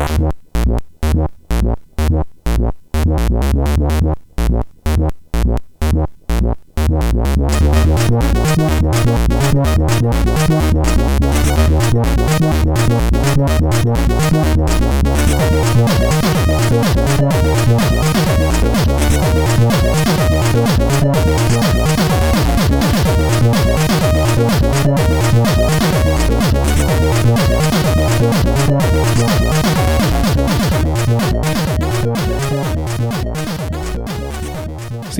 Yeah. 0.00 0.30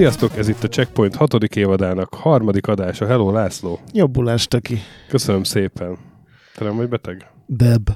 Sziasztok, 0.01 0.37
ez 0.37 0.49
itt 0.49 0.63
a 0.63 0.69
Checkpoint 0.69 1.15
hatodik 1.15 1.57
évadának 1.57 2.15
harmadik 2.15 2.67
adása. 2.67 3.07
Hello, 3.07 3.33
László. 3.33 3.81
Jobbulást, 3.93 4.55
aki. 4.55 4.79
Köszönöm 5.09 5.43
szépen. 5.43 5.97
Te 6.55 6.65
nem 6.65 6.77
vagy 6.77 6.89
beteg? 6.89 7.31
Deb. 7.47 7.91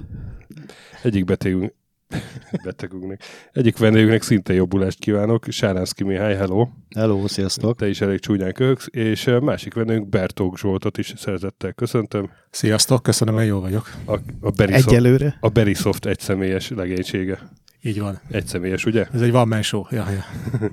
Egyik 1.02 1.24
betegünk, 1.24 1.72
betegünknek. 2.64 3.22
Egyik 3.52 3.78
vendégünknek 3.78 4.22
szintén 4.22 4.56
jobbulást 4.56 4.98
kívánok. 4.98 5.44
Sáránszki 5.48 6.04
Mihály, 6.04 6.34
hello. 6.34 6.68
Hello, 6.96 7.28
sziasztok. 7.28 7.76
Te 7.76 7.88
is 7.88 8.00
elég 8.00 8.20
csúnyán 8.20 8.52
köhögsz, 8.52 8.86
és 8.90 9.30
másik 9.40 9.74
vendégünk 9.74 10.08
Bertók 10.08 10.58
Zsoltot 10.58 10.98
is 10.98 11.12
szeretettel 11.16 11.72
köszöntöm. 11.72 12.30
Sziasztok, 12.50 13.02
köszönöm, 13.02 13.38
én 13.38 13.46
jó 13.46 13.60
vagyok. 13.60 13.90
A, 14.04 14.14
a 14.40 14.50
Berisoft, 14.50 14.88
Egyelőre. 14.88 15.36
a 15.40 15.48
Berisoft 15.48 16.06
egyszemélyes 16.06 16.70
legénysége. 16.70 17.38
Így 17.82 18.00
van. 18.00 18.20
Egyszemélyes, 18.30 18.84
ugye? 18.84 19.06
Ez 19.12 19.20
egy 19.20 19.32
man 19.32 19.62
show. 19.62 19.84
Ja, 19.90 20.06
ja. 20.10 20.24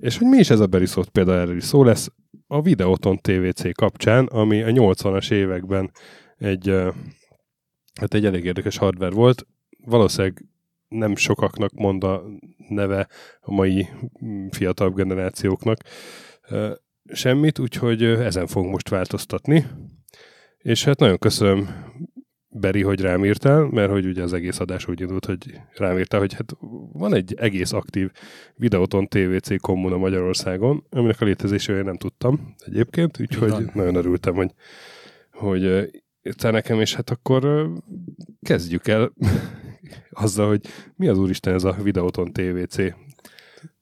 És 0.00 0.18
hogy 0.18 0.26
mi 0.26 0.38
is 0.38 0.50
ez 0.50 0.60
a 0.60 0.66
Berisoft 0.66 1.08
például 1.08 1.38
erről 1.38 1.56
is 1.56 1.64
szó 1.64 1.84
lesz 1.84 2.08
a 2.46 2.62
Videoton 2.62 3.16
TVC 3.16 3.74
kapcsán, 3.74 4.26
ami 4.26 4.62
a 4.62 4.68
80-as 4.68 5.30
években 5.30 5.90
egy, 6.36 6.68
hát 8.00 8.14
egy 8.14 8.26
elég 8.26 8.44
érdekes 8.44 8.76
hardware 8.76 9.14
volt. 9.14 9.46
Valószínűleg 9.84 10.44
nem 10.88 11.16
sokaknak 11.16 11.72
mond 11.72 12.04
a 12.04 12.22
neve 12.68 13.08
a 13.40 13.52
mai 13.52 13.88
mm, 14.24 14.46
fiatalabb 14.48 14.94
generációknak 14.94 15.78
semmit, 17.12 17.58
úgyhogy 17.58 18.02
ezen 18.02 18.46
fogunk 18.46 18.72
most 18.72 18.88
változtatni. 18.88 19.66
És 20.58 20.84
hát 20.84 20.98
nagyon 20.98 21.18
köszönöm 21.18 21.68
Beri, 22.58 22.82
hogy 22.82 23.00
rám 23.00 23.24
írtál, 23.24 23.64
mert 23.64 23.90
hogy 23.90 24.06
ugye 24.06 24.22
az 24.22 24.32
egész 24.32 24.60
adás 24.60 24.88
úgy 24.88 25.00
indult, 25.00 25.24
hogy 25.24 25.60
rám 25.74 25.98
írtál, 25.98 26.20
hogy 26.20 26.32
hát 26.32 26.56
van 26.92 27.14
egy 27.14 27.34
egész 27.34 27.72
aktív 27.72 28.10
Videoton 28.54 29.08
TVC 29.08 29.60
kommuna 29.60 29.96
Magyarországon, 29.96 30.84
aminek 30.90 31.20
a 31.20 31.24
létezésével 31.24 31.82
nem 31.82 31.96
tudtam 31.96 32.54
egyébként, 32.58 33.20
úgyhogy 33.20 33.50
van. 33.50 33.70
nagyon 33.74 33.94
örültem, 33.94 34.34
hogy, 34.34 34.50
hogy 35.32 35.64
ö, 35.64 35.82
írtál 36.22 36.52
nekem, 36.52 36.80
és 36.80 36.94
hát 36.94 37.10
akkor 37.10 37.44
ö, 37.44 37.66
kezdjük 38.40 38.88
el 38.88 39.12
azzal, 40.10 40.48
hogy 40.48 40.60
mi 40.96 41.08
az 41.08 41.18
úristen 41.18 41.54
ez 41.54 41.64
a 41.64 41.76
Videoton 41.82 42.32
TVC. 42.32 42.76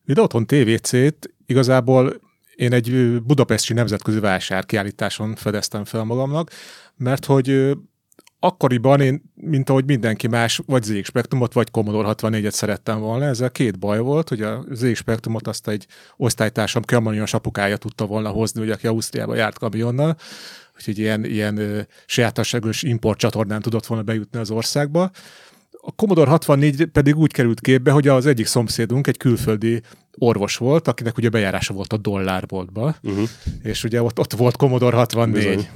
Videoton 0.05 0.47
TVC-t 0.47 1.35
igazából 1.47 2.21
én 2.55 2.73
egy 2.73 2.91
ö, 2.91 3.19
budapesti 3.19 3.73
nemzetközi 3.73 4.19
vásárkiállításon 4.19 5.35
fedeztem 5.35 5.85
fel 5.85 6.05
magamnak, 6.05 6.51
mert 6.97 7.25
hogy 7.25 7.77
akkoriban 8.45 9.01
én, 9.01 9.23
mint 9.35 9.71
ahogy 9.71 9.85
mindenki 9.85 10.27
más, 10.27 10.61
vagy 10.67 10.83
ZX 10.83 11.07
Spectrumot, 11.07 11.53
vagy 11.53 11.71
Commodore 11.71 12.15
64-et 12.17 12.51
szerettem 12.51 13.01
volna. 13.01 13.25
Ezzel 13.25 13.51
két 13.51 13.79
baj 13.79 13.99
volt, 13.99 14.29
hogy 14.29 14.43
a 14.43 14.65
ZX 14.71 14.99
Spectrumot 14.99 15.47
azt 15.49 15.69
egy 15.69 15.87
osztálytársam 16.17 16.83
kamionios 16.83 17.35
apukája 17.35 17.77
tudta 17.77 18.07
volna 18.07 18.29
hozni, 18.29 18.63
ugye, 18.63 18.73
aki 18.73 18.87
Ausztriába 18.87 19.35
járt 19.35 19.59
kamionnal, 19.59 20.17
úgyhogy 20.77 20.99
ilyen, 20.99 21.25
ilyen 21.25 21.87
sajátosságos 22.07 22.83
import 22.83 23.19
csatornán 23.19 23.61
tudott 23.61 23.87
volna 23.87 24.03
bejutni 24.03 24.39
az 24.39 24.51
országba. 24.51 25.11
A 25.71 25.93
Commodore 25.97 26.31
64 26.31 26.85
pedig 26.85 27.17
úgy 27.17 27.33
került 27.33 27.61
képbe, 27.61 27.91
hogy 27.91 28.09
az 28.09 28.27
egyik 28.27 28.47
szomszédunk 28.47 29.07
egy 29.07 29.17
külföldi 29.17 29.83
orvos 30.19 30.57
volt, 30.57 30.89
akinek 30.89 31.17
ugye 31.17 31.29
bejárása 31.29 31.75
volt 31.75 31.93
a 31.93 31.97
dollárboltba, 31.97 32.97
Uh-huh. 33.03 33.29
és 33.63 33.85
ugye 33.85 34.03
ott, 34.03 34.19
ott 34.19 34.33
volt 34.33 34.57
Commodore 34.57 34.97
64. 34.97 35.45
Bizony. 35.45 35.69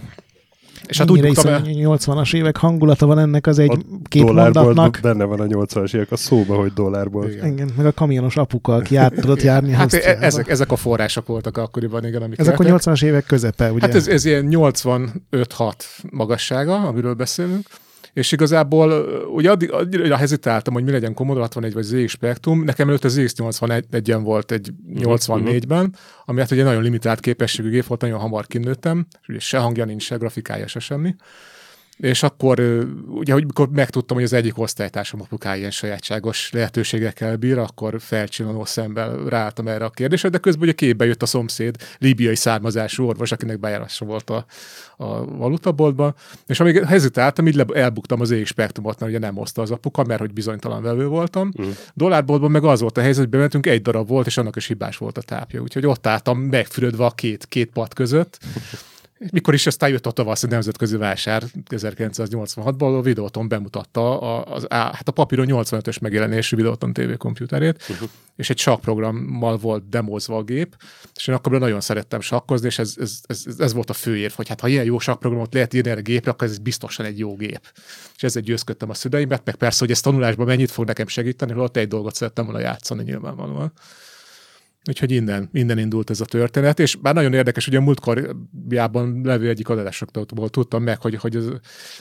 És 0.86 0.98
hát 0.98 1.10
úgy 1.10 1.18
el, 1.18 1.24
iszonyú 1.30 1.56
80-as 1.64 2.34
évek 2.34 2.56
hangulata 2.56 3.06
van 3.06 3.18
ennek 3.18 3.46
az 3.46 3.58
egy 3.58 3.70
A 3.70 3.76
két 4.08 4.24
dollárból 4.24 4.62
mondatnak. 4.62 4.98
benne 5.02 5.24
van 5.24 5.40
a 5.40 5.44
80-as 5.44 5.94
évek, 5.94 6.12
a 6.12 6.16
szóba, 6.16 6.54
hogy 6.56 6.72
dollárból. 6.72 7.28
Igen. 7.30 7.52
Igen, 7.52 7.70
meg 7.76 7.86
a 7.86 7.92
kamionos 7.92 8.36
apuka, 8.36 8.74
aki 8.74 8.96
át 8.96 9.14
tudott 9.20 9.42
járni 9.42 9.70
Hát 9.72 9.80
Ausztriába. 9.92 10.20
e- 10.22 10.26
ezek, 10.26 10.48
ezek 10.48 10.72
a 10.72 10.76
források 10.76 11.26
voltak 11.26 11.56
akkoriban, 11.56 12.06
igen, 12.06 12.22
amik 12.22 12.38
ezek 12.38 12.60
a 12.60 12.62
keltek. 12.62 12.80
80-as 12.82 13.04
évek 13.04 13.24
közepe, 13.26 13.72
ugye? 13.72 13.86
Hát 13.86 13.94
ez, 13.94 14.06
ez 14.08 14.24
ilyen 14.24 14.48
85-6 14.50 15.72
magassága, 16.10 16.74
amiről 16.74 17.14
beszélünk. 17.14 17.66
És 18.12 18.32
igazából 18.32 18.90
ugye 19.34 19.50
addig, 19.50 19.72
addig 19.72 20.12
hezitáltam, 20.12 20.74
hogy 20.74 20.84
mi 20.84 20.90
legyen 20.90 21.14
Commodore 21.14 21.44
64 21.44 21.74
vagy 21.74 21.82
ZX 21.82 22.10
Spectrum. 22.10 22.64
Nekem 22.64 22.88
előtt 22.88 23.04
az 23.04 23.18
ZX81-en 23.18 24.20
volt 24.22 24.52
egy 24.52 24.72
84-ben, 24.94 25.94
ami 26.24 26.40
hát 26.40 26.50
ugye 26.50 26.62
nagyon 26.62 26.82
limitált 26.82 27.20
képességű 27.20 27.70
gép 27.70 27.84
volt, 27.84 28.00
nagyon 28.00 28.18
hamar 28.18 28.46
kinőttem, 28.46 29.06
és 29.20 29.28
ugye 29.28 29.38
se 29.38 29.58
hangja 29.58 29.84
nincs, 29.84 30.02
se 30.02 30.16
grafikája, 30.16 30.66
se 30.66 30.78
semmi. 30.78 31.14
És 31.98 32.22
akkor, 32.22 32.60
ugye, 33.08 33.32
hogy 33.32 33.44
mikor 33.44 33.68
megtudtam, 33.70 34.16
hogy 34.16 34.26
az 34.26 34.32
egyik 34.32 34.58
osztálytársam 34.58 35.20
apukája 35.20 35.58
ilyen 35.58 35.70
sajátságos 35.70 36.50
lehetőségekkel 36.52 37.36
bír, 37.36 37.58
akkor 37.58 37.94
felcsillanó 38.00 38.64
szemben 38.64 39.28
ráálltam 39.28 39.68
erre 39.68 39.84
a 39.84 39.90
kérdésre, 39.90 40.28
de 40.28 40.38
közben 40.38 40.62
ugye 40.62 40.72
képbe 40.72 41.06
jött 41.06 41.22
a 41.22 41.26
szomszéd, 41.26 41.76
líbiai 41.98 42.34
származású 42.34 43.06
orvos, 43.06 43.32
akinek 43.32 43.60
bejárása 43.60 44.04
volt 44.04 44.30
a, 44.30 44.46
a 44.96 45.24
valutaboltba, 45.24 46.14
és 46.46 46.60
amíg 46.60 46.84
hezitáltam, 46.84 47.46
így 47.46 47.64
elbuktam 47.72 48.20
az 48.20 48.30
EX 48.30 48.48
spektrumot, 48.48 49.00
mert 49.00 49.12
ugye 49.12 49.20
nem 49.20 49.34
hozta 49.34 49.62
az 49.62 49.70
apuka, 49.70 50.04
mert 50.04 50.20
hogy 50.20 50.32
bizonytalan 50.32 50.82
vevő 50.82 51.06
voltam. 51.06 51.52
Mm. 51.62 51.70
Dollárboltban 51.94 52.50
meg 52.50 52.64
az 52.64 52.80
volt 52.80 52.98
a 52.98 53.00
helyzet, 53.00 53.22
hogy 53.22 53.30
bementünk, 53.30 53.66
egy 53.66 53.82
darab 53.82 54.08
volt, 54.08 54.26
és 54.26 54.36
annak 54.36 54.56
is 54.56 54.66
hibás 54.66 54.96
volt 54.96 55.18
a 55.18 55.22
tápja. 55.22 55.60
Úgyhogy 55.60 55.86
ott 55.86 56.06
álltam 56.06 56.38
megfürödve 56.38 57.04
a 57.04 57.10
két, 57.10 57.46
két 57.46 57.70
pad 57.70 57.94
között, 57.94 58.38
mikor 59.32 59.54
is 59.54 59.66
aztán 59.66 59.90
jött 59.90 60.06
a 60.06 60.10
tavasz 60.10 60.42
a 60.42 60.46
nemzetközi 60.46 60.96
vásár 60.96 61.42
1986-ban, 61.70 62.98
a 62.98 63.00
Videoton 63.00 63.48
bemutatta 63.48 64.20
a, 64.20 64.54
az, 64.54 64.66
á, 64.72 64.92
hát 64.94 65.08
a 65.08 65.12
papíron 65.12 65.46
85-ös 65.48 66.00
megjelenésű 66.00 66.56
Videoton 66.56 66.92
TV 66.92 67.12
komputerét, 67.16 67.86
Uh-huh. 67.88 68.08
és 68.36 68.50
egy 68.50 68.58
sakkprogrammal 68.58 69.56
volt 69.56 69.88
demozva 69.88 70.36
a 70.36 70.42
gép, 70.42 70.76
és 71.16 71.26
én 71.26 71.34
akkor 71.34 71.58
nagyon 71.58 71.80
szerettem 71.80 72.20
sakkozni, 72.20 72.66
és 72.66 72.78
ez, 72.78 72.94
ez, 72.96 73.20
ez, 73.26 73.44
ez 73.58 73.72
volt 73.72 73.90
a 73.90 73.92
főérv, 73.92 74.32
hogy 74.32 74.48
hát 74.48 74.60
ha 74.60 74.68
ilyen 74.68 74.84
jó 74.84 74.98
sakkprogramot 74.98 75.54
lehet 75.54 75.74
írni 75.74 75.90
erre 75.90 75.98
a 75.98 76.02
gépre, 76.02 76.30
akkor 76.30 76.48
ez 76.48 76.58
biztosan 76.58 77.06
egy 77.06 77.18
jó 77.18 77.36
gép. 77.36 77.60
És 78.16 78.22
ezzel 78.22 78.42
győzködtem 78.42 78.90
a 78.90 78.94
szüleimet, 78.94 79.42
meg 79.44 79.54
persze, 79.54 79.78
hogy 79.78 79.90
ez 79.90 80.00
tanulásban 80.00 80.46
mennyit 80.46 80.70
fog 80.70 80.86
nekem 80.86 81.06
segíteni, 81.06 81.52
hogy 81.52 81.62
ott 81.62 81.76
egy 81.76 81.88
dolgot 81.88 82.14
szerettem 82.14 82.44
volna 82.44 82.60
játszani 82.60 83.02
nyilvánvalóan. 83.02 83.72
Úgyhogy 84.88 85.10
innen, 85.10 85.48
innen 85.52 85.78
indult 85.78 86.10
ez 86.10 86.20
a 86.20 86.24
történet, 86.24 86.78
és 86.80 86.94
bár 86.96 87.14
nagyon 87.14 87.32
érdekes, 87.34 87.64
hogy 87.64 87.74
a 87.76 87.80
múltkorjában 87.80 89.20
levő 89.24 89.48
egyik 89.48 89.68
adásoktól 89.68 90.48
tudtam 90.48 90.82
meg, 90.82 91.00
hogy, 91.00 91.14
hogy 91.14 91.36
az, 91.36 91.52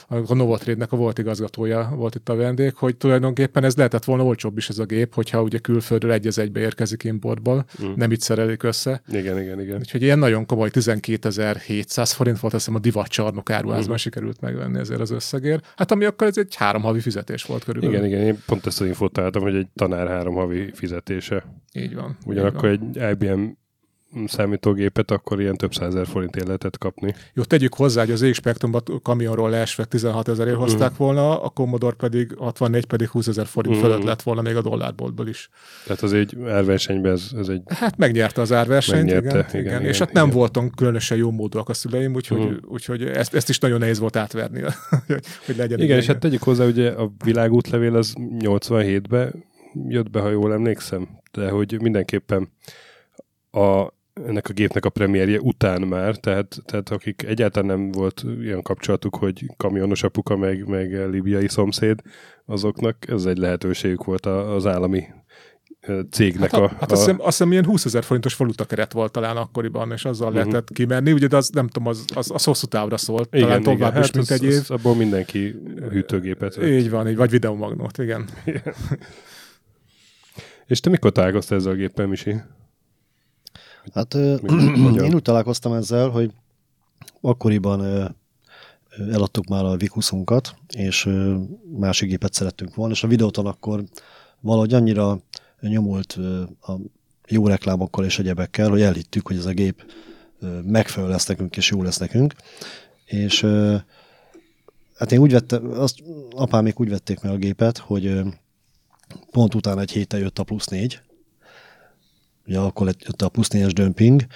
a 0.08 0.34
Novotrade-nek 0.34 0.92
a 0.92 0.96
volt 0.96 1.18
igazgatója 1.18 1.92
volt 1.96 2.14
itt 2.14 2.28
a 2.28 2.34
vendég, 2.36 2.74
hogy 2.74 2.96
tulajdonképpen 2.96 3.64
ez 3.64 3.76
lehetett 3.76 4.04
volna 4.04 4.24
olcsóbb 4.24 4.56
is 4.58 4.68
ez 4.68 4.78
a 4.78 4.84
gép, 4.84 5.14
hogyha 5.14 5.42
ugye 5.42 5.58
külföldről 5.58 6.12
egy 6.12 6.26
az 6.26 6.38
egybe 6.38 6.60
érkezik 6.60 7.04
importból, 7.04 7.64
Mm. 7.84 7.92
nem 7.96 8.10
itt 8.10 8.20
szerelik 8.20 8.62
össze. 8.62 9.02
Igen, 9.08 9.40
igen, 9.42 9.60
igen. 9.60 9.76
Úgyhogy 9.78 10.02
ilyen 10.02 10.18
nagyon 10.18 10.46
komoly 10.46 10.70
12.700 10.72 12.10
forint 12.14 12.40
volt, 12.40 12.54
azt 12.54 12.64
hiszem 12.64 12.78
a 12.80 12.82
divatcsarnok 12.82 13.50
áruházban 13.50 13.86
Mhm. 13.88 13.96
sikerült 13.96 14.40
megvenni 14.40 14.78
ezért 14.78 15.00
az 15.00 15.10
összegért. 15.10 15.72
Hát 15.76 15.92
ami 15.92 16.04
akkor 16.04 16.26
ez 16.26 16.38
egy 16.38 16.54
három 16.54 16.82
havi 16.82 17.00
fizetés 17.00 17.42
volt 17.44 17.64
körülbelül. 17.64 17.96
Igen, 17.96 18.08
igen, 18.08 18.26
én 18.26 18.38
pont 18.46 18.66
ezt 18.66 18.80
az 18.80 18.86
infót 18.86 19.12
találtam, 19.12 19.42
hogy 19.42 19.54
egy 19.54 19.66
tanár 19.74 20.08
három 20.08 20.34
havi 20.34 20.70
fizetése. 20.74 21.44
Így 21.72 21.94
van. 21.94 22.16
így 22.20 22.26
Ugyanakkor 22.26 22.60
van. 22.60 22.70
egy 22.70 22.77
IBM 23.12 23.44
számítógépet 24.26 25.10
akkor 25.10 25.40
ilyen 25.40 25.56
több 25.56 25.74
százer 25.74 26.06
forintért 26.06 26.46
lehetett 26.46 26.78
kapni. 26.78 27.14
Jó, 27.34 27.42
tegyük 27.42 27.74
hozzá, 27.74 28.00
hogy 28.00 28.10
az 28.10 28.22
ég 28.22 28.34
spektrumban 28.34 28.82
kamionról 29.02 29.50
leesve 29.50 29.84
16 29.84 30.28
ezerért 30.28 30.56
hozták 30.56 30.96
volna, 30.96 31.42
a 31.42 31.48
Commodore 31.48 31.96
pedig 31.96 32.34
64 32.38 32.84
pedig 32.86 33.08
20 33.08 33.26
ezer 33.26 33.46
forint 33.46 33.74
Mhm. 33.76 33.84
fölött 33.84 34.02
lett 34.02 34.22
volna 34.22 34.42
még 34.42 34.56
a 34.56 34.62
dollárboltból 34.62 35.28
is. 35.28 35.48
Tehát 35.86 36.02
az 36.02 36.12
egy 36.12 36.36
árversenyben 36.46 37.12
ez, 37.12 37.30
ez 37.38 37.48
egy... 37.48 37.62
Hát 37.66 37.96
megnyerte 37.96 38.40
az 38.40 38.52
árversenyt, 38.52 39.04
Megnyerte, 39.04 39.28
igen, 39.28 39.38
igen, 39.48 39.60
igen, 39.60 39.80
igen, 39.80 39.90
És 39.92 39.98
hát 39.98 40.12
nem 40.12 40.26
igen. 40.26 40.36
voltunk 40.38 40.74
különösen 40.74 41.16
jó 41.18 41.30
módúak 41.30 41.68
a 41.68 41.74
szüleim, 41.74 42.14
úgyhogy, 42.14 42.38
Mhm. 42.38 42.54
úgyhogy 42.64 43.02
ezt, 43.02 43.34
ezt 43.34 43.48
is 43.48 43.58
nagyon 43.58 43.78
nehéz 43.78 43.98
volt 43.98 44.16
átverni, 44.16 44.60
hogy, 45.06 45.20
hogy 45.46 45.56
legyen. 45.56 45.78
Igen, 45.80 45.96
és 45.96 46.00
vége. 46.02 46.12
hát 46.12 46.22
tegyük 46.22 46.42
hozzá, 46.42 46.64
ugye 46.66 46.90
a 46.90 47.12
világútlevél 47.24 47.96
az 47.96 48.14
87-ben 48.38 49.44
jött 49.88 50.10
be, 50.10 50.20
ha 50.20 50.30
jól 50.30 50.52
emlékszem, 50.52 51.08
de 51.32 51.50
hogy 51.50 51.80
mindenképpen 51.80 52.52
a 53.50 53.96
ennek 54.26 54.48
a 54.48 54.52
gépnek 54.52 54.84
a 54.84 54.90
premierje 54.90 55.40
után 55.40 55.82
már, 55.82 56.16
tehát, 56.16 56.58
tehát 56.64 56.88
akik 56.88 57.22
egyáltalán 57.22 57.78
nem 57.78 57.90
volt 57.90 58.24
ilyen 58.40 58.62
kapcsolatuk, 58.62 59.16
hogy 59.16 59.44
kamionos 59.56 60.02
apuka 60.02 60.36
meg, 60.36 60.66
meg 60.66 61.10
libiai 61.10 61.48
szomszéd, 61.48 62.00
azoknak 62.44 62.96
ez 63.08 63.24
egy 63.24 63.38
lehetőségük 63.38 64.04
volt 64.04 64.26
az 64.26 64.66
állami 64.66 65.04
cégnek 66.10 66.50
hát, 66.50 66.60
a... 66.60 66.68
Hát 66.68 66.90
a... 66.90 66.94
azt, 66.94 67.04
hiszem, 67.04 67.16
azt 67.20 67.26
hiszem 67.36 67.52
ilyen 67.52 67.64
20 67.64 67.84
ezer 67.84 68.04
forintos 68.04 68.36
valutakeret 68.36 68.92
volt 68.92 69.12
talán 69.12 69.36
akkoriban, 69.36 69.92
és 69.92 70.04
azzal 70.04 70.28
uh-huh. 70.28 70.44
lehetett 70.44 70.72
kimenni, 70.72 71.12
ugye, 71.12 71.26
de 71.26 71.36
az 71.36 71.48
nem 71.48 71.68
tudom, 71.68 71.88
az, 71.88 72.04
az, 72.14 72.30
az 72.30 72.44
hosszú 72.44 72.66
távra 72.66 72.96
szólt, 72.96 73.34
igen, 73.34 73.46
talán 73.46 73.62
tovább 73.62 73.78
igen, 73.78 74.02
is, 74.02 74.06
hát 74.06 74.14
mint 74.14 74.30
az, 74.30 74.32
egy 74.32 74.44
év. 74.44 74.58
Az, 74.58 74.70
abból 74.70 74.94
mindenki 74.94 75.54
hűtőgépet. 75.90 76.58
Így 76.62 76.90
van, 76.90 77.08
így, 77.08 77.16
vagy 77.16 77.30
videomagnót, 77.30 77.98
igen. 77.98 78.24
igen. 78.44 78.74
És 80.68 80.80
te 80.80 80.90
mikor 80.90 81.12
találkoztál 81.12 81.58
ezzel 81.58 81.72
a 81.72 81.74
géppel, 81.74 82.06
Misi? 82.06 82.36
Hát 83.94 84.14
én 85.04 85.14
úgy 85.14 85.22
találkoztam 85.22 85.72
ezzel, 85.72 86.08
hogy 86.08 86.32
akkoriban 87.20 87.80
eladtuk 88.98 89.48
már 89.48 89.64
a 89.64 89.76
Vikuszunkat, 89.76 90.56
és 90.76 91.08
másik 91.78 92.08
gépet 92.08 92.32
szerettünk 92.32 92.74
volna, 92.74 92.92
és 92.92 93.02
a 93.02 93.08
videóton 93.08 93.46
akkor 93.46 93.84
valahogy 94.40 94.74
annyira 94.74 95.20
nyomult 95.60 96.18
a 96.60 96.72
jó 97.28 97.46
reklámokkal 97.46 98.04
és 98.04 98.18
egyebekkel, 98.18 98.68
hogy 98.68 98.80
elhittük, 98.80 99.26
hogy 99.26 99.36
ez 99.36 99.46
a 99.46 99.52
gép 99.52 99.92
megfelelő 100.64 101.12
lesz 101.12 101.26
nekünk, 101.26 101.56
és 101.56 101.70
jó 101.70 101.82
lesz 101.82 101.98
nekünk. 101.98 102.34
És 103.04 103.46
hát 104.98 105.12
én 105.12 105.18
úgy 105.18 105.32
vettem, 105.32 105.70
azt 105.70 106.02
apám 106.30 106.64
még 106.64 106.74
úgy 106.76 106.88
vették 106.88 107.20
meg 107.20 107.32
a 107.32 107.36
gépet, 107.36 107.78
hogy 107.78 108.22
pont 109.30 109.54
utána 109.54 109.80
egy 109.80 109.90
héttel 109.90 110.20
jött 110.20 110.38
a 110.38 110.44
plusz 110.44 110.66
négy, 110.66 111.00
ugye 112.46 112.58
akkor 112.58 112.86
jött 112.86 113.22
a 113.22 113.28
plusz 113.28 113.48
négyes 113.48 113.72
dömping, 113.72 114.26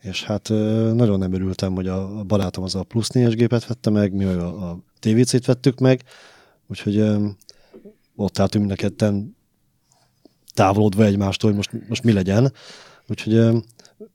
és 0.00 0.24
hát 0.24 0.48
nagyon 0.94 1.18
nem 1.18 1.32
örültem, 1.32 1.74
hogy 1.74 1.88
a 1.88 2.24
barátom 2.24 2.64
az 2.64 2.74
a 2.74 2.82
plusz 2.82 3.08
négyes 3.08 3.34
gépet 3.34 3.66
vette 3.66 3.90
meg, 3.90 4.12
mi 4.12 4.24
a, 4.24 4.70
a 4.70 4.78
TVC-t 4.98 5.46
vettük 5.46 5.78
meg, 5.78 6.02
úgyhogy 6.66 6.98
ott 8.16 8.38
álltunk 8.38 8.66
mind 8.66 8.70
a 8.70 8.82
ketten 8.82 9.36
távolodva 10.54 11.04
egymástól, 11.04 11.48
hogy 11.52 11.56
most, 11.56 11.88
most 11.88 12.02
mi 12.02 12.12
legyen. 12.12 12.52
Úgyhogy 13.08 13.32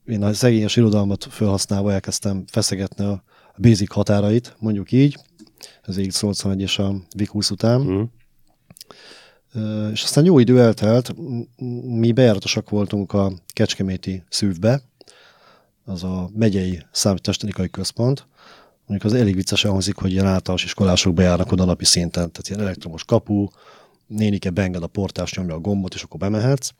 én 0.06 0.22
a 0.22 0.32
szegényes 0.32 0.76
irodalmat 0.76 1.26
felhasználva 1.30 1.92
elkezdtem 1.92 2.44
feszegetni 2.46 3.04
a 3.04 3.22
basic 3.56 3.92
határait, 3.92 4.56
mondjuk 4.58 4.92
így, 4.92 5.18
az 5.82 5.96
X81 5.98 6.60
és 6.60 6.78
a 6.78 6.94
VIC-20 7.16 7.52
után. 7.52 7.80
Mm. 7.80 8.02
És 9.92 10.02
aztán 10.02 10.24
jó 10.24 10.38
idő 10.38 10.60
eltelt, 10.60 11.14
mi 11.82 12.12
bejáratosak 12.12 12.70
voltunk 12.70 13.12
a 13.12 13.32
Kecskeméti 13.46 14.22
szűvbe, 14.28 14.82
az 15.84 16.02
a 16.04 16.30
megyei 16.34 16.82
számítástechnikai 16.90 17.70
központ, 17.70 18.26
mondjuk 18.86 19.12
az 19.12 19.18
elég 19.18 19.34
viccesen 19.34 19.70
hangzik, 19.70 19.96
hogy 19.96 20.12
ilyen 20.12 20.26
általános 20.26 20.64
iskolások 20.64 21.14
bejárnak 21.14 21.52
oda 21.52 21.64
napi 21.64 21.84
szinten, 21.84 22.32
tehát 22.32 22.48
ilyen 22.48 22.60
elektromos 22.60 23.04
kapu, 23.04 23.48
nénike 24.06 24.50
beenged 24.50 24.82
a 24.82 24.86
portás, 24.86 25.34
nyomja 25.34 25.54
a 25.54 25.58
gombot, 25.58 25.94
és 25.94 26.02
akkor 26.02 26.20
bemehetsz. 26.20 26.70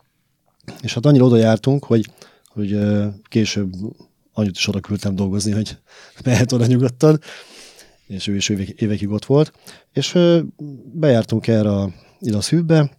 És 0.83 0.95
hát 0.95 1.07
annyira 1.07 1.25
oda 1.25 1.37
jártunk, 1.37 1.85
hogy, 1.85 2.11
hogy 2.47 2.79
később 3.23 3.73
annyit 4.33 4.57
is 4.57 4.69
oda 4.69 4.81
küldtem 4.81 5.15
dolgozni, 5.15 5.53
hogy 5.53 5.77
mehet 6.25 6.53
oda 6.53 6.67
nyugodtan, 6.67 7.21
és 8.07 8.27
ő 8.27 8.37
is 8.37 8.49
évek, 8.49 8.69
évekig 8.69 9.11
ott 9.11 9.25
volt. 9.25 9.53
És 9.93 10.19
bejártunk 10.93 11.47
erre 11.47 11.71
a, 11.71 11.91
ide 12.21 12.37
a 12.37 12.41
szűvbe, 12.41 12.91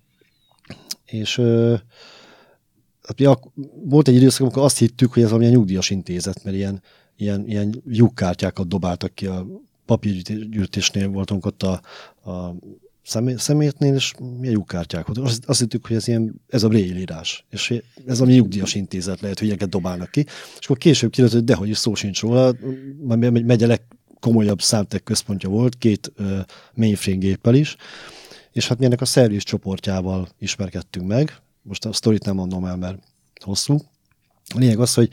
és 1.05 1.35
hát 3.03 3.17
mi 3.17 3.27
volt 3.83 4.07
egy 4.07 4.15
időszak, 4.15 4.41
amikor 4.41 4.63
azt 4.63 4.77
hittük, 4.77 5.13
hogy 5.13 5.23
ez 5.23 5.29
valamilyen 5.29 5.55
nyugdíjas 5.55 5.89
intézet, 5.89 6.43
mert 6.43 6.55
ilyen, 6.55 6.81
ilyen, 7.15 7.47
ilyen 7.47 7.81
lyukkártyákat 7.85 8.67
dobáltak 8.67 9.13
ki 9.13 9.25
a 9.25 9.47
papírgyűjtésnél 9.85 11.07
voltunk 11.07 11.45
ott 11.45 11.63
a, 11.63 11.81
a 12.31 12.55
szemétnél, 13.35 13.93
és 13.93 14.13
milyen 14.39 14.53
lyukkártyák 14.53 15.07
volt. 15.07 15.17
Azt, 15.17 15.45
azt 15.45 15.59
hittük, 15.59 15.87
hogy 15.87 15.95
ez, 15.95 16.07
ilyen, 16.07 16.41
ez 16.47 16.63
a 16.63 16.67
Braille 16.67 16.99
írás, 16.99 17.45
és 17.49 17.81
ez 18.05 18.19
a 18.21 18.25
nyugdíjas 18.25 18.75
intézet 18.75 19.21
lehet, 19.21 19.37
hogy 19.37 19.47
ilyeneket 19.47 19.69
dobálnak 19.69 20.11
ki. 20.11 20.25
És 20.59 20.65
akkor 20.65 20.77
később 20.77 21.09
kiderült, 21.09 21.35
hogy 21.35 21.43
dehogy 21.43 21.69
is 21.69 21.77
szó 21.77 21.95
sincs 21.95 22.21
róla, 22.21 22.53
majd 23.03 23.45
megye 23.45 23.67
legkomolyabb 23.67 24.61
számtek 24.61 25.03
központja 25.03 25.49
volt, 25.49 25.77
két 25.77 26.11
uh, 26.17 26.39
mainframe 26.73 27.17
géppel 27.17 27.55
is, 27.55 27.75
és 28.51 28.67
hát 28.67 28.77
mi 28.77 28.85
ennek 28.85 29.01
a 29.01 29.05
szerviz 29.05 29.43
csoportjával 29.43 30.27
ismerkedtünk 30.39 31.07
meg. 31.07 31.37
Most 31.61 31.85
a 31.85 31.93
sztorit 31.93 32.25
nem 32.25 32.35
mondom 32.35 32.65
el, 32.65 32.75
mert 32.75 32.97
hosszú. 33.43 33.81
A 34.53 34.57
lényeg 34.57 34.79
az, 34.79 34.93
hogy 34.93 35.09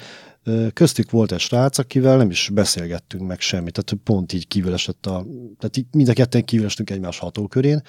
Köztük 0.72 1.10
volt 1.10 1.32
egy 1.32 1.38
srác, 1.38 1.78
akivel 1.78 2.16
nem 2.16 2.30
is 2.30 2.50
beszélgettünk 2.52 3.26
meg 3.26 3.40
semmit, 3.40 3.72
tehát 3.72 4.04
pont 4.04 4.32
így 4.32 4.48
kívül 4.48 4.72
esett 4.72 5.06
a, 5.06 5.26
tehát 5.58 5.76
így 5.76 5.86
mind 5.90 6.08
a 6.08 6.12
ketten 6.12 6.44
kívül 6.44 6.66
estünk 6.66 6.90
egymás 6.90 7.18
hatókörén. 7.18 7.82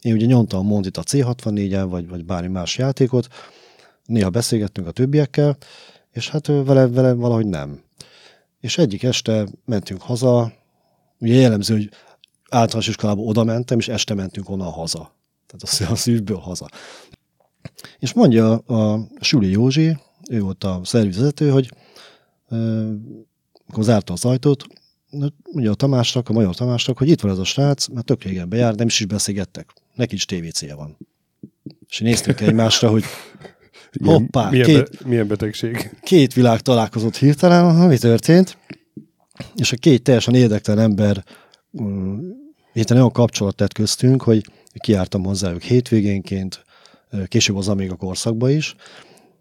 Én 0.00 0.12
ugye 0.12 0.26
nyomtam 0.26 0.58
a 0.58 0.62
Montit 0.62 0.96
a 0.96 1.02
C64-en, 1.02 1.86
vagy, 1.88 2.08
vagy 2.08 2.24
bármi 2.24 2.48
más 2.48 2.78
játékot, 2.78 3.28
néha 4.04 4.30
beszélgettünk 4.30 4.86
a 4.86 4.90
többiekkel, 4.90 5.56
és 6.12 6.30
hát 6.30 6.46
vele, 6.46 6.88
vele 6.88 7.12
valahogy 7.12 7.46
nem. 7.46 7.82
És 8.60 8.78
egyik 8.78 9.02
este 9.02 9.46
mentünk 9.64 10.02
haza, 10.02 10.52
ugye 11.18 11.34
jellemző, 11.34 11.74
hogy 11.74 11.90
általános 12.48 12.88
iskolába 12.88 13.22
oda 13.22 13.44
mentem, 13.44 13.78
és 13.78 13.88
este 13.88 14.14
mentünk 14.14 14.48
onnan 14.50 14.70
haza. 14.70 15.12
Tehát 15.46 15.90
a 15.92 15.96
szívből 15.96 16.36
haza. 16.36 16.68
És 17.98 18.12
mondja 18.12 18.56
a, 18.56 19.08
Suli 19.20 19.50
Józsi, 19.50 19.96
ő 20.30 20.40
volt 20.40 20.64
a 20.64 20.80
szervizvezető, 20.84 21.50
hogy 21.50 21.72
akkor 23.68 23.84
zárta 23.84 24.12
az 24.12 24.24
ajtót, 24.24 24.66
ugye 25.44 25.70
a 25.70 25.74
Tamásnak, 25.74 26.28
a 26.28 26.32
Major 26.32 26.54
Tamásnak, 26.54 26.98
hogy 26.98 27.08
itt 27.08 27.20
van 27.20 27.30
ez 27.30 27.38
a 27.38 27.44
srác, 27.44 27.86
mert 27.86 28.06
tök 28.06 28.22
régen 28.22 28.48
bejár, 28.48 28.74
nem 28.74 28.86
is 28.86 29.00
is 29.00 29.06
beszélgettek. 29.06 29.72
Neki 29.94 30.14
is 30.14 30.24
TVC-je 30.24 30.74
van. 30.74 30.96
És 31.88 31.98
néztünk 31.98 32.40
egymásra, 32.40 32.90
hogy 32.90 33.04
hoppá, 34.04 34.50
milyen, 34.50 34.66
két, 34.66 34.90
be, 34.90 35.08
milyen 35.08 35.26
betegség. 35.26 35.90
Két 36.02 36.32
világ 36.32 36.60
találkozott 36.60 37.16
hirtelen, 37.16 37.88
mi 37.88 37.98
történt, 37.98 38.56
és 39.54 39.72
a 39.72 39.76
két 39.76 40.02
teljesen 40.02 40.34
érdektelen 40.34 40.84
ember 40.84 41.24
hirtelen 42.72 43.02
olyan 43.02 43.12
kapcsolat 43.12 43.54
tett 43.54 43.72
köztünk, 43.72 44.22
hogy 44.22 44.44
kiártam 44.78 45.24
hozzájuk 45.24 45.62
hétvégénként, 45.62 46.64
később 47.28 47.56
az 47.56 47.68
a 47.68 47.96
korszakba 47.98 48.50
is, 48.50 48.74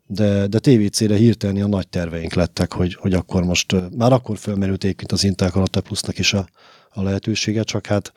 de, 0.07 0.47
de 0.47 0.59
TVC-re 0.59 1.15
hirtelen 1.15 1.63
a 1.63 1.67
nagy 1.67 1.87
terveink 1.87 2.33
lettek, 2.33 2.73
hogy, 2.73 2.95
hogy 2.95 3.13
akkor 3.13 3.43
most, 3.43 3.75
már 3.97 4.13
akkor 4.13 4.37
fölmerült 4.37 4.83
egyébként 4.83 5.11
az 5.11 5.23
Intel 5.23 5.51
Karate 5.51 5.81
Plus-nak 5.81 6.19
is 6.19 6.33
a, 6.33 6.47
a 6.89 7.01
lehetősége, 7.01 7.63
csak 7.63 7.85
hát 7.85 8.13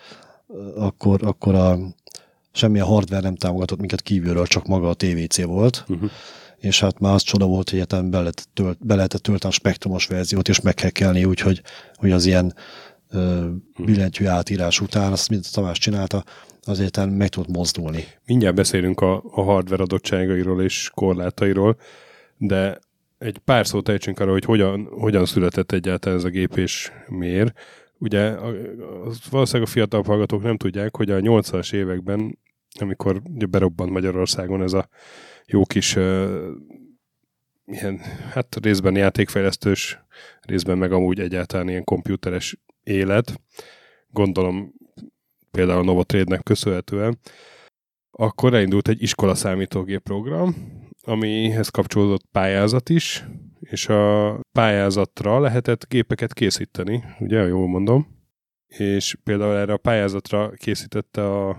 akkor, 0.76 1.20
akkor 1.22 1.55
a, 1.55 1.78
semmi 2.52 2.81
a 2.81 2.84
hardware 2.84 3.22
nem 3.22 3.37
támogatott 3.37 3.78
minket 3.78 4.02
kívülről, 4.02 4.46
csak 4.46 4.67
maga 4.67 4.88
a 4.88 4.94
TVC 4.94 5.43
volt, 5.43 5.84
uh-huh. 5.89 6.10
és 6.58 6.81
hát 6.81 6.98
már 6.98 7.15
az 7.15 7.22
csoda 7.22 7.46
volt, 7.46 7.70
hogy 7.70 7.79
egyetem 7.79 8.10
be 8.10 8.19
lehetett, 8.19 8.48
tölt, 8.53 8.79
tölteni 9.22 9.39
a 9.44 9.50
spektrumos 9.50 10.06
verziót, 10.06 10.48
és 10.48 10.60
meg 10.60 10.74
kell 10.74 10.91
kelni, 10.91 11.24
úgyhogy 11.24 11.62
hogy 11.94 12.10
az 12.10 12.27
ilyen 12.27 12.55
billentyű 13.84 14.26
átírás 14.26 14.81
után, 14.81 15.12
azt 15.12 15.29
mint 15.29 15.44
a 15.44 15.48
Tamás 15.52 15.79
csinálta, 15.79 16.24
azért 16.62 17.06
meg 17.06 17.29
tudott 17.29 17.56
mozdulni. 17.56 18.05
Mindjárt 18.26 18.55
beszélünk 18.55 19.00
a, 19.00 19.22
a 19.31 19.43
hardware 19.43 19.82
adottságairól 19.82 20.62
és 20.62 20.90
korlátairól, 20.94 21.76
de 22.36 22.79
egy 23.19 23.38
pár 23.38 23.67
szót 23.67 23.88
ejtsünk 23.88 24.19
arra, 24.19 24.31
hogy 24.31 24.44
hogyan, 24.44 24.88
hogyan 24.90 25.26
született 25.26 25.72
egyáltalán 25.72 26.19
ez 26.19 26.24
a 26.24 26.29
gép 26.29 26.56
és 26.56 26.93
miért. 27.08 27.58
Ugye 27.98 28.20
az 29.05 29.20
valószínűleg 29.31 29.69
a 29.69 29.72
fiatal 29.72 30.02
hallgatók 30.02 30.43
nem 30.43 30.56
tudják, 30.56 30.96
hogy 30.96 31.10
a 31.10 31.20
80-as 31.20 31.72
években, 31.72 32.38
amikor 32.81 33.22
berobbant 33.22 33.90
Magyarországon 33.90 34.62
ez 34.62 34.72
a 34.72 34.88
jó 35.46 35.64
kis 35.64 35.96
uh, 35.96 36.29
ilyen, 37.67 37.98
hát 38.32 38.56
részben 38.62 38.96
játékfejlesztős, 38.96 39.98
részben 40.40 40.79
meg 40.79 40.93
amúgy 40.93 41.20
egyáltalán 41.20 41.69
ilyen 41.69 41.84
komputeres 41.84 42.56
élet. 42.82 43.41
Gondolom 44.08 44.72
például 45.51 45.79
a 45.79 45.84
Novotrade-nek 45.84 46.43
köszönhetően, 46.43 47.19
akkor 48.10 48.55
elindult 48.55 48.89
egy 48.89 49.03
iskola 49.03 49.34
számítógép 49.34 50.03
program, 50.03 50.55
amihez 51.03 51.69
kapcsolódott 51.69 52.25
pályázat 52.32 52.89
is, 52.89 53.25
és 53.60 53.89
a 53.89 54.41
pályázatra 54.53 55.41
lehetett 55.41 55.89
gépeket 55.89 56.32
készíteni, 56.32 57.05
ugye, 57.19 57.46
jól 57.46 57.69
mondom, 57.69 58.06
és 58.67 59.17
például 59.25 59.56
erre 59.56 59.72
a 59.72 59.77
pályázatra 59.77 60.51
készítette 60.51 61.46
a 61.46 61.58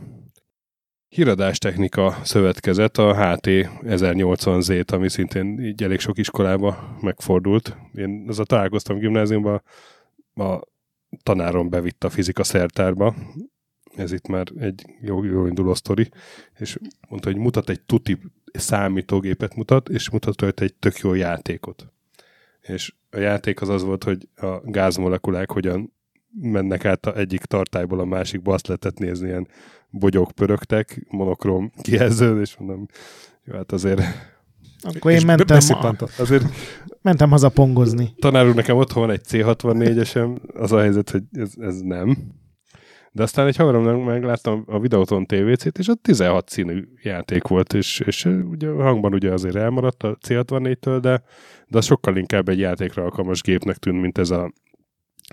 Híradástechnika 1.08 2.18
Szövetkezet, 2.24 2.98
a 2.98 3.16
HT 3.16 3.48
1080Z-t, 3.82 4.94
ami 4.94 5.10
szintén 5.10 5.60
így 5.60 5.84
elég 5.84 6.00
sok 6.00 6.18
iskolába 6.18 6.98
megfordult. 7.02 7.78
Én 7.94 8.26
ezzel 8.28 8.46
találkoztam 8.46 8.98
gimnáziumban, 8.98 9.64
a 10.34 10.60
tanárom 11.24 11.70
bevitt 11.70 12.04
a 12.04 12.10
fizika 12.10 12.44
szertárba, 12.44 13.16
ez 13.96 14.12
itt 14.12 14.28
már 14.28 14.48
egy 14.58 14.86
jó, 15.02 15.24
jó 15.24 15.46
induló 15.46 15.74
sztori, 15.74 16.10
és 16.60 16.78
mondta, 17.10 17.32
hogy 17.32 17.38
mutat 17.38 17.70
egy 17.70 17.82
tuti 17.82 18.18
számítógépet 18.54 19.56
mutat, 19.56 19.90
és 19.90 20.10
mutat 20.10 20.42
rajta 20.42 20.64
egy 20.64 20.74
tök 20.74 20.98
jó 20.98 21.14
játékot. 21.14 21.94
és 22.62 22.94
a 23.10 23.18
játék 23.18 23.62
az 23.62 23.70
az 23.70 23.84
volt, 23.84 24.04
hogy 24.04 24.28
a 24.36 24.60
gázmolekulák 24.64 25.52
hogyan 25.52 25.94
mennek 26.42 26.86
át 26.86 27.06
a 27.06 27.18
egyik 27.18 27.42
tartályból 27.46 28.00
a 28.00 28.06
másikba, 28.06 28.54
azt 28.54 28.68
lehetett 28.68 28.98
nézni, 28.98 29.28
ilyen 29.28 29.48
bogyók 29.90 30.32
pörögtek, 30.32 31.06
monokrom 31.10 31.72
kijelzőn, 31.82 32.40
és 32.40 32.58
mondom, 32.58 32.86
jó, 33.44 33.54
hát 33.54 33.72
azért... 33.72 34.02
Akkor 34.82 35.12
én 35.12 35.26
mentem, 35.26 35.58
azért 36.18 36.46
mentem 37.02 37.30
haza 37.30 37.50
pongozni. 37.50 38.14
Tanár 38.20 38.48
úr, 38.48 38.56
nekem 38.56 38.78
otthon 38.78 39.06
van 39.06 39.12
egy 39.12 39.22
C64-esem, 39.30 40.38
az 40.54 40.72
a 40.72 40.80
helyzet, 40.80 41.10
hogy 41.10 41.24
ez, 41.32 41.52
ez 41.58 41.80
nem. 41.80 42.18
De 43.14 43.24
aztán 43.24 43.48
egy 43.48 43.56
haveromnak 43.56 44.06
megláttam 44.06 44.64
a 44.68 44.80
videóton 44.80 45.26
TVC-t, 45.26 45.78
és 45.78 45.88
ott 45.88 46.04
16 46.04 46.50
színű 46.50 46.84
játék 47.02 47.48
volt, 47.48 47.74
és, 47.74 48.00
és 48.06 48.26
ugye 48.26 48.68
a 48.68 48.82
hangban 48.82 49.14
ugye 49.14 49.32
azért 49.32 49.56
elmaradt 49.56 50.04
a 50.04 50.18
C64-től, 50.28 50.98
de, 51.02 51.24
de 51.68 51.78
az 51.78 51.86
sokkal 51.86 52.18
inkább 52.18 52.50
egy 52.50 52.60
játékra 52.60 53.04
alkalmas 53.04 53.42
gépnek 53.42 53.78
tűnt, 53.78 54.02
mint 54.02 54.18
ez 54.18 54.30
a 54.30 54.52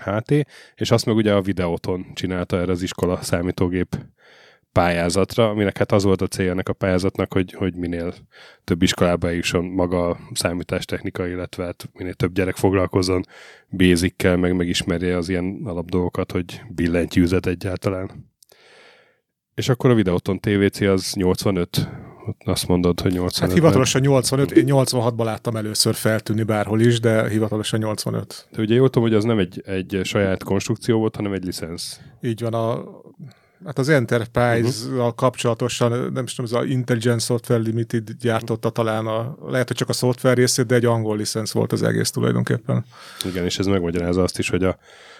HT, 0.03 0.31
és 0.75 0.91
azt 0.91 1.05
meg 1.05 1.15
ugye 1.15 1.33
a 1.33 1.41
videóton 1.41 2.05
csinálta 2.13 2.57
erre 2.57 2.71
az 2.71 2.81
iskola 2.81 3.21
számítógép 3.21 3.97
pályázatra, 4.79 5.49
aminek 5.49 5.77
hát 5.77 5.91
az 5.91 6.03
volt 6.03 6.21
a 6.21 6.27
célja 6.27 6.51
ennek 6.51 6.69
a 6.69 6.73
pályázatnak, 6.73 7.33
hogy, 7.33 7.53
hogy 7.53 7.75
minél 7.75 8.13
több 8.63 8.81
iskolába 8.81 9.29
jusson 9.29 9.65
maga 9.65 10.09
a 10.09 10.17
számítástechnika, 10.33 11.27
illetve 11.27 11.65
hát 11.65 11.89
minél 11.93 12.13
több 12.13 12.33
gyerek 12.33 12.55
foglalkozzon 12.55 13.25
basic 13.69 14.23
meg 14.23 14.55
megismerje 14.55 15.17
az 15.17 15.29
ilyen 15.29 15.61
alapdolgokat, 15.63 16.31
hogy 16.31 16.61
billentyűzet 16.69 17.45
egyáltalán. 17.45 18.31
És 19.55 19.69
akkor 19.69 19.89
a 19.89 19.93
Videoton 19.93 20.39
TVC 20.39 20.81
az 20.81 21.13
85 21.13 21.89
azt 22.45 22.67
mondod, 22.67 22.99
hogy 22.99 23.11
85. 23.11 23.49
Hát 23.49 23.59
hivatalosan 23.59 24.01
85, 24.01 24.51
én 24.51 24.65
86-ban 24.67 25.23
láttam 25.23 25.55
először 25.55 25.95
feltűnni 25.95 26.43
bárhol 26.43 26.79
is, 26.81 26.99
de 26.99 27.29
hivatalosan 27.29 27.79
85. 27.79 28.47
De 28.51 28.61
ugye 28.61 28.75
jól 28.75 28.89
tudom, 28.89 29.07
hogy 29.07 29.17
az 29.17 29.23
nem 29.23 29.39
egy, 29.39 29.61
egy 29.65 29.99
saját 30.03 30.43
konstrukció 30.43 30.99
volt, 30.99 31.15
hanem 31.15 31.33
egy 31.33 31.43
licensz. 31.43 31.99
Így 32.21 32.41
van, 32.41 32.53
a 32.53 32.83
Hát 33.65 33.77
az 33.77 33.89
Enterprise-al 33.89 34.97
uh-huh. 34.97 35.15
kapcsolatosan, 35.15 36.11
nem 36.13 36.23
is 36.23 36.33
tudom, 36.33 36.51
az 36.53 36.63
a 36.63 36.65
Intelligent 36.65 37.21
Software 37.21 37.61
Limited 37.61 38.11
gyártotta 38.11 38.69
talán, 38.69 39.07
a, 39.07 39.37
lehet, 39.47 39.67
hogy 39.67 39.77
csak 39.77 39.89
a 39.89 39.93
szoftver 39.93 40.37
részét, 40.37 40.65
de 40.65 40.75
egy 40.75 40.85
angol 40.85 41.17
licensz 41.17 41.51
volt 41.51 41.71
az 41.71 41.83
egész 41.83 42.09
tulajdonképpen. 42.09 42.85
Igen, 43.25 43.45
és 43.45 43.59
ez 43.59 43.65
megmagyarázza 43.65 44.23
azt 44.23 44.39
is, 44.39 44.49
hogy 44.49 44.63
a, 44.63 44.77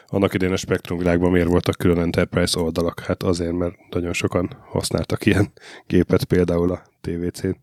annak 0.07 0.33
idén 0.33 0.51
a 0.51 0.57
Spectrum 0.57 0.97
világban 0.97 1.31
miért 1.31 1.47
voltak 1.47 1.75
külön 1.75 1.99
Enterprise 1.99 2.59
oldalak. 2.59 2.99
Hát 2.99 3.23
azért, 3.23 3.53
mert 3.53 3.75
nagyon 3.89 4.13
sokan 4.13 4.57
használtak 4.69 5.25
ilyen 5.25 5.51
gépet, 5.87 6.23
például 6.23 6.71
a 6.71 6.81
TVC-n. 7.01 7.55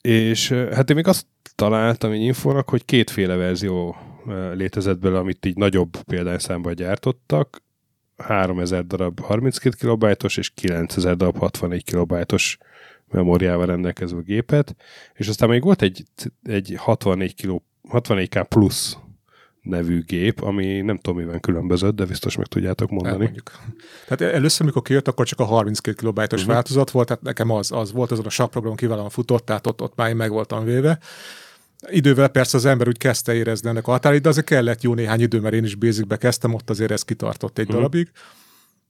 És 0.00 0.50
hát 0.50 0.90
én 0.90 0.96
még 0.96 1.06
azt 1.06 1.26
találtam 1.54 2.10
egy 2.10 2.20
infónak, 2.20 2.68
hogy 2.68 2.84
kétféle 2.84 3.36
verzió 3.36 3.96
létezett 4.54 4.98
belőle, 4.98 5.18
amit 5.20 5.46
így 5.46 5.56
nagyobb 5.56 5.96
példányszámban 6.02 6.74
gyártottak. 6.74 7.62
3000 8.16 8.86
darab 8.86 9.20
32 9.20 9.76
kilobájtos 9.78 10.36
és 10.36 10.50
9000 10.50 11.16
darab 11.16 11.38
64 11.38 11.84
kilobájtos 11.84 12.58
memóriával 13.10 13.66
rendelkező 13.66 14.22
gépet, 14.22 14.76
és 15.14 15.28
aztán 15.28 15.48
még 15.48 15.62
volt 15.62 15.82
egy, 15.82 16.04
egy 16.42 16.74
64 16.76 17.34
kiló, 17.34 17.64
64K 17.92 18.46
plusz 18.48 18.96
nevű 19.64 20.02
gép, 20.02 20.42
ami 20.42 20.80
nem 20.80 20.96
tudom, 20.96 21.18
miben 21.18 21.40
különbözött, 21.40 21.94
de 21.94 22.04
biztos 22.04 22.36
meg 22.36 22.46
tudjátok 22.46 22.90
mondani. 22.90 23.32
Tehát 24.06 24.34
először, 24.34 24.66
mikor 24.66 24.82
kijött, 24.82 25.08
akkor 25.08 25.26
csak 25.26 25.40
a 25.40 25.44
32 25.44 25.96
kilobájtos 25.96 26.40
uh-huh. 26.40 26.54
változat 26.54 26.90
volt, 26.90 27.06
tehát 27.06 27.22
nekem 27.22 27.50
az, 27.50 27.72
az 27.72 27.92
volt 27.92 28.10
azon 28.10 28.24
a 28.24 28.30
sakprogram 28.30 28.74
kiválóan 28.74 29.08
futott, 29.08 29.46
tehát 29.46 29.66
ott, 29.66 29.82
ott 29.82 29.96
már 29.96 30.08
én 30.08 30.16
meg 30.16 30.30
voltam 30.30 30.64
véve. 30.64 30.98
Idővel 31.90 32.28
persze 32.28 32.56
az 32.56 32.64
ember 32.64 32.88
úgy 32.88 32.98
kezdte 32.98 33.34
érezni 33.34 33.68
ennek 33.68 33.86
a 33.86 33.90
határait, 33.90 34.22
de 34.22 34.28
azért 34.28 34.46
kellett 34.46 34.82
jó 34.82 34.94
néhány 34.94 35.20
idő, 35.20 35.40
mert 35.40 35.54
én 35.54 35.64
is 35.64 35.74
basicbe 35.74 36.16
kezdtem, 36.16 36.54
ott 36.54 36.70
azért 36.70 36.90
ez 36.90 37.02
kitartott 37.02 37.58
egy 37.58 37.64
uh-huh. 37.64 37.80
darabig. 37.80 38.10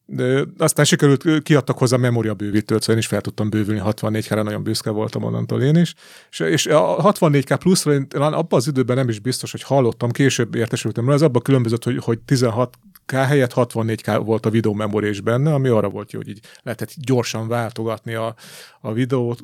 De 0.07 0.45
aztán 0.59 0.85
sikerült, 0.85 1.43
kiadtak 1.43 1.79
hozzá 1.79 1.97
memória 1.97 2.35
bővítőt, 2.35 2.81
szóval 2.81 2.95
én 2.95 3.01
is 3.01 3.07
fel 3.07 3.21
tudtam 3.21 3.51
bővülni 3.51 3.81
64-re, 3.85 4.43
nagyon 4.43 4.63
büszke 4.63 4.91
voltam 4.91 5.23
onnantól 5.23 5.63
én 5.63 5.77
is. 5.77 5.95
És, 6.31 6.41
és 6.41 6.67
a 6.67 7.13
64K 7.13 7.57
pluszra 7.59 7.93
én 7.93 8.07
abban 8.13 8.59
az 8.59 8.67
időben 8.67 8.97
nem 8.97 9.09
is 9.09 9.19
biztos, 9.19 9.51
hogy 9.51 9.63
hallottam, 9.63 10.11
később 10.11 10.55
értesültem 10.55 11.09
rá, 11.09 11.15
ez 11.15 11.23
abban 11.23 11.43
különbözött, 11.43 11.85
hogy, 11.85 11.99
hogy 11.99 12.19
16 12.19 12.79
K 13.07 13.13
helyett 13.13 13.53
64K 13.55 14.23
volt 14.25 14.47
a 14.47 14.51
videó 14.51 14.73
memory 14.73 15.09
is 15.09 15.21
benne, 15.21 15.55
ami 15.55 15.69
arra 15.69 15.89
volt 15.89 16.13
jó, 16.13 16.19
hogy 16.19 16.29
így 16.29 16.41
lehetett 16.63 16.93
gyorsan 16.97 17.49
váltogatni 17.49 18.15
a, 18.15 18.35
a 18.81 18.93
videó, 18.93 19.37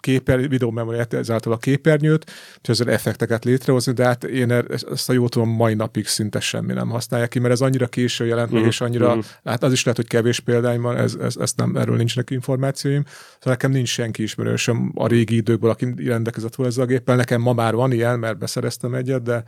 képer, 0.00 0.48
videó 0.48 0.70
memory 0.70 0.98
ezáltal 1.10 1.52
a 1.52 1.56
képernyőt, 1.56 2.30
és 2.62 2.68
ezzel 2.68 2.90
effekteket 2.90 3.44
létrehozni, 3.44 3.92
de 3.92 4.04
hát 4.04 4.24
én 4.24 4.50
er, 4.50 4.64
ezt 4.90 5.08
a 5.08 5.12
jót 5.12 5.30
tudom 5.30 5.48
mai 5.48 5.74
napig 5.74 6.06
szinte 6.06 6.40
semmi 6.40 6.72
nem 6.72 6.88
használják 6.88 7.30
ki, 7.30 7.38
mert 7.38 7.52
ez 7.52 7.60
annyira 7.60 7.86
késő 7.86 8.26
jelent 8.26 8.50
meg, 8.50 8.60
uh-huh. 8.60 8.72
és 8.72 8.80
annyira, 8.80 9.06
uh-huh. 9.06 9.24
hát 9.44 9.62
az 9.62 9.72
is 9.72 9.84
lehet, 9.84 10.00
hogy 10.00 10.08
kevés 10.08 10.40
példány 10.40 10.80
van, 10.80 10.96
ez, 10.96 11.14
ez, 11.14 11.36
ez 11.36 11.52
nem, 11.56 11.76
erről 11.76 11.96
nincsenek 11.96 12.30
információim, 12.30 13.04
szóval 13.06 13.52
nekem 13.52 13.70
nincs 13.70 13.88
senki 13.88 14.22
ismerősöm 14.22 14.92
a 14.94 15.06
régi 15.06 15.36
időkből, 15.36 15.70
aki 15.70 15.94
rendelkezett 15.96 16.54
volna 16.54 16.72
ezzel 16.72 16.84
a 16.84 16.86
géppel, 16.86 17.16
nekem 17.16 17.40
ma 17.40 17.52
már 17.52 17.74
van 17.74 17.92
ilyen, 17.92 18.18
mert 18.18 18.38
beszereztem 18.38 18.94
egyet, 18.94 19.22
de 19.22 19.44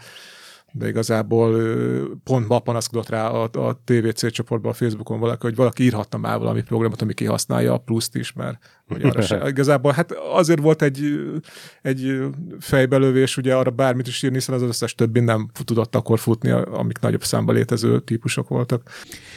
de 0.73 0.89
igazából 0.89 1.63
pont 2.25 2.49
ma 2.49 2.59
panaszkodott 2.59 3.09
rá 3.09 3.29
a, 3.29 3.49
a 3.53 3.81
TVC 3.85 4.33
csoportban, 4.33 4.71
a 4.71 4.75
Facebookon 4.75 5.21
valaki, 5.21 5.47
hogy 5.47 5.55
valaki 5.55 5.83
írhatta 5.83 6.19
már 6.19 6.39
valami 6.39 6.63
programot, 6.63 7.03
ami 7.03 7.15
kihasználja 7.15 7.73
a 7.73 7.79
pluszt 7.79 8.17
is, 8.17 8.33
mert 8.33 8.59
hogy 8.89 9.03
arra 9.03 9.23
se. 9.23 9.43
Igazából 9.49 9.93
hát 9.93 10.13
azért 10.13 10.61
volt 10.61 10.83
egy, 10.83 11.01
egy 11.83 12.19
fejbelövés, 12.59 13.37
ugye 13.37 13.55
arra 13.55 13.71
bármit 13.71 14.07
is 14.07 14.23
írni, 14.23 14.37
hiszen 14.37 14.55
az 14.55 14.63
összes 14.63 14.95
többi 14.95 15.21
nem 15.21 15.51
tudott 15.65 15.95
akkor 15.95 16.19
futni, 16.19 16.51
amik 16.51 16.99
nagyobb 16.99 17.25
számban 17.25 17.55
létező 17.55 18.01
típusok 18.01 18.49
voltak. 18.49 18.91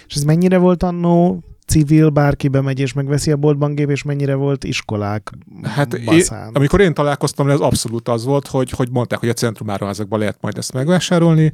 És 0.08 0.16
ez 0.16 0.24
mennyire 0.24 0.58
volt 0.58 0.84
annó 0.84 1.44
civil, 1.68 2.10
bárki 2.10 2.48
bemegy 2.48 2.80
és 2.80 2.94
megveszi 2.94 3.32
a 3.32 3.36
boltban 3.36 3.76
gép, 3.76 3.90
és 3.90 4.04
mennyire 4.04 4.36
volt 4.36 4.64
iskolák 4.64 5.32
Hát 5.64 5.94
én, 5.94 6.24
amikor 6.54 6.82
én 6.82 6.94
találkoztam, 6.94 7.50
ez 7.50 7.60
abszolút 7.60 8.08
az 8.08 8.26
volt, 8.26 8.48
hogy, 8.48 8.70
hogy 8.70 8.90
mondták, 8.92 9.20
hogy 9.20 9.30
a 9.30 9.34
centrumáruházakban 9.34 10.20
lehet 10.20 10.38
majd 10.42 10.58
ezt 10.58 10.74
megvásárolni, 10.74 11.52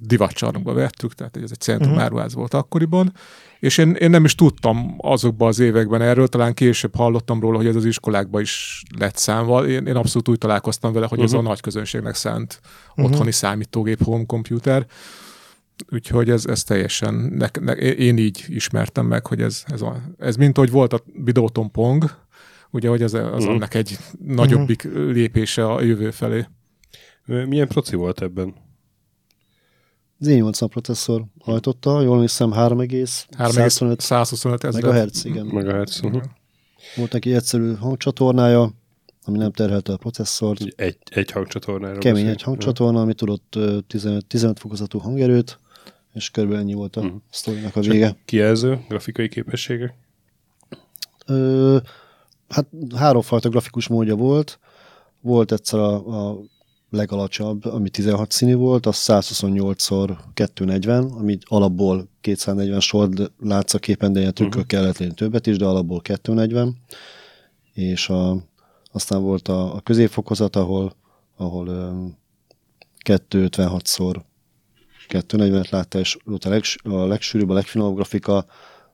divatcsarnokba 0.00 0.72
vettük, 0.72 1.14
tehát 1.14 1.36
ez 1.36 1.50
egy 1.50 1.60
centrumáruház 1.60 2.26
uh-huh. 2.26 2.38
volt 2.38 2.54
akkoriban, 2.54 3.12
és 3.58 3.78
én, 3.78 3.94
én 3.94 4.10
nem 4.10 4.24
is 4.24 4.34
tudtam 4.34 4.94
azokban 4.96 5.48
az 5.48 5.58
években 5.58 6.02
erről, 6.02 6.28
talán 6.28 6.54
később 6.54 6.94
hallottam 6.94 7.40
róla, 7.40 7.56
hogy 7.56 7.66
ez 7.66 7.76
az 7.76 7.84
iskolákban 7.84 8.40
is 8.40 8.82
lett 8.98 9.16
számval. 9.16 9.66
Én, 9.66 9.86
én 9.86 9.96
abszolút 9.96 10.28
úgy 10.28 10.38
találkoztam 10.38 10.92
vele, 10.92 11.06
hogy 11.06 11.18
uh-huh. 11.18 11.34
ez 11.34 11.38
a 11.38 11.48
nagy 11.48 11.60
közönségnek 11.60 12.14
szánt 12.14 12.60
uh-huh. 12.90 13.04
otthoni 13.04 13.32
számítógép, 13.32 14.04
home 14.04 14.24
computer. 14.24 14.86
Úgyhogy 15.88 16.30
ez, 16.30 16.46
ez 16.46 16.62
teljesen, 16.62 17.14
ne, 17.14 17.46
ne, 17.60 17.72
én 17.72 18.18
így 18.18 18.44
ismertem 18.48 19.06
meg, 19.06 19.26
hogy 19.26 19.40
ez, 19.40 19.64
ez, 19.66 19.82
a, 19.82 20.02
ez 20.18 20.36
mint 20.36 20.56
hogy 20.56 20.70
volt 20.70 20.92
a 20.92 21.02
videóton 21.24 21.70
Pong, 21.70 22.04
ugye, 22.70 22.88
hogy 22.88 23.02
ez 23.02 23.14
az 23.14 23.22
uh-huh. 23.22 23.48
annak 23.48 23.74
egy 23.74 23.98
nagyobbik 24.24 24.82
uh-huh. 24.84 25.12
lépése 25.12 25.66
a 25.66 25.82
jövő 25.82 26.10
felé. 26.10 26.46
Milyen 27.24 27.68
proci 27.68 27.96
volt 27.96 28.22
ebben? 28.22 28.54
Z80 30.24 30.66
processzor 30.70 31.24
hajtotta, 31.40 32.00
jól 32.00 32.20
hiszem 32.20 32.52
3,125 32.52 34.00
125 34.00 34.62
MHz, 34.62 35.24
igen. 35.24 35.46
Megahertz, 35.46 36.00
uh-huh. 36.02 36.22
Volt 36.96 37.12
neki 37.12 37.34
egyszerű 37.34 37.74
hangcsatornája, 37.74 38.70
ami 39.24 39.38
nem 39.38 39.52
terhelte 39.52 39.92
a 39.92 39.96
processzort. 39.96 40.62
Egy, 40.76 40.98
egy 41.10 41.30
hangcsatornára. 41.30 41.98
Kemény 41.98 42.26
egy 42.26 42.42
hangcsatorna, 42.42 43.00
ami 43.00 43.14
tudott 43.14 43.58
15, 43.86 44.26
15 44.26 44.58
fokozatú 44.58 44.98
hangerőt, 44.98 45.58
és 46.12 46.30
körülbelül 46.30 46.64
ennyi 46.64 46.74
volt 46.74 46.96
a 46.96 47.00
uh-huh. 47.00 47.20
sztorinak 47.30 47.76
a 47.76 47.80
vége. 47.80 48.16
Kijelző, 48.24 48.84
grafikai 48.88 49.28
képességek? 49.28 49.94
Ö, 51.26 51.78
hát 52.48 52.66
háromfajta 52.96 53.48
grafikus 53.48 53.88
módja 53.88 54.16
volt. 54.16 54.58
Volt 55.20 55.52
egyszer 55.52 55.78
a, 55.78 56.28
a 56.28 56.40
legalacsonyabb, 56.90 57.64
ami 57.64 57.90
16 57.90 58.30
színű 58.30 58.54
volt, 58.54 58.86
az 58.86 59.04
128x240, 59.06 61.18
ami 61.18 61.38
alapból 61.44 62.08
240 62.20 62.80
sort 62.80 63.32
látsz 63.38 63.74
a 63.74 63.78
képen, 63.78 64.12
de 64.12 64.20
ilyen 64.20 64.32
uh-huh. 64.40 64.66
kellett 64.66 64.98
lenni 64.98 65.14
többet 65.14 65.46
is, 65.46 65.56
de 65.56 65.64
alapból 65.64 66.00
240. 66.00 66.76
És 67.72 68.08
a, 68.08 68.36
aztán 68.92 69.22
volt 69.22 69.48
a, 69.48 69.74
a 69.74 69.80
középfokozat, 69.80 70.56
ahol, 70.56 70.92
ahol 71.36 71.66
256-szor 73.04 74.20
240-et 75.10 75.70
látta, 75.70 75.98
és 75.98 76.16
ott 76.24 76.44
a, 76.44 76.48
legs, 76.48 76.76
a 76.82 77.06
legsűrűbb, 77.06 77.50
a 77.50 77.54
legfinomabb 77.54 77.94
grafika, 77.94 78.46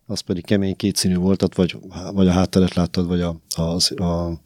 az 0.06 0.20
pedig 0.20 0.44
kemény 0.44 0.76
kétszínű 0.76 1.16
volt, 1.16 1.54
vagy, 1.54 1.76
vagy 2.12 2.28
a 2.28 2.32
hátteret 2.32 2.75
láttad, 2.75 3.06
vagy 3.06 3.20
a, 3.20 3.37
a, 3.56 4.02
a 4.04 4.40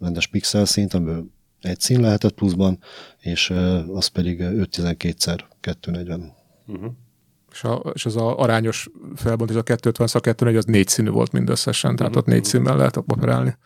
rendes 0.00 0.26
pixel 0.26 0.64
szint, 0.64 0.94
amiből 0.94 1.26
egy 1.60 1.80
szín 1.80 2.00
lehetett 2.00 2.34
pluszban, 2.34 2.78
és 3.20 3.52
az 3.92 4.06
pedig 4.06 4.38
5-12-szer 4.42 5.40
240. 5.60 6.32
Uh-huh. 6.66 6.92
És, 7.52 7.64
a, 7.64 7.74
és 7.94 8.06
az 8.06 8.16
a 8.16 8.38
arányos 8.38 8.88
felbontás, 9.14 9.56
a 9.56 9.62
250 9.62 10.06
240 10.06 10.56
az 10.56 10.64
négy 10.64 10.88
színű 10.88 11.10
volt 11.10 11.32
mindösszesen, 11.32 11.96
tehát 11.96 12.16
uh-huh. 12.16 12.26
ott 12.26 12.32
négy 12.32 12.44
színben 12.44 12.76
lehet 12.76 12.96
operálni. 12.96 13.56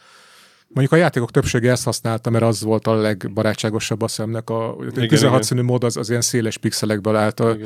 Mondjuk 0.74 0.92
a 0.92 1.02
játékok 1.02 1.30
többsége 1.30 1.70
ezt 1.70 1.84
használta, 1.84 2.30
mert 2.30 2.44
az 2.44 2.62
volt 2.62 2.86
a 2.86 2.94
legbarátságosabb 2.94 4.02
a 4.02 4.08
szemnek. 4.08 4.50
A, 4.50 4.76
a 4.76 4.90
16 4.90 5.12
igen. 5.20 5.42
színű 5.42 5.62
mód 5.62 5.84
az, 5.84 5.96
az 5.96 6.08
ilyen 6.08 6.20
széles 6.20 6.58
pixelekből 6.58 7.16
állt, 7.16 7.40
a, 7.40 7.56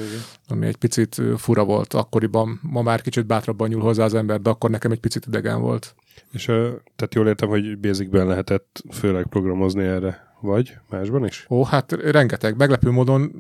ami 0.48 0.66
egy 0.66 0.76
picit 0.76 1.20
fura 1.36 1.64
volt 1.64 1.94
akkoriban. 1.94 2.60
Ma 2.62 2.82
már 2.82 3.00
kicsit 3.00 3.26
bátrabban 3.26 3.68
nyúl 3.68 3.80
hozzá 3.80 4.04
az 4.04 4.14
ember, 4.14 4.40
de 4.40 4.50
akkor 4.50 4.70
nekem 4.70 4.90
egy 4.90 5.00
picit 5.00 5.26
idegen 5.26 5.60
volt. 5.60 5.94
És 6.32 6.44
tehát 6.96 7.14
jól 7.14 7.26
értem, 7.26 7.48
hogy 7.48 7.78
Basicben 7.78 8.26
lehetett 8.26 8.82
főleg 8.92 9.26
programozni 9.26 9.84
erre, 9.84 10.36
vagy 10.40 10.76
másban 10.90 11.26
is? 11.26 11.46
Ó, 11.48 11.64
hát 11.64 11.92
rengeteg. 11.92 12.56
Meglepő 12.56 12.90
módon 12.90 13.32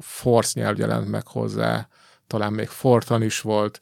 Force 0.00 0.60
nyelv 0.60 0.78
jelent 0.78 1.10
meg 1.10 1.26
hozzá 1.26 1.88
talán 2.26 2.52
még 2.52 2.68
Fortran 2.68 3.22
is 3.22 3.40
volt. 3.40 3.78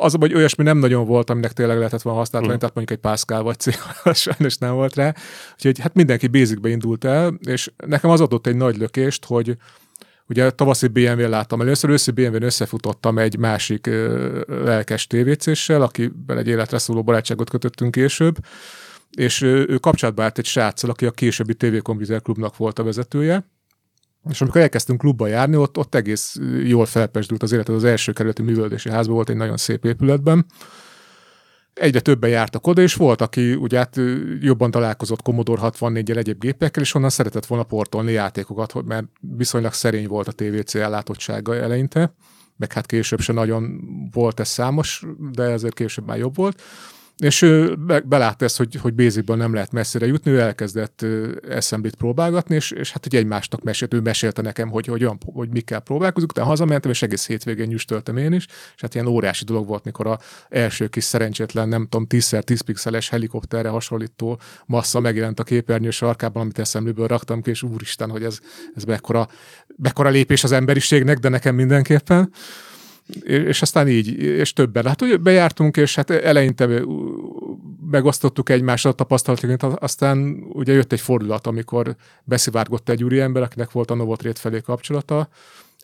Az, 0.00 0.14
hogy 0.18 0.34
olyasmi 0.34 0.64
nem 0.64 0.78
nagyon 0.78 1.06
volt, 1.06 1.30
aminek 1.30 1.52
tényleg 1.52 1.76
lehetett 1.76 2.02
volna 2.02 2.18
használni, 2.18 2.46
mm. 2.46 2.56
tehát 2.56 2.74
mondjuk 2.74 2.98
egy 2.98 3.10
Pascal 3.10 3.42
vagy 3.42 3.58
C, 3.58 3.68
sajnos 4.24 4.56
nem 4.56 4.74
volt 4.74 4.94
rá. 4.94 5.14
Úgyhogy 5.54 5.78
hát 5.78 5.94
mindenki 5.94 6.26
Basicbe 6.26 6.68
indult 6.68 7.04
el, 7.04 7.38
és 7.46 7.70
nekem 7.86 8.10
az 8.10 8.20
adott 8.20 8.46
egy 8.46 8.56
nagy 8.56 8.76
lökést, 8.76 9.24
hogy 9.24 9.56
ugye 10.28 10.50
tavaszi 10.50 10.88
BMW-n 10.88 11.28
láttam 11.28 11.60
először, 11.60 11.90
őszi 11.90 12.10
BMW-n 12.10 12.42
összefutottam 12.42 13.18
egy 13.18 13.38
másik 13.38 13.86
ö, 13.86 14.40
lelkes 14.46 15.06
TVC-sel, 15.06 15.82
akivel 15.82 16.38
egy 16.38 16.48
életre 16.48 16.78
szóló 16.78 17.02
barátságot 17.02 17.50
kötöttünk 17.50 17.90
később, 17.90 18.36
és 19.10 19.42
ő, 19.42 19.78
kapcsolatba 19.78 20.22
állt 20.22 20.38
egy 20.38 20.44
sráccal, 20.44 20.90
aki 20.90 21.06
a 21.06 21.10
későbbi 21.10 21.54
TV 21.54 21.76
Computer 21.82 22.22
Klubnak 22.22 22.56
volt 22.56 22.78
a 22.78 22.82
vezetője, 22.82 23.46
és 24.28 24.40
amikor 24.40 24.60
elkezdtünk 24.60 25.00
klubba 25.00 25.26
járni, 25.26 25.56
ott, 25.56 25.78
ott 25.78 25.94
egész 25.94 26.36
jól 26.64 26.86
felpesdült 26.86 27.42
az 27.42 27.52
életed. 27.52 27.74
Az 27.74 27.84
első 27.84 28.12
kerületi 28.12 28.42
művöldési 28.42 28.90
házban 28.90 29.14
volt 29.14 29.28
egy 29.28 29.36
nagyon 29.36 29.56
szép 29.56 29.84
épületben. 29.84 30.46
Egyre 31.74 32.00
többen 32.00 32.30
jártak 32.30 32.66
oda, 32.66 32.82
és 32.82 32.94
volt, 32.94 33.20
aki 33.20 33.54
ugye 33.54 33.78
hát 33.78 34.00
jobban 34.40 34.70
találkozott 34.70 35.22
Commodore 35.22 35.60
64-el 35.64 36.16
egyéb 36.16 36.40
gépekkel, 36.40 36.82
és 36.82 36.94
onnan 36.94 37.10
szeretett 37.10 37.46
volna 37.46 37.64
portolni 37.64 38.12
játékokat, 38.12 38.84
mert 38.84 39.06
viszonylag 39.20 39.72
szerény 39.72 40.06
volt 40.06 40.28
a 40.28 40.32
TVC 40.32 40.74
ellátottsága 40.74 41.54
eleinte, 41.54 42.14
meg 42.56 42.72
hát 42.72 42.86
később 42.86 43.20
se 43.20 43.32
nagyon 43.32 43.80
volt 44.12 44.40
ez 44.40 44.48
számos, 44.48 45.04
de 45.32 45.42
ezért 45.42 45.74
később 45.74 46.06
már 46.06 46.18
jobb 46.18 46.36
volt. 46.36 46.62
És 47.18 47.42
ő 47.42 47.74
be, 47.74 48.00
belátta 48.00 48.44
ezt, 48.44 48.56
hogy, 48.56 48.74
hogy 48.74 48.94
Basicban 48.94 49.38
nem 49.38 49.54
lehet 49.54 49.72
messzire 49.72 50.06
jutni, 50.06 50.30
ő 50.30 50.40
elkezdett 50.40 51.04
assembly 51.50 51.90
próbálgatni, 51.98 52.54
és, 52.54 52.70
és 52.70 52.92
hát 52.92 53.06
ugye 53.06 53.18
egymástak 53.18 53.62
mesélt, 53.62 53.94
ő 53.94 54.00
mesélte 54.00 54.42
nekem, 54.42 54.70
hogy, 54.70 54.86
hogy, 54.86 55.02
olyan, 55.02 55.18
hogy 55.34 55.48
mikkel 55.48 55.80
próbálkozunk, 55.80 56.32
de 56.32 56.40
hazamentem, 56.40 56.90
és 56.90 57.02
egész 57.02 57.26
hétvégén 57.26 57.66
nyüstöltem 57.66 58.16
én 58.16 58.32
is, 58.32 58.46
és 58.46 58.80
hát 58.80 58.94
ilyen 58.94 59.06
óriási 59.06 59.44
dolog 59.44 59.66
volt, 59.66 59.84
mikor 59.84 60.06
a 60.06 60.18
első 60.48 60.86
kis 60.86 61.04
szerencsétlen, 61.04 61.68
nem 61.68 61.86
tudom, 61.88 62.06
10x10 62.10 62.60
pixeles 62.64 63.08
helikopterre 63.08 63.68
hasonlító 63.68 64.40
massza 64.66 65.00
megjelent 65.00 65.40
a 65.40 65.44
képernyő 65.44 65.90
sarkában, 65.90 66.42
amit 66.42 66.58
eszemlőből 66.58 67.06
raktam 67.06 67.42
ki, 67.42 67.50
és 67.50 67.62
úristen, 67.62 68.10
hogy 68.10 68.22
ez, 68.22 68.38
ez 68.74 68.84
mekkora, 68.84 69.28
mekkora 69.76 70.08
lépés 70.08 70.44
az 70.44 70.52
emberiségnek, 70.52 71.18
de 71.18 71.28
nekem 71.28 71.54
mindenképpen 71.54 72.30
és 73.22 73.62
aztán 73.62 73.88
így, 73.88 74.18
és 74.22 74.52
többen. 74.52 74.86
Hát 74.86 75.02
ugye 75.02 75.16
bejártunk, 75.16 75.76
és 75.76 75.94
hát 75.94 76.10
eleinte 76.10 76.82
megosztottuk 77.90 78.48
egymással 78.48 78.92
a 78.92 78.94
tapasztalatokat, 78.94 79.62
aztán 79.62 80.46
ugye 80.52 80.72
jött 80.72 80.92
egy 80.92 81.00
fordulat, 81.00 81.46
amikor 81.46 81.96
beszivárgott 82.24 82.88
egy 82.88 83.04
úriember, 83.04 83.42
akinek 83.42 83.70
volt 83.70 83.90
a 83.90 83.94
Novotrét 83.94 84.38
felé 84.38 84.60
kapcsolata, 84.60 85.28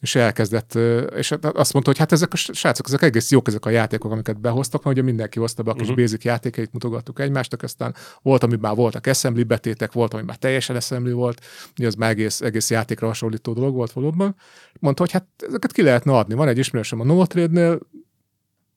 és 0.05 0.15
elkezdett, 0.15 0.75
és 1.17 1.29
hát 1.29 1.45
azt 1.45 1.73
mondta, 1.73 1.91
hogy 1.91 1.99
hát 1.99 2.13
ezek 2.13 2.33
a 2.33 2.37
srácok, 2.37 2.87
ezek 2.87 3.03
egész 3.03 3.31
jók 3.31 3.49
ezek 3.49 3.67
a 3.67 3.71
játékok, 3.71 4.13
amiket 4.13 4.41
behoztak, 4.41 4.85
mert 4.85 4.97
ugye 4.97 5.07
mindenki 5.07 5.39
hozta 5.39 5.63
be 5.63 5.71
a 5.71 5.75
kis 5.75 5.83
uh-huh. 5.83 6.01
basic 6.01 6.25
játékeit, 6.25 6.73
mutogattuk 6.73 7.21
egymástak, 7.21 7.63
aztán 7.63 7.95
volt, 8.23 8.43
ami 8.43 8.57
már 8.61 8.75
voltak 8.75 9.07
assembly 9.07 9.43
betétek, 9.43 9.93
volt, 9.93 10.15
ami 10.15 10.23
már 10.23 10.37
teljesen 10.37 10.77
assembly 10.77 11.13
volt, 11.13 11.41
ugye 11.79 11.87
az 11.87 11.95
már 11.95 12.11
egész, 12.11 12.41
egész 12.41 12.71
játékra 12.71 13.07
hasonlító 13.07 13.53
dolog 13.53 13.75
volt 13.75 13.93
valóban. 13.93 14.37
Mondta, 14.81 15.03
hogy 15.03 15.13
hát 15.13 15.27
ezeket 15.37 15.73
ki 15.73 15.83
lehetne 15.83 16.13
adni. 16.13 16.35
Van 16.35 16.49
egy 16.49 16.59
ismerősöm 16.59 17.01
a 17.01 17.05
Novotrade-nél, 17.05 17.79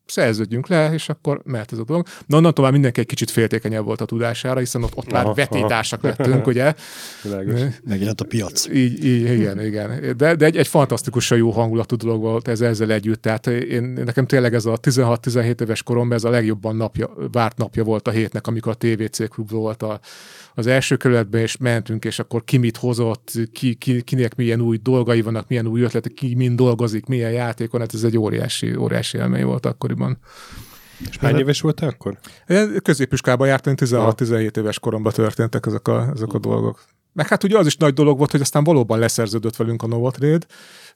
szerződjünk 0.07 0.67
le, 0.67 0.93
és 0.93 1.09
akkor 1.09 1.41
mehet 1.45 1.71
ez 1.71 1.77
a 1.77 1.83
dolog. 1.83 2.05
Na, 2.25 2.37
onnan 2.37 2.53
tovább 2.53 2.71
mindenki 2.71 2.99
egy 2.99 3.05
kicsit 3.05 3.31
féltékenyebb 3.31 3.85
volt 3.85 4.01
a 4.01 4.05
tudására, 4.05 4.59
hiszen 4.59 4.83
ott, 4.83 4.95
ott 4.95 5.11
már 5.11 5.25
vetétársak 5.33 6.01
lettünk, 6.07 6.47
ugye? 6.47 6.73
Megjelent 7.83 8.21
a 8.21 8.25
piac. 8.25 8.67
Így, 8.67 9.05
így 9.05 9.31
igen, 9.31 9.65
igen. 9.65 10.17
De, 10.17 10.35
de 10.35 10.45
egy, 10.45 10.57
egy 10.57 10.67
fantasztikusan 10.67 11.37
jó 11.37 11.51
hangulatú 11.51 11.95
dolog 11.95 12.21
volt 12.21 12.47
ez 12.47 12.61
ezzel 12.61 12.91
együtt. 12.91 13.21
Tehát 13.21 13.47
én, 13.47 13.83
nekem 13.83 14.25
tényleg 14.25 14.53
ez 14.53 14.65
a 14.65 14.77
16-17 14.77 15.61
éves 15.61 15.83
koromban 15.83 16.17
ez 16.17 16.23
a 16.23 16.29
legjobban 16.29 16.75
napja, 16.75 17.09
várt 17.31 17.57
napja 17.57 17.83
volt 17.83 18.07
a 18.07 18.11
hétnek, 18.11 18.47
amikor 18.47 18.71
a 18.71 18.85
TVC 18.85 19.29
klub 19.29 19.51
volt 19.51 19.83
a, 19.83 19.99
az 20.53 20.67
első 20.67 20.95
kerületben, 20.95 21.41
és 21.41 21.57
mentünk, 21.57 22.05
és 22.05 22.19
akkor 22.19 22.43
ki 22.43 22.57
mit 22.57 22.77
hozott, 22.77 23.31
ki, 23.51 23.73
ki, 23.73 24.01
kinek 24.01 24.35
milyen 24.35 24.61
új 24.61 24.79
dolgai 24.83 25.21
vannak, 25.21 25.47
milyen 25.47 25.67
új 25.67 25.81
ötletek, 25.81 26.13
ki 26.13 26.35
mind 26.35 26.57
dolgozik, 26.57 27.05
milyen 27.05 27.31
játékon, 27.31 27.79
hát 27.79 27.93
ez 27.93 28.03
egy 28.03 28.17
óriási, 28.17 28.75
óriási 28.75 29.17
élmény 29.17 29.45
volt 29.45 29.65
akkoriban. 29.97 30.17
És 31.09 31.17
hány 31.17 31.37
éves 31.37 31.61
volt 31.61 31.81
akkor? 31.81 32.17
Középiskában 32.83 33.47
jártam, 33.47 33.73
16-17 33.77 34.57
éves 34.57 34.79
koromban 34.79 35.11
történtek 35.11 35.65
ezek 35.65 35.87
a, 35.87 36.09
ezek 36.13 36.33
a 36.33 36.39
dolgok. 36.39 36.83
Meg 37.13 37.27
hát 37.27 37.43
ugye 37.43 37.57
az 37.57 37.65
is 37.65 37.77
nagy 37.77 37.93
dolog 37.93 38.17
volt, 38.17 38.31
hogy 38.31 38.41
aztán 38.41 38.63
valóban 38.63 38.99
leszerződött 38.99 39.55
velünk 39.55 39.83
a 39.83 39.87
Novotrade, 39.87 40.45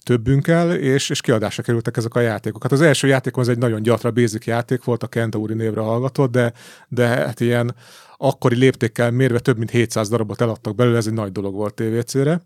többünkkel, 0.04 0.76
és, 0.76 1.10
és 1.10 1.22
kiadásra 1.22 1.64
kerültek 1.64 1.98
ezek 1.98 2.16
a 2.16 2.20
játékok. 2.20 2.64
Hát 2.64 2.72
az 2.72 2.82
első 2.82 3.08
játék 3.08 3.38
az 3.38 3.50
egy 3.50 3.58
nagyon 3.58 3.82
gyatra 3.82 4.12
basic 4.12 4.46
játék 4.46 4.84
volt, 4.84 5.04
a 5.04 5.08
Kentauri 5.08 5.54
névre 5.54 5.82
hallgatott, 5.82 6.32
de, 6.32 6.54
de 6.88 7.08
hát 7.08 7.40
ilyen 7.40 7.76
akkori 8.18 8.56
léptékkel 8.56 9.12
mérve 9.12 9.40
több 9.40 9.58
mint 9.58 9.70
700 9.70 10.10
darabot 10.10 10.42
eladtak 10.42 10.76
belőle, 10.76 10.98
ez 10.98 11.08
egy 11.08 11.14
nagy 11.14 11.32
dolog 11.32 11.54
volt 11.54 11.74
TVC-re. 11.74 12.42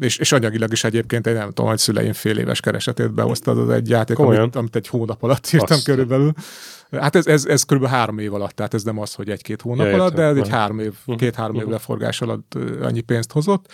És, 0.00 0.18
és 0.18 0.32
anyagilag 0.32 0.72
is 0.72 0.84
egyébként 0.84 1.26
egy 1.26 1.34
nem 1.34 1.48
tudom, 1.48 1.66
hogy 1.66 1.78
szüleim 1.78 2.12
fél 2.12 2.38
éves 2.38 2.60
keresetét 2.60 3.12
behoztad 3.12 3.58
az 3.58 3.68
egy 3.68 3.88
játék, 3.88 4.18
amit, 4.18 4.56
amit, 4.56 4.76
egy 4.76 4.88
hónap 4.88 5.22
alatt 5.22 5.50
írtam 5.52 5.76
Azt. 5.76 5.84
körülbelül. 5.84 6.32
Hát 6.90 7.16
ez, 7.16 7.26
ez, 7.26 7.44
ez 7.44 7.62
körülbelül 7.62 7.96
három 7.96 8.18
év 8.18 8.34
alatt, 8.34 8.50
tehát 8.50 8.74
ez 8.74 8.82
nem 8.82 8.98
az, 8.98 9.14
hogy 9.14 9.30
egy-két 9.30 9.62
hónap 9.62 9.86
ja, 9.86 9.94
alatt, 9.94 10.14
de 10.14 10.22
ez 10.22 10.36
egy 10.36 10.48
három 10.48 10.78
év, 10.78 10.92
mhm. 11.04 11.16
két-három 11.16 11.56
év 11.56 11.62
mhm. 11.62 11.70
leforgás 11.70 12.20
alatt 12.20 12.54
annyi 12.82 13.00
pénzt 13.00 13.32
hozott 13.32 13.72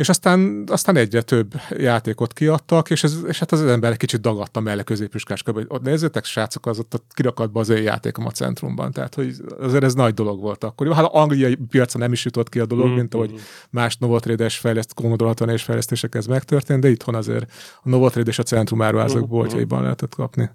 és 0.00 0.08
aztán, 0.08 0.64
aztán 0.66 0.96
egyre 0.96 1.22
több 1.22 1.54
játékot 1.70 2.32
kiadtak, 2.32 2.90
és, 2.90 3.04
ez, 3.04 3.16
és 3.26 3.38
hát 3.38 3.52
az 3.52 3.62
ember 3.62 3.90
egy 3.90 3.96
kicsit 3.96 4.20
dagadta 4.20 4.60
mellé 4.60 4.82
középiskoláskába, 4.82 5.58
hogy 5.58 5.66
ott 5.68 5.82
nézzétek, 5.82 6.24
srácok, 6.24 6.66
az 6.66 6.78
ott 6.78 6.94
a 6.94 7.00
kirakatban 7.14 7.62
az 7.62 7.68
én 7.68 7.82
játékom 7.82 8.26
a 8.26 8.30
centrumban, 8.30 8.92
tehát 8.92 9.14
hogy 9.14 9.34
azért 9.58 9.84
ez 9.84 9.94
nagy 9.94 10.14
dolog 10.14 10.40
volt 10.40 10.64
akkor. 10.64 10.94
Hát 10.94 11.04
angliai 11.04 11.54
piacon 11.54 12.00
nem 12.00 12.12
is 12.12 12.24
jutott 12.24 12.48
ki 12.48 12.60
a 12.60 12.66
dolog, 12.66 12.86
mm-hmm. 12.86 12.94
mint 12.94 13.14
ahogy 13.14 13.34
más 13.70 13.96
Novotrade-es 13.96 14.58
fejleszt, 14.58 14.94
Commodore 14.94 15.28
60 15.28 15.48
és 15.48 15.62
fejlesztések 15.62 16.14
ez 16.14 16.26
megtörtént, 16.26 16.80
de 16.80 16.88
itthon 16.88 17.14
azért 17.14 17.52
a 17.82 17.88
Novotrade 17.88 18.30
és 18.30 18.38
a 18.38 18.42
centrum 18.42 18.82
áruházak 18.82 19.18
mm-hmm. 19.18 19.28
boltjaiban 19.28 19.82
lehetett 19.82 20.14
kapni. 20.14 20.50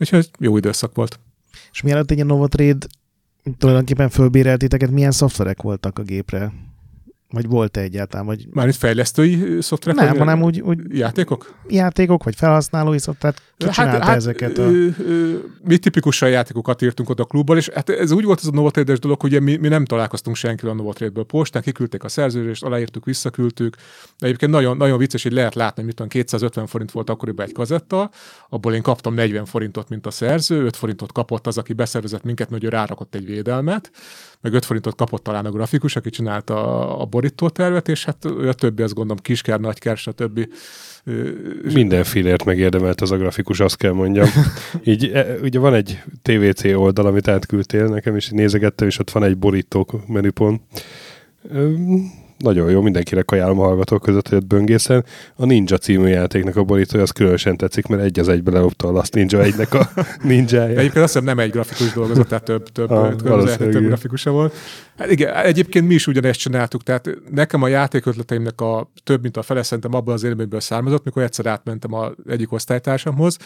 Úgyhogy 0.00 0.30
jó 0.38 0.56
időszak 0.56 0.94
volt. 0.94 1.20
És 1.72 1.82
mielőtt 1.82 2.10
egy 2.10 2.20
a 2.20 2.24
Novotrade 2.24 2.86
tulajdonképpen 3.58 4.08
fölbéreltéteket, 4.08 4.90
milyen 4.90 5.12
szoftverek 5.12 5.62
voltak 5.62 5.98
a 5.98 6.02
gépre? 6.02 6.52
Vagy 7.30 7.48
volt-e 7.48 7.80
egyáltalán? 7.80 8.26
Vagy... 8.26 8.46
Mármint 8.50 8.76
fejlesztői 8.76 9.60
szoftverek? 9.60 10.04
Nem, 10.04 10.18
hanem 10.18 10.42
úgy, 10.42 10.60
úgy... 10.60 10.78
Játékok? 10.88 11.54
Játékok, 11.68 12.24
vagy 12.24 12.34
felhasználói 12.36 12.98
szoftvert. 12.98 13.42
Ki 13.56 13.66
hát, 13.70 14.02
hát, 14.02 14.16
ezeket? 14.16 14.58
A... 14.58 14.62
Ö, 14.62 14.86
ö, 14.98 15.36
mi 15.64 15.78
tipikusan 15.78 16.28
játékokat 16.28 16.82
írtunk 16.82 17.08
ott 17.08 17.20
a 17.20 17.24
klubban, 17.24 17.56
és 17.56 17.68
hát 17.68 17.88
ez 17.88 18.10
úgy 18.10 18.24
volt 18.24 18.38
ez 18.38 18.46
a 18.46 18.50
novotrade 18.50 18.96
dolog, 18.96 19.20
hogy 19.20 19.42
mi, 19.42 19.56
mi 19.56 19.68
nem 19.68 19.84
találkoztunk 19.84 20.36
senkivel 20.36 20.72
a 20.72 20.74
Novotrade-ből. 20.74 21.24
Postán 21.24 21.62
kiküldték 21.62 22.04
a 22.04 22.08
szerződést, 22.08 22.62
aláírtuk, 22.62 23.04
visszaküldtük. 23.04 23.76
De 24.18 24.26
egyébként 24.26 24.52
nagyon, 24.52 24.76
nagyon 24.76 24.98
vicces, 24.98 25.22
hogy 25.22 25.32
lehet 25.32 25.54
látni, 25.54 25.82
mit 25.82 26.02
250 26.08 26.66
forint 26.66 26.90
volt 26.90 27.10
akkoriban 27.10 27.46
egy 27.46 27.52
kazetta, 27.52 28.10
abból 28.48 28.74
én 28.74 28.82
kaptam 28.82 29.14
40 29.14 29.44
forintot, 29.44 29.88
mint 29.88 30.06
a 30.06 30.10
szerző, 30.10 30.64
5 30.64 30.76
forintot 30.76 31.12
kapott 31.12 31.46
az, 31.46 31.58
aki 31.58 31.72
beszervezett 31.72 32.22
minket, 32.22 32.50
mert 32.50 32.64
ő 32.64 32.68
rárakott 32.68 33.14
egy 33.14 33.26
védelmet, 33.26 33.90
meg 34.40 34.52
5 34.52 34.64
forintot 34.64 34.94
kapott 34.94 35.22
talán 35.22 35.46
a 35.46 35.50
grafikus, 35.50 35.96
aki 35.96 36.10
csinálta 36.10 36.88
a, 36.98 37.04
borítótervet, 37.04 37.88
és 37.88 38.04
hát 38.04 38.24
a 38.24 38.52
többi, 38.52 38.82
azt 38.82 38.94
gondolom, 38.94 39.22
kiskár, 39.22 39.60
nagykár, 39.60 39.96
stb. 39.96 40.48
Mindenfélért 41.72 42.44
megérdemelt 42.44 43.00
az 43.00 43.10
a 43.10 43.16
grafikus, 43.16 43.60
azt 43.60 43.76
kell 43.76 43.92
mondjam. 43.92 44.28
Így, 44.84 45.04
e, 45.04 45.36
ugye 45.42 45.58
van 45.58 45.74
egy 45.74 46.02
TVC 46.22 46.64
oldal, 46.64 47.06
amit 47.06 47.28
átküldtél 47.28 47.86
nekem, 47.86 48.16
és 48.16 48.28
nézegettem, 48.28 48.86
és 48.86 48.98
ott 48.98 49.10
van 49.10 49.22
egy 49.22 49.38
borítók 49.38 50.08
menüpont 50.08 50.60
nagyon 52.38 52.70
jó, 52.70 52.80
mindenkinek 52.80 53.30
ajánlom 53.30 53.60
a 53.60 53.64
hallgatók 53.64 54.02
között, 54.02 54.28
hogy 54.28 54.38
ott 54.38 54.46
böngészen. 54.46 55.04
A 55.34 55.44
Ninja 55.44 55.78
című 55.78 56.08
játéknak 56.08 56.56
a 56.56 56.62
borítója 56.62 57.02
az 57.02 57.10
különösen 57.10 57.56
tetszik, 57.56 57.86
mert 57.86 58.02
egy 58.02 58.18
az 58.18 58.28
egybe 58.28 58.50
leopta 58.50 58.88
a 58.88 58.90
Last 58.90 59.14
Ninja 59.14 59.42
egynek 59.42 59.74
a 59.74 59.90
ninjája. 60.22 60.78
Egyébként 60.78 61.04
azt 61.04 61.12
hiszem 61.12 61.24
nem 61.24 61.38
egy 61.38 61.50
grafikus 61.50 61.92
dolgozott, 61.92 62.28
tehát 62.28 62.44
több, 62.44 62.68
több, 62.68 62.90
ah, 62.90 63.14
több, 63.16 63.70
több 63.70 63.86
grafikusa 63.86 64.30
volt. 64.30 64.54
Hát 64.98 65.10
igen, 65.10 65.34
egyébként 65.34 65.86
mi 65.86 65.94
is 65.94 66.06
ugyanezt 66.06 66.38
csináltuk, 66.38 66.82
tehát 66.82 67.10
nekem 67.30 67.62
a 67.62 67.68
játékötleteimnek 67.68 68.60
a 68.60 68.90
több 69.04 69.22
mint 69.22 69.36
a 69.36 69.42
fele 69.42 69.62
szerintem 69.62 69.94
abban 69.94 70.14
az 70.14 70.22
élményből 70.22 70.60
származott, 70.60 71.04
mikor 71.04 71.22
egyszer 71.22 71.46
átmentem 71.46 71.92
az 71.92 72.12
egyik 72.28 72.52
osztálytársamhoz, 72.52 73.36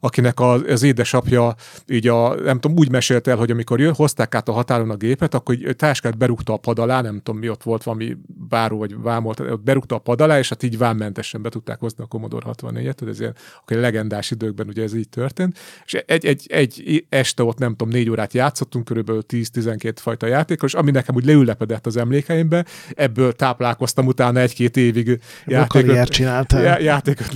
akinek 0.00 0.40
az, 0.40 0.62
az 0.68 0.82
édesapja 0.82 1.54
így 1.86 2.08
a, 2.08 2.34
nem 2.34 2.60
tudom, 2.60 2.76
úgy 2.76 2.90
mesélte 2.90 3.30
el, 3.30 3.36
hogy 3.36 3.50
amikor 3.50 3.80
jön, 3.80 3.94
hozták 3.94 4.34
át 4.34 4.48
a 4.48 4.52
határon 4.52 4.90
a 4.90 4.96
gépet, 4.96 5.34
akkor 5.34 5.56
egy 5.60 5.76
táskát 5.76 6.18
berúgta 6.18 6.52
a 6.52 6.56
pad 6.56 6.78
alá, 6.78 7.00
nem 7.00 7.20
tudom 7.22 7.40
mi 7.40 7.48
ott 7.48 7.62
volt, 7.62 7.82
valami 7.82 8.16
báró 8.48 8.78
vagy 8.78 9.00
vámolt, 9.02 9.40
ott 9.40 9.62
berúgta 9.62 9.94
a 9.94 9.98
pad 9.98 10.20
alá, 10.20 10.38
és 10.38 10.48
hát 10.48 10.62
így 10.62 10.78
vámmentesen 10.78 11.42
be 11.42 11.48
tudták 11.48 11.78
hozni 11.80 12.04
a 12.04 12.06
Commodore 12.06 12.46
64-et, 12.52 13.08
ez 13.08 13.20
ilyen 13.20 13.34
akkor 13.60 13.76
legendás 13.76 14.30
időkben 14.30 14.68
ugye 14.68 14.82
ez 14.82 14.94
így 14.94 15.08
történt, 15.08 15.58
és 15.84 15.94
egy, 15.94 16.26
egy, 16.26 16.46
egy 16.48 17.06
este 17.08 17.42
ott 17.42 17.58
nem 17.58 17.70
tudom, 17.70 17.88
négy 17.88 18.10
órát 18.10 18.32
játszottunk, 18.32 18.84
körülbelül 18.84 19.22
10-12 19.28 19.92
fajta 19.94 20.26
játékos, 20.26 20.74
ami 20.74 20.90
nekem 20.90 21.14
úgy 21.14 21.24
leülepedett 21.24 21.86
az 21.86 21.96
emlékeimbe, 21.96 22.64
ebből 22.94 23.32
táplálkoztam 23.32 24.06
utána 24.06 24.40
egy-két 24.40 24.76
évig 24.76 25.20
játékot. 25.46 26.08
csináltál. 26.08 26.62
Já, 26.62 26.78
játékot 26.78 27.34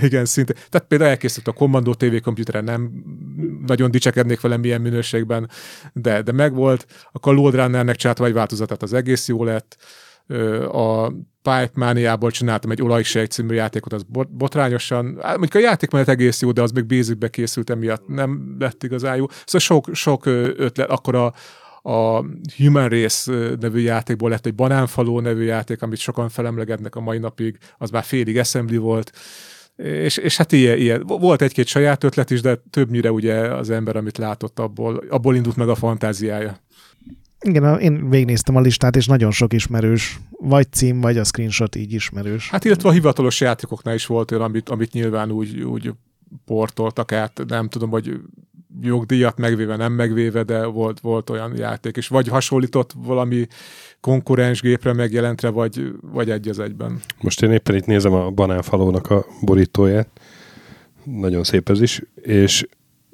igen, 0.00 0.24
szinte. 0.24 0.52
Tehát 0.52 0.86
például 0.88 1.10
elkészült 1.10 1.48
a 1.48 1.52
Commando 1.52 1.94
TV 2.08 2.16
komputeren, 2.22 2.64
nem 2.64 2.90
nagyon 3.66 3.90
dicsekednék 3.90 4.40
vele 4.40 4.56
milyen 4.56 4.80
minőségben, 4.80 5.50
de, 5.92 6.22
de 6.22 6.32
megvolt. 6.32 6.86
A 7.12 7.30
Load 7.30 7.54
Runnernek 7.54 7.96
csináltam 7.96 8.26
egy 8.26 8.32
változatát, 8.32 8.82
az 8.82 8.92
egész 8.92 9.28
jó 9.28 9.44
lett. 9.44 9.76
A 10.72 11.08
Pipe 11.42 11.70
Maniából 11.74 12.30
csináltam 12.30 12.70
egy 12.70 12.82
olajsejt 12.82 13.30
című 13.30 13.54
játékot, 13.54 13.92
az 13.92 14.04
botrányosan, 14.28 15.04
mondjuk 15.04 15.54
a 15.54 15.58
játék 15.58 15.90
mellett 15.90 16.08
egész 16.08 16.42
jó, 16.42 16.52
de 16.52 16.62
az 16.62 16.70
még 16.70 16.84
basicbe 16.84 17.28
készült, 17.28 17.70
emiatt 17.70 18.08
nem 18.08 18.56
lett 18.58 18.82
igazán 18.82 19.16
jó. 19.16 19.26
Szóval 19.44 19.60
sok, 19.60 19.88
sok 19.92 20.26
ötlet, 20.26 20.90
akkor 20.90 21.14
a, 21.14 21.34
a 21.90 22.24
Human 22.56 22.88
Race 22.88 23.32
nevű 23.60 23.80
játékból 23.80 24.30
lett 24.30 24.46
egy 24.46 24.54
Banánfaló 24.54 25.20
nevű 25.20 25.42
játék, 25.42 25.82
amit 25.82 25.98
sokan 25.98 26.28
felemlegednek 26.28 26.94
a 26.94 27.00
mai 27.00 27.18
napig, 27.18 27.58
az 27.78 27.90
már 27.90 28.04
félig 28.04 28.38
assembly 28.38 28.76
volt, 28.76 29.12
és, 29.76 30.16
és 30.16 30.36
hát 30.36 30.52
ilyen, 30.52 30.78
ilyen. 30.78 31.02
Volt 31.06 31.42
egy-két 31.42 31.66
saját 31.66 32.04
ötlet 32.04 32.30
is, 32.30 32.40
de 32.40 32.62
többnyire 32.70 33.12
ugye 33.12 33.34
az 33.34 33.70
ember, 33.70 33.96
amit 33.96 34.18
látott, 34.18 34.58
abból, 34.58 35.04
abból 35.08 35.36
indult 35.36 35.56
meg 35.56 35.68
a 35.68 35.74
fantáziája. 35.74 36.58
Igen, 37.40 37.80
én 37.80 38.10
végnéztem 38.10 38.56
a 38.56 38.60
listát, 38.60 38.96
és 38.96 39.06
nagyon 39.06 39.30
sok 39.30 39.52
ismerős, 39.52 40.18
vagy 40.30 40.72
cím, 40.72 41.00
vagy 41.00 41.18
a 41.18 41.24
screenshot 41.24 41.76
így 41.76 41.92
ismerős. 41.92 42.50
Hát 42.50 42.64
illetve 42.64 42.88
a 42.88 42.92
hivatalos 42.92 43.40
játékoknál 43.40 43.94
is 43.94 44.06
volt 44.06 44.30
olyan, 44.30 44.44
amit, 44.44 44.68
amit 44.68 44.92
nyilván 44.92 45.30
úgy, 45.30 45.60
úgy 45.60 45.92
portoltak 46.44 47.12
át, 47.12 47.40
nem 47.48 47.68
tudom, 47.68 47.90
hogy 47.90 48.20
jogdíjat 48.80 49.38
megvéve, 49.38 49.76
nem 49.76 49.92
megvéve, 49.92 50.42
de 50.42 50.64
volt, 50.64 51.00
volt 51.00 51.30
olyan 51.30 51.56
játék, 51.56 51.96
és 51.96 52.08
vagy 52.08 52.28
hasonlított 52.28 52.92
valami 52.96 53.46
konkurens 54.00 54.60
gépre 54.60 54.92
megjelentre, 54.92 55.48
vagy, 55.48 55.92
vagy 56.12 56.30
egy 56.30 56.48
az 56.48 56.58
egyben. 56.58 57.00
Most 57.20 57.42
én 57.42 57.50
éppen 57.50 57.74
itt 57.74 57.86
nézem 57.86 58.12
a 58.12 58.30
banánfalónak 58.30 59.10
a 59.10 59.26
borítóját, 59.40 60.08
nagyon 61.04 61.44
szép 61.44 61.68
ez 61.68 61.80
is, 61.80 62.02
és 62.14 62.66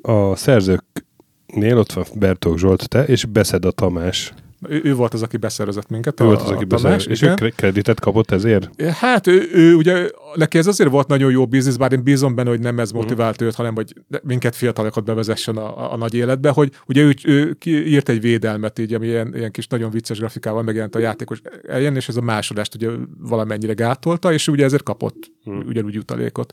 a 0.02 0.36
szerzőknél 0.36 1.78
ott 1.78 1.92
van 1.92 2.04
Bertók 2.14 2.58
Zsolt, 2.58 2.88
te, 2.88 3.04
és 3.04 3.24
Beszed 3.24 3.64
a 3.64 3.70
Tamás. 3.70 4.32
Ő, 4.68 4.80
ő 4.84 4.94
volt 4.94 5.14
az, 5.14 5.22
aki 5.22 5.36
beszervezett 5.36 5.88
minket. 5.88 6.20
Ő 6.20 6.24
a, 6.24 6.26
volt 6.26 6.40
az, 6.40 6.50
aki 6.50 6.64
beszervezett, 6.64 7.10
és 7.10 7.22
igen. 7.22 7.38
ő 7.42 7.48
kreditet 7.48 8.00
kapott 8.00 8.30
ezért? 8.30 8.82
Hát 8.92 9.26
ő, 9.26 9.48
ő, 9.52 9.74
ugye 9.74 10.10
neki 10.34 10.58
ez 10.58 10.66
azért 10.66 10.90
volt 10.90 11.08
nagyon 11.08 11.30
jó 11.30 11.46
biznisz, 11.46 11.76
bár 11.76 11.92
én 11.92 12.02
bízom 12.02 12.34
benne, 12.34 12.48
hogy 12.48 12.60
nem 12.60 12.78
ez 12.78 12.90
mhm. 12.90 13.00
motivált 13.00 13.40
őt, 13.40 13.54
hanem 13.54 13.74
hogy 13.74 13.94
minket 14.22 14.56
fiatalokat 14.56 15.04
bevezessen 15.04 15.56
a, 15.56 15.78
a, 15.78 15.92
a 15.92 15.96
nagy 15.96 16.14
életbe, 16.14 16.50
hogy 16.50 16.72
ugye 16.86 17.02
ő, 17.02 17.14
ő 17.24 17.56
írt 17.66 18.08
egy 18.08 18.20
védelmet 18.20 18.78
így, 18.78 18.94
ami 18.94 19.06
ilyen, 19.06 19.34
ilyen 19.34 19.50
kis 19.50 19.66
nagyon 19.66 19.90
vicces 19.90 20.18
grafikával 20.18 20.62
megjelent 20.62 20.94
a 20.94 20.98
játékos 20.98 21.40
eljön, 21.68 21.96
és 21.96 22.08
ez 22.08 22.16
a 22.16 22.20
másodást 22.20 22.74
ugye 22.74 22.88
valamennyire 23.18 23.72
gátolta, 23.72 24.32
és 24.32 24.48
ugye 24.48 24.64
ezért 24.64 24.82
kapott 24.82 25.30
hmm. 25.44 25.62
ugyanúgy 25.66 25.96
utalékot 25.96 26.52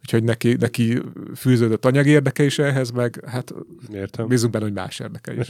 úgyhogy 0.00 0.24
neki, 0.24 0.56
neki 0.60 1.02
fűződött 1.36 1.84
anyagi 1.84 2.10
érdeke 2.10 2.44
is 2.44 2.58
ehhez, 2.58 2.90
meg 2.90 3.24
hát 3.26 3.54
Értem. 3.92 4.26
bízunk 4.26 4.52
benne, 4.52 4.64
hogy 4.64 4.72
más 4.72 5.00
érdeke 5.00 5.34
is. 5.34 5.48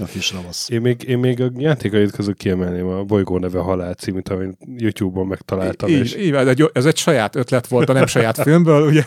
a 0.00 0.04
kis 0.04 0.32
ravasz. 0.32 0.68
Én 0.70 0.80
még, 0.80 1.02
én 1.02 1.18
még 1.18 1.40
a 1.40 1.50
játékait 1.56 2.10
közül 2.10 2.34
kiemelném 2.34 2.86
a 2.86 3.04
Bolygó 3.04 3.38
neve 3.38 3.58
Halál 3.58 3.94
címűt, 3.94 4.28
amit 4.28 4.58
YouTube-on 4.76 5.26
megtaláltam. 5.26 5.88
Így, 5.88 5.98
és... 5.98 6.16
így, 6.16 6.32
ez 6.32 6.46
egy, 6.46 6.70
ez 6.72 6.86
egy 6.86 6.96
saját 6.96 7.36
ötlet 7.36 7.66
volt, 7.66 7.88
a 7.88 7.92
nem 7.92 8.06
saját 8.06 8.42
filmből, 8.42 8.86
ugye 8.86 9.04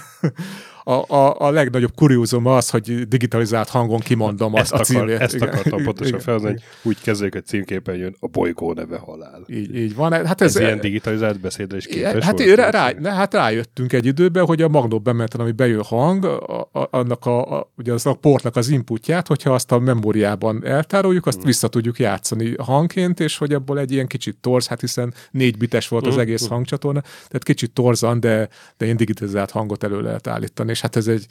a, 0.83 1.13
a, 1.15 1.39
a 1.39 1.49
legnagyobb 1.49 1.95
kuriózum 1.95 2.45
az, 2.45 2.69
hogy 2.69 3.07
digitalizált 3.07 3.69
hangon 3.69 3.99
kimondom 3.99 4.55
ezt 4.55 4.71
a 4.71 4.75
akar, 4.75 4.85
címét. 4.85 5.19
Ezt 5.19 5.35
igen. 5.35 5.47
akartam 5.47 5.83
pontosan 5.83 6.19
felhozni, 6.19 6.49
hogy 6.49 6.61
úgy 6.83 7.01
kezdődik, 7.01 7.33
hogy 7.33 7.45
címképen 7.45 7.95
jön 7.95 8.15
a 8.19 8.27
bolygó 8.27 8.73
neve 8.73 8.97
halál. 8.97 9.43
Így, 9.47 9.75
így 9.75 9.95
van. 9.95 10.11
Hát 10.25 10.41
ez, 10.41 10.55
ez 10.55 10.61
ilyen 10.61 10.79
digitalizált 10.79 11.39
beszédre 11.39 11.77
is 11.77 11.85
képes 11.85 12.23
hát, 12.23 12.43
volt, 12.43 12.55
rá, 12.55 12.91
ne, 12.99 13.11
hát 13.11 13.33
rájöttünk 13.33 13.93
egy 13.93 14.05
időben, 14.05 14.45
hogy 14.45 14.61
a 14.61 14.67
magnót 14.67 15.03
bementen, 15.03 15.39
ami 15.39 15.51
bejön 15.51 15.83
hang, 15.83 16.25
a, 16.25 16.69
a, 16.71 16.87
annak 16.91 17.25
a, 17.25 17.59
a, 17.59 17.71
ugye 17.77 17.93
az 17.93 18.05
a 18.05 18.13
portnak 18.13 18.55
az 18.55 18.69
inputját, 18.69 19.27
hogyha 19.27 19.53
azt 19.53 19.71
a 19.71 19.79
memóriában 19.79 20.65
eltároljuk, 20.65 21.25
azt 21.25 21.37
hmm. 21.37 21.45
vissza 21.45 21.67
tudjuk 21.67 21.99
játszani 21.99 22.55
hangként, 22.57 23.19
és 23.19 23.37
hogy 23.37 23.53
abból 23.53 23.79
egy 23.79 23.91
ilyen 23.91 24.07
kicsit 24.07 24.37
torz, 24.41 24.67
hát 24.67 24.79
hiszen 24.79 25.13
négy 25.31 25.57
bites 25.57 25.87
volt 25.87 26.07
az 26.07 26.13
hmm. 26.13 26.21
egész 26.21 26.41
hmm. 26.41 26.49
hangcsatorna, 26.49 27.01
tehát 27.01 27.43
kicsit 27.43 27.71
torzan, 27.71 28.19
de, 28.19 28.49
de 28.77 28.85
én 28.85 28.97
digitalizált 28.97 29.51
hangot 29.51 29.83
elő 29.83 30.01
lehet 30.01 30.27
állítani 30.27 30.70
és 30.71 30.81
hát 30.81 30.95
ez 30.95 31.07
egy, 31.07 31.25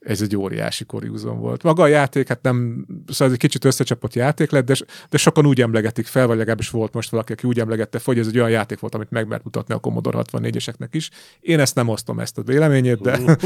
ez 0.00 0.20
egy 0.20 0.36
óriási 0.36 0.84
kuriózum 0.84 1.38
volt. 1.38 1.62
Maga 1.62 1.82
a 1.82 1.86
játék, 1.86 2.28
hát 2.28 2.42
nem, 2.42 2.86
szóval 3.06 3.26
ez 3.26 3.32
egy 3.32 3.38
kicsit 3.38 3.64
összecsapott 3.64 4.14
játék 4.14 4.50
lett, 4.50 4.66
de, 4.66 4.74
de 5.10 5.18
sokan 5.18 5.46
úgy 5.46 5.60
emlegetik 5.60 6.06
fel, 6.06 6.26
vagy 6.26 6.36
legalábbis 6.36 6.70
volt 6.70 6.92
most 6.92 7.10
valaki, 7.10 7.32
aki 7.32 7.46
úgy 7.46 7.60
emlegette 7.60 8.00
hogy 8.04 8.18
ez 8.18 8.26
egy 8.26 8.38
olyan 8.38 8.50
játék 8.50 8.78
volt, 8.78 8.94
amit 8.94 9.10
meg 9.10 9.26
mert 9.26 9.44
mutatni 9.44 9.74
a 9.74 9.78
Commodore 9.78 10.18
64-eseknek 10.22 10.88
is. 10.90 11.10
Én 11.40 11.60
ezt 11.60 11.74
nem 11.74 11.88
osztom, 11.88 12.20
ezt 12.20 12.38
a 12.38 12.42
véleményét, 12.42 13.00
de... 13.00 13.20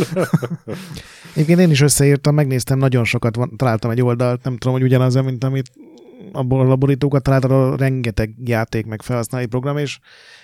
Igen, 1.34 1.58
én 1.58 1.70
is 1.70 1.80
összeírtam, 1.80 2.34
megnéztem, 2.34 2.78
nagyon 2.78 3.04
sokat 3.04 3.36
van, 3.36 3.56
találtam 3.56 3.90
egy 3.90 4.02
oldalt, 4.02 4.44
nem 4.44 4.56
tudom, 4.56 4.72
hogy 4.72 4.82
ugyanaz, 4.82 5.14
mint 5.14 5.44
amit 5.44 5.70
abból 6.32 6.60
a 6.60 6.64
laborítókat 6.64 7.22
találtam, 7.22 7.76
rengeteg 7.76 8.34
játék 8.44 8.86
meg 8.86 9.02
felhasználói 9.02 9.46
program, 9.46 9.76
és 9.76 9.98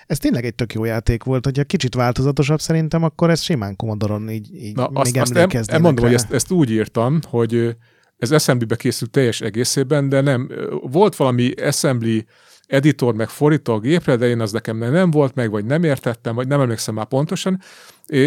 ez 0.06 0.18
tényleg 0.18 0.44
egy 0.44 0.54
tök 0.54 0.72
jó 0.72 0.84
játék 0.84 1.24
volt, 1.24 1.44
hogyha 1.44 1.64
kicsit 1.64 1.94
változatosabb 1.94 2.60
szerintem, 2.60 3.02
akkor 3.02 3.30
ez 3.30 3.40
simán 3.40 3.76
Commodore-on 3.76 4.30
így, 4.30 4.54
így 4.54 4.76
Na, 4.76 4.88
még 4.88 5.18
azt, 5.18 5.36
azt 5.36 5.70
em, 5.70 5.82
mondom, 5.82 6.04
rá. 6.04 6.10
hogy 6.10 6.14
ezt, 6.14 6.32
ezt 6.32 6.50
úgy 6.50 6.70
írtam, 6.70 7.18
hogy 7.28 7.76
ez 8.18 8.30
assembly 8.30 8.76
készült 8.76 9.10
teljes 9.10 9.40
egészében, 9.40 10.08
de 10.08 10.20
nem, 10.20 10.50
volt 10.82 11.16
valami 11.16 11.50
assembly 11.50 12.24
editor 12.66 13.14
meg 13.14 13.28
fordító 13.28 13.74
a 13.74 13.78
gépre, 13.78 14.16
de 14.16 14.26
én 14.26 14.40
az 14.40 14.52
nekem 14.52 14.76
nem 14.76 15.10
volt 15.10 15.34
meg, 15.34 15.50
vagy 15.50 15.64
nem 15.64 15.84
értettem, 15.84 16.34
vagy 16.34 16.48
nem 16.48 16.60
emlékszem 16.60 16.94
már 16.94 17.06
pontosan, 17.06 17.60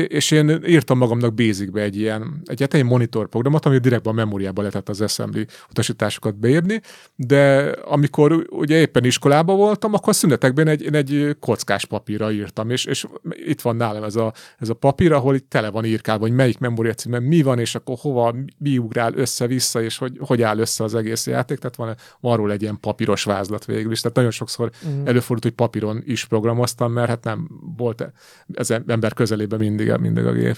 és 0.08 0.32
én 0.32 0.64
írtam 0.66 0.98
magamnak 0.98 1.34
Basicbe 1.34 1.82
egy 1.82 1.98
ilyen, 1.98 2.42
egy, 2.46 2.64
egy 2.70 2.84
monitor 2.84 3.28
programot, 3.28 3.66
ami 3.66 3.78
direktben 3.78 4.14
a 4.14 4.16
memóriába 4.16 4.62
lehetett 4.62 4.90
az 4.90 5.02
assembly 5.02 5.46
utasításokat 5.70 6.36
beírni, 6.36 6.82
de 7.16 7.70
amikor 7.70 8.46
ugye 8.50 8.80
éppen 8.80 9.04
iskolában 9.04 9.58
voltam, 9.58 9.94
akkor 9.94 10.16
szünetekben 10.16 10.68
egy, 10.68 10.96
egy 10.96 11.36
kockás 11.40 11.86
papírra 11.86 12.32
írtam, 12.32 12.70
és, 12.70 12.86
és 12.86 13.08
itt 13.46 13.62
van 13.62 13.76
nálam 13.76 14.04
ez 14.04 14.16
a, 14.16 14.34
ez 14.58 14.70
a 14.70 14.74
papír, 14.74 15.12
ahol 15.12 15.36
itt 15.36 15.50
tele 15.50 15.70
van 15.70 15.86
írkálva, 15.86 16.22
hogy 16.22 16.36
melyik 16.36 16.60
memória 16.60 16.94
címben 16.94 17.24
mi 17.24 17.42
van, 17.42 17.60
és 17.60 17.76
akkor 17.76 17.98
hova, 18.00 18.36
mi 18.58 18.78
ugrál 18.78 19.14
össze-vissza, 19.14 19.82
és 19.82 19.98
hogy, 19.98 20.18
hogy 20.20 20.42
áll 20.42 20.58
össze 20.58 20.84
az 20.84 20.96
egész 20.96 21.28
játék, 21.28 21.58
tehát 21.58 21.76
van, 21.76 21.96
van 22.20 22.38
róla 22.38 22.54
egy 22.54 22.62
ilyen 22.62 22.80
papíros 22.80 23.24
vázlat 23.24 23.66
végül 23.66 23.92
is, 23.92 24.02
tehát 24.02 24.16
nagyon 24.16 24.32
sokszor 24.32 24.72
mm. 24.88 25.06
előfordult, 25.06 25.44
hogy 25.44 25.52
papíron 25.52 26.04
is 26.06 26.26
programoztam, 26.26 26.92
mert 26.92 27.10
hát 27.10 27.24
nem 27.24 27.50
volt 27.78 28.12
ez 28.54 28.72
ember 28.72 29.14
közelében 29.14 29.60
mindig, 29.70 29.98
mindig 30.00 30.26
a 30.26 30.32
gép. 30.32 30.58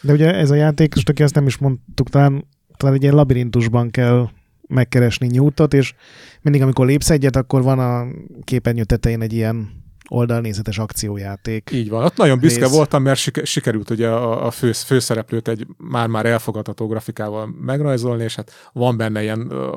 De 0.00 0.12
ugye 0.12 0.34
ez 0.34 0.50
a 0.50 0.54
játék, 0.54 0.94
és 0.96 1.02
aki 1.04 1.22
ezt 1.22 1.34
nem 1.34 1.46
is 1.46 1.56
mondtuk, 1.56 2.08
talán, 2.08 2.44
talán 2.76 2.94
egy 2.94 3.02
ilyen 3.02 3.14
labirintusban 3.14 3.90
kell 3.90 4.28
megkeresni 4.68 5.26
nyújtot, 5.26 5.74
és 5.74 5.94
mindig, 6.42 6.62
amikor 6.62 6.86
lépsz 6.86 7.10
egyet, 7.10 7.36
akkor 7.36 7.62
van 7.62 7.78
a 7.78 8.06
képernyő 8.44 8.84
tetején 8.84 9.20
egy 9.20 9.32
ilyen 9.32 9.84
oldalnézetes 10.08 10.78
akciójáték. 10.78 11.70
Így 11.72 11.88
van. 11.88 12.04
Ott 12.04 12.16
nagyon 12.16 12.38
büszke 12.38 12.60
rész. 12.60 12.74
voltam, 12.74 13.02
mert 13.02 13.46
sikerült 13.46 13.90
ugye 13.90 14.08
a, 14.08 14.46
a 14.46 14.50
fő, 14.50 14.72
főszereplőt 14.72 15.48
egy 15.48 15.66
már-már 15.76 16.26
elfogadható 16.26 16.86
grafikával 16.86 17.54
megrajzolni, 17.60 18.24
és 18.24 18.34
hát 18.34 18.52
van 18.72 18.96
benne 18.96 19.22
ilyen 19.22 19.40
uh, 19.40 19.68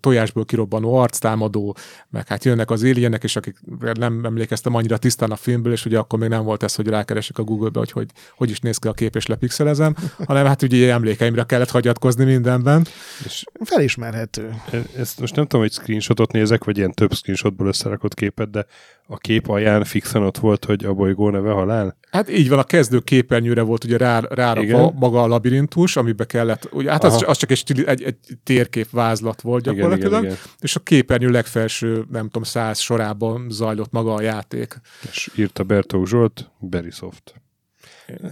tojásból 0.00 0.44
kirobbanó 0.44 0.94
arctámadó, 0.94 1.76
meg 2.10 2.28
hát 2.28 2.44
jönnek 2.44 2.70
az 2.70 2.82
alienek, 2.82 3.24
és 3.24 3.36
akik 3.36 3.56
nem 3.92 4.24
emlékeztem 4.24 4.74
annyira 4.74 4.96
tisztán 4.96 5.30
a 5.30 5.36
filmből, 5.36 5.72
és 5.72 5.84
ugye 5.84 5.98
akkor 5.98 6.18
még 6.18 6.28
nem 6.28 6.44
volt 6.44 6.62
ez, 6.62 6.74
hogy 6.74 6.86
rákeresek 6.86 7.38
a 7.38 7.42
Google-be, 7.42 7.78
hogy, 7.78 7.90
hogy 7.90 8.06
hogy 8.36 8.50
is 8.50 8.60
néz 8.60 8.76
ki 8.76 8.88
a 8.88 8.92
kép, 8.92 9.16
és 9.16 9.26
lepixelezem, 9.26 9.94
hanem 10.26 10.46
hát 10.46 10.62
ugye 10.62 10.92
emlékeimre 10.92 11.42
kellett 11.42 11.70
hagyatkozni 11.70 12.24
mindenben. 12.24 12.86
És 13.24 13.44
Felismerhető. 13.64 14.54
E, 14.70 14.82
ezt 14.96 15.20
most 15.20 15.34
nem 15.34 15.44
tudom, 15.44 15.60
hogy 15.60 15.72
screenshotot 15.72 16.32
nézek, 16.32 16.64
vagy 16.64 16.76
ilyen 16.76 16.92
több 16.92 17.14
screenshotból 17.14 17.66
összerakott 17.66 18.14
képet, 18.14 18.50
de 18.50 18.66
a 19.10 19.18
kép 19.18 19.48
alján 19.48 19.84
fixen 19.84 20.22
ott 20.22 20.38
volt, 20.38 20.64
hogy 20.64 20.84
a 20.84 20.92
bolygó 20.92 21.30
neve 21.30 21.50
halál? 21.50 21.96
Hát 22.10 22.30
így 22.30 22.48
van, 22.48 22.58
a 22.58 22.64
kezdő 22.64 23.00
képernyőre 23.00 23.62
volt 23.62 23.84
ugye 23.84 23.96
rá, 23.96 24.20
rárakva 24.20 24.92
maga 24.96 25.22
a 25.22 25.26
labirintus, 25.26 25.96
amibe 25.96 26.24
kellett, 26.24 26.68
ugye, 26.72 26.90
hát 26.90 27.04
az, 27.04 27.24
az, 27.26 27.36
csak 27.36 27.50
egy, 27.50 27.84
egy, 27.86 28.02
egy 28.02 28.16
térkép 28.42 28.90
vázlat 28.90 29.40
volt 29.40 29.64
gyakorlatilag, 29.64 30.10
igen, 30.10 30.22
igen, 30.22 30.24
igen. 30.24 30.36
és 30.60 30.76
a 30.76 30.80
képernyő 30.80 31.28
legfelső, 31.28 32.04
nem 32.10 32.24
tudom, 32.24 32.42
száz 32.42 32.78
sorában 32.78 33.46
zajlott 33.50 33.92
maga 33.92 34.14
a 34.14 34.22
játék. 34.22 34.80
És 35.10 35.30
írta 35.36 35.62
Bertók 35.62 36.06
Zsolt, 36.06 36.50
Berisoft. 36.58 37.34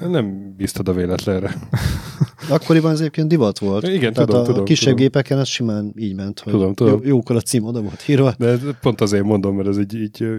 Nem 0.00 0.54
bíztad 0.56 0.88
a 0.88 0.92
véletlenre. 0.92 1.54
akkoriban 2.48 2.92
ez 2.92 3.00
egyébként 3.00 3.28
divat 3.28 3.58
volt. 3.58 3.86
Igen, 3.88 4.12
Tehát 4.12 4.28
tudom, 4.28 4.42
a, 4.42 4.44
tudom, 4.44 4.60
a 4.60 4.64
kisebb 4.64 4.88
tudom. 4.88 5.02
gépeken 5.02 5.38
ez 5.38 5.48
simán 5.48 5.92
így 5.96 6.14
ment, 6.14 6.40
hogy 6.40 6.52
Tudom, 6.52 6.74
tudom. 6.74 7.00
Jó, 7.02 7.08
jókor 7.08 7.36
a 7.36 7.40
cím 7.40 7.64
oda 7.64 7.80
volt 7.80 8.08
írva. 8.08 8.34
De 8.38 8.56
pont 8.80 9.00
azért 9.00 9.24
mondom, 9.24 9.56
mert 9.56 9.68
ez 9.68 9.78
így, 9.78 9.94
így 9.94 10.22
ö, 10.22 10.36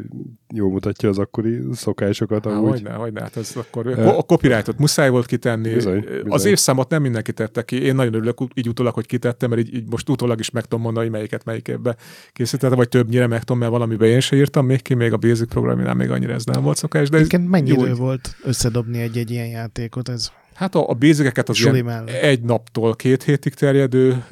jól 0.53 0.71
mutatja 0.71 1.09
az 1.09 1.17
akkori 1.17 1.59
szokásokat. 1.73 2.45
Há, 2.45 2.51
Amúgy. 2.51 2.69
hogyne, 2.69 2.91
hogyne, 2.93 3.21
hát 3.21 3.37
ez 3.37 3.51
akkor 3.55 3.87
a 3.99 4.21
copyrightot 4.21 4.77
muszáj 4.77 5.09
volt 5.09 5.25
kitenni. 5.25 5.73
Bizony, 5.73 5.97
Az 5.97 6.23
bizony. 6.23 6.51
évszámot 6.51 6.89
nem 6.89 7.01
mindenki 7.01 7.33
tette 7.33 7.61
ki. 7.63 7.81
Én 7.81 7.95
nagyon 7.95 8.13
örülök 8.13 8.37
így 8.53 8.67
utólag, 8.69 8.93
hogy 8.93 9.05
kitettem, 9.05 9.49
mert 9.49 9.61
így, 9.61 9.75
így 9.75 9.89
most 9.89 10.09
utólag 10.09 10.39
is 10.39 10.49
meg 10.49 10.63
tudom 10.63 10.81
mondani, 10.81 11.05
hogy 11.05 11.15
melyiket 11.15 11.43
melyik 11.45 11.67
évbe 11.67 11.95
készítettem, 12.33 12.77
vagy 12.77 12.89
többnyire 12.89 13.27
meg 13.27 13.39
tudom, 13.39 13.57
mert 13.57 13.71
valamiben 13.71 14.09
én 14.09 14.19
se 14.19 14.35
írtam 14.35 14.65
még 14.65 14.81
ki, 14.81 14.93
még 14.93 15.13
a 15.13 15.17
Basic 15.17 15.49
programinál 15.49 15.93
még 15.93 16.09
annyira 16.11 16.33
ez 16.33 16.43
nem 16.45 16.63
volt 16.63 16.77
szokás. 16.77 17.09
De 17.09 17.17
ez 17.17 17.27
mennyi 17.47 17.69
jó, 17.69 17.83
idő 17.85 17.93
volt 17.93 18.35
összedobni 18.43 18.99
egy-egy 18.99 19.31
ilyen 19.31 19.47
játékot? 19.47 20.09
Ez 20.09 20.29
Hát 20.57 20.75
a, 20.75 20.89
a 20.89 20.93
bézikeket 20.93 21.49
az 21.49 21.59
ilyen 21.59 22.07
egy 22.07 22.41
naptól 22.41 22.95
két 22.95 23.23
hétig 23.23 23.53
terjedő 23.53 24.25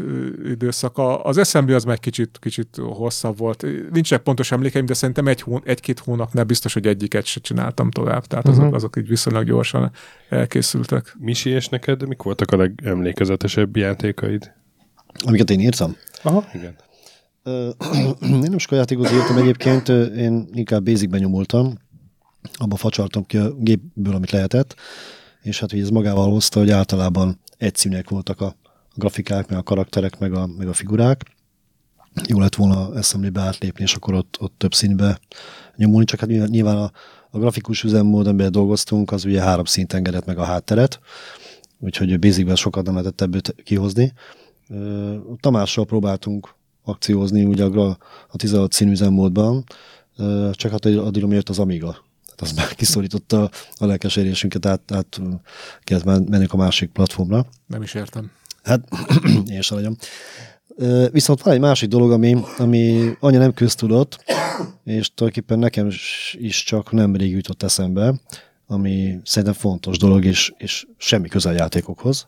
időszaka. 0.46 1.24
Az 1.24 1.38
assembly 1.38 1.74
az 1.74 1.84
meg 1.84 2.00
kicsit, 2.00 2.38
kicsit 2.42 2.76
hosszabb 2.76 3.38
volt. 3.38 3.66
Nincsenek 3.92 4.24
pontos 4.24 4.52
emlékeim, 4.52 4.86
de 4.86 4.94
szerintem 4.94 5.28
egy 5.28 5.42
hón, 5.42 5.62
egy-két 5.66 6.00
hónapnál 6.00 6.44
biztos, 6.44 6.74
hogy 6.74 6.88
egyiket 6.88 7.26
se 7.26 7.40
csináltam 7.40 7.92
tovább. 7.92 8.26
Tehát 8.26 8.48
azok, 8.48 8.64
Mhm. 8.66 8.74
azok 8.74 8.98
így 8.98 9.08
viszonylag 9.08 9.46
gyorsan 9.46 9.92
elkészültek. 10.30 11.16
Misi, 11.20 11.50
és 11.50 11.68
neked 11.68 12.08
mik 12.08 12.22
voltak 12.22 12.52
a 12.52 12.58
legemlékezetesebb 12.58 13.78
játékaid? 13.78 14.52
Amiket 15.26 15.50
én 15.50 15.60
írtam. 15.60 15.96
Aha, 16.24 16.46
igen. 16.54 16.76
Én 18.22 18.38
nem 18.38 18.58
sokkal 18.58 18.78
játékot 18.78 19.12
írtam 19.12 19.38
egyébként, 19.38 19.88
én 20.18 20.50
inkább 20.54 20.84
basicben 20.84 21.20
nyomultam, 21.20 21.74
abba 22.54 22.76
facsartam 22.76 23.26
ki 23.26 23.38
a 23.38 23.54
gépből, 23.54 24.16
amit 24.16 24.32
lehetett, 24.32 24.76
és 25.46 25.60
hát 25.60 25.72
hogy 25.72 25.80
ez 25.80 25.90
magával 25.90 26.32
hozta, 26.32 26.60
hogy 26.60 26.70
általában 26.70 27.40
egyszínek 27.58 28.10
voltak 28.10 28.42
a 28.42 28.56
grafikák, 28.96 29.50
meg 29.50 29.58
a 29.58 29.64
karakterek, 29.64 30.20
meg 30.20 30.34
a, 30.34 30.48
meg 30.58 30.68
a 30.68 30.74
figurák. 30.74 31.22
Jó 32.28 32.40
lett 32.40 32.56
volna 32.56 32.90
assembly-be 32.90 33.42
átlépni, 33.42 33.84
és 33.84 33.94
akkor 33.94 34.14
ott, 34.14 34.38
ott 34.40 34.54
több 34.58 34.74
színbe 34.74 35.20
nyomulni, 35.76 36.06
csak 36.06 36.20
hát 36.20 36.30
nyilván- 36.30 36.78
a, 36.78 36.92
a 37.30 37.40
grafikus 37.40 37.84
üzemmód, 37.84 38.28
amiben 38.28 38.52
dolgoztunk, 38.52 39.12
az 39.12 39.26
ugye 39.26 39.42
három 39.42 39.66
szint 39.66 39.94
engedett 39.94 40.26
meg 40.26 40.38
a 40.38 40.44
hátteret, 40.44 41.00
úgyhogy 41.80 42.20
basicben 42.20 42.56
sokat 42.56 42.86
nem 42.86 42.94
lehetett 42.94 43.22
ebből 43.22 43.42
kihozni. 43.64 44.14
Tamással 45.40 45.86
próbáltunk 45.86 46.56
akciózni 46.84 47.44
ugye 47.44 47.64
a, 47.64 47.98
a 48.28 48.38
16 48.38 48.74
színű 48.74 48.92
üzemmódban, 48.92 49.64
ö, 50.18 50.50
csak 50.54 50.72
hát 50.72 50.86
addig, 50.86 51.24
jött 51.30 51.50
az 51.50 51.60
Amiga. 51.60 52.04
Tehát 52.36 52.54
az 52.54 52.64
már 52.64 52.76
kiszorította 52.76 53.50
a 53.76 53.86
lelkesedésünket, 53.86 54.66
át, 54.66 54.92
át 54.92 55.22
kellett 55.80 56.04
men- 56.04 56.26
mennünk 56.30 56.54
a 56.54 56.58
másik 56.58 56.90
platformra. 56.90 57.46
Nem 57.68 57.82
is 57.82 57.94
értem. 57.94 58.32
Hát, 58.64 58.88
én 59.48 59.62
sem 59.62 59.78
nagyon. 59.78 59.98
Viszont 61.12 61.42
van 61.42 61.54
egy 61.54 61.60
másik 61.60 61.90
dolog, 61.90 62.12
ami, 62.12 62.38
ami 62.58 63.12
anya 63.20 63.40
nem 63.40 63.54
köztudott, 63.54 64.24
és 64.84 65.14
tulajdonképpen 65.14 65.60
nekem 65.60 65.88
is- 66.32 66.64
csak 66.66 66.92
nem 66.92 67.16
rég 67.16 67.32
jutott 67.32 67.64
eszembe, 67.64 68.14
ami 68.68 69.20
szerintem 69.24 69.58
fontos 69.60 69.98
dolog, 69.98 70.26
és, 70.26 70.54
és 70.58 70.88
semmi 70.98 71.28
közel 71.28 71.54
játékokhoz. 71.54 72.28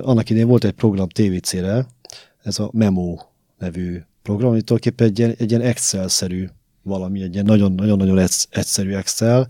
Annak 0.00 0.30
idején 0.30 0.48
volt 0.48 0.64
egy 0.64 0.72
program 0.72 1.08
TVC-re, 1.08 1.86
ez 2.42 2.58
a 2.58 2.70
Memo 2.72 3.16
nevű 3.58 4.00
program, 4.22 4.50
ami 4.50 4.62
tulajdonképpen 4.62 5.06
egy 5.06 5.40
egy 5.40 5.50
ilyen 5.50 5.62
Excel-szerű 5.62 6.48
valami, 6.82 7.22
egy 7.22 7.32
ilyen 7.32 7.44
nagyon-nagyon 7.44 8.18
egy- 8.18 8.46
egyszerű 8.50 8.92
Excel, 8.92 9.48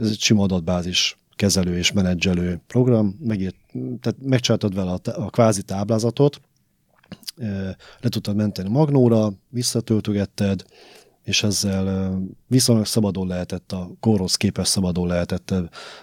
ez 0.00 0.10
egy 0.10 0.18
sima 0.18 0.42
adatbázis 0.42 1.16
kezelő 1.36 1.78
és 1.78 1.92
menedzselő 1.92 2.60
program, 2.66 3.16
megírt, 3.20 3.56
tehát 3.72 4.18
megcsináltad 4.22 4.74
vele 4.74 4.90
a, 4.90 5.00
a 5.04 5.30
kvázi 5.30 5.62
táblázatot, 5.62 6.40
le 8.00 8.08
tudtad 8.08 8.36
menteni 8.36 8.68
magnóra, 8.68 9.32
visszatöltögetted, 9.48 10.64
és 11.22 11.42
ezzel 11.42 12.18
viszonylag 12.46 12.86
szabadon 12.86 13.26
lehetett, 13.26 13.72
a 13.72 13.90
kórhoz 14.00 14.34
képes 14.34 14.68
szabadon 14.68 15.06
lehetett 15.06 15.54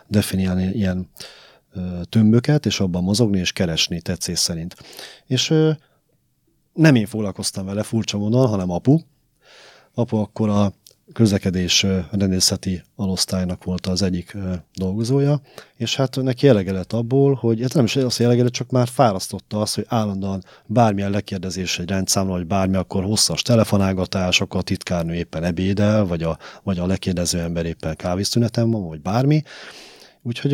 definiálni 0.08 0.64
ilyen 0.64 1.10
tömböket, 2.10 2.66
és 2.66 2.80
abban 2.80 3.04
mozogni 3.04 3.40
és 3.40 3.52
keresni 3.52 4.02
tetszés 4.02 4.40
szerint. 4.40 4.76
És 5.26 5.54
nem 6.74 6.96
én 6.96 7.06
foglalkoztam 7.06 7.66
vele 7.66 7.84
furcsa 7.84 8.18
módon, 8.18 8.48
hanem 8.48 8.70
apu. 8.70 8.98
Apu 9.94 10.18
akkor 10.18 10.50
a 10.50 10.74
közlekedés 11.14 11.86
rendészeti 12.12 12.82
alosztálynak 12.96 13.64
volt 13.64 13.88
az 13.88 14.02
egyik 14.02 14.38
dolgozója, 14.76 15.42
és 15.76 15.96
hát 15.96 16.16
neki 16.16 16.48
elege 16.48 16.72
lett 16.72 16.94
abból, 16.94 17.34
hogy 17.34 17.62
hát 17.62 17.74
nem 17.74 17.84
is 17.84 17.96
azt 17.96 18.18
hogy 18.18 18.26
elege 18.26 18.44
lett, 18.44 18.52
csak 18.52 18.70
már 18.70 18.88
fárasztotta 18.88 19.62
azt, 19.62 19.76
hogy 19.76 19.86
állandóan 19.88 20.44
bármilyen 20.66 21.12
lekérdezés 21.12 21.80
egy 21.80 21.90
rendszámra, 21.90 22.32
vagy 22.32 22.48
bármi, 22.48 22.76
akkor 22.76 23.04
hosszas 23.04 23.42
telefonálgatás, 23.42 24.42
akkor 24.42 24.60
a 24.60 24.64
titkárnő 24.64 25.14
éppen 25.14 25.44
ebédel, 25.44 26.06
vagy 26.06 26.24
a, 26.24 26.38
vagy 26.64 26.80
a 26.80 26.86
lekérdező 26.86 27.40
ember 27.40 27.66
éppen 27.66 27.96
kávésztüneten 27.96 28.72
van, 28.72 28.88
vagy 28.88 29.02
bármi. 29.02 29.44
Úgyhogy 30.22 30.52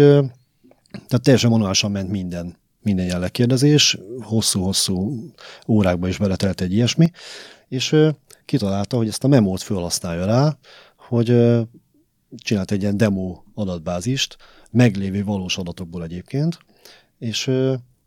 tehát 0.91 1.21
teljesen 1.21 1.49
manuálisan 1.49 1.91
ment 1.91 2.09
minden, 2.09 2.57
minden 2.81 3.05
ilyen 3.05 3.19
lekérdezés, 3.19 3.97
hosszú-hosszú 4.21 5.23
órákba 5.67 6.07
is 6.07 6.17
beletelt 6.17 6.61
egy 6.61 6.73
ilyesmi, 6.73 7.11
és 7.67 7.95
kitalálta, 8.49 8.97
hogy 8.97 9.07
ezt 9.07 9.23
a 9.23 9.27
memót 9.27 9.61
felhasználja 9.61 10.25
rá, 10.25 10.57
hogy 10.95 11.25
csinált 12.37 12.71
egy 12.71 12.81
ilyen 12.81 12.97
demo 12.97 13.37
adatbázist, 13.53 14.37
meglévő 14.71 15.23
valós 15.23 15.57
adatokból 15.57 16.03
egyébként, 16.03 16.59
és 17.19 17.51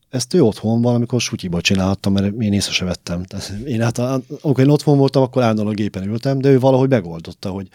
ezt 0.09 0.35
ő 0.35 0.43
otthon 0.43 0.83
valamikor 0.83 1.21
sutyiba 1.21 1.61
csinálta, 1.61 2.11
mert 2.11 2.41
én 2.41 2.53
észre 2.53 2.73
se 2.73 2.85
vettem. 2.85 3.25
Tehát 3.25 3.53
én 3.67 3.81
általán, 3.81 4.25
amikor 4.41 4.65
én 4.65 4.71
otthon 4.71 4.99
voltam, 4.99 5.23
akkor 5.23 5.43
állandóan 5.43 5.69
a 5.69 5.75
gépen 5.75 6.09
ültem, 6.09 6.39
de 6.39 6.49
ő 6.49 6.59
valahogy 6.59 6.89
megoldotta, 6.89 7.51
hogy, 7.51 7.69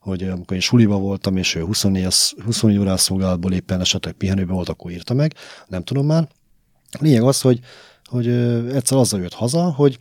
hogy 0.00 0.22
amikor 0.22 0.54
én 0.54 0.62
suliba 0.62 0.98
voltam, 0.98 1.36
és 1.36 1.54
ő 1.54 1.64
24, 1.64 2.02
órás- 2.02 2.34
24 2.44 2.78
órás 2.78 3.00
szolgálatból 3.00 3.52
éppen 3.52 3.80
esetleg 3.80 4.14
pihenőben 4.14 4.54
volt, 4.54 4.68
akkor 4.68 4.90
írta 4.90 5.14
meg, 5.14 5.34
nem 5.66 5.82
tudom 5.82 6.06
már. 6.06 6.28
Lényeg 6.98 7.22
az, 7.22 7.40
hogy, 7.40 7.60
hogy 8.04 8.28
egyszer 8.74 8.98
azzal 8.98 9.20
jött 9.20 9.34
haza, 9.34 9.72
hogy 9.72 9.98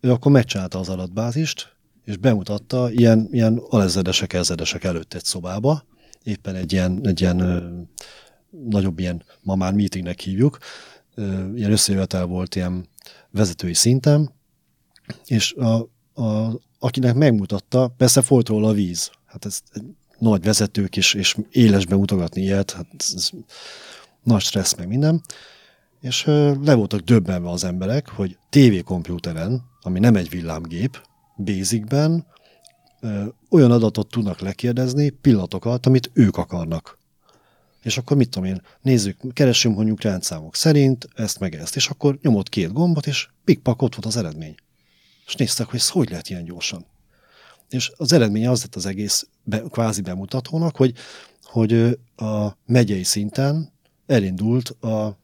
ő 0.00 0.10
akkor 0.10 0.32
megcsinálta 0.32 0.78
az 0.78 0.88
adatbázist, 0.88 1.76
és 2.04 2.16
bemutatta 2.16 2.90
ilyen, 2.90 3.28
ilyen 3.30 3.62
alezredesek, 3.68 4.32
ezredesek 4.32 4.84
előtt 4.84 5.14
egy 5.14 5.24
szobába, 5.24 5.84
éppen 6.22 6.54
egy 6.54 6.72
ilyen, 6.72 7.06
egy 7.06 7.20
ilyen 7.20 7.40
ö, 7.40 7.80
nagyobb 8.50 8.98
ilyen, 8.98 9.24
ma 9.42 9.54
már 9.54 9.74
meetingnek 9.74 10.20
hívjuk, 10.20 10.58
ö, 11.14 11.54
ilyen 11.54 11.72
összejövetel 11.72 12.24
volt 12.24 12.54
ilyen 12.54 12.88
vezetői 13.30 13.74
szinten, 13.74 14.32
és 15.24 15.52
a, 15.52 15.88
a, 16.22 16.60
akinek 16.78 17.14
megmutatta, 17.14 17.88
persze 17.88 18.22
folyt 18.22 18.48
róla 18.48 18.68
a 18.68 18.72
víz. 18.72 19.10
Hát 19.26 19.44
ez 19.44 19.60
nagy 20.18 20.42
vezetők 20.42 20.96
is, 20.96 21.14
és 21.14 21.36
élesben 21.50 21.98
mutogatni 21.98 22.42
ilyet, 22.42 22.70
hát 22.70 22.86
ez, 22.98 23.12
ez 23.14 23.30
nagy 24.22 24.40
stressz 24.40 24.74
meg 24.74 24.88
minden. 24.88 25.20
És 26.00 26.26
ö, 26.26 26.54
le 26.62 26.74
voltak 26.74 27.00
döbbenve 27.00 27.50
az 27.50 27.64
emberek, 27.64 28.08
hogy 28.08 28.38
tévékomputeren, 28.50 29.62
ami 29.86 29.98
nem 29.98 30.16
egy 30.16 30.28
villámgép, 30.28 31.06
Basicben 31.36 32.26
olyan 33.50 33.70
adatot 33.70 34.08
tudnak 34.08 34.40
lekérdezni, 34.40 35.08
pillanatokat, 35.08 35.86
amit 35.86 36.10
ők 36.12 36.36
akarnak. 36.36 36.98
És 37.82 37.98
akkor 37.98 38.16
mit 38.16 38.28
tudom 38.30 38.48
én, 38.48 38.62
nézzük, 38.80 39.16
keressünk 39.32 39.76
mondjuk 39.76 40.02
rendszámok 40.02 40.56
szerint, 40.56 41.08
ezt 41.14 41.38
meg 41.40 41.54
ezt, 41.54 41.76
és 41.76 41.88
akkor 41.88 42.18
nyomott 42.22 42.48
két 42.48 42.72
gombot, 42.72 43.06
és 43.06 43.28
pikpak 43.44 43.82
ott 43.82 43.94
volt 43.94 44.06
az 44.06 44.16
eredmény. 44.16 44.54
És 45.26 45.34
néztek, 45.34 45.66
hogy 45.66 45.78
ez 45.78 45.88
hogy 45.88 46.10
lehet 46.10 46.28
ilyen 46.28 46.44
gyorsan. 46.44 46.86
És 47.68 47.92
az 47.96 48.12
eredmény 48.12 48.48
az 48.48 48.62
lett 48.62 48.74
az 48.74 48.86
egész 48.86 49.26
be, 49.42 49.62
kvázi 49.70 50.00
bemutatónak, 50.00 50.76
hogy, 50.76 50.94
hogy 51.42 51.98
a 52.16 52.56
megyei 52.66 53.04
szinten 53.04 53.72
elindult 54.06 54.68
a 54.68 55.18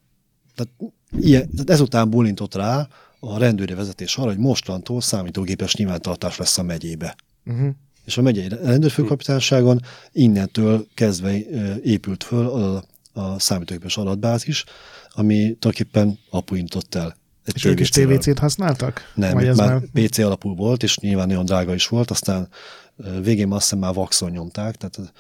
tehát, 0.55 0.73
ilyen, 1.19 1.51
tehát 1.51 1.71
ezután 1.71 2.11
bólintott 2.11 2.55
rá 2.55 2.89
a 3.25 3.39
rendőri 3.39 3.75
vezetés 3.75 4.17
arra, 4.17 4.29
hogy 4.29 4.39
mostantól 4.39 5.01
számítógépes 5.01 5.75
nyilvántartás 5.75 6.37
lesz 6.37 6.59
a 6.59 6.63
megyébe. 6.63 7.17
Uh-huh. 7.45 7.69
És 8.05 8.19
a 8.19 8.23
megyei 8.23 8.49
rendőrfőkapitányságon 8.49 9.81
innentől 10.13 10.87
kezdve 10.95 11.39
épült 11.83 12.25
föl 12.25 12.47
a, 12.47 12.85
a 13.21 13.39
számítógépes 13.39 13.97
adatbázis, 13.97 14.65
ami 15.11 15.37
tulajdonképpen 15.37 16.19
apu 16.31 16.55
indított 16.55 16.95
el. 16.95 17.17
Egy 17.45 17.55
És 17.55 17.65
ők 17.65 17.81
is. 17.81 17.89
TVC-t 17.89 18.39
használtak? 18.39 19.13
Nem, 19.15 19.33
Vagy 19.33 19.47
ez 19.47 19.57
már, 19.57 19.69
már... 19.69 20.07
PC 20.07 20.19
alapú 20.19 20.57
volt, 20.57 20.83
és 20.83 20.99
nyilván 20.99 21.27
nagyon 21.27 21.45
drága 21.45 21.75
is 21.75 21.87
volt, 21.87 22.11
aztán 22.11 22.49
végén 23.23 23.53
azt 23.53 23.63
hiszem 23.63 23.79
már 23.79 23.95
Vaxon 23.95 24.31
nyomták, 24.31 24.77
tehát 24.77 25.13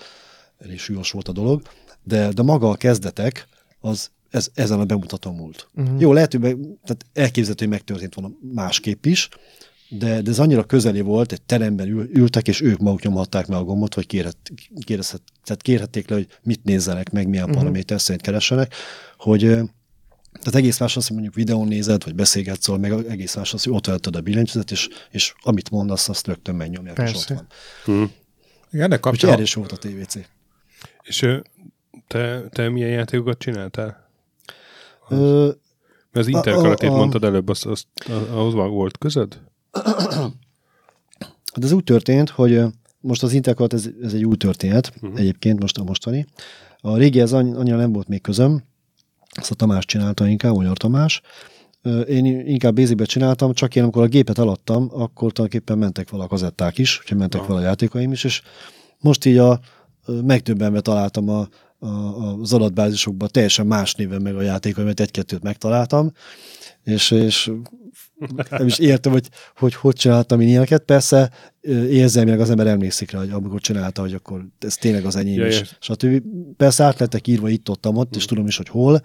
elég 0.58 0.78
súlyos 0.78 1.10
volt 1.10 1.28
a 1.28 1.32
dolog, 1.32 1.62
de, 2.02 2.32
de 2.32 2.42
maga 2.42 2.68
a 2.68 2.76
kezdetek, 2.76 3.46
az 3.80 4.10
ez, 4.32 4.50
ezen 4.54 4.80
a 4.80 4.84
bemutatón 4.84 5.34
múlt. 5.34 5.68
Uh-huh. 5.74 6.00
Jó, 6.00 6.12
lehet, 6.12 6.32
hogy 6.32 6.40
meg, 6.40 6.56
tehát 6.56 7.04
elképzelhető, 7.12 7.64
hogy 7.64 7.74
megtörtént 7.74 8.14
volna 8.14 8.34
másképp 8.54 9.04
is, 9.04 9.28
de, 9.88 10.22
de 10.22 10.30
ez 10.30 10.38
annyira 10.38 10.64
közeli 10.64 11.00
volt, 11.00 11.32
egy 11.32 11.42
teremben 11.42 11.88
ül, 11.88 12.08
ültek, 12.12 12.48
és 12.48 12.60
ők 12.60 12.78
maguk 12.78 13.02
nyomhatták 13.02 13.46
meg 13.46 13.58
a 13.58 13.64
gombot, 13.64 13.94
vagy 13.94 14.06
kérhet, 14.06 14.36
kérhet, 14.84 15.22
tehát 15.44 15.62
kérhették 15.62 16.08
le, 16.08 16.16
hogy 16.16 16.26
mit 16.42 16.64
nézzenek 16.64 17.10
meg, 17.10 17.28
milyen 17.28 17.44
uh-huh. 17.44 17.58
paraméter 17.58 18.00
szerint 18.00 18.22
keressenek, 18.22 18.74
hogy 19.16 19.40
tehát 20.32 20.54
egész 20.54 20.78
más 20.78 20.96
az, 20.96 21.06
hogy 21.06 21.16
mondjuk 21.16 21.34
videón 21.34 21.68
nézed, 21.68 22.04
vagy 22.04 22.14
beszélgetsz, 22.14 22.64
szóval 22.64 22.80
meg 22.80 23.06
egész 23.06 23.34
más 23.36 23.54
az, 23.54 23.64
hogy 23.64 23.72
ott 23.72 23.86
vetted 23.86 24.16
a 24.16 24.20
billentyűzetet, 24.20 24.70
és, 24.70 24.88
és 25.10 25.34
amit 25.42 25.70
mondasz, 25.70 26.08
azt 26.08 26.26
rögtön 26.26 26.54
megnyomják, 26.54 26.98
és 26.98 27.14
ott 27.14 27.24
van. 27.24 27.46
Uh-huh. 27.86 28.10
Igen, 28.70 28.84
ennek 28.84 29.00
kapcsán... 29.00 29.30
erre 29.30 29.42
is 29.42 29.54
volt 29.54 29.72
a 29.72 29.76
TVC. 29.76 30.14
És 31.02 31.26
te, 32.06 32.48
te 32.48 32.68
milyen 32.68 32.90
játékokat 32.90 33.38
csináltál? 33.38 34.01
Ö, 35.12 35.50
az 36.12 36.26
interkaratét 36.26 36.90
mondtad 36.90 37.24
előbb, 37.24 37.48
az, 37.48 37.66
az, 37.66 37.86
ahhoz 38.30 38.54
volt 38.54 38.98
közöd? 38.98 39.40
Hát 41.54 41.64
ez 41.64 41.72
úgy 41.72 41.84
történt, 41.84 42.30
hogy 42.30 42.62
most 43.00 43.22
az 43.22 43.32
Interkarat 43.32 43.72
ez, 43.72 43.88
ez 44.02 44.12
egy 44.14 44.24
új 44.24 44.36
történet, 44.36 44.92
uh-huh. 44.94 45.18
egyébként 45.18 45.60
most 45.60 45.78
a 45.78 45.82
mostani. 45.82 46.26
A 46.80 46.96
régi 46.96 47.20
ez 47.20 47.32
annyira 47.32 47.76
nem 47.76 47.92
volt 47.92 48.08
még 48.08 48.20
közöm, 48.20 48.62
ezt 49.32 49.50
a 49.50 49.54
Tamás 49.54 49.84
csinálta 49.84 50.26
inkább, 50.26 50.54
Magyar 50.54 50.76
Tamás. 50.76 51.20
Én 52.08 52.24
inkább 52.24 52.74
Basicbe 52.74 53.04
csináltam, 53.04 53.52
csak 53.52 53.76
én 53.76 53.82
amikor 53.82 54.02
a 54.02 54.06
gépet 54.06 54.38
alattam, 54.38 54.82
akkor 54.82 55.32
tulajdonképpen 55.32 55.78
mentek 55.78 56.10
vala 56.10 56.26
kazetták 56.26 56.78
is, 56.78 56.98
úgyhogy 57.00 57.18
mentek 57.18 57.40
uh-huh. 57.40 57.56
vala 57.56 57.66
játékaim 57.68 58.12
is, 58.12 58.24
és 58.24 58.42
most 58.98 59.24
így 59.24 59.38
a 59.38 59.60
megtöbbenve 60.06 60.80
találtam 60.80 61.28
a, 61.28 61.48
a, 61.82 62.40
az 62.40 62.52
adatbázisokban 62.52 63.28
teljesen 63.32 63.66
más 63.66 63.94
néven 63.94 64.22
meg 64.22 64.36
a 64.36 64.42
játékaimat, 64.42 65.00
egy-kettőt 65.00 65.42
megtaláltam, 65.42 66.12
és, 66.84 67.10
és 67.10 67.50
nem 68.50 68.66
is 68.66 68.78
értem, 68.78 69.12
hogy 69.12 69.28
hogy, 69.56 69.74
hogy 69.74 69.94
csináltam 69.94 70.40
én 70.40 70.48
ilyeneket. 70.48 70.82
Persze 70.82 71.30
érzelmileg 71.88 72.40
az 72.40 72.50
ember 72.50 72.66
emlékszik 72.66 73.10
rá, 73.10 73.18
hogy 73.18 73.30
amikor 73.30 73.60
csinálta, 73.60 74.00
hogy 74.00 74.14
akkor 74.14 74.46
ez 74.58 74.76
tényleg 74.76 75.04
az 75.04 75.16
enyém 75.16 75.38
ja, 75.38 75.46
is, 75.46 75.76
stb. 75.80 76.22
Persze 76.56 76.84
át 76.84 76.98
lettek 76.98 77.26
írva 77.26 77.48
itt, 77.48 77.68
ott, 77.68 77.86
ott, 77.86 78.16
és 78.16 78.24
tudom 78.24 78.46
is, 78.46 78.56
hogy 78.56 78.68
hol, 78.68 79.00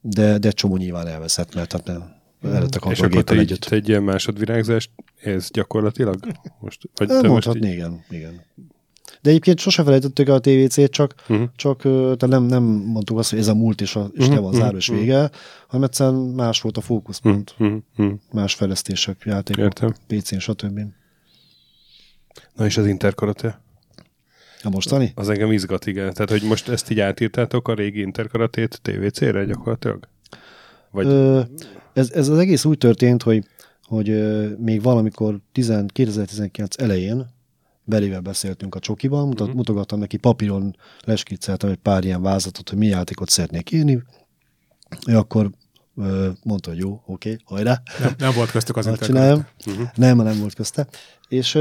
de, 0.00 0.38
de 0.38 0.50
csomó 0.50 0.76
nyilván 0.76 1.06
elveszett, 1.06 1.54
mert 1.54 1.72
hát 1.72 1.86
nem, 1.86 2.18
Eredtek 2.42 2.84
és 2.90 3.00
akkor 3.00 3.24
te, 3.24 3.34
együtt. 3.34 3.64
egy 3.64 3.88
ilyen 3.88 4.02
másodvirágzást, 4.02 4.90
ez 5.22 5.50
gyakorlatilag? 5.50 6.18
Most, 6.60 6.80
vagy 6.94 7.08
Mondhatni, 7.08 7.28
most 7.28 7.56
így... 7.56 7.64
igen, 7.64 8.04
igen. 8.10 8.44
De 9.22 9.30
egyébként 9.30 9.58
sose 9.58 9.82
felejtettük 9.82 10.28
el 10.28 10.34
a 10.34 10.40
TVC-t, 10.40 10.90
csak, 10.90 11.14
uh-huh. 11.28 11.48
csak 11.56 11.82
tehát 11.82 12.28
nem, 12.28 12.42
nem 12.42 12.62
mondtuk 12.62 13.18
azt, 13.18 13.30
hogy 13.30 13.38
ez 13.38 13.48
a 13.48 13.54
múlt 13.54 13.80
és, 13.80 13.96
a, 13.96 14.10
és 14.14 14.26
uh-huh. 14.26 14.42
van 14.42 14.52
záros 14.52 14.88
uh-huh. 14.88 15.04
vége, 15.04 15.30
hanem 15.66 15.84
egyszerűen 15.84 16.14
más 16.14 16.60
volt 16.60 16.76
a 16.76 16.80
fókuszpont. 16.80 17.54
Uh-huh. 17.58 18.12
Más 18.32 18.54
fejlesztések, 18.54 19.22
játékok, 19.24 19.96
PC-n, 20.06 20.38
stb. 20.38 20.80
Na 22.54 22.64
és 22.64 22.76
az 22.76 22.86
interkarate? 22.86 23.60
A 24.62 24.70
mostani? 24.70 25.12
Az 25.14 25.28
engem 25.28 25.52
izgat, 25.52 25.86
igen. 25.86 26.12
Tehát, 26.12 26.30
hogy 26.30 26.42
most 26.42 26.68
ezt 26.68 26.90
így 26.90 27.00
átírtátok 27.00 27.68
a 27.68 27.74
régi 27.74 28.00
interkaratét 28.00 28.80
TVC-re 28.82 29.44
gyakorlatilag? 29.44 30.08
Vagy... 30.90 31.06
Ö, 31.06 31.40
ez, 31.92 32.10
ez 32.10 32.28
az 32.28 32.38
egész 32.38 32.64
úgy 32.64 32.78
történt, 32.78 33.22
hogy, 33.22 33.44
hogy 33.82 34.08
még 34.58 34.82
valamikor 34.82 35.40
10, 35.52 35.72
2019 35.86 36.82
elején 36.82 37.26
Belével 37.90 38.20
beszéltünk 38.20 38.74
a 38.74 38.78
csokiban, 38.78 39.26
mutat, 39.26 39.40
uh-huh. 39.40 39.56
mutogattam 39.56 39.98
neki 39.98 40.16
papíron, 40.16 40.76
leskicceltem 41.04 41.70
egy 41.70 41.76
pár 41.76 42.04
ilyen 42.04 42.22
vázatot, 42.22 42.68
hogy 42.68 42.78
mi 42.78 42.86
játékot 42.86 43.28
szeretnék 43.28 43.70
írni. 43.70 44.02
Ő 45.06 45.16
akkor 45.16 45.50
mondta, 46.42 46.70
hogy 46.70 46.78
jó, 46.78 47.02
oké, 47.06 47.30
okay, 47.32 47.38
hajrá. 47.44 47.82
Nem, 48.00 48.14
nem 48.18 48.32
volt 48.34 48.50
köztük 48.50 48.76
az 48.76 48.98
csináljam. 49.00 49.46
Uh-huh. 49.66 49.88
Nem, 49.94 50.16
nem 50.16 50.38
volt 50.38 50.54
közte. 50.54 50.86
És 51.28 51.58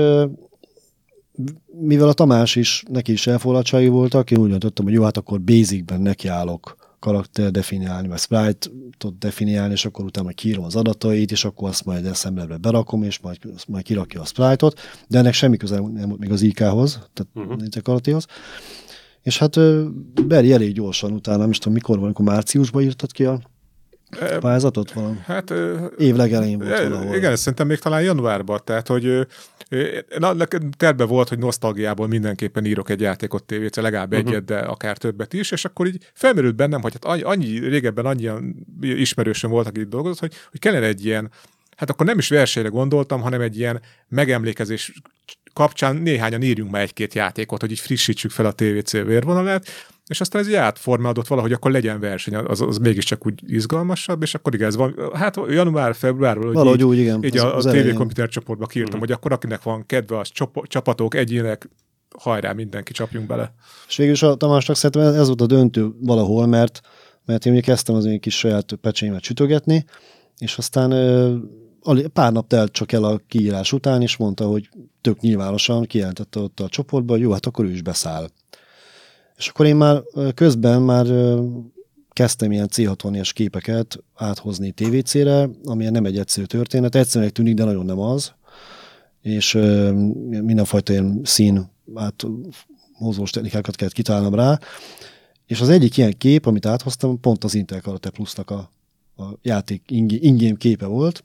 mivel 1.80 2.08
a 2.08 2.13
Tamás 2.13 2.56
is, 2.56 2.84
neki 2.88 3.12
is 3.12 3.28
elfoglaltsági 3.28 3.88
voltak, 3.88 4.32
én 4.32 4.38
úgy 4.38 4.50
döntöttem, 4.50 4.86
hogy 4.86 4.94
jó, 4.94 5.04
hát 5.04 5.18
akkor 5.18 5.42
basicben 5.42 6.02
nekiállok 6.02 6.79
karakter 7.00 7.52
definiálni, 7.52 8.08
vagy 8.08 8.18
sprite-ot 8.18 9.18
definiálni, 9.18 9.74
és 9.74 9.86
akkor 9.86 10.06
utána 10.06 10.30
kiírom 10.30 10.64
az 10.64 10.76
adatait, 10.76 11.32
és 11.32 11.46
akkor 11.46 11.70
azt 11.70 11.86
majd 11.86 12.06
eszemlebe 12.06 12.58
berakom, 12.58 13.04
és 13.04 13.20
majd, 13.20 13.38
majd 13.68 13.84
kirakja 13.84 14.22
a 14.22 14.26
sprite-ot, 14.26 14.80
de 15.08 15.18
ennek 15.18 15.34
semmi 15.34 15.58
köze 15.58 15.80
nem 15.80 16.08
volt 16.08 16.20
még 16.20 16.32
az 16.32 16.42
IK-hoz, 16.42 16.92
tehát 17.14 17.28
uh-huh. 17.34 18.08
uh 18.14 18.22
És 19.22 19.38
hát 19.38 19.60
Beri 20.28 20.52
elég 20.52 20.74
gyorsan 20.74 21.12
utána, 21.12 21.38
nem 21.38 21.50
is 21.50 21.58
tudom 21.58 21.74
mikor 21.74 21.96
van, 21.96 22.06
amikor 22.06 22.26
márciusban 22.26 22.82
írtad 22.82 23.12
ki 23.12 23.26
a 23.26 23.42
pályázatot 24.39 24.91
van? 24.91 25.19
Hát, 25.26 25.54
Év 25.98 26.15
legelején 26.15 26.60
volt 26.60 26.72
e, 26.72 26.89
valahol. 26.89 27.15
Igen, 27.15 27.36
szerintem 27.36 27.67
még 27.67 27.80
talán 27.80 28.02
januárban, 28.02 28.62
tehát 28.63 28.88
hogy 28.88 29.28
na, 30.17 30.36
terve 30.78 31.04
volt, 31.04 31.30
hogy 31.30 31.38
nosztalgiából 31.38 32.08
mindenképpen 32.08 32.65
írok 32.65 32.89
egy 32.89 33.02
játékot 33.02 33.43
TVC, 33.43 33.76
legalább 33.76 34.13
uh-huh. 34.13 34.28
egyet, 34.28 34.45
de 34.45 34.58
akár 34.58 34.98
többet 34.98 35.34
is, 35.34 35.52
és 35.52 35.65
akkor 35.65 35.88
így 35.88 36.12
felmerült 36.13 36.56
bennem, 36.56 36.82
hogy 36.82 36.93
hát 37.02 37.24
annyi, 37.24 37.60
régebben 37.60 38.06
annyian 38.06 38.67
ismerősöm 38.82 39.50
volt, 39.50 39.67
aki 39.67 39.80
itt 39.80 39.89
dolgozott, 39.89 40.19
hogy, 40.19 40.34
hogy 40.52 40.60
kellene 40.60 40.86
egy 40.86 41.06
ilyen, 41.06 41.32
hát 41.76 41.89
akkor 41.89 42.06
nem 42.06 42.17
is 42.17 42.30
versenyre 42.30 42.69
gondoltam, 42.69 43.22
hanem 43.22 43.41
egy 43.41 43.58
ilyen 43.58 43.82
megemlékezés 44.08 44.93
kapcsán 45.54 45.95
néhányan 45.95 46.41
írjunk 46.41 46.72
már 46.72 46.82
egy-két 46.82 47.13
játékot, 47.13 47.62
hogy 47.62 47.72
így 47.72 47.80
frissítsük 47.80 48.32
fel 48.32 48.45
a 48.45 48.52
TVC 48.52 48.91
vérvonalát, 48.91 49.67
és 50.10 50.22
aztán 50.22 50.41
ez 50.41 50.48
így 50.48 50.54
átformálódott 50.54 51.28
valahogy, 51.28 51.52
akkor 51.52 51.72
legyen 51.72 52.00
verseny, 52.00 52.36
az, 52.36 52.62
az 52.62 52.78
mégiscsak 52.78 53.26
úgy 53.26 53.39
izgalmasabb, 53.45 54.22
és 54.22 54.36
akkor 54.36 54.54
igen, 54.54 54.67
ez 54.67 54.76
van, 54.76 54.95
hát 55.13 55.39
január, 55.48 55.95
február, 55.95 56.38
valahogy 56.38 56.80
így, 56.80 56.86
úgy, 56.86 56.98
igen. 56.98 57.24
Így 57.24 57.38
az, 57.38 57.43
a, 57.43 57.56
az 57.56 57.65
a 57.65 57.72
TV 57.72 57.93
Computer 57.93 58.30
csoportba 58.30 58.65
kiírtam, 58.65 58.98
mm. 58.98 59.00
hogy 59.00 59.12
akkor 59.12 59.32
akinek 59.32 59.63
van 59.63 59.86
kedve, 59.86 60.17
az 60.17 60.30
csop, 60.30 60.67
csapatok, 60.67 61.15
egyének, 61.15 61.69
hajrá, 62.17 62.54
mindenki 62.54 62.93
csapjunk 62.93 63.28
bele. 63.28 63.54
És 63.88 63.98
végül 63.98 64.30
a 64.30 64.36
Tamásnak 64.36 64.76
szerintem 64.76 65.13
ez 65.13 65.28
volt 65.28 65.41
a 65.41 65.45
döntő 65.45 65.89
valahol, 66.00 66.48
mert, 66.48 66.82
mert 67.26 67.45
én 67.45 67.54
ugye 67.54 67.62
kezdtem 67.62 67.95
az 67.95 68.06
én 68.06 68.19
kis 68.19 68.38
saját 68.38 68.74
pecsényemet 68.82 69.24
sütögetni, 69.24 69.86
és 70.38 70.58
aztán 70.58 70.89
pár 72.13 72.32
nap 72.32 72.48
telt 72.48 72.72
csak 72.72 72.91
el 72.91 73.04
a 73.04 73.22
kiírás 73.28 73.74
után, 73.74 74.02
és 74.02 74.17
mondta, 74.17 74.45
hogy 74.45 74.69
tök 75.02 75.19
nyilvánosan 75.19 75.84
kijelentette 75.84 76.39
ott 76.39 76.60
a 76.60 76.69
csoportba, 76.69 77.13
hogy 77.13 77.22
jó, 77.22 77.32
hát 77.32 77.45
akkor 77.45 77.65
ő 77.65 77.72
is 77.72 77.82
beszáll. 77.82 78.28
És 79.39 79.47
akkor 79.47 79.65
én 79.65 79.75
már 79.75 80.02
közben 80.34 80.82
már 80.82 81.06
kezdtem 82.10 82.52
ilyen 82.52 82.69
C60-es 82.71 83.30
képeket 83.34 84.04
áthozni 84.15 84.71
TVC-re, 84.71 85.49
ami 85.63 85.89
nem 85.89 86.06
egy 86.06 86.17
egyszerű 86.17 86.45
történet. 86.45 86.95
Egyszerűen 86.95 87.32
tűnik, 87.32 87.54
de 87.54 87.63
nagyon 87.63 87.86
nem 87.86 87.99
az. 87.99 88.34
És 89.21 89.54
mindenfajta 90.30 90.91
ilyen 90.91 91.21
szín, 91.23 91.71
hát 91.95 92.25
mozós 92.97 93.30
technikákat 93.30 93.75
kellett 93.75 93.93
kitálnom 93.93 94.36
rá. 94.36 94.60
És 95.45 95.62
az 95.62 95.69
egyik 95.69 95.97
ilyen 95.97 96.17
kép, 96.17 96.45
amit 96.45 96.65
áthoztam, 96.65 97.19
pont 97.19 97.43
az 97.43 97.56
Intel 97.56 97.82
Karate 97.82 98.10
Plus-nak 98.10 98.49
a, 98.49 98.71
a 99.17 99.23
játék 99.41 99.84
ingém 100.19 100.56
képe 100.56 100.86
volt, 100.86 101.23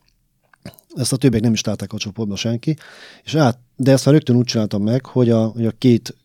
ezt 0.95 1.13
a 1.13 1.17
többiek 1.17 1.43
nem 1.43 1.53
is 1.53 1.65
látták 1.65 1.93
a 1.93 1.99
csoportban 1.99 2.37
senki, 2.37 2.77
és 3.25 3.35
át, 3.35 3.59
de 3.77 3.93
ezt 3.93 4.05
már 4.05 4.15
rögtön 4.15 4.37
úgy 4.37 4.45
csináltam 4.45 4.83
meg, 4.83 5.07
hogy 5.07 5.31
a, 5.31 5.47
hogy 5.47 5.67
a 5.67 5.71
két, 5.71 6.17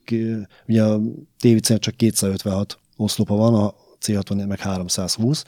ugye 0.67 0.84
a 0.84 1.02
tvc 1.39 1.80
csak 1.80 1.95
256 1.95 2.80
oszlopa 2.98 3.36
van, 3.36 3.54
a 3.54 3.74
C60 4.02 4.48
meg 4.48 4.60
320, 4.60 5.43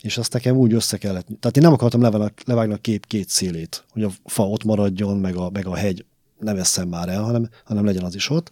és 0.00 0.18
azt 0.18 0.32
nekem 0.32 0.56
úgy 0.56 0.72
össze 0.72 0.96
kellett. 0.96 1.26
Tehát 1.40 1.56
én 1.56 1.62
nem 1.62 1.72
akartam 1.72 2.02
levágni, 2.46 2.74
a 2.74 2.76
kép 2.76 3.06
két 3.06 3.28
szélét, 3.28 3.84
hogy 3.90 4.02
a 4.02 4.10
fa 4.24 4.48
ott 4.48 4.64
maradjon, 4.64 5.18
meg 5.18 5.36
a, 5.36 5.50
meg 5.50 5.66
a 5.66 5.74
hegy 5.74 6.04
ne 6.38 6.54
veszem 6.54 6.88
már 6.88 7.08
el, 7.08 7.22
hanem, 7.22 7.48
hanem 7.64 7.84
legyen 7.84 8.04
az 8.04 8.14
is 8.14 8.30
ott. 8.30 8.50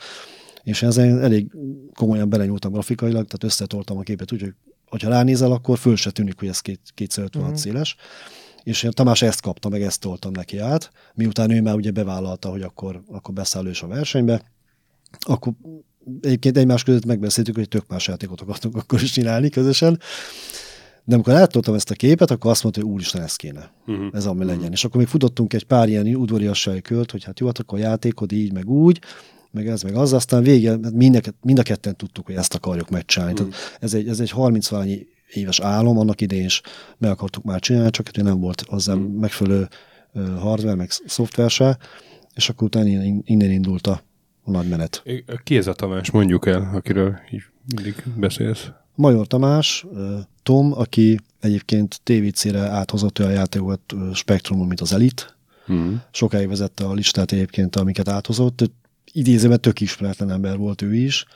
És 0.62 0.82
ezen 0.82 1.22
elég 1.22 1.50
komolyan 1.94 2.28
belenyúltam 2.28 2.72
grafikailag, 2.72 3.26
tehát 3.26 3.44
összetoltam 3.44 3.98
a 3.98 4.02
képet 4.02 4.32
úgy, 4.32 4.54
hogy 4.86 5.02
ha 5.02 5.08
ránézel, 5.08 5.52
akkor 5.52 5.78
föl 5.78 5.96
se 5.96 6.10
tűnik, 6.10 6.38
hogy 6.38 6.48
ez 6.48 6.60
két, 6.60 6.80
256 6.94 7.44
uh-huh. 7.44 7.60
széles 7.60 7.96
és 8.68 8.82
én 8.82 8.90
Tamás 8.90 9.22
ezt 9.22 9.40
kapta, 9.40 9.68
meg 9.68 9.82
ezt 9.82 10.00
toltam 10.00 10.32
neki 10.32 10.58
át, 10.58 10.90
miután 11.14 11.50
ő 11.50 11.62
már 11.62 11.74
ugye 11.74 11.90
bevállalta, 11.90 12.48
hogy 12.48 12.62
akkor, 12.62 13.02
akkor 13.12 13.34
beszáll 13.34 13.70
a 13.82 13.86
versenybe, 13.86 14.42
akkor 15.18 15.52
egyébként 16.20 16.56
egymás 16.56 16.82
között 16.82 17.04
megbeszéltük, 17.04 17.54
hogy 17.54 17.68
tök 17.68 17.88
más 17.88 18.06
játékot 18.06 18.40
akartunk 18.40 18.76
akkor 18.76 19.02
is 19.02 19.10
csinálni 19.10 19.48
közösen, 19.48 20.00
de 21.04 21.14
amikor 21.14 21.34
átoltam 21.34 21.74
ezt 21.74 21.90
a 21.90 21.94
képet, 21.94 22.30
akkor 22.30 22.50
azt 22.50 22.62
mondta, 22.62 22.80
hogy 22.80 22.90
úristen, 22.90 23.22
ez 23.22 23.36
kéne. 23.36 23.72
Uh-huh. 23.86 24.06
Ez 24.12 24.26
ami 24.26 24.44
legyen. 24.44 24.58
Uh-huh. 24.58 24.72
És 24.72 24.84
akkor 24.84 24.96
még 24.96 25.08
futottunk 25.08 25.52
egy 25.52 25.64
pár 25.64 25.88
ilyen 25.88 26.14
udvariassági 26.14 26.80
költ, 26.80 27.10
hogy 27.10 27.24
hát 27.24 27.40
jó, 27.40 27.46
hát 27.46 27.58
akkor 27.58 27.78
a 27.78 27.82
játékod 27.82 28.32
így, 28.32 28.52
meg 28.52 28.68
úgy, 28.68 29.00
meg 29.50 29.68
ez, 29.68 29.82
meg 29.82 29.94
az, 29.94 30.12
aztán 30.12 30.42
végén 30.42 30.80
mind, 30.92 31.34
mind 31.42 31.58
a 31.58 31.62
ketten 31.62 31.96
tudtuk, 31.96 32.26
hogy 32.26 32.34
ezt 32.34 32.54
akarjuk 32.54 32.90
megcsinálni. 32.90 33.32
Uh-huh. 33.32 33.54
ez 33.80 33.94
egy, 33.94 34.08
ez 34.08 34.20
egy 34.20 34.30
30 34.30 34.68
valanyi 34.68 35.06
éves 35.32 35.60
álom, 35.60 35.98
annak 35.98 36.20
idején 36.20 36.44
is 36.44 36.60
meg 36.98 37.10
akartuk 37.10 37.44
már 37.44 37.60
csinálni, 37.60 37.90
csak 37.90 38.08
hogy 38.14 38.24
nem 38.24 38.40
volt 38.40 38.60
hozzá 38.60 38.92
hmm. 38.92 39.18
megfelelő 39.18 39.68
hardware, 40.38 40.74
meg 40.74 40.90
szoftver 40.90 41.50
se, 41.50 41.78
és 42.34 42.48
akkor 42.48 42.66
utána 42.66 42.88
innen 43.24 43.50
indult 43.50 43.86
a, 43.86 44.02
a 44.48 44.50
nagy 44.50 44.68
menet. 44.68 45.02
Ki 45.44 45.56
ez 45.56 45.66
a 45.66 45.72
Tamás, 45.72 46.10
mondjuk 46.10 46.46
el, 46.46 46.70
akiről 46.74 47.18
így 47.32 47.42
mindig 47.74 48.02
beszélsz? 48.16 48.70
Major 48.94 49.26
Tamás, 49.26 49.86
Tom, 50.42 50.72
aki 50.72 51.18
egyébként 51.40 52.00
TVC-re 52.02 52.60
áthozott 52.60 53.18
olyan 53.18 53.32
játékokat 53.32 53.80
Spektrumon, 54.12 54.66
mint 54.66 54.80
az 54.80 54.92
Elite, 54.92 55.36
Mm. 55.72 55.94
Sokáig 56.10 56.48
vezette 56.48 56.84
a 56.84 56.92
listát 56.92 57.32
egyébként, 57.32 57.76
amiket 57.76 58.08
áthozott. 58.08 58.70
Idézőben 59.12 59.60
tök 59.60 59.80
ismeretlen 59.80 60.30
ember 60.30 60.56
volt 60.56 60.82
ő 60.82 60.94
is, 60.94 61.26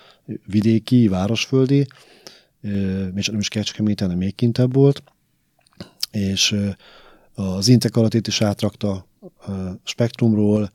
vidéki, 0.47 1.09
városföldi, 1.09 1.87
és 3.15 3.27
nem 3.27 3.39
is 3.39 3.49
Kecskeméten, 3.49 4.07
hanem 4.07 4.23
még 4.23 4.35
kintebb 4.35 4.75
volt, 4.75 5.03
és 6.11 6.57
az 7.35 7.69
Intek 7.69 7.97
is 8.27 8.41
átrakta 8.41 8.91
a 8.91 9.07
Spektrumról, 9.85 10.71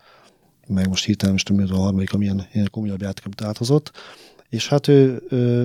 meg 0.68 0.88
most 0.88 1.06
hirtelen 1.06 1.36
is 1.36 1.44
tudom, 1.44 1.66
a 1.72 1.78
harmadik, 1.78 2.14
amilyen 2.14 2.48
ilyen 2.54 2.68
komolyabb 2.72 3.02
játékot 3.02 3.42
áthozott, 3.42 3.92
és 4.50 4.68
hát 4.68 4.88
ő, 4.88 5.22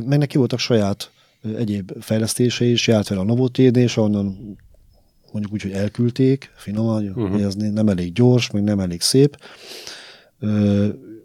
meg 0.06 0.18
neki 0.18 0.38
voltak 0.38 0.58
saját 0.58 1.10
egyéb 1.56 1.92
fejlesztése 2.00 2.64
is, 2.64 2.86
járt 2.86 3.08
vele 3.08 3.20
a 3.20 3.24
Novotén, 3.24 3.74
és 3.74 3.96
onnan 3.96 4.56
mondjuk 5.32 5.52
úgy, 5.52 5.62
hogy 5.62 5.72
elküldték, 5.72 6.52
finoman, 6.56 7.08
uh-huh. 7.08 7.42
ez 7.42 7.54
nem 7.54 7.88
elég 7.88 8.12
gyors, 8.12 8.50
meg 8.50 8.62
nem 8.62 8.80
elég 8.80 9.00
szép, 9.00 9.36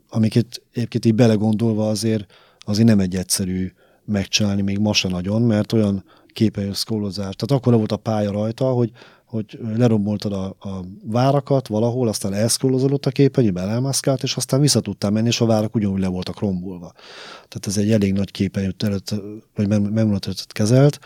amiket 0.09 0.61
egyébként 0.73 1.05
így 1.05 1.15
belegondolva 1.15 1.89
azért, 1.89 2.34
azért 2.59 2.88
nem 2.88 2.99
egy 2.99 3.15
egyszerű 3.15 3.71
megcsinálni 4.05 4.61
még 4.61 4.78
ma 4.78 4.93
se 4.93 5.07
nagyon, 5.07 5.41
mert 5.41 5.73
olyan 5.73 6.03
képernyős 6.34 6.78
scrollozás. 6.78 7.36
Tehát 7.36 7.51
akkor 7.51 7.73
volt 7.73 7.91
a 7.91 7.97
pálya 7.97 8.32
rajta, 8.32 8.65
hogy, 8.65 8.91
hogy 9.28 9.59
leromboltad 9.75 10.34
a, 10.34 10.45
a 10.45 10.86
várakat 11.03 11.67
valahol, 11.67 12.07
aztán 12.07 12.34
elszkrollozolott 12.34 13.05
a 13.05 13.11
képernyőbe, 13.11 13.61
elmászkált, 13.61 14.23
és 14.23 14.36
aztán 14.36 14.61
vissza 14.61 14.80
tudtál 14.80 15.11
menni, 15.11 15.28
és 15.28 15.41
a 15.41 15.45
várak 15.45 15.75
ugyanúgy 15.75 15.99
le 15.99 16.07
voltak 16.07 16.39
rombolva. 16.39 16.91
Tehát 17.34 17.67
ez 17.67 17.78
egy 17.78 17.91
elég 17.91 18.13
nagy 18.13 18.32
képernyőt 18.32 18.84
előtt, 18.84 19.13
vagy 19.55 19.67
memóriatöltet 19.67 20.51
kezelt. 20.51 20.99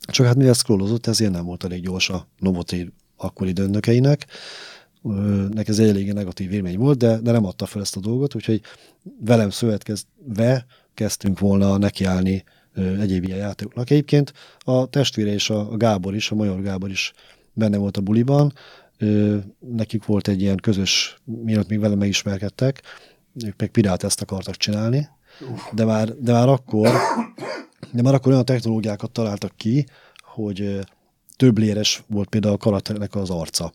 Csak 0.00 0.26
hát 0.26 0.36
mivel 0.36 0.52
scrollozott, 0.52 1.06
ezért 1.06 1.32
nem 1.32 1.44
volt 1.44 1.64
elég 1.64 1.82
gyors 1.82 2.08
a 2.08 2.26
Novoté 2.38 2.92
akkori 3.16 3.52
döntőkeinek. 3.52 4.26
Nek 5.50 5.68
ez 5.68 5.78
egy 5.78 5.88
elég 5.88 6.12
negatív 6.12 6.52
élmény 6.52 6.78
volt, 6.78 6.98
de, 6.98 7.18
de 7.18 7.32
nem 7.32 7.44
adta 7.46 7.66
fel 7.66 7.82
ezt 7.82 7.96
a 7.96 8.00
dolgot, 8.00 8.34
úgyhogy 8.34 8.60
velem 9.20 9.50
szövetkezve 9.50 10.66
kezdtünk 10.94 11.38
volna 11.38 11.78
nekiállni 11.78 12.44
egyéb 12.74 13.24
ilyen 13.24 13.38
játékoknak. 13.38 13.90
Egyébként 13.90 14.32
a 14.58 14.86
testvére 14.86 15.32
és 15.32 15.50
a 15.50 15.76
Gábor 15.76 16.14
is, 16.14 16.30
a 16.30 16.34
Major 16.34 16.62
Gábor 16.62 16.90
is 16.90 17.12
benne 17.52 17.76
volt 17.76 17.96
a 17.96 18.00
buliban, 18.00 18.52
nekik 19.58 20.04
volt 20.04 20.28
egy 20.28 20.40
ilyen 20.40 20.56
közös, 20.56 21.16
mielőtt 21.24 21.68
még 21.68 21.80
vele 21.80 21.94
megismerkedtek, 21.94 22.82
ők 23.44 23.60
meg 23.60 23.68
pirát 23.68 24.02
ezt 24.02 24.20
akartak 24.20 24.56
csinálni, 24.56 25.08
de 25.72 25.84
már, 25.84 26.08
de 26.08 26.32
már 26.32 26.48
akkor 26.48 26.90
de 27.92 28.02
már 28.02 28.14
akkor 28.14 28.32
olyan 28.32 28.44
technológiákat 28.44 29.10
találtak 29.10 29.52
ki, 29.56 29.86
hogy 30.34 30.78
több 31.36 31.58
léres 31.58 32.02
volt 32.06 32.28
például 32.28 32.54
a 32.54 32.58
karakternek 32.58 33.14
az 33.14 33.30
arca. 33.30 33.72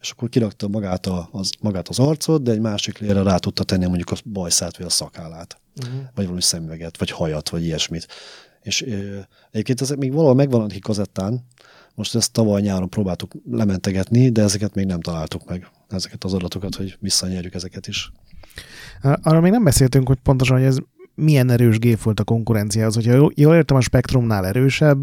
És 0.00 0.10
akkor 0.10 0.28
kirakta 0.28 0.68
magát, 0.68 1.06
a, 1.06 1.28
az, 1.32 1.50
magát 1.60 1.88
az 1.88 1.98
arcot, 1.98 2.42
de 2.42 2.50
egy 2.50 2.60
másik 2.60 2.98
lére 2.98 3.22
rá 3.22 3.36
tudta 3.36 3.64
tenni 3.64 3.86
mondjuk 3.86 4.10
a 4.10 4.16
bajszát, 4.24 4.76
vagy 4.76 4.86
a 4.86 4.90
szakállát 4.90 5.60
uh-huh. 5.86 6.00
vagy 6.14 6.24
valami 6.24 6.42
szemüveget, 6.42 6.98
vagy 6.98 7.10
hajat, 7.10 7.48
vagy 7.48 7.64
ilyesmit. 7.64 8.06
És 8.62 8.82
ö, 8.82 9.18
egyébként 9.50 9.80
ez 9.80 9.90
még 9.90 10.12
valahol 10.12 10.34
megvan 10.34 10.60
a 10.60 10.78
kazettán, 10.80 11.44
most 11.94 12.14
ezt 12.14 12.32
tavaly 12.32 12.60
nyáron 12.60 12.88
próbáltuk 12.88 13.32
lementegetni, 13.50 14.30
de 14.30 14.42
ezeket 14.42 14.74
még 14.74 14.86
nem 14.86 15.00
találtuk 15.00 15.48
meg, 15.48 15.68
ezeket 15.88 16.24
az 16.24 16.34
adatokat, 16.34 16.74
hogy 16.74 16.96
visszanyerjük 17.00 17.54
ezeket 17.54 17.86
is. 17.86 18.12
Arról 19.02 19.40
még 19.40 19.50
nem 19.50 19.64
beszéltünk, 19.64 20.08
hogy 20.08 20.18
pontosan, 20.22 20.56
hogy 20.56 20.66
ez 20.66 20.76
milyen 21.14 21.50
erős 21.50 21.78
gép 21.78 22.02
volt 22.02 22.20
a 22.20 22.24
konkurenciához. 22.24 22.94
Hogyha 22.94 23.30
jól 23.34 23.54
értem, 23.54 23.76
a 23.76 23.80
Spectrumnál 23.80 24.46
erősebb, 24.46 24.98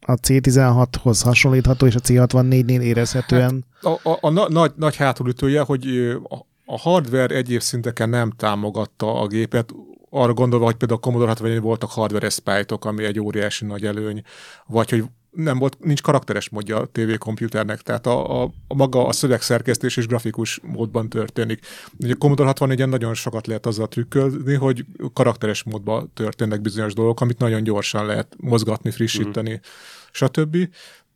a 0.00 0.12
C16-hoz 0.12 1.22
hasonlítható, 1.22 1.86
és 1.86 1.94
a 1.94 2.00
C64-nél 2.00 2.80
érezhetően. 2.80 3.64
Hát 3.82 4.00
a, 4.04 4.08
a, 4.08 4.12
a, 4.12 4.18
a 4.20 4.48
nagy, 4.48 4.72
nagy 4.76 4.96
hátulütője, 4.96 5.60
hogy 5.60 5.86
a, 6.28 6.36
a 6.64 6.78
hardware 6.78 7.34
egyéb 7.34 7.60
szinteken 7.60 8.08
nem 8.08 8.30
támogatta 8.30 9.20
a 9.20 9.26
gépet, 9.26 9.74
arra 10.16 10.32
gondolva, 10.32 10.64
hogy 10.64 10.74
például 10.74 10.98
a 10.98 11.02
Commodore 11.02 11.30
64 11.30 11.60
voltak 11.60 11.90
hardware 11.90 12.28
spite 12.28 12.76
ami 12.80 13.04
egy 13.04 13.20
óriási 13.20 13.64
nagy 13.64 13.84
előny, 13.84 14.22
vagy 14.66 14.90
hogy 14.90 15.04
nem 15.36 15.58
volt, 15.58 15.76
nincs 15.80 16.02
karakteres 16.02 16.48
módja 16.48 16.76
a 16.76 16.86
TV 16.92 17.14
komputernek, 17.18 17.80
tehát 17.80 18.06
a, 18.06 18.42
a, 18.42 18.52
a 18.68 18.74
maga 18.74 19.06
a 19.06 19.12
szövegszerkesztés 19.12 19.96
és 19.96 20.06
grafikus 20.06 20.60
módban 20.62 21.08
történik. 21.08 21.66
Ugye 22.00 22.12
a 22.12 22.16
Commodore 22.16 22.52
64-en 22.54 22.88
nagyon 22.88 23.14
sokat 23.14 23.46
lehet 23.46 23.66
azzal 23.66 23.88
trükkölni, 23.88 24.54
hogy 24.54 24.84
karakteres 25.12 25.62
módban 25.62 26.10
történnek 26.14 26.60
bizonyos 26.60 26.94
dolgok, 26.94 27.20
amit 27.20 27.38
nagyon 27.38 27.62
gyorsan 27.62 28.06
lehet 28.06 28.36
mozgatni, 28.36 28.90
frissíteni, 28.90 29.50
mm. 29.52 29.68
stb. 30.10 30.56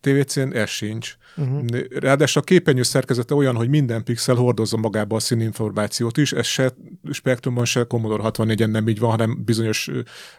TVC-n 0.01 0.53
ez 0.53 0.69
sincs. 0.69 1.17
Uh-huh. 1.37 1.65
Ráadásul 1.95 2.43
a 2.43 2.45
képernyő 2.45 2.83
szerkezete 2.83 3.35
olyan, 3.35 3.57
hogy 3.57 3.69
minden 3.69 4.05
pixel 4.05 4.35
hordozza 4.35 4.77
magába 4.77 5.17
a 5.17 5.21
színinformációt 5.21 6.17
is, 6.17 6.33
ez 6.33 6.47
se 6.47 6.73
spektrumban, 7.11 7.65
se 7.65 7.85
Commodore 7.85 8.23
64-en 8.27 8.71
nem 8.71 8.89
így 8.89 8.99
van, 8.99 9.11
hanem 9.11 9.43
bizonyos 9.45 9.91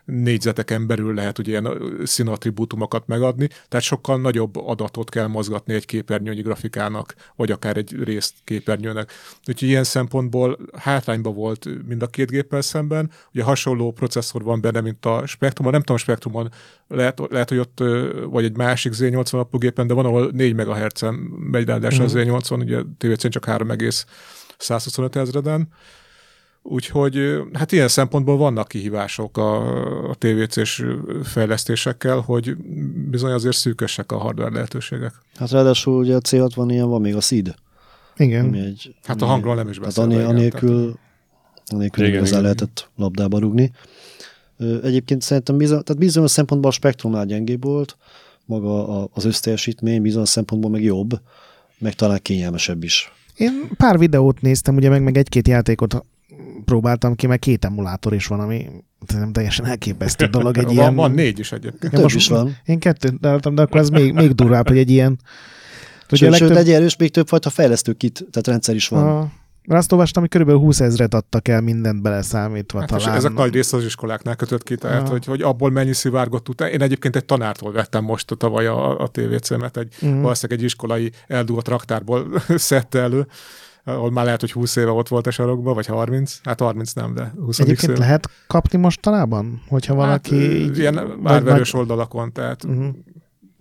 négyzeteken 0.05 0.88
belül 0.88 1.14
lehet 1.14 1.39
ugye 1.39 1.49
ilyen 1.49 1.82
színattribútumokat 2.03 3.07
megadni, 3.07 3.47
tehát 3.47 3.86
sokkal 3.86 4.22
nagyobb 4.22 4.55
adatot 4.55 5.09
kell 5.09 5.28
mozgatni 5.28 5.74
egy 5.74 5.86
képernyőnyi 5.86 6.41
grafikának, 6.41 7.16
vagy 7.36 7.51
akár 7.51 7.78
egy 7.78 8.03
részt 8.03 8.34
képernyőnek. 8.43 9.12
Úgyhogy 9.47 9.70
ilyen 9.70 9.84
szempontból 9.84 10.59
hátrányba 10.78 11.32
volt 11.32 11.68
mind 11.88 12.01
a 12.01 12.07
két 12.07 12.30
géppel 12.30 12.62
szemben, 12.62 13.12
ugye 13.34 13.43
hasonló 13.43 13.91
processzor 13.91 14.43
van 14.43 14.62
benne, 14.62 14.82
mint 14.82 15.05
a 15.05 15.26
Spectrumon, 15.26 15.72
nem 15.72 15.82
tudom, 15.82 15.95
a 15.95 15.99
Spectrumon 15.99 16.51
lehet, 16.92 17.22
lehet, 17.30 17.50
hogy 17.50 17.58
ott 17.58 17.84
vagy 18.30 18.44
egy 18.44 18.58
másik 18.58 18.94
Z80 18.96 19.34
apugépen, 19.34 19.88
de 19.88 19.94
van, 19.94 20.06
ahol 20.06 20.32
4 20.32 20.54
MHz-en 20.54 21.14
megy 21.52 21.66
ráadásul 21.66 22.06
uh-huh. 22.06 22.22
az 22.22 22.50
Z80, 22.50 22.60
ugye 22.60 22.82
TVC-n 22.98 23.30
csak 23.30 23.46
3,125 23.46 25.16
ezreden. 25.16 25.68
Úgyhogy 26.64 27.42
hát 27.54 27.72
ilyen 27.72 27.88
szempontból 27.88 28.38
vannak 28.38 28.68
kihívások 28.68 29.38
a, 29.38 30.10
a 30.10 30.16
TVC-s 30.16 30.86
fejlesztésekkel, 31.24 32.20
hogy 32.20 32.56
bizony 33.10 33.32
azért 33.32 33.56
szűkösek 33.56 34.12
a 34.12 34.18
hardware 34.18 34.54
lehetőségek. 34.54 35.14
Hát 35.36 35.52
ráadásul 35.52 36.00
ugye 36.00 36.16
a 36.16 36.20
C60 36.20 36.66
ilyen 36.68 36.89
van 36.89 37.02
még 37.02 37.16
a 37.16 37.22
SID. 37.22 37.56
Igen. 38.16 38.46
Ami 38.46 38.60
egy, 38.60 38.96
hát 39.04 39.22
a 39.22 39.26
hangról 39.26 39.56
nem 39.56 39.70
is 39.70 39.80
beszélve. 39.80 40.16
Hát 40.16 40.26
anélkül, 40.26 40.96
anélkül 41.66 42.06
igen, 42.06 42.16
igazán 42.16 42.39
igen. 42.39 42.42
lehetett 42.42 42.89
labdába 42.96 43.39
rugni. 43.39 43.72
Egyébként 44.84 45.22
szerintem 45.22 45.57
bizony, 45.57 45.84
tehát 45.84 46.01
bizonyos 46.01 46.32
szempontból 46.32 46.70
a 46.70 46.74
spektrumnál 46.74 47.26
gyengébb 47.26 47.64
volt, 47.64 47.97
maga 48.45 49.03
az 49.05 49.26
összteljesítmény 49.26 50.01
bizonyos 50.01 50.30
szempontból 50.30 50.72
meg 50.72 50.84
jobb, 50.84 51.22
meg 51.78 51.93
talán 51.93 52.20
kényelmesebb 52.22 52.84
is. 52.84 53.12
Én 53.38 53.70
pár 53.78 53.97
videót 53.97 54.41
néztem, 54.41 54.76
ugye 54.76 54.89
meg, 54.89 55.03
meg 55.03 55.18
egy-két 55.18 55.47
játékot 55.47 56.05
próbáltam 56.66 57.16
ki, 57.16 57.28
meg 57.28 57.39
két 57.39 57.66
emulátor 57.66 58.14
is 58.14 58.28
van, 58.28 58.39
ami 58.39 58.68
nem 59.14 59.32
teljesen 59.32 59.66
elképesztő 59.66 60.26
dolog. 60.38 60.57
Egy 60.57 60.64
van, 60.64 60.74
ilyen... 60.74 60.95
van 60.95 61.12
négy 61.12 61.39
is 61.39 61.51
egyébként. 61.51 61.93
Ja, 61.93 61.99
most 61.99 62.16
is 62.16 62.28
van. 62.28 62.57
Én 62.66 62.80
kettőt 62.80 63.20
de, 63.20 63.38
de 63.53 63.62
akkor 63.62 63.80
ez 63.80 63.89
még, 63.89 64.14
még 64.14 64.32
durvább, 64.32 64.68
hogy 64.68 64.78
egy 64.78 64.89
ilyen... 64.89 65.20
Sőt, 66.07 66.30
legtöbb... 66.30 66.49
sőt, 66.49 66.57
egy 66.57 66.70
erős, 66.70 66.95
még 66.95 67.12
több 67.12 67.28
fajta 67.28 67.49
fejlesztő 67.49 67.93
kit, 67.93 68.26
tehát 68.32 68.47
rendszer 68.47 68.76
is 68.76 68.88
van. 68.88 69.07
A, 69.07 69.32
mert 69.68 69.80
azt 69.80 69.91
olvastam, 69.91 70.22
hogy 70.22 70.32
körülbelül 70.32 70.62
20 70.62 70.80
ezret 70.80 71.14
adtak 71.14 71.47
el 71.47 71.62
mindent 71.62 72.01
beleszámítva 72.01 72.80
hát 72.80 72.89
talán. 72.89 73.07
És 73.07 73.14
ezek 73.16 73.34
nagy 73.34 73.53
része 73.53 73.78
az 73.78 73.84
iskoláknál 73.84 74.36
kötött 74.36 74.64
ki, 74.64 74.76
tehát 74.76 75.07
hogy, 75.07 75.26
hogy 75.26 75.41
abból 75.41 75.72
mennyi 75.72 75.93
szivárgott 75.93 76.49
után. 76.49 76.70
Én 76.70 76.82
egyébként 76.82 77.16
egy 77.16 77.26
tanártól 77.26 77.72
vettem 77.72 78.03
most 78.03 78.32
a 78.32 78.36
tavaly 78.36 78.68
a, 78.68 78.99
a 78.99 79.07
TVC-met, 79.07 79.78
egy, 79.78 79.93
uh-huh. 80.01 80.22
valószínűleg 80.22 80.59
egy 80.59 80.66
iskolai 80.66 81.12
eldugott 81.28 81.68
raktárból 81.68 82.41
szedte 82.47 82.99
elő 82.99 83.28
ahol 83.84 84.12
már 84.12 84.26
lehet, 84.26 84.39
hogy 84.39 84.51
20 84.51 84.76
éve 84.76 84.91
ott 84.91 85.07
volt 85.07 85.28
a 85.28 85.32
sarokban, 85.32 85.74
vagy 85.74 85.86
30, 85.86 86.39
hát 86.43 86.59
30 86.59 86.93
nem, 86.93 87.14
de 87.14 87.34
20 87.39 87.59
Egyébként 87.59 87.91
éve. 87.91 87.99
lehet 87.99 88.30
kapni 88.47 88.78
mostanában, 88.78 89.62
hogyha 89.68 89.95
hát, 89.95 90.03
valaki... 90.03 90.36
Hát, 90.36 90.53
így, 90.53 90.78
ilyen 90.78 90.97
árverős 91.24 91.72
nagy... 91.72 91.82
oldalakon, 91.82 92.32
tehát 92.32 92.64
uh-huh 92.64 92.88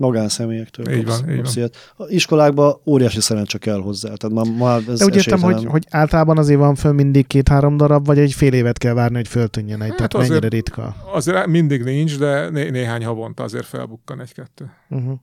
magánszemélyektől. 0.00 0.94
Így 0.94 1.06
van, 1.06 1.30
így 1.30 1.54
van. 1.54 1.70
A 1.96 2.04
iskolákban 2.08 2.80
óriási 2.86 3.20
szerencse 3.20 3.58
kell 3.58 3.80
hozzá. 3.80 4.12
Tehát 4.14 4.36
ma, 4.36 4.56
ma 4.56 4.76
ez 4.88 4.98
De 4.98 5.04
úgy 5.04 5.16
értem, 5.16 5.40
hogy, 5.40 5.64
hogy 5.64 5.86
általában 5.90 6.38
azért 6.38 6.58
van 6.58 6.74
föl 6.74 6.92
mindig 6.92 7.26
két-három 7.26 7.76
darab, 7.76 8.06
vagy 8.06 8.18
egy 8.18 8.32
fél 8.32 8.52
évet 8.52 8.78
kell 8.78 8.94
várni, 8.94 9.16
hogy 9.16 9.28
föltűnjön 9.28 9.82
egy, 9.82 9.88
hát 9.88 9.96
tehát 9.96 10.14
azért, 10.14 10.28
mennyire 10.28 10.48
ritka. 10.48 10.96
Azért 11.12 11.46
mindig 11.46 11.82
nincs, 11.82 12.18
de 12.18 12.50
né- 12.50 12.70
néhány 12.70 13.04
havonta 13.04 13.42
azért 13.42 13.66
felbukkan 13.66 14.20
egy-kettő. 14.20 14.70
Uh-huh. 14.88 15.18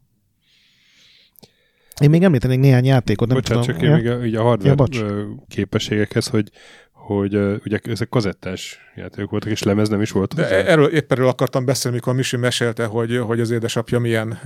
Én 2.01 2.09
még 2.09 2.23
említenék 2.23 2.59
néhány 2.59 2.85
játékot, 2.85 3.27
nem 3.27 3.37
Bocsánat, 3.37 3.65
tudom. 3.65 3.81
csak 3.81 3.89
én 3.89 3.95
még 3.95 4.07
a, 4.07 4.25
így 4.25 4.35
a 4.35 4.41
hardware 4.41 4.75
ja, 4.91 5.05
képességekhez, 5.47 6.27
hogy 6.27 6.49
hogy 7.07 7.35
uh, 7.35 7.55
ugye 7.65 7.79
ezek 7.83 8.09
kazettás 8.09 8.79
játékok 8.95 9.29
voltak, 9.29 9.51
és 9.51 9.63
lemez 9.63 9.89
nem 9.89 10.01
is 10.01 10.11
volt 10.11 10.35
De 10.35 10.43
hozzá. 10.43 10.55
erről, 10.55 10.85
épp 10.85 11.11
erről 11.11 11.27
akartam 11.27 11.65
beszélni, 11.65 11.97
mikor 11.97 12.13
Misi 12.13 12.37
mesélte, 12.37 12.85
hogy, 12.85 13.17
hogy 13.17 13.39
az 13.39 13.51
édesapja 13.51 13.99
milyen 13.99 14.39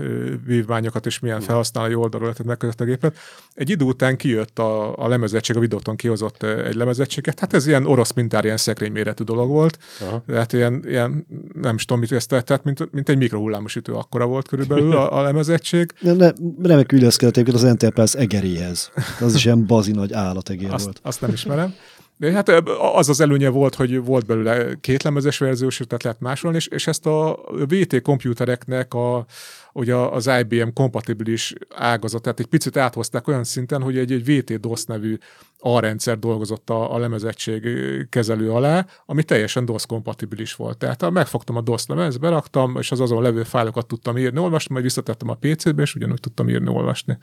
vívmányokat 0.45 1.05
és 1.05 1.19
milyen 1.19 1.41
felhasználói 1.41 1.93
oldalról 1.93 2.21
lehetett 2.21 2.45
megkötött 2.45 2.81
a 2.81 2.83
gépet. 2.83 3.17
Egy 3.53 3.69
idő 3.69 3.85
után 3.85 4.17
kijött 4.17 4.59
a, 4.59 4.97
a 4.97 5.07
lemezettség, 5.07 5.55
a 5.55 5.59
videóton 5.59 5.95
kihozott 5.95 6.43
egy 6.43 6.75
lemezettséget. 6.75 7.39
Hát 7.39 7.53
ez 7.53 7.67
ilyen 7.67 7.85
orosz 7.85 8.13
mintár, 8.13 8.43
ilyen 8.45 8.57
szekrényméretű 8.57 9.23
dolog 9.23 9.49
volt. 9.49 9.77
Aha. 10.01 10.23
Tehát 10.27 10.53
ilyen, 10.53 10.83
ilyen, 10.87 11.27
nem 11.53 11.75
is 11.75 11.85
tudom, 11.85 12.01
mit 12.01 12.11
ezt 12.11 12.29
tehát 12.29 12.63
mint, 12.63 12.91
mint 12.91 13.09
egy 13.09 13.17
mikrohullámos 13.17 13.75
ütő 13.75 13.93
akkora 13.93 14.25
volt 14.25 14.47
körülbelül 14.47 14.91
a, 14.91 15.17
a 15.17 15.21
lemezettség. 15.21 15.91
Ne, 15.99 16.13
ne, 16.13 16.29
remek 16.61 16.91
illeszkedett 16.91 17.47
az 17.47 17.63
Enterprise 17.63 18.19
egeréhez. 18.19 18.91
Az 19.19 19.35
is 19.35 19.45
ilyen 19.45 19.65
bazi 19.65 19.91
nagy 19.91 20.13
állategér 20.13 20.73
azt, 20.73 20.83
volt. 20.83 20.99
Azt 21.03 21.21
nem 21.21 21.31
ismerem. 21.31 21.73
De 22.21 22.31
hát 22.31 22.49
az 22.95 23.09
az 23.09 23.19
előnye 23.19 23.49
volt, 23.49 23.75
hogy 23.75 24.03
volt 24.03 24.25
belőle 24.25 24.75
két 24.81 25.03
lemezes 25.03 25.37
verziós, 25.37 25.81
tehát 25.87 26.03
lehet 26.03 26.19
másolni, 26.19 26.57
és, 26.57 26.67
és 26.67 26.87
ezt 26.87 27.05
a 27.05 27.39
VT 27.67 28.01
komputereknek 28.01 28.93
a, 28.93 29.25
ugye 29.73 29.95
az 29.95 30.29
IBM 30.39 30.67
kompatibilis 30.73 31.53
ágazat, 31.75 32.21
tehát 32.21 32.39
egy 32.39 32.45
picit 32.45 32.77
áthozták 32.77 33.27
olyan 33.27 33.43
szinten, 33.43 33.81
hogy 33.81 33.97
egy, 33.97 34.11
egy 34.11 34.25
VT 34.25 34.59
DOS 34.59 34.83
nevű 34.83 35.17
A-rendszer 35.59 36.19
dolgozott 36.19 36.69
a, 36.69 36.93
a 36.93 36.97
lemezettség 36.97 37.67
kezelő 38.09 38.51
alá, 38.51 38.85
ami 39.05 39.23
teljesen 39.23 39.65
DOS 39.65 39.85
kompatibilis 39.85 40.55
volt. 40.55 40.77
Tehát 40.77 41.09
megfogtam 41.09 41.55
a 41.55 41.61
DOS 41.61 41.85
lemez, 41.85 42.17
beraktam, 42.17 42.77
és 42.77 42.91
az 42.91 42.99
azon 42.99 43.21
levő 43.21 43.43
fájlokat 43.43 43.87
tudtam 43.87 44.17
írni, 44.17 44.39
olvasni, 44.39 44.73
majd 44.73 44.85
visszatettem 44.85 45.29
a 45.29 45.37
PC-be, 45.39 45.81
és 45.81 45.95
ugyanúgy 45.95 46.19
tudtam 46.19 46.49
írni, 46.49 46.69
olvasni. 46.69 47.17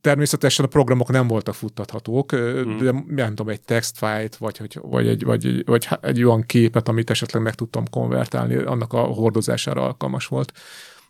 Természetesen 0.00 0.64
a 0.64 0.68
programok 0.68 1.10
nem 1.10 1.26
voltak 1.26 1.54
futtathatók, 1.54 2.36
mm. 2.36 2.76
de 2.76 2.92
nem 3.06 3.28
tudom, 3.28 3.48
egy 3.48 3.60
textfájt, 3.60 4.36
vagy, 4.36 4.58
vagy, 4.58 4.78
vagy, 4.82 5.08
egy, 5.08 5.24
vagy, 5.24 5.64
vagy 5.64 5.88
egy 6.00 6.22
olyan 6.24 6.42
képet, 6.42 6.88
amit 6.88 7.10
esetleg 7.10 7.42
meg 7.42 7.54
tudtam 7.54 7.84
konvertálni, 7.90 8.54
annak 8.54 8.92
a 8.92 9.00
hordozására 9.00 9.82
alkalmas 9.82 10.26
volt. 10.26 10.52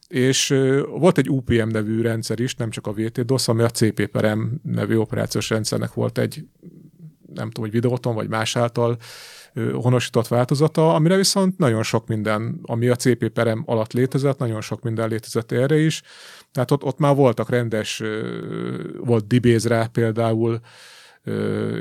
És 0.09 0.49
volt 0.91 1.19
egy 1.19 1.31
UPM 1.31 1.69
nevű 1.69 2.01
rendszer 2.01 2.41
is, 2.41 2.55
nem 2.55 2.71
csak 2.71 2.87
a 2.87 2.93
VT-DOS, 2.93 3.49
ami 3.49 3.62
a 3.62 3.71
CP-PRM 3.71 4.43
nevű 4.62 4.97
operációs 4.97 5.51
rendszernek 5.51 5.93
volt 5.93 6.19
egy, 6.19 6.47
nem 7.35 7.51
tudom, 7.51 7.65
hogy 7.65 7.71
videóton, 7.71 8.15
vagy 8.15 8.29
más 8.29 8.57
által 8.57 8.97
honosított 9.73 10.29
változata, 10.29 10.95
amire 10.95 11.17
viszont 11.17 11.59
nagyon 11.59 11.83
sok 11.83 12.07
minden, 12.07 12.61
ami 12.62 12.89
a 12.89 12.97
CP-perem 12.97 13.62
alatt 13.67 13.93
létezett, 13.93 14.39
nagyon 14.39 14.61
sok 14.61 14.83
minden 14.83 15.09
létezett 15.09 15.53
erre 15.53 15.79
is. 15.79 16.03
Tehát 16.55 16.71
ott, 16.71 16.83
ott 16.83 16.99
már 16.99 17.15
voltak 17.15 17.51
rendes, 17.51 18.03
volt 18.99 19.27
dibéz 19.27 19.67
rá 19.67 19.87
például, 19.87 20.61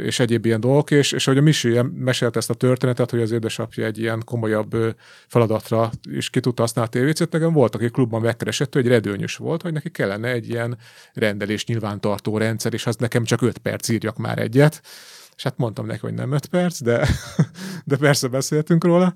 és 0.04 0.20
egyéb 0.20 0.46
ilyen 0.46 0.60
dolgok, 0.60 0.92
és, 0.92 1.12
és 1.12 1.28
ahogy 1.28 1.40
a 1.40 1.44
Misi 1.44 1.80
mesélte 1.96 2.40
ezt 2.40 2.50
a 2.50 2.54
történetet, 2.54 3.10
hogy 3.10 3.22
az 3.22 3.32
édesapja 3.32 3.86
egy 3.86 4.00
ilyen 4.00 4.22
komolyabb 4.26 4.96
feladatra 5.28 5.92
is 6.10 6.30
ki 6.30 6.40
tudta 6.40 6.62
használni 6.62 6.90
a 6.94 7.00
tévécét, 7.00 7.32
nekem 7.32 7.54
voltak, 7.54 7.82
aki 7.82 7.90
klubban 7.90 8.22
megkeresett, 8.22 8.74
hogy 8.74 8.88
redőnyös 8.88 9.36
volt, 9.36 9.62
hogy 9.62 9.74
neki 9.74 9.90
kellene 9.90 10.28
egy 10.28 10.50
ilyen 10.50 10.78
rendelés 11.14 11.66
nyilvántartó 11.66 12.38
rendszer, 12.38 12.74
és 12.74 12.86
az 12.86 12.96
nekem 12.96 13.24
csak 13.24 13.42
5 13.42 13.58
perc 13.58 13.90
írjak 13.90 14.18
már 14.18 14.40
egyet 14.40 14.82
és 15.36 15.44
hát 15.44 15.58
mondtam 15.58 15.86
neki, 15.86 16.00
hogy 16.00 16.14
nem 16.14 16.32
5 16.32 16.46
perc, 16.46 16.82
de, 16.82 17.08
de 17.86 17.98
persze 17.98 18.28
beszéltünk 18.28 18.84
róla. 18.84 19.14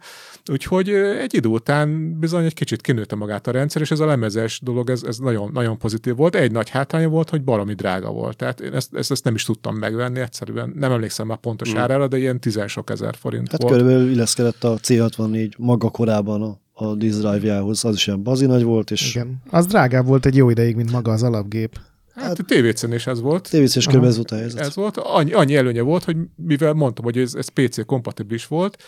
Úgyhogy 0.52 0.90
egy 0.90 1.34
idő 1.34 1.50
után 1.50 2.20
bizony 2.20 2.46
egy 2.46 2.54
kicsit 2.54 2.82
kinőtte 2.82 3.16
magát 3.16 3.48
a 3.48 3.52
rendszer, 3.52 3.82
és 3.82 3.92
ez 3.92 4.00
a 4.00 4.06
lemezes 4.06 4.60
dolog, 4.64 4.90
ez, 4.90 5.04
ez 5.04 5.18
nagyon, 5.18 5.50
nagyon 5.54 5.78
pozitív 5.78 6.16
volt. 6.16 6.36
Egy 6.36 6.52
nagy 6.52 6.70
hátránya 6.70 7.08
volt, 7.08 7.30
hogy 7.30 7.44
valami 7.44 7.74
drága 7.74 8.12
volt. 8.12 8.38
Tehát 8.38 8.60
én 8.60 8.74
ezt, 8.74 8.96
ezt, 8.96 9.12
ezt 9.12 9.24
nem 9.24 9.36
is 9.36 9.44
tudtam 9.44 9.76
megvenni, 9.76 10.20
egyszerűen 10.20 10.74
nem 10.76 10.92
emlékszem 10.92 11.28
már 11.28 11.38
pontos 11.38 11.74
mm. 11.74 11.78
árára, 11.78 12.08
de 12.08 12.18
ilyen 12.18 12.40
tízen 12.40 12.68
sok 12.68 12.90
ezer 12.90 13.16
forint 13.16 13.52
hát 13.52 13.62
volt. 13.62 13.74
körülbelül 13.74 14.12
illeszkedett 14.12 14.64
a 14.64 14.78
C64 14.78 15.58
maga 15.58 15.90
korában 15.90 16.42
a 16.42 16.60
a 16.80 16.96
disk 16.96 17.20
drive-jához, 17.20 17.86
az 17.86 17.96
is 17.96 18.08
ilyen 18.08 18.24
bazi 18.24 18.46
nagy 18.46 18.64
volt, 18.64 18.92
és... 18.92 19.16
Igen. 19.16 19.42
Az 19.50 19.66
drágább 19.66 20.06
volt 20.06 20.26
egy 20.26 20.36
jó 20.36 20.50
ideig, 20.50 20.76
mint 20.76 20.92
maga 20.92 21.12
az 21.12 21.24
alapgép. 21.24 21.80
Hát, 22.18 22.38
hát 22.38 22.46
TVC-n 22.46 22.92
is 22.94 23.08
ez 23.08 23.22
volt. 23.22 23.48
Körülbelül 23.86 24.10
ez 24.10 24.16
volt 24.16 24.32
a 24.32 24.36
helyzet. 24.36 24.60
Ez 24.60 24.76
volt. 24.76 24.98
Annyi, 24.98 25.34
annyi 25.34 25.56
előnye 25.56 25.82
volt, 25.82 26.04
hogy 26.04 26.18
mivel 26.36 26.74
mondtam, 26.74 27.04
hogy 27.04 27.18
ez, 27.18 27.34
ez 27.34 27.48
PC 27.48 27.86
kompatibilis 27.86 28.48
volt, 28.48 28.84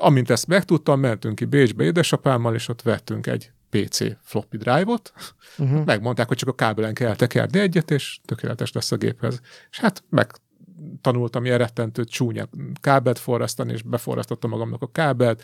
amint 0.00 0.30
ezt 0.30 0.46
megtudtam, 0.46 1.00
mentünk 1.00 1.34
ki 1.34 1.44
Bécsbe 1.44 1.84
édesapámmal, 1.84 2.54
és 2.54 2.68
ott 2.68 2.82
vettünk 2.82 3.26
egy 3.26 3.50
PC 3.70 3.98
floppy 4.22 4.56
drive-ot, 4.56 5.12
uh-huh. 5.58 5.84
megmondták, 5.84 6.28
hogy 6.28 6.36
csak 6.36 6.48
a 6.48 6.54
kábelen 6.54 6.94
kell 6.94 7.16
tekerni 7.16 7.58
egyet, 7.58 7.90
és 7.90 8.18
tökéletes 8.24 8.72
lesz 8.72 8.92
a 8.92 8.96
géphez. 8.96 9.40
És 9.70 9.78
hát 9.78 10.02
meg 10.10 10.32
tanultam 11.00 11.44
ilyen 11.44 11.58
rettentő 11.58 12.04
csúnya 12.04 12.48
kábelt 12.80 13.18
forrasztani, 13.18 13.72
és 13.72 13.82
beforrasztottam 13.82 14.50
magamnak 14.50 14.82
a 14.82 14.90
kábelt, 14.92 15.42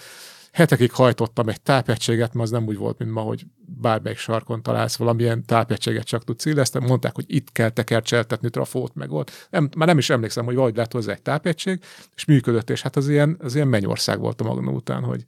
hetekig 0.55 0.93
hajtottam 0.93 1.49
egy 1.49 1.61
tápegységet, 1.61 2.35
mert 2.35 2.45
az 2.45 2.51
nem 2.51 2.67
úgy 2.67 2.77
volt, 2.77 2.99
mint 2.99 3.11
ma, 3.11 3.21
hogy 3.21 3.47
bármelyik 3.57 4.19
sarkon 4.19 4.63
találsz 4.63 4.97
valamilyen 4.97 5.45
tápegységet 5.47 6.05
csak 6.05 6.25
tudsz 6.25 6.45
illeszteni. 6.45 6.87
Mondták, 6.87 7.15
hogy 7.15 7.25
itt 7.27 7.53
kell 7.53 7.71
tekercseltetni 7.71 8.51
trafót, 8.51 8.95
meg 8.95 9.13
ott. 9.13 9.49
Nem, 9.51 9.69
már 9.77 9.89
nem 9.89 9.99
is 9.99 10.11
emlékszem, 10.11 10.45
hogy 10.45 10.55
valahogy 10.55 10.77
lett 10.77 10.93
hozzá 10.93 11.13
egy 11.13 11.23
tápegység, 11.23 11.81
és 12.17 12.25
működött, 12.25 12.71
és 12.71 12.83
hát 12.83 12.97
az 12.97 13.09
ilyen, 13.09 13.37
az 13.41 13.55
ilyen 13.55 13.69
mennyország 13.69 14.19
volt 14.19 14.41
a 14.41 14.45
Magnum 14.45 14.75
után, 14.75 15.03
hogy 15.03 15.25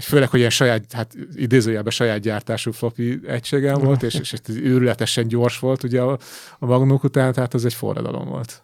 főleg, 0.00 0.28
hogy 0.28 0.38
ilyen 0.38 0.50
saját, 0.50 0.92
hát 0.92 1.14
idézőjelben 1.34 1.92
saját 1.92 2.20
gyártású 2.20 2.72
floppy 2.72 3.20
egységem 3.26 3.80
volt, 3.80 4.02
és, 4.02 4.14
és 4.14 4.34
őrületesen 4.46 5.28
gyors 5.28 5.58
volt 5.58 5.82
ugye 5.82 6.00
a, 6.00 6.18
a 6.58 6.66
Magnum 6.66 6.98
után, 7.02 7.32
tehát 7.32 7.54
az 7.54 7.64
egy 7.64 7.74
forradalom 7.74 8.28
volt. 8.28 8.62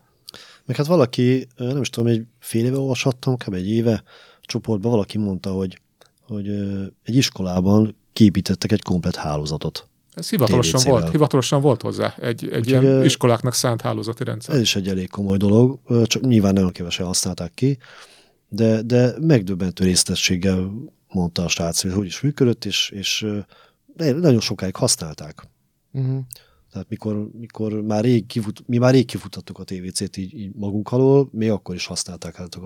Meg 0.64 0.76
hát 0.76 0.86
valaki, 0.86 1.46
nem 1.56 1.80
is 1.80 1.90
tudom, 1.90 2.08
egy 2.08 2.22
fél 2.38 2.64
éve 2.64 2.76
olvashattam, 2.76 3.36
kb. 3.36 3.54
egy 3.54 3.70
éve, 3.70 4.02
csoportban 4.50 4.90
valaki 4.90 5.18
mondta, 5.18 5.50
hogy, 5.50 5.80
hogy 6.26 6.48
egy 7.02 7.16
iskolában 7.16 7.96
képítettek 8.12 8.72
egy 8.72 8.82
komplet 8.82 9.16
hálózatot. 9.16 9.88
Ez 10.14 10.30
hivatalosan 10.30 10.80
volt, 10.84 11.10
hivatalosan 11.10 11.60
volt 11.60 11.82
hozzá 11.82 12.14
egy, 12.20 12.48
egy 12.48 12.68
ilyen 12.68 12.84
ugye, 12.84 13.04
iskoláknak 13.04 13.54
szánt 13.54 13.80
hálózati 13.80 14.24
rendszer. 14.24 14.54
Ez 14.54 14.60
is 14.60 14.76
egy 14.76 14.88
elég 14.88 15.10
komoly 15.10 15.36
dolog, 15.36 15.78
csak 16.04 16.22
nyilván 16.22 16.52
nagyon 16.52 16.72
kevesen 16.72 17.06
használták 17.06 17.54
ki, 17.54 17.78
de, 18.48 18.82
de 18.82 19.14
megdöbbentő 19.20 19.84
résztességgel 19.84 20.70
mondta 21.08 21.44
a 21.44 21.48
srác, 21.48 21.82
hogy 21.82 21.92
hogy 21.92 22.06
is 22.06 22.20
működött, 22.20 22.64
és, 22.64 22.90
és 22.94 23.26
nagyon 23.96 24.40
sokáig 24.40 24.76
használták. 24.76 25.48
Uh-huh. 25.92 26.20
Tehát 26.72 26.88
mikor, 26.88 27.28
mikor 27.38 27.72
már 27.72 28.04
rég 28.04 28.26
kifut, 28.26 28.62
mi 28.66 28.78
már 28.78 28.92
rég 28.92 29.06
kifutottuk 29.06 29.58
a 29.58 29.64
TVC-t 29.64 30.16
így, 30.16 30.38
így 30.38 30.50
magunk 30.54 30.92
alól, 30.92 31.28
még 31.32 31.50
akkor 31.50 31.74
is 31.74 31.86
használták 31.86 32.36
hát 32.36 32.58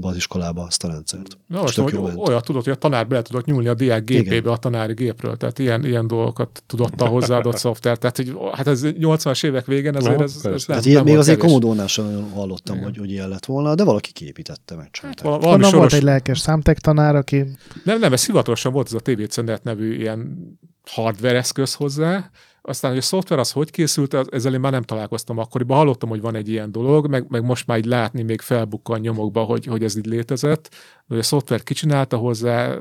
az 0.00 0.16
iskolába 0.16 0.62
azt 0.62 0.84
a 0.84 0.88
rendszert. 0.88 1.38
Na, 1.46 1.60
most, 1.60 1.78
hogy 1.78 1.96
olyat 2.16 2.44
tudod, 2.44 2.64
hogy 2.64 2.72
a 2.72 2.76
tanár 2.76 3.08
bele 3.08 3.22
tudott 3.22 3.44
nyúlni 3.44 3.68
a 3.68 3.74
diák 3.74 4.04
gépébe 4.04 4.36
Igen. 4.36 4.52
a 4.52 4.56
tanári 4.56 4.92
gépről, 4.92 5.36
tehát 5.36 5.58
ilyen, 5.58 5.84
ilyen 5.84 6.06
dolgokat 6.06 6.62
tudott 6.66 7.00
a 7.00 7.06
hozzáadott 7.06 7.56
szoftver. 7.66 7.98
Tehát, 7.98 8.16
hogy, 8.16 8.36
hát 8.52 8.66
ez 8.66 8.80
80-as 8.84 9.44
évek 9.44 9.66
végén 9.66 9.96
azért 9.96 10.16
no, 10.16 10.22
ez, 10.22 10.40
ez 10.44 10.64
nem, 10.66 10.76
hát 10.76 10.86
ilyen, 10.86 10.96
nem 10.96 11.12
Még 11.12 11.16
azért 11.16 11.88
sem 11.88 12.04
nagyon 12.04 12.30
hallottam, 12.30 12.78
hogy, 12.78 12.96
hogy 12.96 13.10
ilyen 13.10 13.28
lett 13.28 13.46
volna, 13.46 13.74
de 13.74 13.84
valaki 13.84 14.12
képítette 14.12 14.74
meg. 14.74 14.88
Hát, 15.02 15.20
valami 15.20 15.62
soros... 15.62 15.78
volt 15.78 15.92
egy 15.92 16.02
lelkes 16.02 16.38
számtek 16.38 16.78
tanár, 16.78 17.16
aki... 17.16 17.44
Nem, 17.84 17.98
nem, 17.98 18.12
ez 18.12 18.26
hivatalosan 18.26 18.72
volt 18.72 18.86
ez 18.86 18.92
a 18.92 19.00
TVC 19.00 19.62
nevű 19.62 19.94
ilyen 19.94 20.50
hardware 20.86 21.36
eszköz 21.36 21.74
hozzá, 21.74 22.30
aztán, 22.64 22.90
hogy 22.90 23.00
a 23.00 23.02
szoftver 23.02 23.38
az 23.38 23.50
hogy 23.50 23.70
készült, 23.70 24.14
ezzel 24.30 24.54
én 24.54 24.60
már 24.60 24.72
nem 24.72 24.82
találkoztam 24.82 25.38
akkoriban. 25.38 25.76
Hallottam, 25.76 26.08
hogy 26.08 26.20
van 26.20 26.34
egy 26.34 26.48
ilyen 26.48 26.72
dolog, 26.72 27.08
meg, 27.08 27.26
meg 27.28 27.44
most 27.44 27.66
már 27.66 27.78
így 27.78 27.84
látni 27.84 28.22
még 28.22 28.40
felbukkan 28.40 29.00
nyomokba, 29.00 29.42
hogy, 29.42 29.66
hogy 29.66 29.84
ez 29.84 29.96
így 29.96 30.06
létezett. 30.06 30.74
De 31.06 31.16
a 31.16 31.22
szoftver 31.22 31.62
kicsinálta 31.62 32.16
hozzá, 32.16 32.78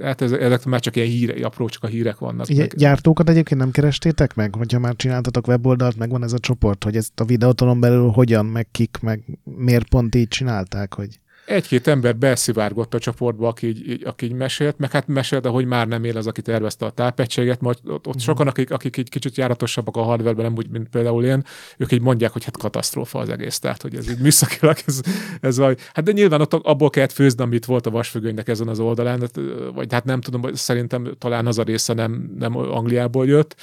hát 0.00 0.20
ez, 0.20 0.32
ezek 0.32 0.64
már 0.64 0.80
csak 0.80 0.96
ilyen 0.96 1.08
híre, 1.08 1.46
apró, 1.46 1.68
csak 1.68 1.82
a 1.82 1.86
hírek 1.86 2.18
vannak. 2.18 2.48
Ugye, 2.48 2.66
gyártókat 2.76 3.28
egyébként 3.28 3.60
nem 3.60 3.70
kerestétek 3.70 4.34
meg, 4.34 4.54
hogyha 4.54 4.78
már 4.78 4.96
csináltatok 4.96 5.46
weboldalt, 5.46 5.96
meg 5.96 6.10
van 6.10 6.22
ez 6.22 6.32
a 6.32 6.38
csoport, 6.38 6.84
hogy 6.84 6.96
ezt 6.96 7.20
a 7.20 7.24
videótolon 7.24 7.80
belül 7.80 8.08
hogyan, 8.08 8.46
meg 8.46 8.68
kik, 8.70 8.98
meg 9.00 9.38
miért 9.44 9.88
pont 9.88 10.14
így 10.14 10.28
csinálták, 10.28 10.94
hogy 10.94 11.20
egy-két 11.46 11.86
ember 11.86 12.16
beszivárgott 12.16 12.94
a 12.94 12.98
csoportba, 12.98 13.48
aki 13.48 13.66
így, 13.66 13.90
így, 13.90 14.04
aki 14.04 14.26
így 14.26 14.32
mesélt, 14.32 14.78
meg 14.78 14.90
hát 14.90 15.06
mesélt, 15.06 15.42
de 15.42 15.48
hogy 15.48 15.64
már 15.64 15.88
nem 15.88 16.04
él 16.04 16.16
az, 16.16 16.26
aki 16.26 16.42
tervezte 16.42 16.86
a 16.86 16.90
tápegységet, 16.90 17.60
majd 17.60 17.78
ott, 17.84 18.06
ott 18.06 18.14
mm. 18.14 18.18
sokan, 18.18 18.46
akik, 18.46 18.70
akik 18.70 18.96
így 18.96 19.08
kicsit 19.08 19.36
járatosabbak 19.36 19.96
a 19.96 20.02
hardwareben, 20.02 20.44
nem 20.44 20.54
úgy, 20.56 20.68
mint 20.68 20.88
például 20.88 21.24
én, 21.24 21.44
ők 21.78 21.92
így 21.92 22.00
mondják, 22.00 22.32
hogy 22.32 22.44
hát 22.44 22.56
katasztrófa 22.56 23.18
az 23.18 23.28
egész, 23.28 23.58
tehát 23.58 23.82
hogy 23.82 23.94
ez 23.94 24.10
így 24.10 24.18
műszakilag, 24.18 24.76
ez, 24.86 25.00
ez 25.40 25.56
vagy, 25.56 25.78
hát 25.92 26.04
de 26.04 26.12
nyilván 26.12 26.40
ott 26.40 26.54
abból 26.54 26.90
kellett 26.90 27.12
főzni, 27.12 27.42
amit 27.42 27.64
volt 27.64 27.86
a 27.86 27.90
vasfüggönynek 27.90 28.48
ezen 28.48 28.68
az 28.68 28.80
oldalán, 28.80 29.28
vagy 29.74 29.92
hát 29.92 30.04
nem 30.04 30.20
tudom, 30.20 30.54
szerintem 30.54 31.14
talán 31.18 31.46
az 31.46 31.58
a 31.58 31.62
része 31.62 31.92
nem, 31.92 32.34
nem 32.38 32.56
Angliából 32.56 33.26
jött, 33.26 33.56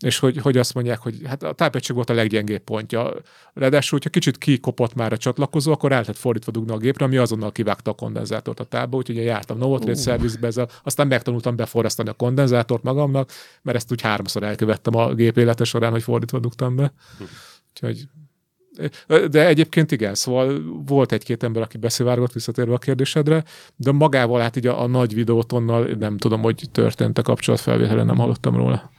és 0.00 0.18
hogy, 0.18 0.38
hogy 0.38 0.56
azt 0.56 0.74
mondják, 0.74 0.98
hogy 0.98 1.14
hát 1.26 1.42
a 1.42 1.52
tápegység 1.52 1.96
volt 1.96 2.10
a 2.10 2.14
leggyengébb 2.14 2.62
pontja. 2.62 3.12
Ráadásul, 3.54 3.98
hogyha 3.98 4.10
kicsit 4.10 4.38
kikopott 4.38 4.94
már 4.94 5.12
a 5.12 5.16
csatlakozó, 5.16 5.72
akkor 5.72 5.92
el 5.92 6.00
lehetett 6.00 6.20
fordítva 6.22 6.52
dugni 6.52 6.72
a 6.72 6.76
gépre, 6.76 7.04
ami 7.04 7.16
azonnal 7.30 7.52
kivágta 7.52 7.90
a 7.90 7.94
kondenzátort 7.94 8.60
a 8.60 8.64
tába, 8.64 8.96
úgyhogy 8.96 9.16
én 9.16 9.22
jártam 9.22 9.58
Novotrade 9.58 9.98
uh. 9.98 10.04
service 10.04 10.38
ezzel, 10.40 10.68
aztán 10.82 11.06
megtanultam 11.06 11.56
beforrasztani 11.56 12.08
a 12.08 12.12
kondenzátort 12.12 12.82
magamnak, 12.82 13.30
mert 13.62 13.76
ezt 13.76 13.92
úgy 13.92 14.00
háromszor 14.00 14.42
elkövettem 14.42 14.94
a 14.94 15.14
gép 15.14 15.36
élete 15.36 15.64
során, 15.64 15.90
hogy 15.90 16.02
fordítva 16.02 16.38
dugtam 16.38 16.76
be. 16.76 16.92
Hm. 17.18 17.24
Úgyhogy 17.70 18.08
De 19.30 19.46
egyébként 19.46 19.92
igen, 19.92 20.14
szóval 20.14 20.62
volt 20.86 21.12
egy-két 21.12 21.42
ember, 21.42 21.62
aki 21.62 21.78
beszivárgott 21.78 22.32
visszatérve 22.32 22.74
a 22.74 22.78
kérdésedre, 22.78 23.44
de 23.76 23.92
magával 23.92 24.40
hát 24.40 24.56
így 24.56 24.66
a, 24.66 24.82
a 24.82 24.86
nagy 24.86 25.14
videótonnal 25.14 25.84
nem 25.84 26.18
tudom, 26.18 26.42
hogy 26.42 26.62
történt 26.72 27.18
a 27.18 27.22
kapcsolatfelvételen, 27.22 28.06
nem 28.06 28.16
hallottam 28.16 28.56
róla. 28.56 28.90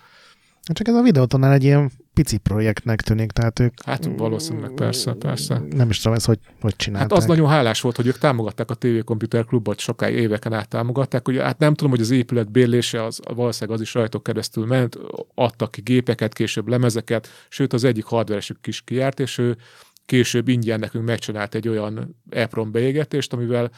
Csak 0.64 0.88
ez 0.88 0.96
a 0.96 1.02
videótonnál 1.02 1.54
egy 1.54 1.64
ilyen 1.64 1.92
pici 2.14 2.38
projektnek 2.38 3.02
tűnik, 3.02 3.32
tehát 3.32 3.60
ők... 3.60 3.74
Hát 3.86 4.10
valószínűleg, 4.18 4.72
persze, 4.72 5.14
persze. 5.14 5.62
Nem 5.70 5.90
is 5.90 5.98
tudom 5.98 6.18
ezt, 6.18 6.26
hogy, 6.26 6.40
hogy 6.62 6.76
csinálták. 6.76 7.10
Hát 7.10 7.20
az 7.20 7.26
nagyon 7.26 7.50
hálás 7.50 7.82
volt, 7.82 7.96
hogy 7.96 8.08
ők 8.08 8.18
támogatták 8.18 8.70
a 8.70 8.76
TV 8.76 9.04
Computer 9.06 9.46
Klubot, 9.46 9.80
sokáig 9.80 10.16
éveken 10.16 10.54
át 10.54 10.68
támogatták, 10.68 11.26
hogy 11.26 11.38
hát 11.38 11.60
nem 11.60 11.74
tudom, 11.74 11.92
hogy 11.92 12.02
az 12.02 12.12
épület 12.12 12.52
bérlése 12.52 13.04
az 13.04 13.20
valószínűleg 13.34 13.80
az 13.80 13.86
is 13.86 13.94
rajtok 13.94 14.24
keresztül 14.24 14.66
ment, 14.66 14.98
adtak 15.36 15.72
ki 15.72 15.82
gépeket, 15.82 16.34
később 16.34 16.68
lemezeket, 16.68 17.28
sőt 17.50 17.74
az 17.74 17.84
egyik 17.84 18.06
hardveresük 18.06 18.68
is 18.68 18.82
kijárt, 18.82 19.20
és 19.20 19.38
ő 19.38 19.58
később 20.06 20.48
ingyen 20.48 20.80
nekünk 20.80 21.06
megcsinált 21.06 21.56
egy 21.56 21.68
olyan 21.68 22.22
EPROM 22.30 22.72
beégetést, 22.72 23.34
amivel 23.34 23.72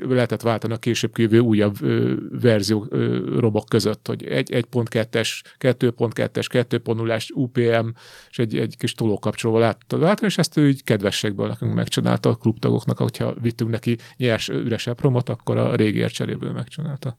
lehetett 0.00 0.42
váltani 0.42 0.72
a 0.72 0.76
később 0.76 1.14
kívül 1.14 1.40
újabb 1.40 1.82
ö, 1.82 2.14
verzió 2.30 2.86
ö, 2.88 3.38
robok 3.38 3.68
között, 3.68 4.06
hogy 4.06 4.24
egy 4.24 4.50
1.2-es, 4.50 5.42
2.2-es, 5.58 6.46
2.0-es 6.52 7.28
UPM 7.34 7.88
és 8.30 8.38
egy, 8.38 8.58
egy 8.58 8.76
kis 8.76 8.92
tolókapcsolóval 8.92 9.62
lehetett 9.62 10.00
váltani, 10.00 10.28
és 10.28 10.38
ezt 10.38 10.56
ő 10.56 10.68
így 10.68 10.84
kedvességből 10.84 11.46
nekünk 11.46 11.74
megcsinálta 11.74 12.28
a 12.28 12.34
klubtagoknak, 12.34 12.98
hogyha 12.98 13.34
vittünk 13.40 13.70
neki 13.70 13.98
nyers 14.16 14.48
üres 14.48 14.86
EPROMot, 14.86 15.28
akkor 15.28 15.56
a 15.56 15.74
régi 15.74 16.06
cseréből 16.06 16.52
megcsinálta. 16.52 17.18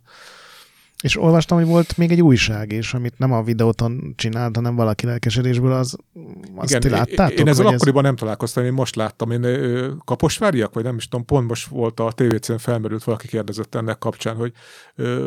És 1.02 1.18
olvastam, 1.18 1.58
hogy 1.58 1.68
volt 1.68 1.98
még 1.98 2.12
egy 2.12 2.22
újság 2.22 2.72
is, 2.72 2.94
amit 2.94 3.18
nem 3.18 3.32
a 3.32 3.44
videóton 3.44 4.14
csinált, 4.16 4.56
hanem 4.56 4.76
valaki 4.76 5.06
lelkesedésből, 5.06 5.72
az, 5.72 5.96
azt 6.56 6.70
Igen, 6.70 6.82
ti 6.82 6.90
láttátok? 6.90 7.40
Én 7.40 7.48
ezzel 7.48 7.66
akkoriban 7.66 8.04
ez... 8.04 8.08
nem 8.08 8.16
találkoztam, 8.16 8.64
én 8.64 8.74
most 8.74 8.96
láttam. 8.96 9.32
Én 9.32 9.46
Kaposváriak, 10.06 10.74
vagy 10.74 10.84
nem 10.84 10.96
is 10.96 11.08
tudom, 11.08 11.26
pont 11.26 11.48
most 11.48 11.68
volt 11.68 12.00
a 12.00 12.12
TVC-n 12.16 12.58
felmerült, 12.58 13.04
valaki 13.04 13.28
kérdezett 13.28 13.76
ennek 13.76 13.98
kapcsán, 13.98 14.36
hogy 14.36 14.52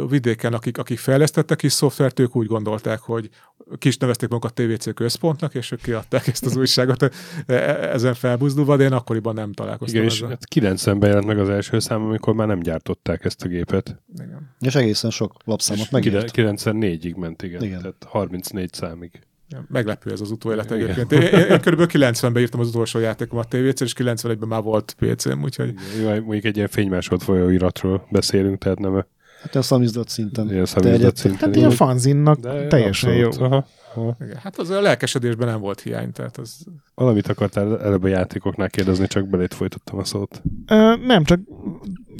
vidéken, 0.08 0.52
akik, 0.52 0.78
akik 0.78 0.98
fejlesztettek 0.98 1.62
is 1.62 1.72
szoftvert, 1.72 2.20
ők 2.20 2.36
úgy 2.36 2.46
gondolták, 2.46 3.00
hogy 3.00 3.30
kis 3.78 3.96
nevezték 3.96 4.28
magukat 4.28 4.54
TVC 4.54 4.94
központnak, 4.94 5.54
és 5.54 5.70
ők 5.70 5.80
kiadták 5.80 6.26
ezt 6.26 6.46
az 6.46 6.56
újságot 6.56 7.02
e, 7.02 7.10
e, 7.46 7.92
ezen 7.92 8.14
felbuzdulva, 8.14 8.76
de 8.76 8.84
én 8.84 8.92
akkoriban 8.92 9.34
nem 9.34 9.52
találkoztam 9.52 10.02
Igen, 10.02 10.14
ezzel. 10.14 10.38
és 10.50 10.60
90-ben 10.60 11.08
jelent 11.08 11.26
meg 11.26 11.38
az 11.38 11.48
első 11.48 11.78
szám, 11.78 12.02
amikor 12.02 12.34
már 12.34 12.46
nem 12.46 12.60
gyártották 12.60 13.24
ezt 13.24 13.42
a 13.42 13.48
gépet. 13.48 14.02
Igen. 14.14 14.54
És 14.60 14.74
egészen 14.74 15.10
sok 15.10 15.34
lapszámot 15.44 15.90
megírt. 15.90 16.30
94-ig 16.34 17.16
ment, 17.16 17.42
igen. 17.42 17.62
igen. 17.62 17.78
Tehát 17.78 18.04
34 18.06 18.72
számig. 18.72 19.20
Meglepő 19.68 20.10
ez 20.10 20.20
az 20.20 20.30
utóélet 20.30 20.70
egyébként. 20.70 21.12
Én, 21.12 21.20
én, 21.20 21.38
én 21.38 21.60
kb. 21.60 21.80
90-ben 21.92 22.42
írtam 22.42 22.60
az 22.60 22.68
utolsó 22.68 22.98
játékomat 22.98 23.48
tvc 23.48 23.80
és 23.80 23.92
91-ben 23.96 24.48
már 24.48 24.62
volt 24.62 24.96
PC-m, 24.98 25.42
úgyhogy... 25.42 25.74
Jó, 26.02 26.08
mondjuk 26.08 26.44
egy 26.44 26.56
ilyen 26.56 26.68
fénymásod 26.68 27.22
folyóiratról 27.22 28.06
beszélünk, 28.10 28.58
tehát 28.58 28.78
nem 28.78 29.04
Hát 29.44 29.54
a 29.54 29.62
szamizdat 29.62 30.08
szinten. 30.08 30.50
Ilyen 30.50 30.64
szamizdat 30.64 31.16
szinten. 31.16 31.48
Hát 31.48 31.56
ilyen 31.56 31.70
fanzinnak 31.70 32.40
De 32.40 32.66
teljesen 32.66 33.10
abszolút. 33.10 33.36
jó. 33.36 33.44
Aha. 33.44 33.66
Aha. 33.94 34.16
Igen, 34.20 34.36
hát 34.36 34.58
az 34.58 34.70
a 34.70 34.80
lelkesedésben 34.80 35.48
nem 35.48 35.60
volt 35.60 35.80
hiány, 35.80 36.12
tehát 36.12 36.36
az... 36.36 36.64
Valamit 36.94 37.28
akartál 37.28 37.80
előbb 37.80 38.02
a 38.02 38.08
játékoknál 38.08 38.70
kérdezni, 38.70 39.06
csak 39.06 39.28
belét 39.28 39.54
folytattam 39.54 39.98
a 39.98 40.04
szót. 40.04 40.42
Ö, 40.66 40.94
nem, 41.06 41.24
csak 41.24 41.40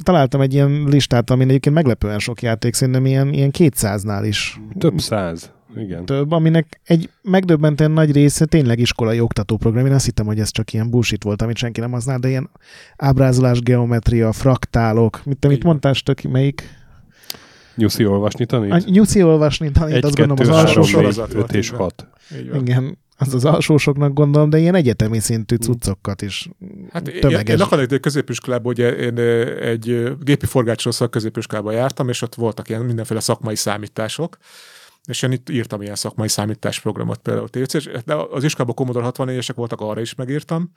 találtam 0.03 0.41
egy 0.41 0.53
ilyen 0.53 0.83
listát, 0.87 1.29
amin 1.29 1.47
egyébként 1.47 1.75
meglepően 1.75 2.19
sok 2.19 2.41
játék, 2.41 2.73
szerintem 2.73 3.05
ilyen, 3.05 3.33
ilyen 3.33 3.51
200-nál 3.57 4.23
is. 4.27 4.59
Több 4.79 4.99
száz. 4.99 5.51
Igen. 5.75 6.05
Több, 6.05 6.31
aminek 6.31 6.81
egy 6.83 7.09
megdöbbentően 7.21 7.91
nagy 7.91 8.11
része 8.11 8.45
tényleg 8.45 8.79
iskolai 8.79 9.19
oktatóprogram. 9.19 9.85
Én 9.85 9.93
azt 9.93 10.05
hittem, 10.05 10.25
hogy 10.25 10.39
ez 10.39 10.51
csak 10.51 10.73
ilyen 10.73 10.89
bullshit 10.89 11.23
volt, 11.23 11.41
amit 11.41 11.57
senki 11.57 11.79
nem 11.79 11.91
használ, 11.91 12.19
de 12.19 12.27
ilyen 12.27 12.49
ábrázolás, 12.97 13.59
geometria, 13.59 14.31
fraktálok. 14.31 15.21
Mit, 15.25 15.47
mit 15.47 15.63
mondtál, 15.63 15.93
tök, 15.93 16.21
melyik? 16.21 16.63
Nyuszi 17.75 18.05
olvasni 18.05 18.45
tanít? 18.45 18.71
A 18.71 18.79
nyuszi 18.85 19.23
olvasni 19.23 19.71
tanít, 19.71 19.95
Egy, 19.95 20.05
azt 20.05 20.15
kettő, 20.15 20.27
gondolom 20.27 20.53
az 20.53 20.59
alsó 20.59 20.83
sorozat. 20.83 21.33
5 21.33 21.53
és 21.53 21.69
6. 21.69 22.07
Igen, 22.53 22.97
az 23.17 23.33
az 23.33 23.45
alsósoknak 23.45 24.13
gondolom, 24.13 24.49
de 24.49 24.57
ilyen 24.57 24.75
egyetemi 24.75 25.19
szintű 25.19 25.55
cuccokat 25.55 26.21
is 26.21 26.49
hát 26.91 27.03
tömeges. 27.03 27.61
Én, 27.71 27.79
én 27.79 27.87
egy 27.89 27.99
középiskolában, 27.99 28.65
hogy 28.65 28.79
én 28.79 29.17
egy 29.61 30.15
gépi 30.21 30.45
forgácsról 30.45 30.93
szak 30.93 31.11
középiskolában 31.11 31.73
jártam, 31.73 32.09
és 32.09 32.21
ott 32.21 32.35
voltak 32.35 32.69
ilyen 32.69 32.81
mindenféle 32.81 33.19
szakmai 33.19 33.55
számítások, 33.55 34.37
és 35.05 35.21
én 35.21 35.31
itt 35.31 35.49
írtam 35.49 35.81
ilyen 35.81 35.95
szakmai 35.95 36.27
számításprogramot 36.27 37.17
például 37.17 37.49
TC, 37.49 38.03
de 38.05 38.15
az 38.31 38.43
iskolában 38.43 38.75
Commodore 38.75 39.07
64-esek 39.11 39.55
voltak, 39.55 39.81
arra 39.81 40.01
is 40.01 40.15
megírtam, 40.15 40.71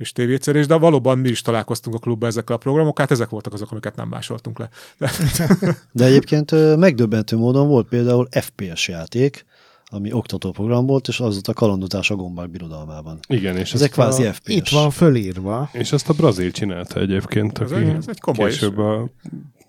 és 0.00 0.12
tévécerés, 0.12 0.66
de 0.66 0.74
valóban 0.74 1.18
mi 1.18 1.28
is 1.28 1.42
találkoztunk 1.42 1.96
a 1.96 1.98
klubban 1.98 2.28
ezekkel 2.28 2.56
a 2.56 2.58
programokkal, 2.58 3.04
hát 3.04 3.10
ezek 3.10 3.28
voltak 3.28 3.52
azok, 3.52 3.70
amiket 3.70 3.96
nem 3.96 4.08
másoltunk 4.08 4.58
le. 4.58 4.68
De, 4.98 5.10
de 5.92 6.04
egyébként 6.04 6.76
megdöbbentő 6.76 7.36
módon 7.36 7.68
volt 7.68 7.88
például 7.88 8.28
FPS 8.30 8.88
játék, 8.88 9.44
ami 9.86 10.12
oktatóprogram 10.12 10.86
volt, 10.86 11.08
és 11.08 11.20
az 11.20 11.32
volt 11.32 11.48
a 11.48 11.52
kalandozás 11.52 12.10
a 12.10 12.14
gombák 12.14 12.50
birodalmában. 12.50 13.18
Igen, 13.28 13.56
és 13.56 13.72
ez 13.72 13.82
egy 13.82 13.90
kvázi 13.90 14.24
a... 14.24 14.32
FPS. 14.32 14.54
Itt 14.54 14.68
van 14.68 14.90
fölírva. 14.90 15.70
És 15.72 15.92
ezt 15.92 16.08
a 16.08 16.12
brazil 16.12 16.50
csinálta 16.50 17.00
egyébként, 17.00 17.58
ez 17.58 17.72
aki 17.72 17.82
egy, 17.82 17.88
ez 17.88 18.08
egy 18.08 18.20
komoly 18.20 18.48
később 18.48 18.78
a 18.78 19.10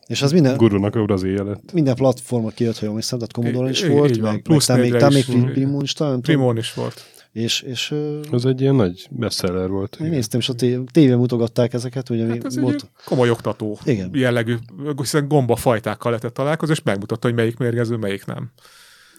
és 0.08 0.22
az 0.22 0.32
minden... 0.32 0.58
Gurunak 0.58 0.96
a 0.96 1.04
brazilja 1.04 1.44
lett. 1.44 1.74
Minden 1.74 1.96
platformon 1.96 2.52
kijött, 2.56 2.78
ha 2.78 2.86
jól 2.86 2.96
hiszem, 2.96 3.20
tehát 3.20 3.34
Commodore 3.34 3.70
is 3.70 3.86
volt, 3.86 4.22
meg, 4.22 4.42
Plusz 4.42 4.68
meg, 4.68 4.80
még, 4.80 4.94
még 5.10 5.52
Primon 5.52 5.84
is 5.84 5.94
talán. 5.94 6.22
Primon 6.22 6.58
is 6.58 6.74
volt. 6.74 7.06
És, 7.32 7.62
és, 7.62 7.96
az 8.32 8.46
egy 8.46 8.62
ilyen 8.62 8.76
nagy 8.76 9.08
bestseller 9.10 9.70
volt. 9.70 9.98
Én 10.02 10.10
néztem, 10.10 10.40
és 10.40 10.50
a 10.50 10.54
tévé 10.92 11.16
mutogatták 11.16 11.74
ezeket. 11.74 12.10
Ugye 12.10 12.28
hát 12.28 12.46
ez 12.46 12.60
volt... 12.60 12.74
egy 12.74 12.90
komoly 13.06 13.30
oktató 13.30 13.80
Igen. 13.84 14.10
jellegű, 14.14 14.56
hiszen 14.98 15.28
gomba 15.28 15.56
fajtákkal 15.56 16.12
lehetett 16.12 16.34
találkozni, 16.34 16.74
és 16.74 16.82
megmutatta, 16.84 17.28
hogy 17.28 17.36
melyik 17.36 17.58
mérgező, 17.58 17.96
melyik 17.96 18.26
nem. 18.26 18.52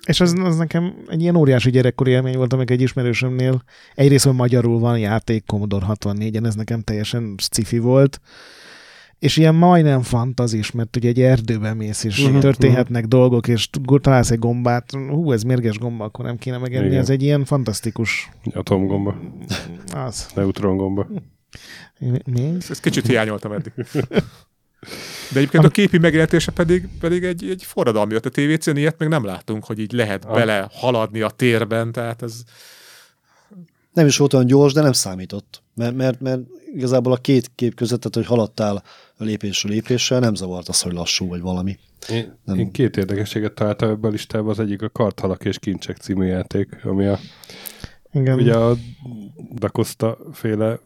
És 0.06 0.20
az, 0.20 0.34
az 0.44 0.56
nekem 0.56 0.94
egy 1.06 1.20
ilyen 1.20 1.36
óriási 1.36 1.70
gyerekkori 1.70 2.10
élmény 2.10 2.36
volt, 2.36 2.52
amik 2.52 2.70
egy 2.70 2.80
ismerősömnél 2.80 3.62
egyrészt 3.94 4.32
magyarul 4.32 4.78
van 4.78 4.98
játék 4.98 5.46
Commodore 5.46 5.86
64-en, 5.88 6.46
ez 6.46 6.54
nekem 6.54 6.82
teljesen 6.82 7.34
sci 7.38 7.78
volt, 7.78 8.20
és 9.22 9.36
ilyen 9.36 9.54
majdnem 9.54 10.02
fantazis, 10.02 10.70
mert 10.70 10.96
ugye 10.96 11.08
egy 11.08 11.20
erdőben 11.20 11.76
mész, 11.76 12.04
és 12.04 12.18
uh-huh, 12.18 12.40
történhetnek 12.40 13.04
uh-huh. 13.04 13.20
dolgok, 13.20 13.48
és 13.48 13.68
találsz 14.00 14.30
egy 14.30 14.38
gombát, 14.38 14.90
hú, 14.90 15.32
ez 15.32 15.42
mérges 15.42 15.78
gomba, 15.78 16.04
akkor 16.04 16.24
nem 16.24 16.38
kéne 16.38 16.58
megenni, 16.58 16.86
Igen. 16.86 16.98
ez 16.98 17.10
egy 17.10 17.22
ilyen 17.22 17.44
fantasztikus... 17.44 18.30
Atomgomba. 18.52 19.16
Az. 19.94 20.26
Neutrongomba. 20.34 21.06
Mi? 22.24 22.56
Ezt 22.68 22.80
kicsit 22.80 23.06
hiányoltam 23.06 23.52
eddig. 23.52 23.72
De 25.32 25.38
egyébként 25.38 25.64
a 25.64 25.68
képi 25.68 25.98
megjelenítése 25.98 26.52
pedig, 26.52 26.88
pedig 27.00 27.24
egy, 27.24 27.48
egy 27.48 27.64
forradalmi 27.64 28.14
A 28.14 28.20
TVC-n 28.20 28.76
ilyet 28.76 28.98
még 28.98 29.08
nem 29.08 29.24
látunk, 29.24 29.64
hogy 29.64 29.78
így 29.78 29.92
lehet 29.92 30.24
ah. 30.24 30.34
bele 30.34 30.68
haladni 30.72 31.20
a 31.20 31.30
térben, 31.30 31.92
tehát 31.92 32.22
ez... 32.22 32.42
Nem 33.92 34.06
is 34.06 34.16
volt 34.16 34.32
olyan 34.32 34.46
gyors, 34.46 34.72
de 34.72 34.80
nem 34.80 34.92
számított. 34.92 35.62
Mert, 35.74 35.94
mert, 35.94 36.20
mert 36.20 36.40
igazából 36.74 37.12
a 37.12 37.16
két 37.16 37.50
kép 37.54 37.74
között, 37.74 38.00
tehát 38.00 38.14
hogy 38.14 38.36
haladtál 38.36 38.82
lépésről 39.24 39.72
lépésre, 39.72 40.18
nem 40.18 40.34
zavart 40.34 40.68
az, 40.68 40.82
hogy 40.82 40.92
lassú 40.92 41.28
vagy 41.28 41.40
valami. 41.40 41.78
Én, 42.10 42.38
nem. 42.44 42.58
én 42.58 42.70
két 42.70 42.96
érdekességet 42.96 43.52
találtam 43.52 43.90
ebben 43.90 44.10
a 44.10 44.12
listában, 44.12 44.48
az 44.48 44.60
egyik 44.60 44.82
a 44.82 44.88
Karthalak 44.88 45.44
és 45.44 45.58
Kincsek 45.58 45.96
című 45.96 46.26
játék, 46.26 46.84
ami 46.84 47.06
a 47.06 47.18
Igen. 48.12 48.38
ugye 48.38 48.54
a 48.54 48.76
Dakosta 49.54 50.18
féle 50.32 50.78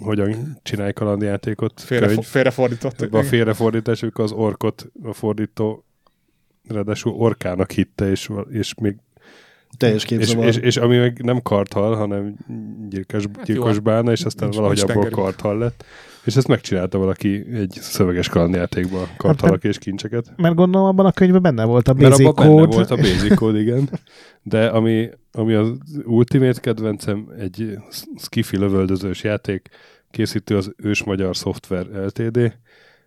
hogyan 0.00 0.58
csinálj 0.62 0.92
kalandjátékot. 0.92 1.80
Félre, 1.80 2.22
félrefordított. 2.22 3.00
A 3.00 3.22
félrefordítás, 3.22 4.02
amikor 4.02 4.24
az 4.24 4.32
orkot 4.32 4.86
a 5.02 5.12
fordító 5.12 5.84
ráadásul 6.68 7.12
orkának 7.12 7.70
hitte, 7.70 8.10
és, 8.10 8.30
és 8.50 8.74
még 8.74 8.96
teljes 9.76 10.04
képzavar. 10.04 10.46
És, 10.46 10.56
és, 10.56 10.62
és, 10.62 10.76
ami 10.76 10.96
meg 10.96 11.24
nem 11.24 11.42
karthal, 11.42 11.96
hanem 11.96 12.36
gyilkos, 12.88 13.24
hát 13.36 13.44
gyilkos 13.44 13.78
bána, 13.78 14.12
és 14.12 14.24
aztán 14.24 14.48
nincs, 14.48 14.56
valahogy 14.56 14.76
nincs 14.76 14.90
abból 14.90 15.10
karthal 15.10 15.58
lett. 15.58 15.84
És 16.24 16.36
ezt 16.36 16.48
megcsinálta 16.48 16.98
valaki 16.98 17.46
egy 17.52 17.70
szöveges 17.80 18.28
kalandjátékban, 18.28 19.08
karthalak 19.16 19.62
hát, 19.62 19.72
és 19.72 19.78
kincseket. 19.78 20.32
Mert 20.36 20.54
gondolom 20.54 20.86
abban 20.86 21.06
a 21.06 21.12
könyvben 21.12 21.42
benne 21.42 21.64
volt 21.64 21.88
a 21.88 21.92
basic 21.92 22.18
Mert 22.18 22.36
code. 22.36 22.48
benne 22.48 22.66
volt 22.66 22.90
a 22.90 22.96
basic 22.96 23.34
code, 23.34 23.60
igen. 23.60 23.88
De 24.42 24.66
ami, 24.66 25.10
ami 25.32 25.54
az 25.54 25.72
ultimate 26.04 26.60
kedvencem, 26.60 27.28
egy 27.38 27.78
skifi 28.16 28.56
lövöldözős 28.56 29.22
játék, 29.22 29.68
készítő 30.10 30.56
az 30.56 30.72
ős 30.76 31.04
magyar 31.04 31.36
szoftver 31.36 31.86
LTD, 31.86 32.58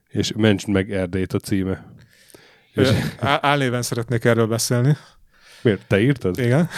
és 0.09 0.31
Mentsd 0.35 0.67
meg 0.67 0.91
Erdélyt 0.91 1.33
a 1.33 1.39
címe. 1.39 1.85
És... 2.73 2.89
Álnéven 3.19 3.81
szeretnék 3.81 4.25
erről 4.25 4.47
beszélni. 4.47 4.97
Miért? 5.67 5.87
Te 5.87 6.01
írtad? 6.01 6.39
Igen. 6.39 6.69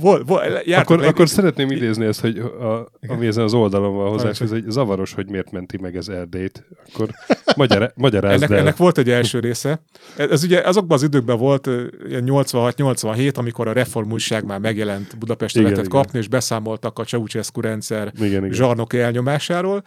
vol, 0.00 0.24
vol, 0.24 0.40
akkor, 0.74 1.04
akkor 1.04 1.28
szeretném 1.28 1.70
idézni 1.70 2.04
ezt, 2.04 2.20
hogy 2.20 2.38
a, 2.38 2.90
ami 3.08 3.26
ezen 3.26 3.44
az 3.44 3.54
oldalon 3.54 3.94
van 3.94 4.10
hozzá, 4.10 4.28
ez 4.28 4.50
egy 4.52 4.64
zavaros, 4.68 5.12
hogy 5.12 5.28
miért 5.28 5.50
menti 5.50 5.78
meg 5.80 5.96
ez 5.96 6.08
Erdélyt. 6.08 6.64
Akkor 6.92 7.08
magyar, 7.56 7.92
magyarázd 7.94 8.42
ennek, 8.42 8.50
el. 8.50 8.58
ennek 8.58 8.76
volt 8.76 8.98
egy 8.98 9.10
első 9.10 9.38
része. 9.38 9.80
Ez, 10.16 10.30
ez 10.30 10.44
ugye 10.44 10.60
azokban 10.60 10.96
az 10.96 11.02
időkben 11.02 11.38
volt, 11.38 11.66
ilyen 12.08 12.24
86-87, 12.26 13.34
amikor 13.34 13.68
a 13.68 13.72
Reform 13.72 14.12
újság 14.12 14.44
már 14.44 14.58
megjelent 14.58 15.18
Budapestre 15.18 15.62
lehetett 15.62 15.88
kapni, 15.88 16.18
és 16.18 16.28
beszámoltak 16.28 16.98
a 16.98 17.04
Ceausescu 17.04 17.60
rendszer 17.60 18.12
igen, 18.16 18.28
igen. 18.28 18.52
zsarnok 18.52 18.92
elnyomásáról 18.92 19.82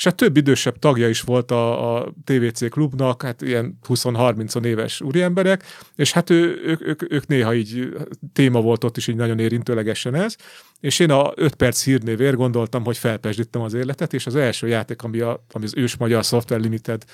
és 0.00 0.06
hát 0.06 0.14
több 0.14 0.36
idősebb 0.36 0.78
tagja 0.78 1.08
is 1.08 1.20
volt 1.20 1.50
a, 1.50 1.96
a 1.96 2.12
TVC 2.24 2.70
klubnak, 2.70 3.22
hát 3.22 3.42
ilyen 3.42 3.78
20-30 3.88 4.64
éves 4.64 5.00
úriemberek, 5.00 5.64
és 5.96 6.12
hát 6.12 6.30
ő, 6.30 6.60
ők, 6.64 6.86
ők, 6.86 7.12
ők 7.12 7.26
néha 7.26 7.54
így 7.54 7.88
téma 8.32 8.60
volt 8.60 8.84
ott 8.84 8.96
is 8.96 9.06
így 9.06 9.16
nagyon 9.16 9.38
érintőlegesen 9.38 10.14
ez, 10.14 10.36
és 10.80 10.98
én 10.98 11.10
a 11.10 11.32
5 11.36 11.54
perc 11.54 11.84
hírnévér 11.84 12.36
gondoltam, 12.36 12.84
hogy 12.84 12.98
felpesdítem 12.98 13.62
az 13.62 13.74
életet, 13.74 14.14
és 14.14 14.26
az 14.26 14.36
első 14.36 14.68
játék, 14.68 15.02
ami, 15.02 15.20
a, 15.20 15.44
ami 15.52 15.64
az 15.64 15.74
ős 15.76 15.96
magyar 15.96 16.24
Software 16.24 16.62
Limited 16.62 17.04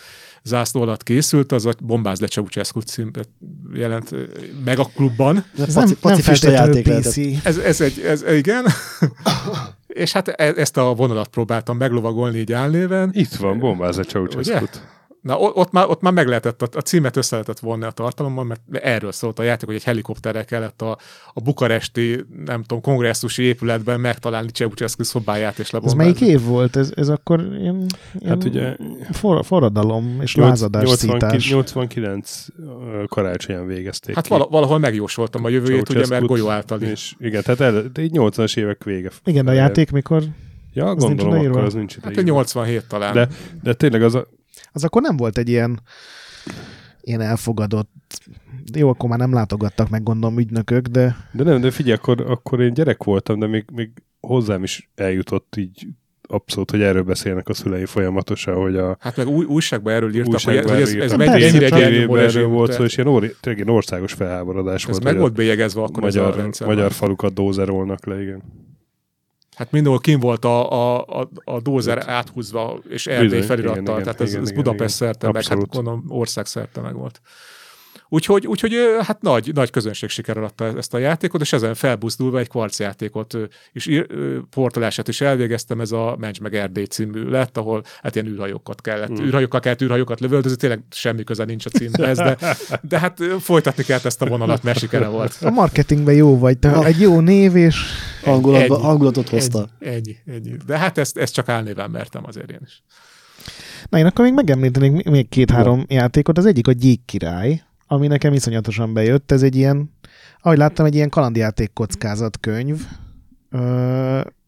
zászló 0.43 0.83
alatt 0.83 1.03
készült, 1.03 1.53
az 1.53 1.67
a 1.67 1.73
Bombáz 1.83 2.21
le 2.21 2.27
Ceausescu 2.27 2.81
címben 2.81 3.25
jelent 3.75 4.15
meg 4.65 4.79
a 4.79 4.85
klubban. 4.95 5.45
Ez 5.59 5.75
nem, 5.75 5.97
nem 6.03 6.19
játék 6.41 6.89
PC. 6.99 7.17
Ez, 7.47 7.59
ez 7.59 7.81
egy, 7.81 8.01
ez, 8.01 8.25
igen. 8.33 8.67
és 9.97 10.13
hát 10.13 10.29
e- 10.29 10.53
ezt 10.57 10.77
a 10.77 10.95
vonalat 10.95 11.29
próbáltam 11.29 11.77
meglovagolni 11.77 12.39
így 12.39 12.53
álnéven. 12.53 13.11
Itt 13.13 13.35
van, 13.35 13.59
bombáz 13.59 13.99
a 13.99 14.05
ceausescu 14.05 14.65
Na, 15.27 15.39
ott 15.39 15.73
már, 15.73 15.89
ott 15.89 16.01
már 16.01 16.13
meg 16.13 16.27
lehetett, 16.27 16.63
a, 16.63 16.81
címet 16.81 17.17
össze 17.17 17.35
lehetett 17.35 17.59
vonni 17.59 17.85
a 17.85 17.91
tartalommal, 17.91 18.45
mert 18.45 18.61
erről 18.73 19.13
szólt 19.13 19.39
a 19.39 19.43
játék, 19.43 19.67
hogy 19.67 19.75
egy 19.75 19.85
helikopterrel 19.85 20.45
kellett 20.45 20.83
a, 20.83 20.99
a 21.35 21.41
bukaresti, 21.41 22.25
nem 22.45 22.63
tudom, 22.63 22.83
kongresszusi 22.83 23.43
épületben 23.43 24.01
megtalálni 24.01 24.49
Ceausescu 24.49 25.03
szobáját 25.03 25.59
és 25.59 25.71
lebombázni. 25.71 26.11
Ez 26.11 26.21
melyik 26.21 26.35
év 26.35 26.43
volt? 26.43 26.77
Ez, 26.77 26.93
ez 26.95 27.09
akkor 27.09 27.41
ilyen, 27.41 27.87
ilyen 28.19 28.29
hát 28.29 28.45
ugye, 28.45 28.77
for, 29.11 29.45
forradalom 29.45 30.19
és 30.21 30.35
8, 30.35 30.49
lázadás 30.49 30.83
89, 30.83 31.45
89 31.45 32.47
karácsonyan 33.09 33.67
végezték 33.67 34.15
Hát 34.15 34.27
ki. 34.27 34.35
valahol 34.51 34.79
megjósoltam 34.79 35.45
a 35.45 35.49
jövőjét, 35.49 35.89
ugye, 35.89 36.05
mert 36.09 36.27
golyó 36.27 36.49
által 36.49 36.81
és 36.81 37.15
Igen, 37.19 37.43
tehát 37.43 37.61
el, 37.61 37.83
de 37.93 38.03
így 38.03 38.13
80-as 38.15 38.57
évek 38.57 38.85
vége. 38.85 39.11
Igen, 39.25 39.47
a 39.47 39.53
játék 39.53 39.91
mikor? 39.91 40.23
Ja, 40.73 40.87
az 40.87 41.03
gondolom, 41.03 41.47
akkor 41.47 41.63
az 41.63 41.75
nincs 41.75 41.97
Hát 42.03 42.23
87 42.23 42.89
talán. 42.89 43.13
De, 43.15 43.29
de 43.63 43.75
tényleg 43.75 44.03
az 44.03 44.15
a, 44.15 44.29
az 44.77 44.85
akkor 44.85 45.03
nem 45.03 45.17
volt 45.17 45.39
egy 45.39 45.49
ilyen, 45.49 45.81
ilyen 47.01 47.21
elfogadott, 47.21 48.21
jó, 48.75 48.89
akkor 48.89 49.09
már 49.09 49.19
nem 49.19 49.33
látogattak 49.33 49.89
meg 49.89 50.03
gondolom 50.03 50.39
ügynökök, 50.39 50.87
de... 50.87 51.17
De 51.33 51.43
nem, 51.43 51.61
de 51.61 51.71
figyelj, 51.71 51.97
akkor, 51.97 52.21
akkor 52.21 52.61
én 52.61 52.75
gyerek 52.75 53.05
voltam, 53.05 53.39
de 53.39 53.47
még, 53.47 53.65
még 53.73 53.91
hozzám 54.21 54.63
is 54.63 54.91
eljutott 54.95 55.55
így 55.57 55.87
abszolút, 56.29 56.71
hogy 56.71 56.83
erről 56.83 57.03
beszélnek 57.03 57.49
a 57.49 57.55
szülei 57.55 57.85
folyamatosan, 57.85 58.55
hogy 58.55 58.77
a... 58.77 58.97
Hát 59.01 59.17
meg 59.17 59.29
új, 59.29 59.45
újságban 59.45 59.93
erről 59.93 60.15
írtak, 60.15 60.33
újságban 60.33 60.73
hogy, 60.73 60.83
ez, 60.83 60.95
ez 60.95 61.13
mennyire 61.13 61.47
egy 61.47 61.73
erről 61.73 62.49
volt 62.49 62.73
szó, 62.73 62.85
és 62.85 62.97
ilyen, 62.97 63.09
óri, 63.09 63.35
ilyen 63.43 63.69
országos 63.69 64.13
felháborodás 64.13 64.83
ez 64.83 64.89
volt. 64.91 65.05
Ez 65.05 65.13
meg 65.13 65.21
volt 65.21 65.33
bélyegezve 65.33 65.83
akkor 65.83 66.03
magyar, 66.03 66.29
ez 66.29 66.35
a 66.35 66.41
rendszer. 66.41 66.67
Magyar 66.67 66.93
falukat 66.93 67.33
dózerolnak 67.33 68.07
le, 68.07 68.23
igen. 68.23 68.43
Hát 69.57 69.71
mindenhol 69.71 70.01
kim 70.01 70.21
volt 70.21 70.45
a, 70.45 70.73
a, 70.73 71.05
a, 71.21 71.29
a 71.45 71.61
dózer 71.61 72.09
áthúzva, 72.09 72.79
és 72.89 73.07
Erdély 73.07 73.43
felirattal, 73.43 74.01
tehát 74.01 74.21
ez, 74.21 74.31
igen, 74.31 74.43
ez 74.43 74.53
Budapest 74.53 74.95
szerte, 74.95 75.33
meg 75.33 75.47
hát 75.47 75.69
gondolom 75.69 76.05
ország 76.09 76.47
szerte 76.47 76.81
meg 76.81 76.95
volt. 76.95 77.21
Úgyhogy, 78.09 78.47
úgyhogy 78.47 78.73
hát 79.03 79.23
nagy, 79.23 79.51
nagy 79.55 79.71
közönség 79.71 80.09
siker 80.09 80.39
adta 80.39 80.65
ezt 80.77 80.95
a 80.95 80.99
játékot, 80.99 81.41
és 81.41 81.53
ezen 81.53 81.75
felbuzdulva 81.75 82.39
egy 82.39 82.49
kvarc 82.49 82.79
játékot 82.81 83.37
is 83.73 83.89
portolását 84.51 85.09
is 85.09 85.21
elvégeztem, 85.21 85.81
ez 85.81 85.93
a 85.93 86.17
Mencs 86.19 86.41
meg 86.41 86.55
Erdély 86.55 86.85
című 86.85 87.23
lett, 87.23 87.57
ahol 87.57 87.83
hát 88.03 88.15
ilyen 88.15 88.27
űrhajókat 88.27 88.81
kellett, 88.81 89.21
mm. 89.21 89.25
űrhajókkal 89.25 89.61
kellett 89.61 89.83
űrhajókat 89.83 90.21
lövöldözni, 90.21 90.57
tényleg 90.57 90.81
semmi 90.91 91.25
köze 91.25 91.45
nincs 91.45 91.67
a 91.67 91.71
címhez, 91.71 92.17
de, 92.17 92.37
de 92.89 92.99
hát 92.99 93.23
folytatni 93.41 93.85
kellett 93.85 94.05
ezt 94.05 94.23
a 94.23 94.27
vonalat, 94.27 94.63
mert 94.63 94.79
sikere 94.79 95.09
volt. 95.09 95.37
A 95.41 95.51
marketingben 95.51 96.15
jó 96.15 96.39
vagy, 96.39 96.59
te 96.59 96.85
egy 96.85 97.01
jó 97.01 97.21
név, 97.21 97.57
és 97.57 97.77
Hangulatba, 98.27 98.79
hangulatot 98.79 99.29
hozta. 99.29 99.69
Ennyi, 99.79 99.97
ennyi, 99.97 100.17
ennyi. 100.37 100.57
De 100.67 100.79
hát 100.79 100.99
ezt, 100.99 101.17
ezt 101.17 101.35
csak 101.35 101.49
álnéven 101.49 101.91
mertem 101.91 102.25
azért 102.27 102.51
én 102.51 102.61
is. 102.65 102.83
Na 103.89 103.99
én 103.99 104.07
akkor 104.07 104.25
még 104.25 104.35
megemlítenék 104.35 105.09
még 105.09 105.29
két-három 105.29 105.85
játékot. 105.89 106.39
Az 106.39 106.47
egyik 106.47 106.67
a 106.67 106.73
Gyík 106.73 107.05
király, 107.05 107.63
ami 107.87 108.07
nekem 108.07 108.33
iszonyatosan 108.33 108.93
bejött. 108.93 109.33
Ez 109.33 109.43
egy 109.43 109.57
ilyen, 109.57 109.93
ahogy 110.41 110.59
láttam, 110.59 110.87
egy 110.87 110.95
ilyen 110.95 111.09
kalandjáték 111.09 111.73
kockázatkönyv. 111.73 112.87
Ö, 113.51 113.59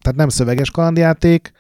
tehát 0.00 0.16
nem 0.16 0.28
szöveges 0.28 0.70
kalandjáték, 0.70 1.52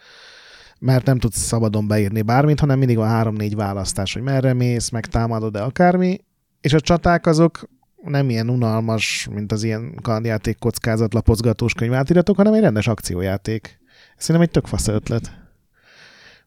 mert 0.78 1.04
nem 1.04 1.18
tudsz 1.18 1.38
szabadon 1.38 1.86
beírni 1.86 2.22
bármit, 2.22 2.60
hanem 2.60 2.78
mindig 2.78 2.96
van 2.96 3.08
három-négy 3.08 3.54
választás, 3.54 4.12
hogy 4.12 4.22
merre 4.22 4.52
mész, 4.52 4.88
meg 4.88 5.06
támadod-e 5.06 5.62
akármi, 5.62 6.18
és 6.60 6.72
a 6.72 6.80
csaták 6.80 7.26
azok 7.26 7.68
nem 8.02 8.30
ilyen 8.30 8.50
unalmas, 8.50 9.28
mint 9.30 9.52
az 9.52 9.62
ilyen 9.62 9.94
kalandjáték 10.02 10.58
kockázat 10.58 11.14
lapozgatós 11.14 11.74
könyvátiratok, 11.74 12.36
hanem 12.36 12.52
egy 12.52 12.60
rendes 12.60 12.86
akciójáték. 12.86 13.78
Szerintem 14.16 14.44
egy 14.48 14.50
tök 14.50 14.66
fasz 14.66 14.88
ötlet. 14.88 15.32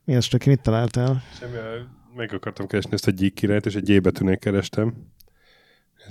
Mi 0.03 0.15
az, 0.15 0.23
Stöki, 0.23 0.49
mit 0.49 0.61
találtál? 0.61 1.21
Semmi, 1.39 1.53
meg 2.15 2.34
akartam 2.34 2.67
keresni 2.67 2.93
ezt 2.93 3.07
a 3.07 3.11
gyík 3.11 3.34
királyt, 3.34 3.65
és 3.65 3.75
egy 3.75 3.89
J 3.89 3.97
betűnél 3.97 4.38
kerestem, 4.38 4.93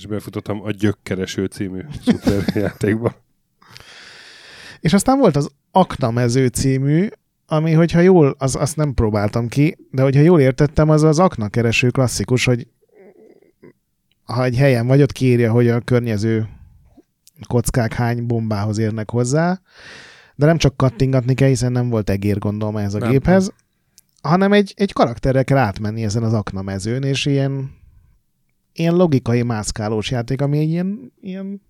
és 0.00 0.06
befutottam 0.06 0.62
a 0.62 0.70
Gyökkereső 0.70 1.44
című 1.44 1.80
szuperjátékba. 2.04 3.14
És 4.80 4.92
aztán 4.92 5.18
volt 5.18 5.36
az 5.36 5.50
Akna 5.70 6.10
mező 6.10 6.46
című, 6.46 7.08
ami, 7.46 7.72
hogyha 7.72 8.00
jól, 8.00 8.34
az, 8.38 8.54
azt 8.54 8.76
nem 8.76 8.94
próbáltam 8.94 9.48
ki, 9.48 9.76
de 9.90 10.02
hogyha 10.02 10.20
jól 10.20 10.40
értettem, 10.40 10.88
az 10.88 11.02
az 11.02 11.18
akna 11.18 11.48
kereső 11.48 11.90
klasszikus, 11.90 12.44
hogy 12.44 12.66
ha 14.24 14.44
egy 14.44 14.56
helyen 14.56 14.86
vagy, 14.86 15.02
ott 15.02 15.12
kiírja, 15.12 15.52
hogy 15.52 15.68
a 15.68 15.80
környező 15.80 16.48
kockák 17.48 17.92
hány 17.92 18.26
bombához 18.26 18.78
érnek 18.78 19.10
hozzá, 19.10 19.60
de 20.34 20.46
nem 20.46 20.58
csak 20.58 20.76
kattingatni 20.76 21.34
kell, 21.34 21.48
hiszen 21.48 21.72
nem 21.72 21.88
volt 21.88 22.10
egér 22.10 22.38
gondolom 22.38 22.76
ez 22.76 22.94
a 22.94 22.98
nem, 22.98 23.10
géphez, 23.10 23.46
nem. 23.46 24.32
hanem 24.32 24.52
egy, 24.52 24.74
egy 24.76 24.92
karakterrel 24.92 25.44
kell 25.44 25.58
átmenni 25.58 26.04
ezen 26.04 26.22
az 26.22 26.32
aknamezőn, 26.32 27.02
és 27.02 27.26
ilyen, 27.26 27.79
ilyen 28.80 28.94
logikai 28.94 29.42
mászkálós 29.42 30.10
játék, 30.10 30.40
ami 30.40 30.58
egy 30.58 30.68
ilyen, 30.68 31.12
ilyen 31.20 31.62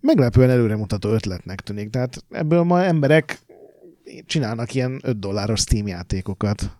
meglepően 0.00 0.50
előremutató 0.50 1.08
ötletnek 1.08 1.60
tűnik. 1.60 1.90
Tehát 1.90 2.24
ebből 2.30 2.62
ma 2.62 2.82
emberek 2.82 3.38
csinálnak 4.26 4.74
ilyen 4.74 5.00
5 5.02 5.18
dolláros 5.18 5.60
Steam 5.60 5.86
játékokat. 5.86 6.76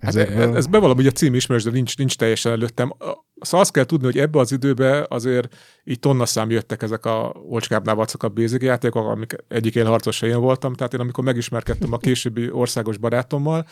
Hát 0.00 0.16
ez 0.16 0.66
bevallom, 0.66 0.96
hogy 0.96 1.06
a 1.06 1.10
cím 1.10 1.34
ismerős, 1.34 1.64
de 1.64 1.70
nincs, 1.70 1.96
nincs 1.96 2.16
teljesen 2.16 2.52
előttem. 2.52 2.92
Szóval 3.40 3.60
azt 3.60 3.72
kell 3.72 3.84
tudni, 3.84 4.04
hogy 4.04 4.18
ebbe 4.18 4.38
az 4.38 4.52
időbe 4.52 5.06
azért 5.08 5.56
így 5.84 5.98
tonnaszám 5.98 6.50
jöttek 6.50 6.82
ezek 6.82 7.04
a 7.04 7.34
olcskábbnál 7.48 8.06
a 8.18 8.28
basic 8.28 8.62
játékok, 8.62 9.06
amik 9.06 9.36
egyik 9.48 9.74
élharcosa 9.74 10.26
én 10.26 10.40
voltam, 10.40 10.74
tehát 10.74 10.94
én 10.94 11.00
amikor 11.00 11.24
megismerkedtem 11.24 11.92
a 11.92 11.98
későbbi 11.98 12.50
országos 12.50 12.96
barátommal, 12.96 13.66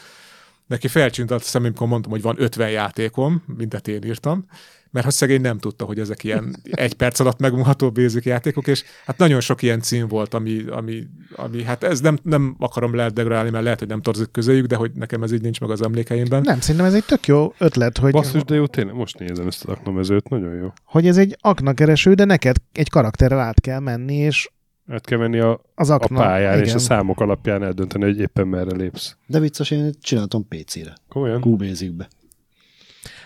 neki 0.67 0.89
felcsint 0.89 1.31
a 1.31 1.39
szemem, 1.39 1.67
amikor 1.67 1.87
mondtam, 1.87 2.13
hogy 2.13 2.23
van 2.23 2.35
50 2.39 2.71
játékom, 2.71 3.43
mindet 3.57 3.89
én 3.89 4.05
írtam, 4.05 4.47
mert 4.91 5.05
ha 5.05 5.11
szegény 5.11 5.41
nem 5.41 5.59
tudta, 5.59 5.85
hogy 5.85 5.99
ezek 5.99 6.25
ilyen 6.25 6.57
egy 6.71 6.95
perc 6.95 7.21
alatt 7.21 7.39
megmondható 7.41 7.91
basic 7.91 8.25
játékok, 8.25 8.67
és 8.67 8.85
hát 9.07 9.19
nagyon 9.19 9.41
sok 9.41 9.63
ilyen 9.63 9.81
cím 9.81 10.09
volt, 10.09 10.35
ami, 10.35 10.65
ami, 10.71 11.07
ami 11.37 11.63
hát 11.63 11.83
ez 11.83 12.01
nem, 12.01 12.19
nem 12.23 12.57
akarom 12.59 12.91
degradálni, 12.91 13.51
mert 13.51 13.65
lehet, 13.65 13.79
hogy 13.79 13.89
nem 13.89 14.03
tartozik 14.03 14.31
közéjük, 14.31 14.67
de 14.67 14.77
hogy 14.77 14.91
nekem 14.95 15.23
ez 15.23 15.33
így 15.33 15.43
nincs 15.43 15.61
meg 15.61 15.71
az 15.71 15.83
emlékeimben. 15.83 16.43
Nem, 16.43 16.61
szerintem 16.61 16.87
ez 16.87 16.95
egy 16.95 17.05
tök 17.05 17.27
jó 17.27 17.53
ötlet, 17.59 17.99
hogy... 17.99 18.13
Basszus, 18.13 18.45
de 18.45 18.55
jó, 18.55 18.67
tényleg 18.67 18.95
most 18.95 19.19
nézem 19.19 19.47
ezt 19.47 19.65
az 19.65 19.75
aknamezőt, 19.75 20.29
nagyon 20.29 20.55
jó. 20.55 20.73
Hogy 20.85 21.07
ez 21.07 21.17
egy 21.17 21.37
aknakereső, 21.41 22.15
de 22.15 22.25
neked 22.25 22.57
egy 22.73 22.91
karakterrel 22.91 23.41
át 23.41 23.61
kell 23.61 23.81
menni, 23.81 24.15
és 24.15 24.51
át 24.89 25.05
kell 25.07 25.19
menni 25.19 25.39
a, 25.39 25.61
az 25.75 25.91
akna, 25.91 26.19
a 26.19 26.23
pályán, 26.23 26.53
igen. 26.53 26.65
és 26.65 26.75
a 26.75 26.79
számok 26.79 27.21
alapján 27.21 27.63
eldönteni, 27.63 28.05
hogy 28.05 28.19
éppen 28.19 28.49
merre 28.49 28.77
lépsz. 28.77 29.17
De 29.27 29.39
vicces, 29.39 29.71
én 29.71 29.91
csináltam 30.01 30.49
PC-re. 30.49 30.95
Komolyan? 31.09 31.41
Cubasic-be. 31.41 32.09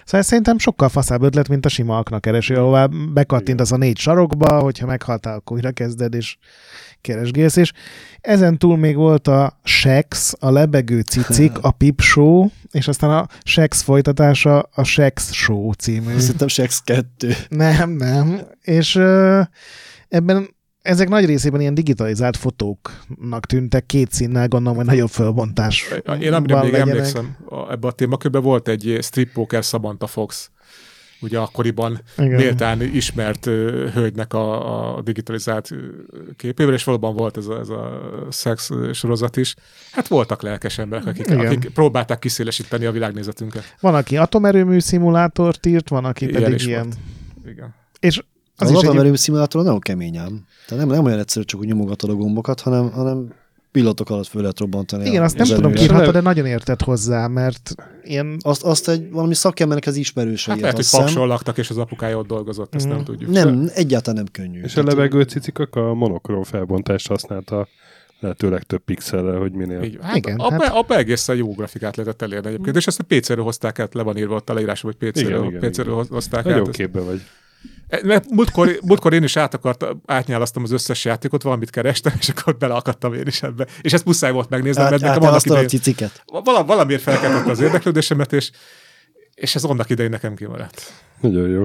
Szóval 0.04 0.20
ez 0.20 0.26
szerintem 0.26 0.58
sokkal 0.58 0.88
faszább 0.88 1.22
ötlet, 1.22 1.48
mint 1.48 1.66
a 1.66 1.68
sima 1.68 1.98
aknakereső, 1.98 2.56
ahová 2.56 2.86
bekattintasz 2.86 3.72
a 3.72 3.76
négy 3.76 3.98
sarokba, 3.98 4.60
hogyha 4.60 4.86
meghaltál, 4.86 5.34
akkor 5.34 5.56
újra 5.56 5.70
kezded, 5.70 6.14
és 6.14 6.36
keresgélsz, 7.00 7.56
és 7.56 7.72
ezen 8.20 8.58
túl 8.58 8.76
még 8.76 8.96
volt 8.96 9.28
a 9.28 9.60
Shex, 9.64 10.34
a 10.38 10.50
lebegő 10.50 11.00
cicik, 11.00 11.52
a 11.68 11.70
Pip 11.70 12.00
Show, 12.00 12.48
és 12.70 12.88
aztán 12.88 13.10
a 13.10 13.26
Shex 13.42 13.82
folytatása 13.82 14.60
a 14.60 14.84
Shex 14.84 15.32
Show 15.32 15.72
című. 15.72 16.18
Szerintem 16.18 16.48
Shex 16.48 16.82
2. 16.82 17.34
Nem, 17.48 17.90
nem. 17.90 18.40
És 18.62 18.96
ebben 20.08 20.48
ezek 20.84 21.08
nagy 21.08 21.24
részében 21.24 21.60
ilyen 21.60 21.74
digitalizált 21.74 22.36
fotóknak 22.36 23.46
tűntek, 23.46 23.86
két 23.86 24.12
színnel, 24.12 24.48
gondolom, 24.48 24.76
hogy 24.76 24.86
nagyobb 24.86 25.08
fölbontás. 25.08 25.88
Én 26.20 26.32
amire 26.32 26.60
még 26.60 26.72
legyenek. 26.72 26.88
emlékszem, 26.88 27.36
ebben 27.70 27.90
a 27.90 27.92
témakörben 27.92 28.42
volt 28.42 28.68
egy 28.68 28.98
strip 29.00 29.32
poker 29.32 29.62
Samantha 29.62 30.06
Fox. 30.06 30.50
ugye 31.20 31.38
akkoriban 31.38 32.00
Igen. 32.18 32.30
méltán 32.30 32.82
ismert 32.82 33.44
hölgynek 33.94 34.32
a, 34.32 34.96
a 34.96 35.02
digitalizált 35.02 35.70
képével, 36.36 36.74
és 36.74 36.84
valóban 36.84 37.14
volt 37.14 37.36
ez 37.36 37.46
a, 37.46 37.58
ez 37.58 37.68
a 37.68 38.00
szex 38.30 38.70
sorozat 38.92 39.36
is. 39.36 39.54
Hát 39.92 40.08
voltak 40.08 40.42
lelkes 40.42 40.78
emberek, 40.78 41.06
akik, 41.06 41.30
akik 41.30 41.68
próbálták 41.68 42.18
kiszélesíteni 42.18 42.84
a 42.84 42.92
világnézetünket. 42.92 43.76
Van, 43.80 43.94
aki 43.94 44.16
atomerőmű 44.16 44.78
szimulátort 44.78 45.66
írt, 45.66 45.88
van, 45.88 46.04
aki 46.04 46.28
ilyen 46.28 46.42
pedig 46.42 46.66
ilyen. 46.66 46.82
Volt. 46.82 46.96
Igen. 47.46 47.74
És 48.00 48.22
az, 48.56 48.70
az 48.70 48.76
atomerőmű 48.76 49.12
egy... 49.12 49.18
szimulátor 49.18 49.62
nagyon 49.62 49.78
kemény 49.78 50.16
ám. 50.16 50.44
Tehát 50.66 50.86
nem, 50.86 50.94
nem 50.94 51.04
olyan 51.04 51.18
egyszerű, 51.18 51.44
csak 51.44 51.60
úgy 51.60 51.66
nyomogatod 51.66 52.10
a 52.10 52.14
gombokat, 52.14 52.60
hanem, 52.60 52.90
hanem 52.90 53.32
pillanatok 53.74 54.10
alatt 54.10 54.26
föl 54.26 54.40
lehet 54.40 54.58
robbantani. 54.58 55.06
Igen, 55.06 55.22
azt 55.22 55.36
nem 55.36 55.46
tudom 55.46 55.72
ki, 55.72 55.86
de 55.86 56.20
nagyon 56.20 56.46
értett 56.46 56.82
hozzá, 56.82 57.26
mert 57.26 57.74
ilyen... 58.02 58.36
Azt, 58.40 58.62
azt 58.62 58.88
egy 58.88 59.10
valami 59.10 59.34
szakembernek 59.34 59.86
az 59.86 59.96
ismerőse 59.96 60.50
Hát 60.50 60.60
lehet, 60.60 60.76
hogy 60.76 60.90
paksol 60.90 61.26
laktak, 61.26 61.58
és 61.58 61.70
az 61.70 61.78
apukája 61.78 62.18
ott 62.18 62.26
dolgozott, 62.26 62.74
ezt 62.74 62.86
mm. 62.86 62.90
nem 62.90 63.04
tudjuk. 63.04 63.30
Nem, 63.30 63.70
egyáltalán 63.74 64.22
nem 64.24 64.32
könnyű. 64.32 64.62
És 64.62 64.76
a 64.76 64.82
levegő 64.82 65.22
cicikak 65.22 65.76
a 65.76 65.94
monokrom 65.94 66.42
felbontást 66.42 67.08
használta 67.08 67.68
lehetőleg 68.20 68.62
több 68.62 68.82
pixellel, 68.84 69.38
hogy 69.38 69.52
minél. 69.52 69.82
Így, 69.82 69.98
hát 70.00 70.16
Igen, 70.16 70.38
apa, 70.38 70.62
hát... 70.62 70.74
apa 70.74 70.96
egészen 70.96 71.36
jó 71.36 71.52
grafikát 71.52 71.96
lehetett 71.96 72.22
elérni 72.22 72.48
egyébként, 72.48 72.76
és 72.76 72.86
ezt 72.86 73.00
a 73.00 73.04
PC-ről 73.08 73.44
hozták 73.44 73.78
át, 73.78 73.94
le 73.94 74.02
van 74.02 74.16
írva 74.16 74.34
ott 74.34 74.50
a 74.50 74.54
leírásban, 74.54 74.94
hogy 74.98 75.10
PC-ről, 75.10 75.58
PC-ről 75.58 76.06
hozták 76.08 76.44
Nagyon 76.44 76.66
át. 76.66 76.74
képben 76.74 77.04
vagy. 77.04 77.22
Mert 78.02 78.30
múltkor, 78.30 78.78
múltkor 78.82 79.12
én 79.12 79.22
is 79.22 79.36
át 79.36 79.54
akart, 79.54 79.84
átnyálasztam 80.06 80.62
az 80.62 80.70
összes 80.70 81.04
játékot, 81.04 81.42
valamit 81.42 81.70
kerestem, 81.70 82.12
és 82.18 82.28
akkor 82.28 82.56
beleakadtam 82.56 83.14
én 83.14 83.26
is 83.26 83.42
ebbe. 83.42 83.66
És 83.80 83.92
ezt 83.92 84.04
muszáj 84.04 84.32
volt 84.32 84.48
megnézni, 84.48 84.82
mert 84.82 85.00
nekem 85.00 85.22
annak 85.22 85.44
idején... 85.44 85.64
a 85.64 85.68
ciciket. 85.68 86.22
Val- 86.26 86.66
valamiért 86.66 87.02
felkeltett 87.02 87.46
az 87.46 87.60
érdeklődésemet, 87.60 88.32
és, 88.32 88.50
és 89.34 89.54
ez 89.54 89.64
annak 89.64 89.90
idején 89.90 90.10
nekem 90.10 90.34
kimaradt. 90.34 90.92
Nagyon 91.20 91.48
jó. 91.48 91.64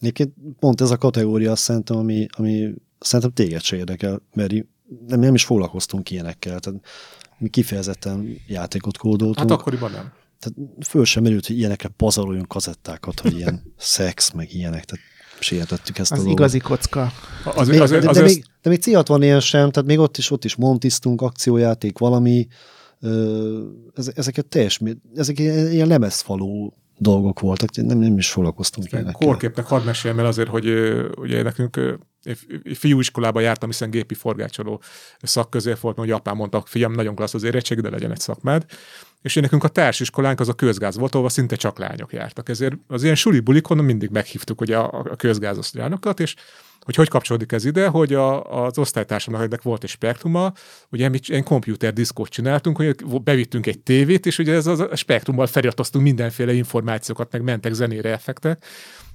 Egyébként 0.00 0.32
pont 0.58 0.80
ez 0.80 0.90
a 0.90 0.96
kategória 0.96 1.50
azt 1.50 1.62
szerintem, 1.62 1.96
ami, 1.96 2.26
ami 2.30 2.74
szerintem 2.98 3.32
téged 3.32 3.62
se 3.62 3.76
érdekel, 3.76 4.22
mert 4.34 4.52
nem, 5.06 5.20
nem 5.20 5.34
is 5.34 5.44
foglalkoztunk 5.44 6.10
ilyenekkel. 6.10 6.58
Tehát 6.58 6.80
mi 7.38 7.48
kifejezetten 7.48 8.40
játékot 8.46 8.96
kódoltunk. 8.96 9.50
Hát 9.50 9.58
akkoriban 9.58 9.90
nem 9.90 10.12
tehát 10.38 10.70
föl 10.86 11.04
sem 11.04 11.22
merült, 11.22 11.46
hogy 11.46 11.58
ilyenekre 11.58 11.88
pazaroljunk 11.88 12.48
kazettákat, 12.48 13.20
hogy 13.20 13.36
ilyen 13.36 13.62
szex, 13.76 14.32
meg 14.32 14.54
ilyenek, 14.54 14.84
tehát 14.84 15.04
sértettük 15.40 15.98
ezt 15.98 16.12
az 16.12 16.18
a 16.18 16.22
dolgot. 16.22 16.38
igazi 16.38 16.58
kocka. 16.58 17.12
Az, 17.44 17.68
még, 17.68 17.80
az, 17.80 17.90
az, 17.90 17.90
de, 17.90 17.98
de, 17.98 18.08
az 18.08 18.18
még, 18.18 18.44
de 18.62 18.70
még 18.70 18.82
C60 18.82 19.42
sem, 19.42 19.70
tehát 19.70 19.88
még 19.88 19.98
ott 19.98 20.16
is, 20.16 20.30
ott 20.30 20.44
is 20.44 20.54
montiztunk, 20.54 21.20
akciójáték, 21.20 21.98
valami, 21.98 22.46
ö, 23.00 23.62
ezeket 24.14 24.46
teljes, 24.46 24.80
ezek 25.14 25.38
ilyen 25.38 25.86
lemezfalú 25.86 26.72
dolgok 26.98 27.40
voltak, 27.40 27.70
nem, 27.76 27.98
nem 27.98 28.18
is 28.18 28.30
foglalkoztunk 28.30 28.92
ilyenekkel. 28.92 29.28
Korképnek 29.28 29.66
hadd 29.66 29.84
meséljem 29.84 30.18
el 30.18 30.26
azért, 30.26 30.48
hogy 30.48 30.66
ugye 31.16 31.42
nekünk 31.42 31.98
fiúiskolában 32.74 33.42
jártam, 33.42 33.68
hiszen 33.68 33.90
gépi 33.90 34.14
forgácsoló 34.14 34.82
szak 35.22 35.50
közé 35.50 35.74
volt, 35.80 35.96
hogy 35.96 36.10
apám 36.10 36.36
mondta, 36.36 36.62
fiam, 36.66 36.92
nagyon 36.92 37.14
klassz 37.14 37.34
az 37.34 37.42
érettség, 37.42 37.80
de 37.80 37.90
legyen 37.90 38.10
egy 38.10 38.20
szakmád. 38.20 38.64
És 39.22 39.34
nekünk 39.34 39.64
a 39.64 39.68
társiskolánk 39.68 40.40
az 40.40 40.48
a 40.48 40.52
közgáz 40.54 40.96
volt, 40.96 41.14
ahol 41.14 41.28
szinte 41.28 41.56
csak 41.56 41.78
lányok 41.78 42.12
jártak. 42.12 42.48
Ezért 42.48 42.74
az 42.86 43.02
ilyen 43.02 43.14
suli 43.14 43.40
bulikon 43.40 43.78
mindig 43.78 44.10
meghívtuk 44.10 44.60
ugye 44.60 44.76
a, 44.76 45.04
a 45.10 45.16
közgázosztrályokat, 45.16 46.20
és 46.20 46.34
hogy 46.86 46.94
hogy 46.94 47.08
kapcsolódik 47.08 47.52
ez 47.52 47.64
ide, 47.64 47.86
hogy 47.86 48.14
a, 48.14 48.64
az 48.64 48.78
osztálytársamnak 48.78 49.42
ennek 49.42 49.62
volt 49.62 49.82
egy 49.82 49.88
spektruma, 49.88 50.52
ugye 50.90 51.08
mi 51.08 51.18
egy 51.26 51.42
komputer 51.42 51.92
diszkot 51.92 52.28
csináltunk, 52.28 52.76
hogy 52.76 53.04
bevittünk 53.04 53.66
egy 53.66 53.78
tévét, 53.78 54.26
és 54.26 54.38
ugye 54.38 54.54
ez 54.54 54.66
a 54.66 54.96
spektrummal 54.96 55.46
feliratoztunk 55.46 56.04
mindenféle 56.04 56.52
információkat, 56.52 57.32
meg 57.32 57.42
mentek 57.42 57.72
zenére 57.72 58.10
effektek, 58.10 58.64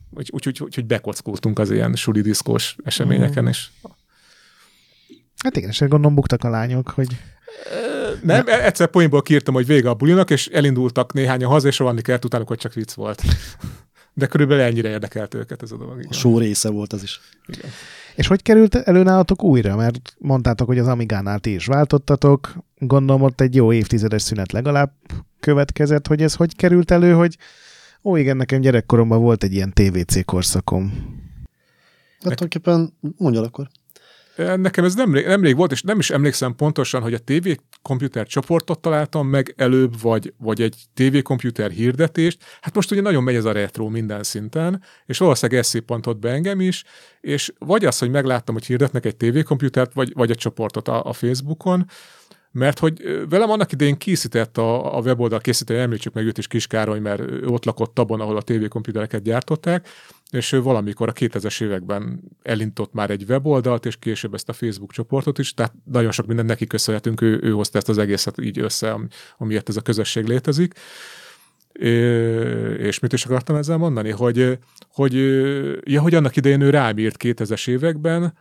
úgyhogy 0.10 0.48
úgy, 0.48 0.62
úgy, 0.62 0.78
úgy 0.78 0.86
bekockultunk 0.86 1.60
az 1.60 1.72
ilyen 1.72 1.96
suli 1.96 2.22
diszkós 2.22 2.76
eseményeken 2.84 3.48
is. 3.48 3.72
Hát 5.44 5.58
igen, 5.58 5.70
és 5.70 5.80
gondolom 5.80 6.16
buktak 6.16 6.44
a 6.44 6.50
lányok, 6.50 6.90
hogy... 6.90 7.08
Nem, 8.24 8.46
ne. 8.46 8.64
egyszer 8.64 8.88
poénból 8.88 9.22
kiírtam, 9.22 9.54
hogy 9.54 9.66
vége 9.66 9.90
a 9.90 9.94
bulinak, 9.94 10.30
és 10.30 10.48
elindultak 10.48 11.14
néhányan 11.14 11.50
haza, 11.50 11.68
és 11.68 11.80
rohanni 11.80 12.02
kellett 12.02 12.26
utánuk, 12.26 12.48
hogy 12.48 12.58
csak 12.58 12.74
vicc 12.74 12.94
volt. 12.94 13.22
De 14.14 14.26
körülbelül 14.28 14.64
ennyire 14.64 14.89
érdekelt 14.89 15.34
őket 15.34 15.62
ez 15.62 15.72
a 15.72 15.78
dolog. 15.78 15.97
Igen. 15.97 16.09
A 16.09 16.14
show 16.14 16.38
része 16.38 16.70
volt 16.70 16.93
az 16.93 17.03
is. 17.03 17.20
Igen. 17.47 17.70
És 18.16 18.28
hogy 18.28 18.41
került 18.41 18.76
elő 18.76 19.03
nálatok 19.03 19.43
újra? 19.43 19.76
Mert 19.76 20.16
mondtátok, 20.18 20.68
hogy 20.68 20.80
az 20.80 20.88
Amigánál 20.88 21.39
ti 21.39 21.53
is 21.53 21.66
váltottatok. 21.66 22.55
Gondolom 22.78 23.22
ott 23.22 23.41
egy 23.41 23.55
jó 23.55 23.74
évtizedes 23.74 24.22
szünet 24.22 24.51
legalább 24.51 24.91
következett, 25.39 26.07
hogy 26.07 26.22
ez 26.22 26.36
hogy 26.36 26.55
került 26.55 26.91
elő, 26.91 27.14
hogy 27.14 27.38
ó 28.03 28.16
igen, 28.16 28.38
nekem 28.38 28.62
gyerekkoromban 28.62 29.22
volt 29.22 29.43
egy 29.43 29.53
ilyen 29.53 29.74
TVC 29.74 30.26
korszakom. 30.26 30.89
Hát 30.89 32.20
tulajdonképpen 32.20 32.93
mondjad 33.18 33.45
akkor. 33.45 33.68
Nekem 34.36 34.84
ez 34.84 34.96
nemrég, 34.96 35.26
nemrég 35.26 35.56
volt, 35.56 35.72
és 35.72 35.82
nem 35.82 36.00
is 36.00 36.10
emlékszem 36.10 36.56
pontosan, 36.56 37.02
hogy 37.02 37.14
a 37.14 37.20
TV 37.20 37.50
komputer 37.82 38.28
csoportot 38.28 38.80
találtam 38.80 39.28
meg 39.28 39.54
előbb, 39.58 40.02
vagy, 40.02 40.34
vagy 40.38 40.62
egy 40.62 40.76
TV 40.94 41.18
komputer 41.22 41.72
hirdetést. 41.72 42.44
Hát 42.62 42.76
most 42.76 42.92
ugye 42.92 43.02
nagyon 43.02 43.24
megy 43.24 43.36
ez 43.36 43.46
a 43.46 43.52
retro 43.52 43.90
minden 43.90 44.24
szinten, 44.24 44.84
és 45.06 45.18
valószínűleg 45.18 45.62
ez 45.62 45.68
szippantott 45.68 46.20
be 46.20 46.30
engem 46.30 46.62
is, 46.62 46.84
és 47.22 47.54
vagy 47.60 47.86
az, 47.86 48.00
hogy 48.00 48.12
megláttam, 48.12 48.54
hogy 48.54 48.66
hirdetnek 48.66 49.06
egy 49.06 49.16
TV 49.16 49.40
komputert, 49.44 49.94
vagy, 49.94 50.14
vagy 50.14 50.32
egy 50.32 50.38
csoportot 50.38 50.88
a, 50.88 51.06
a 51.06 51.14
Facebookon, 51.14 51.86
mert 52.52 52.80
hogy 52.80 53.26
velem 53.30 53.50
annak 53.50 53.72
idején 53.72 53.98
készített 53.98 54.58
a, 54.58 54.98
a 54.98 55.02
weboldal 55.02 55.40
készítő, 55.40 55.80
említsük 55.80 56.14
meg 56.14 56.26
őt 56.26 56.38
is 56.38 56.48
Kiskároly, 56.48 57.00
mert 57.00 57.22
ott 57.46 57.66
lakott 57.66 58.00
abban, 58.00 58.20
ahol 58.22 58.38
a 58.38 58.42
tévékomputereket 58.42 59.24
gyártották, 59.24 59.88
és 60.32 60.52
ő 60.52 60.62
valamikor 60.62 61.10
a 61.10 61.14
2000-es 61.14 61.64
években 61.64 62.22
elintott 62.42 62.94
már 62.94 63.10
egy 63.10 63.24
weboldalt, 63.28 63.86
és 63.86 63.98
később 64.00 64.34
ezt 64.34 64.50
a 64.50 64.54
Facebook 64.54 64.92
csoportot 64.92 65.40
is, 65.40 65.54
tehát 65.54 65.74
nagyon 65.92 66.12
sok 66.12 66.26
mindent 66.26 66.48
neki 66.48 66.68
köszönhetünk, 66.68 67.22
ő, 67.22 67.40
ő 67.44 67.52
hozta 67.52 67.78
ezt 67.78 67.90
az 67.90 67.98
egészet 67.98 68.42
így 68.42 68.60
össze, 68.60 68.98
amiért 69.38 69.70
ez 69.70 69.76
a 69.76 69.82
közösség 69.82 70.26
létezik. 70.26 70.74
És 72.78 73.00
mit 73.00 73.14
is 73.14 73.26
akartam 73.26 73.56
ezzel 73.56 73.78
mondani? 73.78 74.10
Hogy, 74.10 74.58
hogy, 74.88 75.14
ja, 75.84 76.02
hogy 76.02 76.16
annak 76.16 76.36
idején 76.36 76.62
ő 76.62 76.70
rám 76.70 76.98
írt 76.98 77.16
2000-es 77.20 77.68
években, 77.70 78.34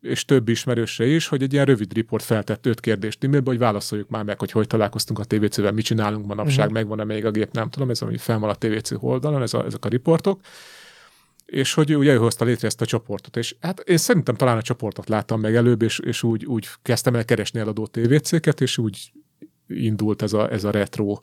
és 0.00 0.24
több 0.24 0.48
ismerőse 0.48 1.06
is, 1.06 1.28
hogy 1.28 1.42
egy 1.42 1.52
ilyen 1.52 1.64
rövid 1.64 1.92
riport 1.92 2.24
feltett 2.24 2.66
öt 2.66 2.80
kérdést 2.80 3.24
e-mailbe, 3.24 3.50
hogy 3.50 3.58
válaszoljuk 3.58 4.08
már 4.08 4.24
meg, 4.24 4.38
hogy 4.38 4.50
hogy 4.50 4.66
találkoztunk 4.66 5.18
a 5.18 5.24
TVC-vel, 5.24 5.72
mit 5.72 5.84
csinálunk 5.84 6.26
manapság, 6.26 6.58
uh-huh. 6.58 6.72
megvan-e 6.72 7.04
még 7.04 7.24
a 7.24 7.30
gép, 7.30 7.52
nem 7.52 7.70
tudom, 7.70 7.90
ez 7.90 8.02
ami 8.02 8.16
fel 8.16 8.38
van 8.38 8.50
a 8.50 8.54
TVC 8.54 8.90
oldalon, 9.02 9.42
ez 9.42 9.54
a, 9.54 9.64
ezek 9.64 9.84
a 9.84 9.88
riportok 9.88 10.40
és 11.50 11.74
hogy 11.74 11.96
ugye 11.96 12.12
ő 12.12 12.16
hozta 12.16 12.44
létre 12.44 12.66
ezt 12.66 12.80
a 12.80 12.86
csoportot. 12.86 13.36
És 13.36 13.56
hát 13.60 13.80
én 13.80 13.96
szerintem 13.96 14.34
talán 14.34 14.56
a 14.56 14.62
csoportot 14.62 15.08
láttam 15.08 15.40
meg 15.40 15.54
előbb, 15.54 15.82
és, 15.82 15.98
és 15.98 16.22
úgy, 16.22 16.46
úgy 16.46 16.68
kezdtem 16.82 17.14
el 17.14 17.24
keresni 17.24 17.60
eladó 17.60 17.86
TVC-ket, 17.86 18.60
és 18.60 18.78
úgy 18.78 19.12
indult 19.74 20.22
ez 20.22 20.32
a, 20.32 20.52
ez 20.52 20.64
a 20.64 20.70
retro 20.70 21.18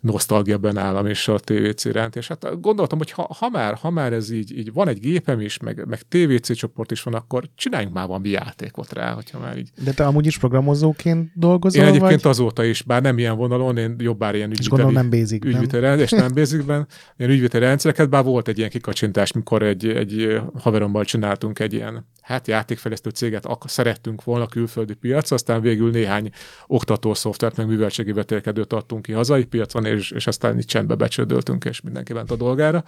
nosztalgia 0.00 0.58
bennálam 0.58 1.06
és 1.06 1.28
a 1.28 1.38
TVC 1.38 1.84
iránt, 1.84 2.16
és 2.16 2.28
hát 2.28 2.60
gondoltam, 2.60 2.98
hogy 2.98 3.10
ha, 3.10 3.34
ha, 3.38 3.48
már, 3.48 3.74
ha 3.74 3.90
már 3.90 4.12
ez 4.12 4.30
így, 4.30 4.58
így 4.58 4.72
van 4.72 4.88
egy 4.88 5.00
gépem 5.00 5.40
is, 5.40 5.58
meg, 5.58 5.86
meg 5.86 6.00
TVC 6.08 6.56
csoport 6.56 6.90
is 6.90 7.02
van, 7.02 7.14
akkor 7.14 7.44
csináljunk 7.54 7.94
már 7.94 8.06
valami 8.06 8.28
játékot 8.28 8.92
rá, 8.92 9.12
hogyha 9.12 9.38
már 9.38 9.58
így. 9.58 9.70
De 9.84 9.92
te 9.92 10.06
amúgy 10.06 10.26
is 10.26 10.38
programozóként 10.38 11.30
dolgozol? 11.34 11.82
Én 11.82 11.88
egyébként 11.88 12.22
vagy? 12.22 12.30
azóta 12.30 12.64
is, 12.64 12.82
bár 12.82 13.02
nem 13.02 13.18
ilyen 13.18 13.36
vonalon, 13.36 13.76
én 13.76 13.96
jobbár 13.98 14.34
ilyen 14.34 14.50
ügyviteli, 14.50 14.92
nem 14.92 15.10
basic, 15.10 15.44
ügyviteli, 15.44 15.86
nem? 15.86 15.98
és 15.98 16.10
nem 16.10 16.32
basicben, 16.34 16.86
ilyen 17.16 17.30
ügyviteli 17.30 17.64
rendszereket, 17.64 18.08
bár 18.08 18.24
volt 18.24 18.48
egy 18.48 18.58
ilyen 18.58 18.70
kikacsintás, 18.70 19.32
mikor 19.32 19.62
egy, 19.62 19.86
egy 19.86 20.40
haverommal 20.54 21.04
csináltunk 21.04 21.58
egy 21.58 21.72
ilyen 21.72 22.06
hát 22.28 22.46
játékfejlesztő 22.46 23.10
céget 23.10 23.46
ak- 23.46 23.68
szerettünk 23.68 24.24
volna 24.24 24.46
külföldi 24.46 24.94
piac, 24.94 25.30
aztán 25.30 25.60
végül 25.60 25.90
néhány 25.90 26.30
oktató 26.66 27.14
szoftvert, 27.14 27.56
meg 27.56 27.66
műveltségi 27.78 28.12
vetélkedőt 28.12 28.72
adtunk 28.72 29.02
ki 29.02 29.12
hazai 29.12 29.44
piacon, 29.44 29.84
és, 29.84 30.10
és 30.10 30.26
aztán 30.26 30.58
itt 30.58 30.66
csendbe 30.66 30.94
becsődöltünk, 30.94 31.64
és 31.64 31.80
mindenki 31.80 32.12
ment 32.12 32.30
a 32.30 32.36
dolgára. 32.36 32.84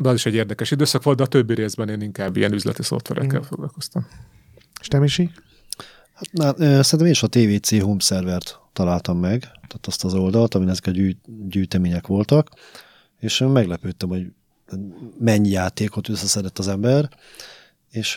De 0.00 0.08
az 0.08 0.14
is 0.14 0.26
egy 0.26 0.34
érdekes 0.34 0.70
időszak 0.70 1.02
volt, 1.02 1.16
de 1.16 1.22
a 1.22 1.26
többi 1.26 1.54
részben 1.54 1.88
én 1.88 2.00
inkább 2.00 2.36
ilyen 2.36 2.52
üzleti 2.52 2.82
szoftverekkel 2.82 3.38
mm. 3.38 3.42
foglalkoztam. 3.42 4.06
És 4.80 4.88
te, 4.88 4.98
Misi? 4.98 5.30
Hát, 6.14 6.32
na, 6.32 6.54
szerintem 6.82 7.04
én 7.04 7.10
is 7.10 7.22
a 7.22 7.26
TVC 7.26 7.80
home 7.80 8.00
servert 8.00 8.58
találtam 8.72 9.18
meg, 9.18 9.40
tehát 9.40 9.86
azt 9.86 10.04
az 10.04 10.14
oldalt, 10.14 10.54
amin 10.54 10.68
ezek 10.68 10.86
a 10.86 10.90
gyűjt, 10.90 11.48
gyűjtemények 11.48 12.06
voltak, 12.06 12.48
és 13.18 13.38
meglepődtem, 13.38 14.08
hogy 14.08 14.26
mennyi 15.18 15.48
játékot 15.48 16.08
összeszedett 16.08 16.58
az 16.58 16.68
ember, 16.68 17.08
és 17.92 18.16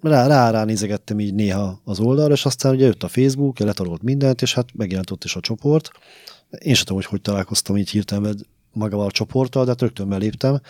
rá, 0.00 0.26
rá, 0.26 0.50
rá 0.50 0.64
nézegettem 0.64 1.20
így 1.20 1.34
néha 1.34 1.80
az 1.84 2.00
oldalra, 2.00 2.32
és 2.32 2.44
aztán 2.44 2.74
ugye 2.74 2.86
jött 2.86 3.02
a 3.02 3.08
Facebook, 3.08 3.58
letarolt 3.58 4.02
mindent, 4.02 4.42
és 4.42 4.54
hát 4.54 4.68
megjelent 4.74 5.10
ott 5.10 5.24
is 5.24 5.36
a 5.36 5.40
csoport. 5.40 5.90
Én 6.50 6.74
sem 6.74 6.84
tudom, 6.84 6.96
hogy 7.02 7.10
hogy 7.10 7.20
találkoztam 7.20 7.76
így 7.76 7.90
hirtelen 7.90 8.46
magával 8.72 9.06
a 9.06 9.10
csoporttal, 9.10 9.64
de 9.64 9.70
hát 9.70 9.80
rögtön 9.80 10.08
beléptem. 10.08 10.60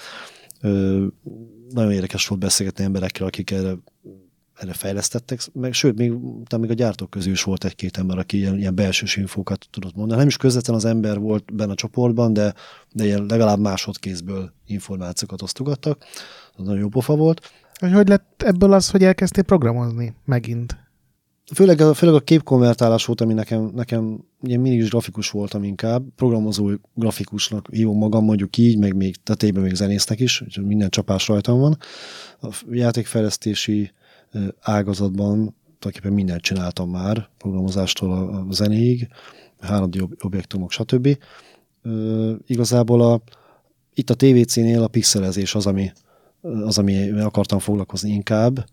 Nagyon 1.70 1.92
érdekes 1.92 2.26
volt 2.26 2.40
beszélgetni 2.40 2.84
emberekkel, 2.84 3.26
akik 3.26 3.50
erre 3.50 3.76
erre 4.54 4.72
fejlesztettek, 4.72 5.40
meg, 5.52 5.72
sőt, 5.72 5.96
még, 5.96 6.12
még 6.58 6.70
a 6.70 6.74
gyártók 6.74 7.10
közül 7.10 7.32
is 7.32 7.42
volt 7.42 7.64
egy-két 7.64 7.96
ember, 7.96 8.18
aki 8.18 8.36
ilyen, 8.36 8.58
ilyen 8.58 8.74
belsős 8.74 9.16
infókat 9.16 9.66
tudott 9.70 9.94
mondani. 9.94 10.18
Nem 10.18 10.28
is 10.28 10.36
közvetlen 10.36 10.76
az 10.76 10.84
ember 10.84 11.18
volt 11.18 11.54
benne 11.54 11.72
a 11.72 11.74
csoportban, 11.74 12.32
de, 12.32 12.54
de 12.92 13.04
ilyen 13.04 13.26
legalább 13.26 13.58
másodkézből 13.58 14.52
információkat 14.66 15.42
osztogattak. 15.42 16.04
Az 16.56 16.64
nagyon 16.64 16.80
jó 16.80 16.88
pofa 16.88 17.16
volt. 17.16 17.50
Hogy 17.78 17.92
hogy 17.92 18.08
lett 18.08 18.42
ebből 18.42 18.72
az, 18.72 18.90
hogy 18.90 19.04
elkezdtél 19.04 19.42
programozni 19.42 20.14
megint? 20.24 20.76
Főleg, 21.54 21.80
a, 21.80 21.94
főleg 21.94 22.14
a 22.14 22.20
képkonvertálás 22.20 23.04
volt, 23.04 23.20
ami 23.20 23.32
nekem, 23.32 23.70
nekem 23.74 24.24
ugye 24.40 24.58
mindig 24.58 24.80
is 24.80 24.90
grafikus 24.90 25.30
voltam 25.30 25.64
inkább, 25.64 26.02
programozó 26.16 26.70
grafikusnak 26.94 27.68
hívom 27.72 27.98
magam 27.98 28.24
mondjuk 28.24 28.56
így, 28.56 28.78
meg 28.78 28.96
még 28.96 29.16
tetében 29.22 29.62
még 29.62 29.74
zenésznek 29.74 30.20
is, 30.20 30.40
úgyhogy 30.40 30.64
minden 30.64 30.88
csapás 30.90 31.28
rajtam 31.28 31.58
van. 31.58 31.76
A 32.40 32.62
játékfejlesztési 32.70 33.92
ágazatban 34.60 35.54
tulajdonképpen 35.78 36.12
mindent 36.12 36.40
csináltam 36.40 36.90
már, 36.90 37.28
programozástól 37.38 38.12
a, 38.12 38.52
zenéig, 38.52 39.08
3D 39.62 40.22
objektumok, 40.22 40.70
stb. 40.70 41.18
Igazából 42.46 43.02
a, 43.02 43.22
itt 43.94 44.10
a 44.10 44.14
TVC-nél 44.14 44.82
a 44.82 44.88
pixelezés 44.88 45.54
az, 45.54 45.66
ami, 45.66 45.92
az, 46.44 46.78
ami 46.78 47.10
akartam 47.10 47.58
foglalkozni 47.58 48.10
inkább, 48.10 48.66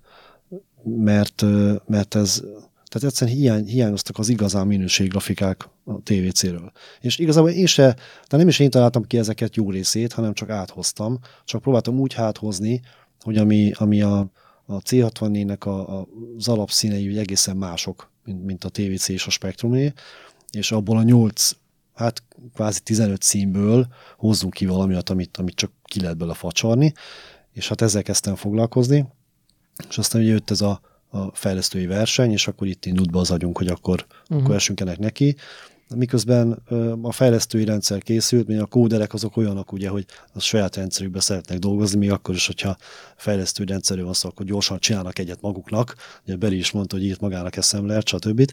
mert, 0.84 1.46
mert 1.86 2.16
ez, 2.16 2.44
tehát 2.86 3.08
egyszerűen 3.08 3.38
hiány, 3.38 3.66
hiányoztak 3.66 4.18
az 4.18 4.30
igazán 4.30 4.68
minőséggrafikák 4.68 5.70
a 5.84 6.02
TVC-ről. 6.04 6.72
És 7.00 7.18
igazából 7.18 7.50
én 7.50 7.66
se, 7.66 7.84
tehát 7.84 8.32
nem 8.32 8.48
is 8.48 8.60
én 8.60 8.70
találtam 8.70 9.04
ki 9.04 9.18
ezeket 9.18 9.56
jó 9.56 9.72
részét, 9.72 10.14
hanem 10.14 10.34
csak 10.34 10.50
áthoztam, 10.50 11.20
csak 11.46 11.62
próbáltam 11.62 12.00
úgy 12.00 12.14
háthozni, 12.14 12.82
hogy 13.20 13.38
ami, 13.38 13.72
ami 13.76 14.02
a, 14.02 14.20
a 14.66 14.78
C64-nek 14.78 15.60
a, 15.60 16.00
a, 16.00 16.08
az 16.38 16.48
alapszínei 16.48 17.08
ugye 17.08 17.20
egészen 17.20 17.58
mások, 17.58 18.12
mint, 18.24 18.46
mint 18.46 18.64
a 18.64 18.70
TVC 18.70 19.08
és 19.08 19.28
a 19.28 19.30
Spectrumé, 19.30 19.94
és 20.52 20.72
abból 20.72 20.98
a 20.98 21.04
8, 21.04 21.52
hát 21.94 22.24
kvázi 22.54 22.80
15 22.80 23.22
színből 23.22 23.88
hozzunk 24.18 24.54
ki 24.54 24.66
valamiat, 24.66 25.10
amit, 25.10 25.38
amit 25.38 25.56
csak 25.56 25.72
ki 25.84 26.02
lehet 26.02 26.18
bele 26.18 26.34
facsarni, 26.34 26.94
és 27.54 27.68
hát 27.68 27.82
ezzel 27.82 28.04
kezdtem 28.04 28.36
foglalkozni, 28.36 29.06
és 29.90 29.98
aztán 29.98 30.22
ugye 30.22 30.32
jött 30.32 30.50
ez 30.50 30.62
a, 30.62 30.82
a 31.10 31.36
fejlesztői 31.36 31.86
verseny, 31.86 32.32
és 32.32 32.48
akkor 32.48 32.68
itt 32.68 32.86
indult 32.86 33.12
be 33.12 33.20
az 33.20 33.32
agyunk, 33.32 33.58
hogy 33.58 33.68
akkor, 33.68 34.06
uh-huh. 34.22 34.44
akkor 34.44 34.56
essünk 34.56 34.80
ennek 34.80 34.98
neki. 34.98 35.36
Miközben 35.96 36.52
a 37.02 37.12
fejlesztői 37.12 37.66
rendszer 37.66 38.02
készült, 38.02 38.48
mert 38.48 38.62
a 38.62 38.66
kóderek 38.66 39.14
azok 39.14 39.38
olyanok, 39.38 39.72
ugye, 39.72 39.90
hogy 39.90 40.06
a 40.34 40.40
saját 40.40 40.76
rendszerükbe 40.76 41.20
szeretnek 41.20 41.58
dolgozni, 41.58 41.98
még 41.98 42.12
akkor 42.12 42.36
is, 42.36 42.48
hogyha 42.48 42.78
fejlesztői 43.16 43.66
rendszerű 43.66 44.02
van 44.02 44.14
szó, 44.14 44.30
akkor 44.30 44.46
gyorsan 44.46 44.80
csinálnak 44.80 45.20
egyet 45.20 45.42
maguknak. 45.42 45.96
Ugye 46.26 46.36
Beri 46.36 46.58
is 46.58 46.72
mondta, 46.72 46.96
hogy 46.96 47.06
írt 47.06 47.20
magának 47.20 47.56
eszemlert, 47.56 48.08
stb. 48.08 48.52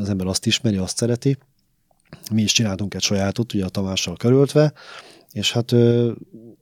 Az 0.00 0.08
ember 0.08 0.26
azt 0.26 0.46
ismeri, 0.46 0.76
azt 0.76 0.96
szereti. 0.96 1.38
Mi 2.32 2.42
is 2.42 2.52
csináltunk 2.52 2.94
egy 2.94 3.02
sajátot, 3.02 3.54
ugye 3.54 3.64
a 3.64 3.68
Tamással 3.68 4.16
körültve, 4.16 4.72
és 5.32 5.52
hát 5.52 5.74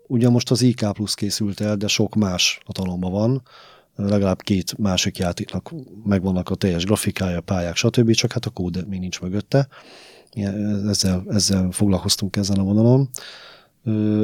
Ugye 0.07 0.29
most 0.29 0.51
az 0.51 0.63
IK 0.63 0.93
plusz 0.93 1.15
készült 1.15 1.61
el, 1.61 1.77
de 1.77 1.87
sok 1.87 2.15
más 2.15 2.61
hatalomban 2.65 3.13
van, 3.13 3.43
legalább 3.97 4.43
két 4.43 4.79
másik 4.79 5.19
játéknak 5.19 5.75
megvannak 6.05 6.51
a 6.51 6.55
teljes 6.55 6.85
grafikája, 6.85 7.41
pályák, 7.41 7.77
stb., 7.77 8.11
csak 8.11 8.33
hát 8.33 8.47
a 8.47 8.51
kód 8.51 8.89
még 8.89 9.01
nincs 9.01 9.21
mögötte. 9.21 9.69
Ezzel, 10.89 11.25
ezzel 11.29 11.71
foglalkoztunk 11.71 12.37
ezen 12.37 12.59
a 12.59 12.63
vonalon. 12.63 13.09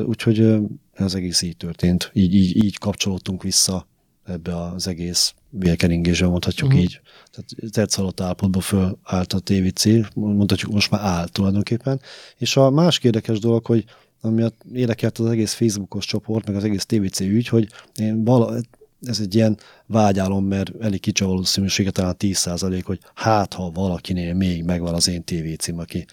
Úgyhogy 0.07 0.57
ez 0.93 1.15
egész 1.15 1.43
így 1.43 1.57
történt. 1.57 2.11
Így, 2.13 2.35
így, 2.35 2.65
így 2.65 2.79
kapcsolódtunk 2.79 3.43
vissza 3.43 3.87
ebbe 4.25 4.57
az 4.57 4.87
egész 4.87 5.35
vélkeringésbe, 5.51 6.27
mondhatjuk 6.27 6.69
uh-huh. 6.69 6.83
így. 6.83 7.01
Tehát 7.31 7.73
tetszalott 7.73 8.21
állapotba 8.21 8.61
fölállt 8.61 9.33
a 9.33 9.41
TVC, 9.41 9.85
mondhatjuk 10.15 10.73
most 10.73 10.91
már 10.91 11.01
áll 11.01 11.29
tulajdonképpen. 11.29 12.01
És 12.39 12.57
a 12.57 12.71
másik 12.71 13.05
érdekes 13.05 13.39
dolog, 13.39 13.67
hogy 13.67 13.85
ami 14.25 14.45
érdekelt 14.73 15.19
az 15.19 15.27
egész 15.27 15.53
Facebookos 15.53 16.07
csoport, 16.07 16.47
meg 16.47 16.57
az 16.57 16.65
egész 16.65 16.87
TVC 16.87 17.21
ügy, 17.21 17.49
hogy 17.49 17.69
én 17.95 18.25
vala, 18.25 18.61
ez 19.03 19.21
egy 19.21 19.35
ilyen 19.35 19.59
vágyálom, 19.87 20.45
mert 20.45 20.73
elég 20.81 21.01
kicsi 21.01 21.25
a 21.25 21.27
valószínűsége, 21.27 21.91
talán 21.91 22.17
10 22.17 22.49
hogy 22.85 23.01
hát, 23.15 23.55
ha 23.55 23.71
valakinél 23.71 24.35
még 24.35 24.65
megvan 24.65 24.95
az 24.95 25.09
én 25.09 25.25
TVC-m, 25.25 25.79
aki 25.79 26.07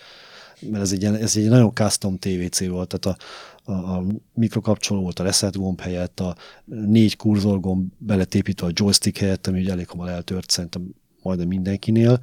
mert 0.61 0.83
ez 0.83 0.91
egy, 0.91 1.01
ilyen, 1.01 1.15
ez 1.15 1.37
egy 1.37 1.49
nagyon 1.49 1.73
custom 1.73 2.17
TVC 2.17 2.67
volt, 2.67 2.97
tehát 2.97 3.19
a, 3.65 3.71
a, 3.71 3.97
a 3.97 4.03
mikrokapcsoló 4.33 5.01
volt 5.01 5.19
a 5.19 5.23
reset 5.23 5.57
gomb 5.57 5.79
helyett, 5.79 6.19
a 6.19 6.35
négy 6.65 7.15
kurzorgomb 7.15 7.91
beletépítve 7.97 8.67
a 8.67 8.71
joystick 8.73 9.17
helyett, 9.17 9.47
ami 9.47 9.59
ugye 9.59 9.71
elég 9.71 9.87
hamar 9.87 10.09
eltört 10.09 10.49
szerintem 10.49 10.95
majdnem 11.21 11.47
mindenkinél, 11.47 12.19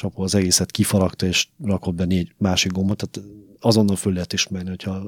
és 0.00 0.06
akkor 0.06 0.24
az 0.24 0.34
egészet 0.34 0.70
kifaragta, 0.70 1.26
és 1.26 1.48
rakott 1.64 1.94
be 1.94 2.04
négy 2.04 2.34
másik 2.38 2.72
gombot, 2.72 3.08
tehát 3.08 3.28
azonnal 3.60 3.96
föl 3.96 4.12
lehet 4.12 4.32
ismerni, 4.32 4.68
hogyha 4.68 5.02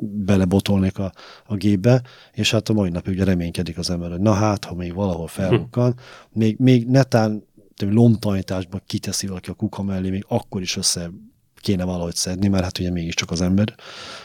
belebotolnék 0.00 0.98
a, 0.98 1.12
a 1.46 1.56
gépbe, 1.56 2.02
és 2.32 2.50
hát 2.50 2.68
a 2.68 2.72
mai 2.72 2.90
napig 2.90 3.14
ugye 3.14 3.24
reménykedik 3.24 3.78
az 3.78 3.90
ember, 3.90 4.10
hogy 4.10 4.20
na 4.20 4.32
hát, 4.32 4.64
ha 4.64 4.74
még 4.74 4.94
valahol 4.94 5.26
felbukkan, 5.26 5.92
hm. 5.92 6.38
még, 6.38 6.56
még 6.58 6.86
netán 6.86 7.44
lomtanításban 7.78 8.82
kiteszi 8.86 9.26
valaki 9.26 9.50
a 9.50 9.54
kuka 9.54 9.82
mellé, 9.82 10.10
még 10.10 10.24
akkor 10.28 10.62
is 10.62 10.76
össze 10.76 11.10
kéne 11.60 11.84
valahogy 11.84 12.14
szedni, 12.14 12.48
mert 12.48 12.64
hát 12.64 12.78
ugye 12.78 12.90
mégiscsak 12.90 13.30
az 13.30 13.40
ember 13.40 13.74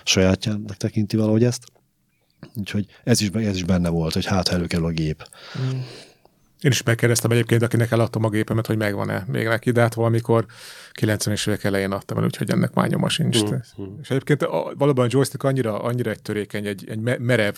sajátjának 0.03 0.78
tekinti 0.78 1.18
valahogy 1.18 1.43
ezt. 1.43 1.66
Úgyhogy 2.55 2.86
ez 3.03 3.22
is, 3.22 3.30
ez 3.30 3.55
is 3.55 3.64
benne 3.64 3.89
volt, 3.89 4.14
hogy 4.14 4.26
hát 4.26 4.47
előkerül 4.47 4.86
a 4.86 4.89
gép. 4.89 5.28
Mm. 5.59 5.80
Én 6.64 6.72
is 6.72 6.84
megkérdeztem 6.84 7.32
egyébként, 7.32 7.61
akinek 7.61 7.91
eladtam 7.91 8.24
a 8.24 8.30
gépemet, 8.30 8.68
hogy 8.68 8.78
megvan-e 8.78 9.24
még 9.28 9.47
neki, 9.47 9.72
de 9.72 9.82
hát 9.82 9.93
valamikor 9.93 10.45
90-es 11.01 11.47
évek 11.47 11.64
elején 11.64 11.91
adtam 11.91 12.18
el, 12.18 12.24
úgyhogy 12.24 12.51
ennek 12.51 12.74
már 12.74 12.89
nyoma 12.89 13.09
sincs. 13.09 13.43
Mm, 13.43 13.55
mm. 13.82 13.99
És 14.01 14.09
egyébként 14.09 14.43
a, 14.43 14.74
valóban 14.78 15.05
a 15.05 15.09
joystick 15.11 15.43
annyira, 15.43 15.82
annyira 15.82 16.11
egy 16.11 16.22
törékeny, 16.22 16.66
egy, 16.66 16.89
egy 16.89 16.99
merev, 17.20 17.53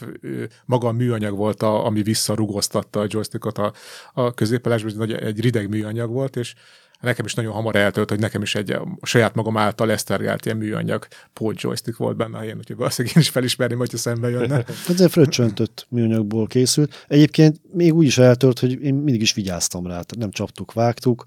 maga 0.65 0.87
a 0.87 0.91
műanyag 0.91 1.35
volt, 1.35 1.63
a, 1.63 1.85
ami 1.85 2.01
visszarugoztatta 2.01 2.99
a 2.99 3.05
joystickot 3.07 3.57
a, 3.57 3.73
a 4.13 4.33
középelásban, 4.33 5.15
egy 5.15 5.41
rideg 5.41 5.69
műanyag 5.69 6.11
volt, 6.11 6.35
és 6.35 6.53
nekem 7.01 7.25
is 7.25 7.33
nagyon 7.33 7.53
hamar 7.53 7.75
eltölt, 7.75 8.09
hogy 8.09 8.19
nekem 8.19 8.41
is 8.41 8.55
egy 8.55 8.71
a 8.71 8.97
saját 9.01 9.35
magam 9.35 9.57
által 9.57 9.91
esztergált 9.91 10.45
ilyen 10.45 10.57
műanyag 10.57 11.07
pót 11.33 11.61
joystick 11.61 11.97
volt 11.97 12.17
benne 12.17 12.43
én, 12.43 12.57
úgyhogy 12.57 12.75
valószínűleg 12.75 13.17
én 13.17 13.23
is 13.23 13.29
felismerném, 13.29 13.77
hogyha 13.77 13.97
szembe 13.97 14.29
jönne. 14.29 14.65
Egy 14.87 15.11
fröccsöntött 15.11 15.85
műanyagból 15.89 16.47
készült. 16.47 17.05
Egyébként 17.07 17.61
még 17.73 17.93
úgy 17.93 18.05
is 18.05 18.17
eltölt, 18.17 18.59
hogy 18.59 18.83
én 18.83 18.93
mindig 18.93 19.21
is 19.21 19.33
vigyáztam 19.33 19.87
rá, 19.87 20.01
nem 20.17 20.31
csaptuk, 20.31 20.73
vágtuk, 20.73 21.25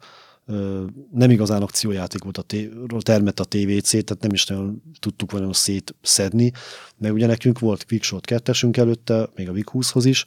nem 1.10 1.30
igazán 1.30 1.62
akciójáték 1.62 2.22
volt 2.22 2.38
a 2.38 2.42
té- 2.42 2.72
termet 2.98 3.40
a 3.40 3.44
TVC, 3.44 3.90
tehát 3.90 4.18
nem 4.20 4.32
is 4.32 4.46
nagyon 4.46 4.82
tudtuk 5.00 5.32
volna 5.32 5.52
szétszedni, 5.52 6.52
mert 6.96 7.14
ugye 7.14 7.26
nekünk 7.26 7.58
volt 7.58 7.84
Quickshot 7.86 8.24
2 8.24 8.52
előtte, 8.72 9.28
még 9.34 9.48
a 9.48 9.52
VIC 9.52 9.66
20-hoz 9.72 10.04
is, 10.04 10.24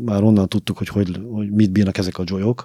már 0.00 0.22
onnan 0.22 0.48
tudtuk, 0.48 0.78
hogy, 0.78 0.88
hogy, 0.88 1.20
hogy 1.30 1.50
mit 1.50 1.70
bírnak 1.70 1.98
ezek 1.98 2.18
a 2.18 2.24
joyok, 2.26 2.64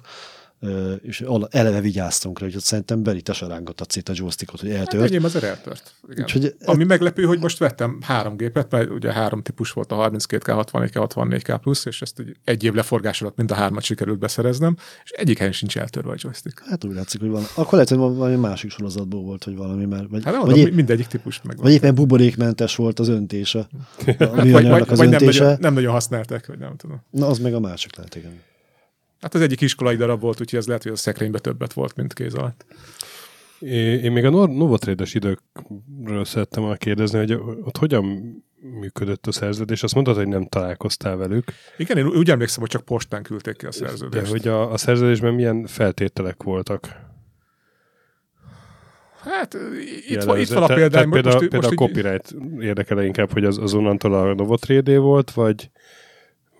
és 1.02 1.24
eleve 1.50 1.80
vigyáztunk 1.80 2.38
rá, 2.38 2.46
hogy 2.52 2.60
szerintem 2.60 3.02
Beri 3.02 3.22
te 3.22 3.32
se 3.32 3.46
rángatott 3.46 3.90
szét 3.90 4.08
a 4.08 4.12
joystickot, 4.14 4.60
hogy 4.60 4.70
eltört. 4.70 5.00
Hát 5.00 5.10
enyém 5.10 5.24
azért 5.24 5.44
eltört. 5.44 5.94
Igen. 6.10 6.24
Úgyhogy 6.24 6.54
Ami 6.64 6.82
e... 6.82 6.86
meglepő, 6.86 7.22
hogy 7.22 7.38
most 7.38 7.58
vettem 7.58 7.98
három 8.02 8.36
gépet, 8.36 8.70
mert 8.70 8.90
ugye 8.90 9.12
három 9.12 9.42
típus 9.42 9.70
volt 9.70 9.92
a 9.92 10.10
32K, 10.10 10.66
64K, 10.72 11.08
64K 11.14 11.58
plusz, 11.60 11.84
és 11.84 12.02
ezt 12.02 12.22
egy 12.44 12.64
év 12.64 12.72
leforgás 12.72 13.22
alatt 13.22 13.36
mind 13.36 13.50
a 13.50 13.54
hármat 13.54 13.82
sikerült 13.82 14.18
beszereznem, 14.18 14.76
és 15.04 15.10
egyik 15.10 15.38
helyen 15.38 15.52
sincs 15.52 15.78
eltörve 15.78 16.10
a 16.10 16.16
joystick. 16.18 16.62
Hát 16.66 16.84
úgy 16.84 16.94
látszik, 16.94 17.20
hogy 17.20 17.30
van. 17.30 17.42
Akkor 17.54 17.72
lehet, 17.72 17.88
hogy 17.88 17.98
valami 17.98 18.36
másik 18.36 18.70
sorozatból 18.70 19.22
volt, 19.22 19.44
hogy 19.44 19.56
valami, 19.56 19.84
mert 19.84 20.08
vagy, 20.10 20.24
hát 20.24 20.36
vagy 20.36 20.56
épp, 20.56 20.74
mindegyik 20.74 21.06
típus 21.06 21.42
meg. 21.42 21.56
Vagy 21.56 21.72
éppen 21.72 21.94
buborékmentes 21.94 22.76
volt 22.76 22.98
az 22.98 23.08
öntése. 23.08 23.58
A 24.18 24.26
vagy, 24.34 24.50
vagy, 24.50 24.84
az 24.88 24.98
vagy 24.98 25.12
öntése. 25.12 25.38
Nem, 25.38 25.46
nagyon, 25.46 25.60
nem 25.60 25.74
nagyon 25.74 25.92
használták, 25.92 26.46
vagy 26.46 26.58
nem 26.58 26.76
tudom. 26.76 27.02
Na, 27.10 27.26
az 27.26 27.38
meg 27.38 27.54
a 27.54 27.60
másik 27.60 27.96
lehet, 27.96 28.14
igen. 28.14 28.40
Hát 29.20 29.34
az 29.34 29.40
egyik 29.40 29.60
iskolai 29.60 29.96
darab 29.96 30.20
volt, 30.20 30.40
úgyhogy 30.40 30.58
ez 30.58 30.66
lehet, 30.66 30.82
hogy 30.82 30.92
a 30.92 30.96
szekrénybe 30.96 31.38
többet 31.38 31.72
volt, 31.72 31.96
mint 31.96 32.12
kéz 32.12 32.34
alatt. 32.34 32.64
Én 33.60 34.12
még 34.12 34.24
a 34.24 34.30
Novotrade-es 34.30 35.14
időkről 35.14 36.24
szerettem 36.24 36.62
volna 36.62 36.76
kérdezni, 36.76 37.18
hogy 37.18 37.32
ott 37.62 37.76
hogyan 37.76 38.34
működött 38.60 39.26
a 39.26 39.32
szerződés. 39.32 39.82
Azt 39.82 39.94
mondtad, 39.94 40.16
hogy 40.16 40.28
nem 40.28 40.46
találkoztál 40.46 41.16
velük. 41.16 41.44
Igen, 41.76 41.96
én 41.96 42.06
úgy 42.06 42.30
emlékszem, 42.30 42.60
hogy 42.60 42.70
csak 42.70 42.84
postán 42.84 43.22
küldték 43.22 43.56
ki 43.56 43.66
a 43.66 43.72
szerződést. 43.72 44.24
De 44.24 44.30
hogy 44.30 44.48
a, 44.48 44.72
a 44.72 44.76
szerződésben 44.76 45.34
milyen 45.34 45.66
feltételek 45.66 46.42
voltak? 46.42 47.04
Hát 49.20 49.56
itt, 50.08 50.22
van, 50.22 50.38
itt 50.38 50.48
van 50.48 50.62
a 50.62 50.66
példány. 50.66 51.10
Például, 51.10 51.34
most, 51.34 51.48
például 51.48 51.62
most 51.62 51.80
a 51.80 51.84
copyright 51.84 52.34
így... 52.34 52.62
érdekel 52.62 53.04
inkább, 53.04 53.32
hogy 53.32 53.44
az, 53.44 53.58
azonnantól 53.58 54.14
a 54.14 54.34
Novotrade 54.34 54.98
volt, 54.98 55.30
vagy 55.30 55.70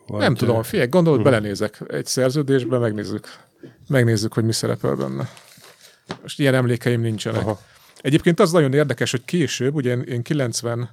vagy 0.06 0.20
nem 0.20 0.34
tudom, 0.34 0.62
figyelj, 0.62 0.88
gondolod, 0.88 1.18
uh-huh. 1.18 1.34
belenézek 1.34 1.80
egy 1.88 2.06
szerződésbe, 2.06 2.78
megnézzük, 2.78 3.28
megnézzük, 3.88 4.32
hogy 4.32 4.44
mi 4.44 4.52
szerepel 4.52 4.94
benne. 4.94 5.28
Most 6.22 6.38
ilyen 6.38 6.54
emlékeim 6.54 7.00
nincsenek. 7.00 7.40
Aha. 7.40 7.60
Egyébként 8.00 8.40
az 8.40 8.52
nagyon 8.52 8.72
érdekes, 8.72 9.10
hogy 9.10 9.24
később, 9.24 9.74
ugye 9.74 9.90
én, 9.90 10.00
én 10.00 10.22
90 10.22 10.90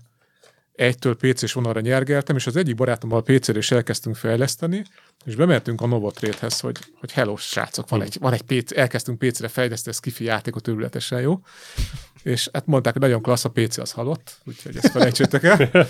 egytől 0.75 1.15
PC-s 1.15 1.53
vonalra 1.53 1.79
nyergeltem, 1.79 2.35
és 2.35 2.47
az 2.47 2.55
egyik 2.55 2.75
barátommal 2.75 3.23
PC-re 3.23 3.57
is 3.57 3.71
elkezdtünk 3.71 4.15
fejleszteni, 4.15 4.83
és 5.25 5.35
bementünk 5.35 5.81
a 5.81 5.87
Novotrade-hez, 5.87 6.59
hogy, 6.59 6.77
hogy 6.99 7.11
hello, 7.11 7.35
srácok, 7.35 7.89
van 7.89 8.01
egy, 8.01 8.17
van 8.19 8.33
egy 8.33 8.41
PC, 8.41 8.77
elkezdtünk 8.77 9.19
PC-re 9.19 9.47
fejleszteni, 9.47 9.95
ez 9.95 10.01
kifi 10.01 10.23
játékot 10.23 10.67
őrületesen 10.67 11.21
jó. 11.21 11.39
És 12.23 12.49
hát 12.53 12.65
mondták, 12.65 12.93
hogy 12.93 13.01
nagyon 13.01 13.21
klassz, 13.21 13.45
a 13.45 13.49
PC 13.49 13.77
az 13.77 13.91
halott, 13.91 14.37
úgyhogy 14.45 14.75
ezt 14.75 14.91
felejtsétek 14.91 15.43
el. 15.43 15.69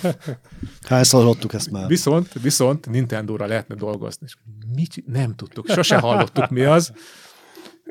Hányszor 0.90 1.22
hallottuk 1.22 1.54
ezt 1.54 1.72
már? 1.72 1.88
Viszont, 1.88 2.34
viszont 2.42 2.90
Nintendo-ra 2.90 3.46
lehetne 3.46 3.76
dolgozni. 3.76 4.26
És 4.26 4.36
mit? 4.76 5.08
Nem 5.08 5.36
tudtuk, 5.36 5.70
sose 5.70 5.98
hallottuk 5.98 6.50
mi 6.50 6.64
az. 6.64 6.94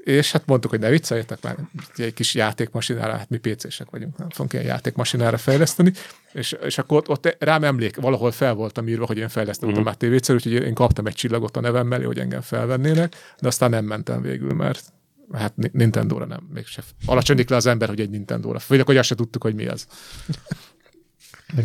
És 0.05 0.33
hát 0.33 0.47
mondtuk, 0.47 0.71
hogy 0.71 0.81
ne 0.81 0.89
vicceljetek 0.89 1.43
már, 1.43 1.57
egy 1.97 2.15
kis 2.15 2.35
játékmasinára, 2.35 3.13
hát 3.17 3.29
mi 3.29 3.39
PC-sek 3.39 3.91
vagyunk, 3.91 4.17
nem 4.17 4.31
fogunk 4.31 4.53
ilyen 4.53 4.65
játékmasinára 4.65 5.37
fejleszteni, 5.37 5.93
és, 6.33 6.57
és 6.63 6.79
akkor 6.79 6.97
ott, 6.97 7.09
ott 7.09 7.37
rám 7.39 7.65
emlék, 7.65 7.97
valahol 7.97 8.31
fel 8.31 8.55
voltam 8.55 8.89
írva, 8.89 9.07
hogy 9.07 9.19
én 9.19 9.29
fejlesztettem 9.29 9.71
uh-huh. 9.71 9.85
már 9.85 9.95
tévétszer, 9.95 10.35
úgyhogy 10.35 10.53
én 10.53 10.75
kaptam 10.75 11.07
egy 11.07 11.15
csillagot 11.15 11.57
a 11.57 11.61
nevem 11.61 11.87
mellé, 11.87 12.05
hogy 12.05 12.19
engem 12.19 12.41
felvennének, 12.41 13.15
de 13.41 13.49
aztán 13.49 13.71
nem 13.71 13.85
mentem 13.85 14.23
végül, 14.23 14.53
mert 14.53 14.93
hát 15.33 15.53
Nintendo-ra 15.73 16.27
nem, 16.27 16.49
mégse. 16.55 16.83
Alacsondik 17.07 17.49
le 17.49 17.57
az 17.57 17.67
ember, 17.67 17.89
hogy 17.89 18.01
egy 18.01 18.11
Nintendo-ra. 18.11 18.59
Főleg, 18.59 18.87
hogy 18.87 18.97
azt 18.97 19.09
se 19.09 19.15
tudtuk, 19.15 19.43
hogy 19.43 19.55
mi 19.55 19.67
az. 19.67 19.87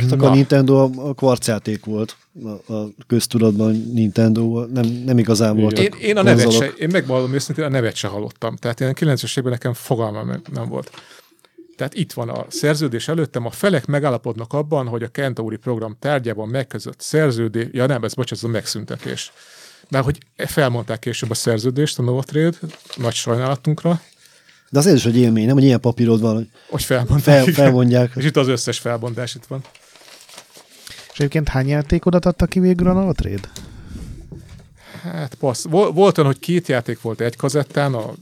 Csak 0.10 0.22
a 0.22 0.34
Nintendo 0.34 0.90
a 0.96 1.14
kvarcjáték 1.14 1.86
volt 1.86 2.18
a, 2.44 2.74
a 2.74 2.88
köztudatban 3.08 3.92
Nintendo, 3.94 4.66
nem, 4.66 4.86
nem 4.86 5.18
igazán 5.18 5.58
volt. 5.58 5.80
Én, 5.80 5.94
én 6.02 6.18
a 6.18 6.22
nevet 6.22 6.52
se, 6.52 6.66
én 6.66 6.90
megvallom 6.92 7.34
őszintén, 7.34 7.66
a 7.66 7.70
nevet 7.70 7.96
se 7.96 8.08
hallottam. 8.08 8.56
Tehát 8.56 8.82
én 8.82 8.88
a 8.88 8.92
90-es 8.92 9.38
évben 9.38 9.52
nekem 9.52 9.74
fogalmam 9.74 10.42
nem 10.54 10.68
volt. 10.70 10.92
Tehát 11.76 11.94
itt 11.94 12.14
van 12.14 12.30
a 12.30 12.46
szerződés 12.50 13.08
előttem, 13.08 13.46
a 13.46 13.52
felek 13.52 13.86
megállapodnak 13.86 14.54
abban, 14.54 14.88
hogy 14.88 15.04
a 15.04 15.08
Kentauri 15.08 15.58
program 15.58 15.96
tárgyában 16.00 16.48
megkötött 16.48 17.00
szerződés, 17.02 17.68
ja 17.72 17.86
nem, 17.86 18.04
ez 18.04 18.14
bocsánat, 18.14 18.44
ez 18.44 18.50
a 18.50 18.52
megszüntetés. 18.52 19.32
Mert 19.90 20.06
hogy 20.06 20.18
felmondták 20.36 21.00
később 21.00 21.30
a 21.30 21.34
szerződést 21.34 22.00
a 22.00 22.02
Novotrade, 22.02 22.58
nagy 22.96 23.14
sajnálatunkra, 23.14 24.02
de 24.70 24.80
azért 24.80 24.96
is, 24.96 25.04
hogy 25.04 25.18
élmény, 25.18 25.46
nem, 25.46 25.54
hogy 25.54 25.64
ilyen 25.64 25.80
papírod 25.80 26.22
van, 26.22 26.36
hogy, 26.36 26.50
hogy 26.70 26.84
felmondják. 26.84 27.44
Fel, 27.44 27.54
felmondják. 27.54 28.12
És 28.16 28.26
itt 28.26 28.38
az 28.38 28.48
összes 28.48 28.80
felbondás 28.80 29.36
itt 29.36 29.46
van. 29.46 29.62
És 31.12 31.20
egyébként 31.20 31.48
hány 31.48 31.68
játékodat 31.68 32.26
adta 32.26 32.46
ki 32.46 32.60
végül 32.60 32.88
a 32.88 32.94
Novotrade? 32.94 33.50
Hát 35.02 35.36
passz. 35.36 35.66
Volt 35.70 36.18
olyan, 36.18 36.32
hogy 36.32 36.40
két 36.40 36.68
játék 36.68 37.02
volt 37.02 37.22
egy 37.22 37.36
kazettán, 37.36 37.94
a 37.94 38.14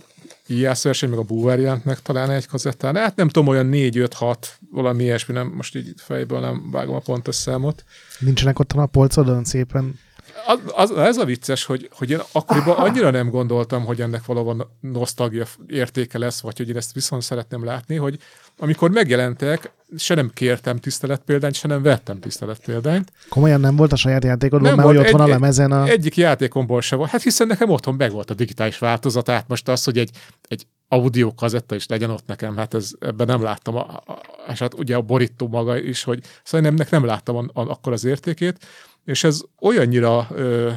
IAS 0.47 0.83
verseny, 0.83 1.09
meg 1.09 1.19
a 1.19 1.23
Búvár 1.23 1.59
jelent 1.59 1.85
meg 1.85 1.99
talán 1.99 2.31
egy 2.31 2.47
kazettán. 2.47 2.95
Hát 2.95 3.15
nem 3.15 3.29
tudom, 3.29 3.47
olyan 3.47 3.69
4-5-6, 3.71 4.35
valami 4.71 5.03
ilyesmi, 5.03 5.33
nem, 5.33 5.47
most 5.55 5.75
így 5.75 5.93
fejből 5.97 6.39
nem 6.39 6.71
vágom 6.71 6.95
a 6.95 6.99
pontos 6.99 7.35
számot. 7.35 7.83
Nincsenek 8.19 8.59
ott 8.59 8.71
a 8.71 8.85
polcodon 8.85 9.43
szépen 9.43 9.99
az, 10.45 10.59
az, 10.75 10.91
ez 10.91 11.17
a 11.17 11.25
vicces, 11.25 11.65
hogy, 11.65 11.89
hogy 11.93 12.09
én 12.09 12.19
akkoriban 12.31 12.75
annyira 12.85 13.09
nem 13.09 13.29
gondoltam, 13.29 13.85
hogy 13.85 14.01
ennek 14.01 14.25
valóban 14.25 14.67
nosztalgia 14.79 15.45
értéke 15.67 16.17
lesz, 16.17 16.41
vagy 16.41 16.57
hogy 16.57 16.69
én 16.69 16.77
ezt 16.77 16.93
viszont 16.93 17.21
szeretném 17.21 17.65
látni, 17.65 17.95
hogy 17.95 18.19
amikor 18.57 18.91
megjelentek, 18.91 19.71
se 19.97 20.15
nem 20.15 20.31
kértem 20.33 20.77
tiszteletpéldányt, 20.77 21.55
se 21.55 21.67
nem 21.67 21.81
vettem 21.81 22.19
tiszteletpéldányt. 22.19 23.11
Komolyan 23.29 23.59
nem 23.59 23.75
volt 23.75 23.91
a 23.91 23.95
saját 23.95 24.23
játékodban, 24.23 24.75
mert 24.75 24.87
hogy 24.87 24.97
ott 24.97 25.09
van 25.09 25.21
a 25.21 25.27
lemezen 25.27 25.71
a... 25.71 25.87
Egyik 25.87 26.17
játékomból 26.17 26.81
se 26.81 26.95
volt. 26.95 27.09
Hát 27.09 27.21
hiszen 27.21 27.47
nekem 27.47 27.69
otthon 27.69 27.95
meg 27.95 28.11
volt 28.11 28.29
a 28.29 28.33
digitális 28.33 28.77
változat, 28.77 29.29
hát 29.29 29.47
most 29.47 29.67
az, 29.67 29.83
hogy 29.83 29.97
egy, 29.97 30.09
egy 30.47 30.67
audio 30.87 31.33
kazetta 31.33 31.75
is 31.75 31.87
legyen 31.87 32.09
ott 32.09 32.27
nekem, 32.27 32.57
hát 32.57 32.73
ez, 32.73 32.91
ebben 32.99 33.27
nem 33.27 33.41
láttam, 33.41 33.75
a, 33.75 33.79
a, 33.79 34.21
és 34.51 34.59
hát 34.59 34.73
ugye 34.73 34.95
a 34.95 35.01
borító 35.01 35.47
maga 35.47 35.77
is, 35.77 36.03
hogy 36.03 36.23
szóval 36.43 36.69
nem, 36.69 36.87
nem 36.89 37.05
láttam 37.05 37.35
a, 37.35 37.43
a, 37.53 37.69
akkor 37.69 37.93
az 37.93 38.03
értékét, 38.03 38.65
és 39.05 39.23
ez 39.23 39.41
olyannyira... 39.61 40.27
Ö, 40.31 40.71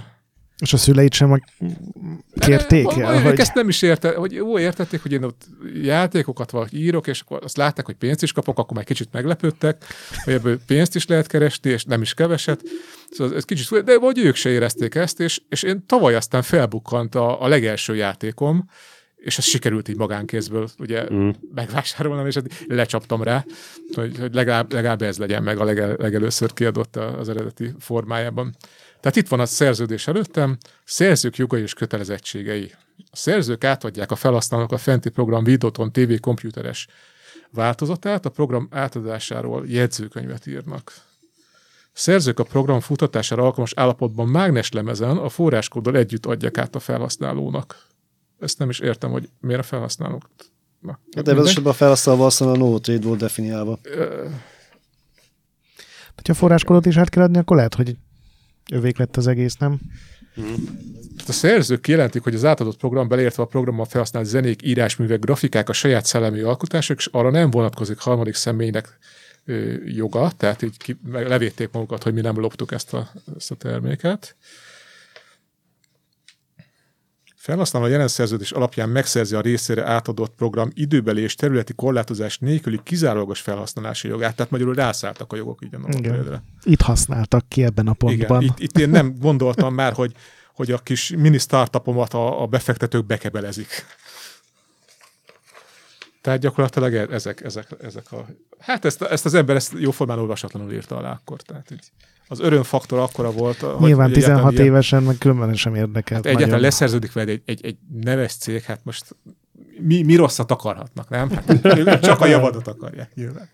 és 0.59 0.73
a 0.73 0.77
szüleid 0.77 1.13
sem 1.13 1.43
kérték 2.35 2.97
el? 2.97 3.23
Hogy... 3.23 3.41
Ezt 3.41 3.55
nem 3.55 3.69
is 3.69 3.83
érte, 3.83 4.15
hogy 4.15 4.33
jó, 4.33 4.59
értették, 4.59 5.03
hogy 5.03 5.13
én 5.13 5.23
ott 5.23 5.47
játékokat 5.83 6.51
valaki 6.51 6.77
írok, 6.77 7.07
és 7.07 7.21
akkor 7.21 7.39
azt 7.43 7.57
látták, 7.57 7.87
hogy 7.87 7.95
pénzt 7.95 8.23
is 8.23 8.33
kapok, 8.33 8.59
akkor 8.59 8.77
már 8.77 8.85
kicsit 8.85 9.09
meglepődtek, 9.13 9.85
hogy 10.25 10.33
ebből 10.33 10.59
pénzt 10.67 10.95
is 10.95 11.07
lehet 11.07 11.27
keresni, 11.27 11.71
és 11.71 11.85
nem 11.85 12.03
is 12.03 12.15
keveset. 12.15 12.63
Szóval 13.11 13.37
ez 13.37 13.45
kicsit, 13.45 13.85
de 13.85 13.99
vagy 13.99 14.19
ők 14.19 14.35
se 14.35 14.51
érezték 14.51 14.95
ezt, 14.95 15.21
és, 15.21 15.41
és 15.49 15.63
én 15.63 15.87
tavaly 15.87 16.15
aztán 16.15 16.43
felbukkant 16.43 17.15
a, 17.15 17.43
a 17.43 17.49
legelső 17.49 17.95
játékom, 17.95 18.69
és 19.29 19.39
ez 19.39 19.45
sikerült 19.45 19.89
így 19.89 19.97
magánkézből 19.97 20.69
ugye 20.79 21.13
mm. 21.13 21.31
megvásárolnom, 21.55 22.27
és 22.27 22.39
lecsaptam 22.67 23.23
rá, 23.23 23.45
hogy, 23.95 24.19
hogy 24.19 24.35
legalább, 24.35 24.73
legalább 24.73 25.03
ez 25.03 25.19
legyen 25.19 25.43
meg 25.43 25.59
a 25.59 25.65
legel, 25.65 25.97
legelőször 25.99 26.53
kiadott 26.53 26.97
az 26.97 27.29
eredeti 27.29 27.75
formájában. 27.79 28.57
Tehát 29.01 29.17
itt 29.17 29.29
van 29.29 29.41
a 29.41 29.47
szerződés 29.47 30.07
előttem, 30.07 30.57
szerzők 30.85 31.37
jogai 31.37 31.63
és 31.63 31.75
kötelezettségei. 31.75 32.75
A 33.11 33.17
szerzők 33.17 33.65
átadják 33.65 34.11
a 34.11 34.17
felhasználók 34.17 34.73
a 34.73 34.79
fenti 34.79 35.09
program 35.09 35.45
Videoton 35.45 35.93
TV 35.93 36.13
komputeres 36.21 36.87
változatát, 37.51 38.27
a 38.27 38.31
program 38.31 38.69
átadásáról 38.71 39.65
jegyzőkönyvet 39.67 40.47
írnak. 40.47 40.93
A 41.85 42.01
szerzők 42.01 42.39
a 42.39 42.45
program 42.45 42.81
futatására 42.81 43.43
alkalmas 43.43 43.73
állapotban 43.77 44.29
mágnes 44.29 44.73
lemezen 44.73 45.17
a 45.17 45.29
forráskóddal 45.29 45.97
együtt 45.97 46.27
adják 46.27 46.59
át 46.59 46.75
a 46.75 46.79
felhasználónak 46.79 47.88
ezt 48.41 48.59
nem 48.59 48.71
is 48.71 48.79
értem, 48.79 49.11
hogy 49.11 49.29
miért 49.41 49.61
a 49.61 49.65
felhasználók. 49.65 50.31
Na, 50.81 51.01
hát 51.15 51.25
de 51.25 51.37
esetben 51.37 51.73
a 51.73 51.77
felhasználó 51.77 52.23
aztán 52.23 52.49
a 52.49 52.57
no 52.57 52.79
trade 52.79 53.07
volt 53.07 53.19
definiálva. 53.19 53.79
Ha 56.25 56.35
forráskodot 56.35 56.87
is 56.87 56.97
át 56.97 57.09
kell 57.09 57.23
adni, 57.23 57.39
akkor 57.39 57.57
lehet, 57.57 57.75
hogy 57.75 57.97
övék 58.73 58.99
lett 58.99 59.17
az 59.17 59.27
egész, 59.27 59.57
nem? 59.57 59.81
Hmm. 60.35 60.55
A 61.27 61.33
szerzők 61.33 61.81
kijelentik, 61.81 62.23
hogy 62.23 62.35
az 62.35 62.45
átadott 62.45 62.77
program 62.77 63.09
beleértve 63.09 63.43
a 63.43 63.47
programmal 63.47 63.85
felhasznált 63.85 64.27
zenék, 64.27 64.63
írásművek, 64.63 65.21
grafikák 65.21 65.69
a 65.69 65.73
saját 65.73 66.07
szellemi 66.07 66.41
alkotások, 66.41 66.99
és 66.99 67.07
arra 67.07 67.31
nem 67.31 67.51
vonatkozik 67.51 67.99
harmadik 67.99 68.35
személynek 68.35 68.99
ö, 69.45 69.75
joga, 69.85 70.33
tehát 70.37 70.63
így 70.63 70.77
ki, 70.77 70.99
levédték 71.13 71.71
magukat, 71.73 72.03
hogy 72.03 72.15
mi 72.15 72.21
nem 72.21 72.41
loptuk 72.41 72.73
ezt 72.73 72.95
a, 72.95 73.11
ezt 73.37 73.51
a 73.51 73.55
terméket. 73.55 74.37
Felhasználó 77.49 77.85
a 77.85 77.89
jelen 77.89 78.09
szerződés 78.09 78.53
alapján 78.53 78.89
megszerzi 78.89 79.35
a 79.35 79.41
részére 79.41 79.85
átadott 79.85 80.35
program 80.35 80.71
időbeli 80.75 81.23
és 81.23 81.35
területi 81.35 81.73
korlátozás 81.73 82.39
nélküli 82.39 82.81
kizárólagos 82.83 83.41
felhasználási 83.41 84.09
jogát, 84.09 84.37
tehát 84.37 84.51
magyarul 84.51 84.75
rászálltak 84.75 85.33
a 85.33 85.37
jogok 85.37 85.65
így 85.65 85.75
a 85.75 86.43
Itt 86.63 86.81
használtak 86.81 87.49
ki 87.49 87.65
ebben 87.65 87.87
a 87.87 87.93
pontban. 87.93 88.43
Igen, 88.43 88.55
itt, 88.57 88.65
itt 88.65 88.79
én 88.79 88.91
nem 88.91 89.15
gondoltam 89.19 89.75
már, 89.75 89.93
hogy, 89.93 90.13
hogy 90.55 90.73
a 90.73 90.79
kis 90.79 91.11
mini 91.17 91.39
startupomat 91.39 92.15
a, 92.15 92.43
a 92.43 92.47
befektetők 92.47 93.07
bekebelezik. 93.07 93.87
Tehát 96.21 96.41
gyakorlatilag 96.41 96.95
e- 96.95 97.09
ezek, 97.11 97.41
ezek, 97.41 97.67
ezek 97.83 98.13
a... 98.13 98.27
Hát 98.59 98.85
ezt, 98.85 99.03
ezt 99.03 99.25
az 99.25 99.35
ember 99.35 99.57
ezt 99.57 99.73
jóformán 99.77 100.19
olvasatlanul 100.19 100.73
írta 100.73 100.97
alá 100.97 101.13
akkor. 101.13 101.43
Tehát 101.43 101.71
így 101.71 101.91
az 102.29 102.41
örömfaktor 102.41 102.99
akkora 102.99 103.31
volt. 103.31 103.79
Nyilván 103.79 104.13
16 104.13 104.53
ilyen, 104.53 104.65
évesen, 104.65 105.03
meg 105.03 105.19
különben 105.19 105.55
sem 105.55 105.75
érdekelt. 105.75 106.25
Hát 106.25 106.35
egyáltalán 106.35 106.61
leszerződik 106.61 107.13
veled 107.13 107.29
egy, 107.29 107.43
egy, 107.45 107.65
egy 107.65 107.77
neves 108.03 108.35
cég, 108.35 108.63
hát 108.63 108.81
most 108.83 109.17
mi, 109.81 110.03
mi 110.03 110.15
rosszat 110.15 110.51
akarhatnak, 110.51 111.09
nem? 111.09 111.31
Hát, 111.31 112.01
csak 112.01 112.21
a 112.21 112.27
javadot 112.27 112.67
akarják 112.67 113.15
nyilván. 113.15 113.49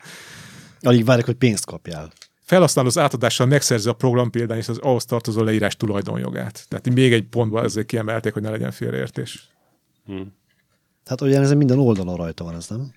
Alig 0.81 1.05
várják, 1.05 1.27
hogy 1.27 1.35
pénzt 1.35 1.67
kapjál. 1.67 2.13
Felhasználó 2.45 2.89
az 2.89 2.99
átadással 2.99 3.47
megszerzi 3.47 3.89
a 3.89 3.93
program 3.93 4.31
példány 4.31 4.59
és 4.59 4.69
az 4.69 4.79
ahhoz 4.79 5.05
tartozó 5.05 5.43
leírás 5.43 5.77
tulajdonjogát. 5.77 6.67
Tehát 6.69 6.91
még 6.91 7.13
egy 7.13 7.25
pontban 7.25 7.65
ezért 7.65 7.87
kiemelték, 7.87 8.33
hogy 8.33 8.43
ne 8.43 8.51
legyen 8.51 8.71
félreértés. 8.71 9.49
Hmm. 10.07 10.33
Hát 11.05 11.21
ugye 11.21 11.41
ez 11.41 11.53
minden 11.53 11.79
oldalon 11.79 12.17
rajta 12.17 12.45
van, 12.45 12.55
ez 12.55 12.69
nem? 12.69 12.93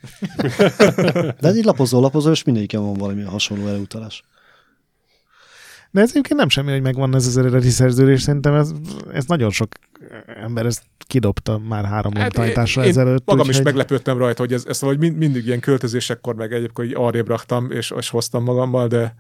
De 1.42 1.48
egy 1.48 1.64
lapozó, 1.64 2.00
lapozó, 2.00 2.32
és 2.32 2.44
mindegyiken 2.44 2.82
van 2.82 2.94
valami 2.94 3.22
hasonló 3.22 3.68
előutalás. 3.68 4.24
De 5.92 6.02
ez 6.02 6.10
egyébként 6.10 6.40
nem 6.40 6.50
semmi, 6.50 6.72
hogy 6.72 6.82
megvan 6.82 7.16
ez 7.16 7.28
az 7.28 7.38
eredeti 7.38 7.70
szerződés, 7.70 8.22
szerintem 8.22 8.54
ez, 8.54 8.72
ez 9.14 9.26
nagyon 9.26 9.50
sok 9.50 9.68
ember 10.26 10.66
ezt 10.66 10.82
kidobta 11.08 11.58
már 11.58 11.86
három 11.86 12.14
hát 12.16 12.34
tanításra 12.34 12.84
én, 12.84 12.90
ezelőtt. 12.90 13.26
Magam 13.26 13.44
úgy, 13.44 13.50
is 13.50 13.56
hogy... 13.56 13.66
meglepődtem 13.66 14.18
rajta, 14.18 14.42
hogy 14.42 14.54
ez, 14.54 14.66
ezt 14.68 14.82
valahogy 14.82 15.02
mind, 15.02 15.18
mindig 15.18 15.46
ilyen 15.46 15.60
költözésekkor 15.60 16.36
meg 16.36 16.54
egyébként 16.54 16.94
hogy 16.94 17.04
arrébb 17.06 17.28
raktam, 17.28 17.72
és, 17.72 17.94
és 17.98 18.10
hoztam 18.10 18.44
magammal, 18.44 18.88
de 18.88 19.16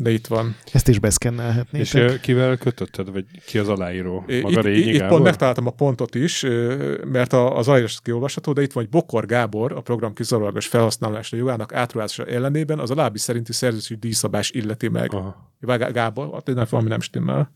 de 0.00 0.10
itt 0.10 0.26
van. 0.26 0.56
Ezt 0.72 0.88
is 0.88 0.98
beszkennelhetnék. 0.98 1.80
És 1.82 2.18
kivel 2.20 2.56
kötötted, 2.56 3.12
vagy 3.12 3.24
ki 3.46 3.58
az 3.58 3.68
aláíró? 3.68 4.24
Maga 4.42 4.68
itt, 4.68 4.86
itt 4.86 5.06
pont 5.06 5.22
megtaláltam 5.22 5.66
a 5.66 5.70
pontot 5.70 6.14
is, 6.14 6.46
mert 7.04 7.32
az 7.32 7.68
aláírás 7.68 8.00
kiolvasható, 8.02 8.52
de 8.52 8.62
itt 8.62 8.72
van, 8.72 8.82
hogy 8.82 8.92
Bokor 8.92 9.26
Gábor, 9.26 9.72
a 9.72 9.80
program 9.80 10.14
kizárólagos 10.14 10.66
felhasználásra 10.66 11.36
jogának 11.36 11.74
átruházása 11.74 12.24
ellenében 12.24 12.78
az 12.78 12.90
alábbi 12.90 13.18
szerinti 13.18 13.52
szerződési 13.52 13.94
díjszabás 13.94 14.50
illeti 14.50 14.88
meg. 14.88 15.14
Aha. 15.14 15.52
Gábor, 15.92 16.42
hát 16.46 16.70
valami 16.70 16.88
nem 16.88 17.00
stimmel. 17.00 17.52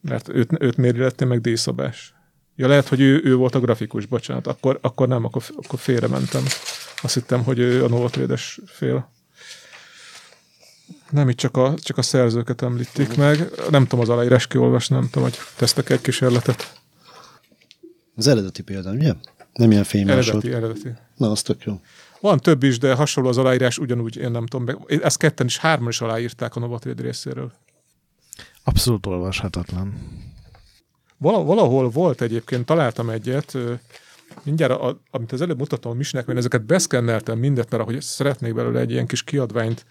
Mert 0.00 0.28
őt, 0.28 0.50
őt 0.58 0.76
miért 0.76 0.96
illeti 0.96 1.24
meg 1.24 1.40
díjszabás? 1.40 2.14
Ja, 2.56 2.68
lehet, 2.68 2.88
hogy 2.88 3.00
ő, 3.00 3.20
ő 3.24 3.34
volt 3.34 3.54
a 3.54 3.60
grafikus, 3.60 4.06
bocsánat. 4.06 4.46
Akkor, 4.46 4.78
akkor 4.82 5.08
nem, 5.08 5.24
akkor, 5.24 5.42
akkor 5.56 5.78
félrementem. 5.78 6.42
Azt 7.02 7.14
hittem, 7.14 7.44
hogy 7.44 7.58
ő 7.58 7.84
a 7.84 7.88
Novotrade-es 7.88 8.60
fél. 8.66 9.18
Nem, 11.10 11.28
itt 11.28 11.36
csak 11.36 11.56
a, 11.56 11.74
csak 11.78 11.98
a 11.98 12.02
szerzőket 12.02 12.62
említik 12.62 13.16
meg. 13.16 13.50
Nem 13.70 13.82
tudom 13.82 14.00
az 14.00 14.08
aláírás 14.08 14.46
kiolvasni, 14.46 14.94
nem 14.96 15.04
tudom, 15.10 15.22
hogy 15.22 15.38
tesztek 15.56 15.90
egy 15.90 16.00
kísérletet. 16.00 16.80
Az 18.16 18.26
eredeti 18.26 18.62
például, 18.62 18.96
ugye? 18.96 19.12
Nem 19.52 19.70
ilyen 19.70 19.84
fénymásolt. 19.84 20.44
Eredeti, 20.44 20.52
eredeti. 20.64 20.92
Na, 21.16 21.30
az 21.30 21.42
tök 21.42 21.62
jó. 21.62 21.80
Van 22.20 22.38
több 22.38 22.62
is, 22.62 22.78
de 22.78 22.94
hasonló 22.94 23.28
az 23.28 23.38
aláírás, 23.38 23.78
ugyanúgy 23.78 24.16
én 24.16 24.30
nem 24.30 24.46
tudom. 24.46 24.64
meg- 24.66 25.02
Ezt 25.02 25.16
ketten 25.16 25.46
is, 25.46 25.58
hárman 25.58 25.88
is 25.88 26.00
aláírták 26.00 26.56
a 26.56 26.60
Novatrade 26.60 27.02
részéről. 27.02 27.52
Abszolút 28.64 29.06
olvashatatlan. 29.06 29.94
Vala- 31.18 31.46
Valahol 31.46 31.88
volt 31.90 32.20
egyébként, 32.20 32.66
találtam 32.66 33.10
egyet, 33.10 33.56
mindjárt, 34.42 34.72
a, 34.72 35.00
amit 35.10 35.32
az 35.32 35.40
előbb 35.40 35.58
mutatom 35.58 35.92
a 35.92 35.94
Misnek, 35.94 36.26
mert 36.26 36.38
ezeket 36.38 36.64
beszkenneltem 36.64 37.38
mindet, 37.38 37.70
mert 37.70 37.82
ahogy 37.82 38.00
szeretnék 38.00 38.54
belőle 38.54 38.80
egy 38.80 38.90
ilyen 38.90 39.06
kis 39.06 39.22
kiadványt 39.22 39.86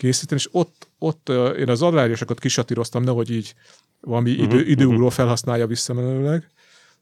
készíteni, 0.00 0.40
és 0.40 0.48
ott, 0.52 0.88
ott 0.98 1.28
én 1.58 1.68
az 1.68 1.82
aláírásokat 1.82 2.40
kisatíroztam, 2.40 3.02
nehogy 3.02 3.30
így 3.30 3.54
valami 4.00 4.30
idő, 4.30 4.60
Mhm, 4.60 4.70
időugró 4.70 5.08
felhasználja 5.08 5.66
visszamenőleg, 5.66 6.50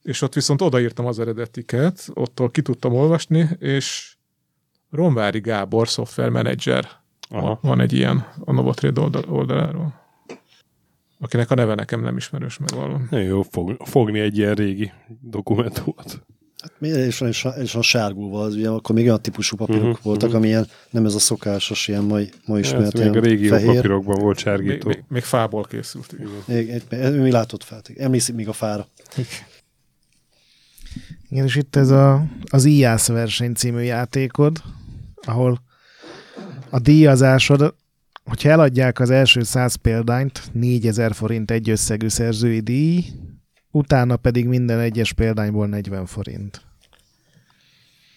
és 0.02 0.22
ott 0.22 0.34
viszont 0.34 0.62
odaírtam 0.62 1.06
az 1.06 1.18
eredetiket, 1.18 2.08
ottól 2.14 2.50
ki 2.50 2.62
tudtam 2.62 2.94
olvasni, 2.94 3.48
és 3.58 4.16
Romvári 4.90 5.40
Gábor, 5.40 5.88
szoftvermenedzser, 5.88 6.88
Aha. 7.28 7.58
van 7.62 7.80
egy 7.80 7.92
ilyen 7.92 8.26
a 8.44 8.52
Novotrade 8.52 9.00
oldal, 9.00 9.24
oldaláról. 9.28 10.06
Akinek 11.20 11.50
a 11.50 11.54
neve 11.54 11.74
nekem 11.74 12.00
nem 12.00 12.16
ismerős, 12.16 12.58
meg 12.58 12.68
valami. 12.74 13.04
Nagyon 13.10 13.26
jó 13.26 13.42
fog, 13.42 13.76
fogni 13.84 14.20
egy 14.20 14.38
ilyen 14.38 14.54
régi 14.54 14.92
dokumentumot. 15.20 16.26
Hát 16.62 16.72
és, 16.80 17.20
és, 17.20 17.44
a, 17.44 17.48
és 17.48 17.74
a 17.74 17.82
sárgulva, 17.82 18.40
az 18.40 18.54
ugye 18.54 18.68
akkor 18.68 18.94
még 18.94 19.04
olyan 19.06 19.22
típusú 19.22 19.56
papírok 19.56 19.80
Mhm, 19.80 19.90
uh-huh, 19.90 20.04
voltak, 20.04 20.28
mhm. 20.28 20.36
uh-huh. 20.38 20.52
amilyen 20.52 20.68
nem 20.90 21.04
ez 21.04 21.14
a 21.14 21.18
szokásos, 21.18 21.88
ilyen 21.88 22.04
mai, 22.04 22.30
ma 22.46 22.58
Ez 22.58 22.64
ismert 22.64 22.92
még 22.92 23.06
a 23.06 23.10
ilyen 23.10 23.22
régi 23.22 23.44
jó 23.44 23.50
fehér. 23.50 23.74
papírokban 23.74 24.20
volt 24.20 24.34
Még, 24.34 24.44
sárgító. 24.44 24.88
még, 24.88 25.04
még 25.08 25.22
fából 25.22 25.64
készült. 25.64 26.14
igen. 26.18 26.82
Még, 26.90 27.20
mi 27.20 27.30
látott 27.30 27.64
fel? 27.64 27.80
Emlékszik 27.96 28.34
még 28.34 28.48
a 28.48 28.52
fára? 28.52 28.88
Igen, 31.28 31.44
és 31.44 31.56
itt 31.56 31.76
ez 31.76 31.90
a, 31.90 32.24
az 32.50 32.64
IAS 32.64 33.06
verseny 33.06 33.52
című 33.52 33.80
játékod, 33.80 34.62
ahol 35.14 35.62
a 36.70 36.78
díjazásod, 36.78 37.74
hogyha 38.24 38.48
eladják 38.48 39.00
az 39.00 39.10
első 39.10 39.42
100 39.42 39.74
példányt, 39.74 40.42
4000 40.52 41.12
forint 41.12 41.50
egy 41.50 41.70
összegű 41.70 42.08
szerzői 42.08 42.60
díj, 42.60 43.04
utána 43.70 44.16
pedig 44.16 44.46
minden 44.46 44.78
egyes 44.80 45.12
példányból 45.12 45.66
40 45.66 46.06
forint. 46.06 46.62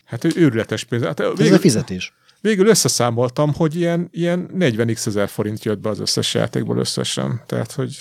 Hát 0.06 0.24
ő 0.24 0.32
őrületes 0.36 0.84
pénz. 0.84 1.04
Hát 1.04 1.20
Ez 1.20 1.38
végül, 1.38 1.56
a 1.56 1.60
fizetés. 1.60 2.14
végül 2.42 2.68
összeszámoltam, 2.68 3.54
hogy 3.54 3.76
ilyen, 3.76 4.08
ilyen 4.12 4.50
40x 4.58 5.08
ezer 5.08 5.30
forint 5.30 5.64
jött 5.64 5.80
be 5.80 5.90
az 5.90 6.00
összes 6.00 6.34
játékból 6.34 6.78
összesen. 6.78 7.42
Tehát, 7.46 7.72
hogy, 7.72 7.98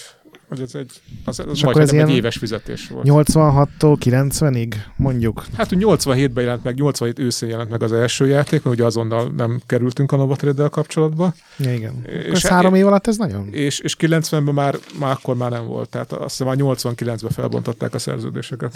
hogy 0.51 0.60
ez 0.60 0.74
egy, 0.74 0.90
az, 1.24 1.39
az 1.39 1.62
akkor 1.62 1.81
ez 1.81 1.93
egy 1.93 2.10
éves 2.10 2.36
fizetés 2.36 2.89
volt. 2.89 3.06
86-tól 3.09 3.97
90-ig, 4.05 4.74
mondjuk. 4.97 5.44
Hát, 5.56 5.68
hogy 5.68 5.78
87-ben 5.81 6.44
jelent 6.44 6.64
meg, 6.64 6.74
87 6.74 7.18
őszén 7.18 7.48
jelent 7.48 7.70
meg 7.70 7.82
az 7.82 7.93
első 7.93 8.27
játék, 8.27 8.62
mert 8.62 8.77
ugye 8.77 8.85
azonnal 8.85 9.28
nem 9.36 9.60
kerültünk 9.66 10.12
a 10.12 10.16
Novatrade-del 10.16 10.68
kapcsolatba, 10.68 11.35
Ja, 11.56 11.74
igen. 11.74 12.02
És 12.06 12.24
És 12.24 12.43
ez 12.44 12.51
három 12.51 12.74
év 12.74 12.86
alatt 12.86 13.06
ez 13.06 13.16
nagyon? 13.16 13.48
és, 13.52 13.78
és 13.78 13.97
90-ben 13.98 14.55
már, 14.55 14.77
már 14.98 15.10
akkor 15.12 15.36
már 15.36 15.51
nem 15.51 15.66
volt. 15.66 15.89
Tehát 15.89 16.12
azt 16.12 16.31
hiszem 16.39 16.47
már 16.47 16.56
89-ben 16.60 17.31
felbontották 17.31 17.94
a 17.94 17.98
szerződéseket. 17.98 18.72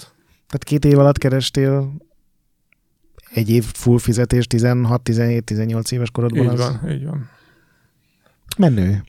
Tehát 0.46 0.64
két 0.64 0.84
év 0.84 0.98
alatt 0.98 1.18
kerestél 1.18 1.92
egy 3.32 3.50
év 3.50 3.64
full 3.64 3.98
fizetés 3.98 4.46
16-17-18 4.50 5.92
éves 5.92 6.10
korodban 6.10 6.44
Így 6.44 6.48
az 6.48 6.58
van, 6.58 6.90
így 6.90 7.04
van. 7.04 7.28
menő. 8.56 9.04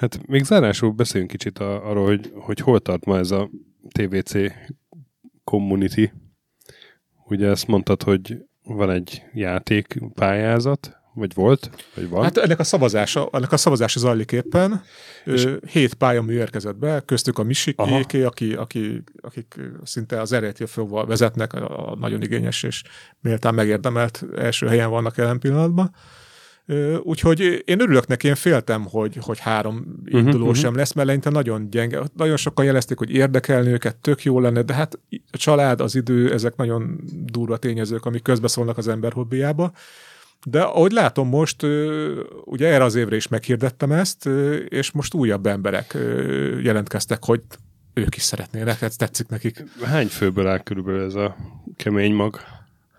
Hát 0.00 0.26
még 0.26 0.44
zárásul 0.44 0.90
beszéljünk 0.90 1.30
kicsit 1.30 1.58
a, 1.58 1.88
arról, 1.90 2.06
hogy, 2.06 2.32
hogy 2.34 2.58
hol 2.60 2.80
tart 2.80 3.04
ma 3.04 3.18
ez 3.18 3.30
a 3.30 3.50
TVC 3.92 4.32
community. 5.44 6.04
Ugye 7.26 7.48
ezt 7.48 7.66
mondtad, 7.66 8.02
hogy 8.02 8.36
van 8.62 8.90
egy 8.90 9.22
játékpályázat, 9.34 10.96
vagy 11.14 11.34
volt, 11.34 11.70
vagy 11.94 12.08
van. 12.08 12.22
Hát 12.22 12.36
ennek 12.36 12.58
a 12.58 12.64
szavazása, 12.64 13.28
ennek 13.32 13.52
a 13.52 13.56
szavazása 13.56 13.98
zajlik 13.98 14.32
éppen. 14.32 14.82
És- 15.24 15.44
Ö, 15.44 15.56
Hét 15.66 15.94
pályamű 15.94 16.32
érkezett 16.32 16.76
be, 16.76 17.00
köztük 17.00 17.38
a 17.38 17.42
Misi 17.42 17.74
Aha. 17.76 17.96
Jéké, 17.96 18.22
aki, 18.22 18.52
aki, 18.54 19.02
akik 19.20 19.60
szinte 19.84 20.20
az 20.20 20.32
eredetől 20.32 20.66
fogva 20.66 21.06
vezetnek, 21.06 21.52
a, 21.52 21.90
a 21.90 21.96
nagyon 21.96 22.22
igényes 22.22 22.62
és 22.62 22.82
méltán 23.20 23.54
megérdemelt 23.54 24.24
első 24.36 24.66
helyen 24.66 24.90
vannak 24.90 25.16
jelen 25.16 25.38
pillanatban. 25.38 25.94
Úgyhogy 27.02 27.62
én 27.64 27.80
örülök 27.80 28.06
neki, 28.06 28.26
én 28.26 28.34
féltem, 28.34 28.84
hogy, 28.84 29.18
hogy 29.20 29.38
három 29.38 29.84
induló 30.04 30.44
mhm. 30.44 30.54
sem 30.54 30.74
lesz, 30.74 30.92
mert 30.92 31.30
nagyon 31.30 31.70
gyenge. 31.70 32.02
Nagyon 32.16 32.36
sokan 32.36 32.64
jelezték, 32.64 32.98
hogy 32.98 33.10
érdekelni 33.10 33.70
őket, 33.70 33.96
tök 33.96 34.22
jó 34.22 34.40
lenne, 34.40 34.62
de 34.62 34.74
hát 34.74 34.98
a 35.30 35.36
család, 35.36 35.80
az 35.80 35.94
idő, 35.94 36.32
ezek 36.32 36.56
nagyon 36.56 37.00
durva 37.24 37.56
tényezők, 37.56 38.06
amik 38.06 38.22
közbeszólnak 38.22 38.78
az 38.78 38.88
ember 38.88 39.12
hobbiába. 39.12 39.72
De 40.44 40.60
ahogy 40.60 40.92
látom 40.92 41.28
most, 41.28 41.62
ugye 42.44 42.66
erre 42.66 42.84
az 42.84 42.94
évre 42.94 43.16
is 43.16 43.28
meghirdettem 43.28 43.92
ezt, 43.92 44.26
és 44.68 44.90
most 44.90 45.14
újabb 45.14 45.46
emberek 45.46 45.96
jelentkeztek, 46.62 47.24
hogy 47.24 47.40
ők 47.94 48.16
is 48.16 48.22
szeretnének, 48.22 48.82
ez 48.82 48.96
tetszik 48.96 49.28
nekik. 49.28 49.64
Hány 49.82 50.06
főből 50.06 50.46
áll 50.46 50.58
körülbelül 50.58 51.04
ez 51.04 51.14
a 51.14 51.36
kemény 51.76 52.14
mag? 52.14 52.40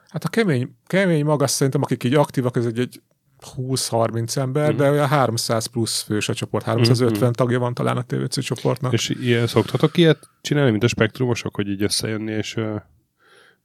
Hát 0.10 0.24
a 0.24 0.30
kemény, 0.30 0.76
kemény 0.88 1.26
maga 1.26 1.48
szerintem, 1.48 1.82
akik 1.82 2.04
így 2.04 2.14
aktívak, 2.14 2.58
ez 2.58 2.66
egy, 2.66 2.80
egy 2.80 3.02
20-30 3.58 4.38
ember, 4.38 4.76
de 4.76 4.90
olyan 4.90 5.08
300 5.08 5.66
plusz 5.66 6.02
fős 6.02 6.30
a 6.30 6.34
csoport, 6.34 6.66
350 6.66 7.34
tagja 7.34 7.60
van 7.60 7.74
talán 7.74 7.98
a 7.98 8.02
TVC 8.02 8.44
csoportnak. 8.44 8.94
És 8.94 9.10
ilyen, 9.10 9.48
szoktatok 9.48 9.98
ilyet 9.98 10.30
csinálni, 10.42 10.72
mint 10.72 10.84
a 10.84 10.88
spektrumosok, 10.88 11.56
hogy 11.56 11.68
így 11.68 11.84
összejönni 11.84 12.32
és 12.32 12.58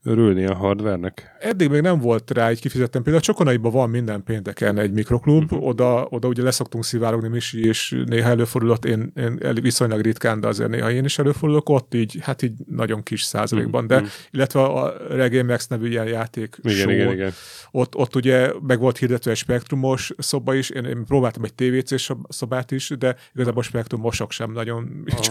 örülni 0.06 0.44
a 0.44 0.54
hardvernek? 0.54 1.36
Eddig 1.40 1.70
még 1.70 1.80
nem 1.80 1.98
volt 1.98 2.30
rá 2.30 2.48
egy 2.48 2.60
kifizettem. 2.60 3.02
Például 3.02 3.22
a 3.22 3.26
Csokonaiban 3.26 3.72
van 3.72 3.90
minden 3.90 4.22
pénteken 4.22 4.78
egy 4.78 4.92
mikroklub, 4.92 5.52
Mhm. 5.52 5.62
oda, 5.62 6.06
oda 6.10 6.28
ugye 6.28 6.42
leszoktunk 6.42 6.84
szivárogni 6.84 7.28
Misi, 7.28 7.66
és 7.66 8.02
néha 8.06 8.28
előfordulott, 8.28 8.84
én, 8.84 9.12
én 9.16 9.38
viszonylag 9.60 10.00
ritkán, 10.00 10.40
de 10.40 10.46
azért 10.46 10.70
néha 10.70 10.90
én 10.90 11.04
is 11.04 11.18
előfordulok, 11.18 11.68
ott 11.68 11.94
így, 11.94 12.18
hát 12.20 12.42
így 12.42 12.52
nagyon 12.66 13.02
kis 13.02 13.22
százalékban, 13.22 13.86
de 13.86 13.96
Mhm. 13.96 14.06
illetve 14.30 14.62
a 14.62 14.92
Reggae 15.08 15.42
Max 15.42 15.66
nevű 15.66 15.88
ilyen 15.88 16.06
játék 16.06 16.56
Igen, 16.62 16.76
show, 16.76 16.90
igen, 16.92 17.12
igen. 17.12 17.32
Ott, 17.70 17.94
ott 17.96 18.14
ugye 18.16 18.52
meg 18.66 18.78
volt 18.78 18.98
hirdetve 18.98 19.30
egy 19.30 19.36
spektrumos 19.36 20.12
szoba 20.18 20.54
is, 20.54 20.70
én, 20.70 20.84
én 20.84 21.04
próbáltam 21.04 21.44
egy 21.44 21.54
TVC 21.54 21.94
szobát 22.28 22.70
is, 22.70 22.88
de 22.98 23.16
igazából 23.34 23.62
spektrumosok 23.62 24.30
sem 24.32 24.52
nagyon 24.52 25.04
így, 25.18 25.30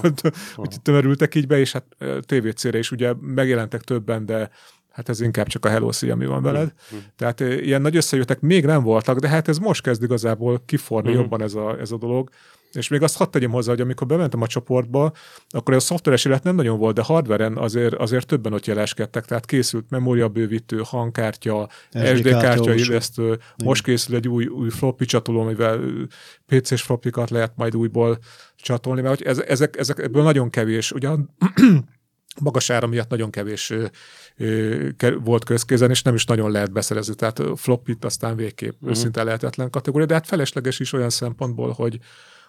úgy 0.56 0.76
tömörültek 0.82 1.36
így 1.36 1.48
be, 1.48 1.60
és 1.60 1.72
hát 1.72 1.86
TVC-re 2.20 2.78
is 2.78 2.92
ugye 2.92 3.14
megjelentek 3.22 3.82
többen, 3.82 4.26
de 4.26 4.50
hát 4.96 5.10
ez 5.10 5.22
inkább 5.22 5.48
csak 5.48 5.66
a 5.66 5.70
Hello 5.70 5.92
Szia, 5.92 6.14
ami 6.14 6.26
van 6.26 6.42
veled. 6.42 6.74
Tehát 7.16 7.42
ö, 7.42 7.54
ilyen 7.54 7.82
nagy 7.82 7.96
összejöttek 7.96 8.40
még 8.40 8.66
nem 8.66 8.84
voltak, 8.84 9.20
de 9.20 9.28
hát 9.28 9.48
ez 9.48 9.58
most 9.58 9.82
kezd 9.82 10.04
igazából 10.04 10.64
kiforni 10.66 11.10
Mhm. 11.10 11.20
jobban 11.20 11.42
ez 11.42 11.54
a, 11.54 11.80
ez 11.80 11.92
a 11.92 11.98
dolog. 11.98 12.30
És 12.72 12.88
még 12.88 13.02
azt 13.02 13.18
hadd 13.18 13.32
tegyem 13.32 13.52
hozzá, 13.52 13.72
hogy 13.72 13.82
amikor 13.82 14.08
bementem 14.08 14.42
a 14.42 14.48
csoportba, 14.48 15.12
akkor 15.50 15.74
a 15.74 15.80
szoftveres 15.80 16.26
élet 16.26 16.44
nem 16.44 16.56
nagyon 16.56 16.78
volt, 16.78 16.96
de 16.96 17.02
hardveren 17.04 17.58
azért, 17.58 17.94
azért 17.94 18.28
többen 18.28 18.54
ott 18.54 18.66
jeleskedtek, 18.66 19.26
tehát 19.26 19.46
készült 19.46 19.86
memóriabővítő, 19.90 20.82
hangkártya, 20.86 21.70
SD 21.92 22.18
SD 22.18 22.28
kártya 22.30 22.74
illesztő, 22.74 23.40
most 23.64 23.84
készül 23.84 24.16
egy 24.16 24.28
új, 24.28 24.46
új 24.46 24.70
floppy 24.70 25.06
csatoló, 25.06 25.42
amivel 25.42 25.80
PC-s 26.46 26.82
floppikat 26.82 27.30
lehet 27.30 27.52
majd 27.56 27.76
újból 27.76 28.18
csatolni, 28.56 29.02
mert 29.02 29.18
hogy 29.18 29.28
ez, 29.28 29.40
ezek, 29.40 29.78
ezek, 29.78 30.00
ebből 30.00 30.24
nagyon 30.24 30.50
kevés, 30.50 30.92
ugyan 30.92 31.36
magas 32.42 32.70
ára 32.70 32.88
miatt 32.88 33.10
nagyon 33.10 33.30
kevés 33.30 33.70
ö, 33.70 33.86
ö, 34.38 34.90
volt 35.24 35.44
közkézen, 35.44 35.90
és 35.90 36.02
nem 36.02 36.16
is 36.16 36.26
nagyon 36.26 36.52
lehet 36.52 36.72
beszerezni. 36.72 37.16
Tehát 37.16 37.40
ö, 37.40 37.52
floppit 37.56 38.06
aztán 38.06 38.36
végképp 38.36 38.82
uh-huh. 38.82 38.98
szinte 38.98 39.24
lehetetlen 39.24 39.70
kategória, 39.70 40.08
de 40.08 40.14
hát 40.14 40.28
felesleges 40.28 40.80
is 40.80 40.94
olyan 40.94 41.10
szempontból, 41.10 41.72
hogy 41.72 42.00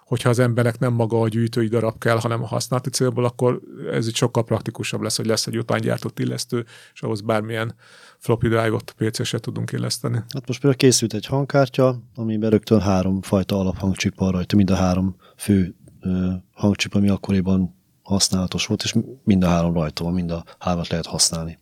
hogyha 0.06 0.28
az 0.28 0.38
embernek 0.38 0.78
nem 0.78 0.92
maga 0.92 1.20
a 1.20 1.28
gyűjtői 1.28 1.68
darab 1.68 1.98
kell, 1.98 2.18
hanem 2.18 2.42
a 2.42 2.46
használati 2.46 2.90
célból, 2.90 3.24
akkor 3.24 3.60
ez 3.92 4.06
így 4.06 4.14
sokkal 4.14 4.44
praktikusabb 4.44 5.00
lesz, 5.00 5.16
hogy 5.16 5.26
lesz 5.26 5.46
egy 5.46 5.58
utángyártott 5.58 6.18
illesztő, 6.18 6.64
és 6.94 7.02
ahhoz 7.02 7.20
bármilyen 7.20 7.74
floppy 8.18 8.48
drive-ot 8.48 8.94
PC-se 8.96 9.38
tudunk 9.38 9.72
illeszteni. 9.72 10.16
Hát 10.16 10.46
most 10.46 10.60
például 10.60 10.74
készült 10.74 11.14
egy 11.14 11.26
hangkártya, 11.26 11.98
amiben 12.14 12.50
rögtön 12.50 12.80
három 12.80 13.22
fajta 13.22 13.58
alaphangcsip 13.58 14.18
van 14.18 14.30
rajta, 14.30 14.56
mind 14.56 14.70
a 14.70 14.74
három 14.74 15.16
fő 15.36 15.74
ö, 16.00 16.30
hangcsip, 16.52 16.94
ami 16.94 17.08
akkoriban 17.08 17.75
használatos 18.06 18.66
volt, 18.66 18.82
és 18.82 18.94
mind 19.24 19.42
a 19.44 19.48
három 19.48 19.74
rajta 19.74 20.04
van, 20.04 20.12
mind 20.12 20.30
a 20.30 20.44
hármat 20.58 20.88
lehet 20.88 21.06
használni. 21.06 21.58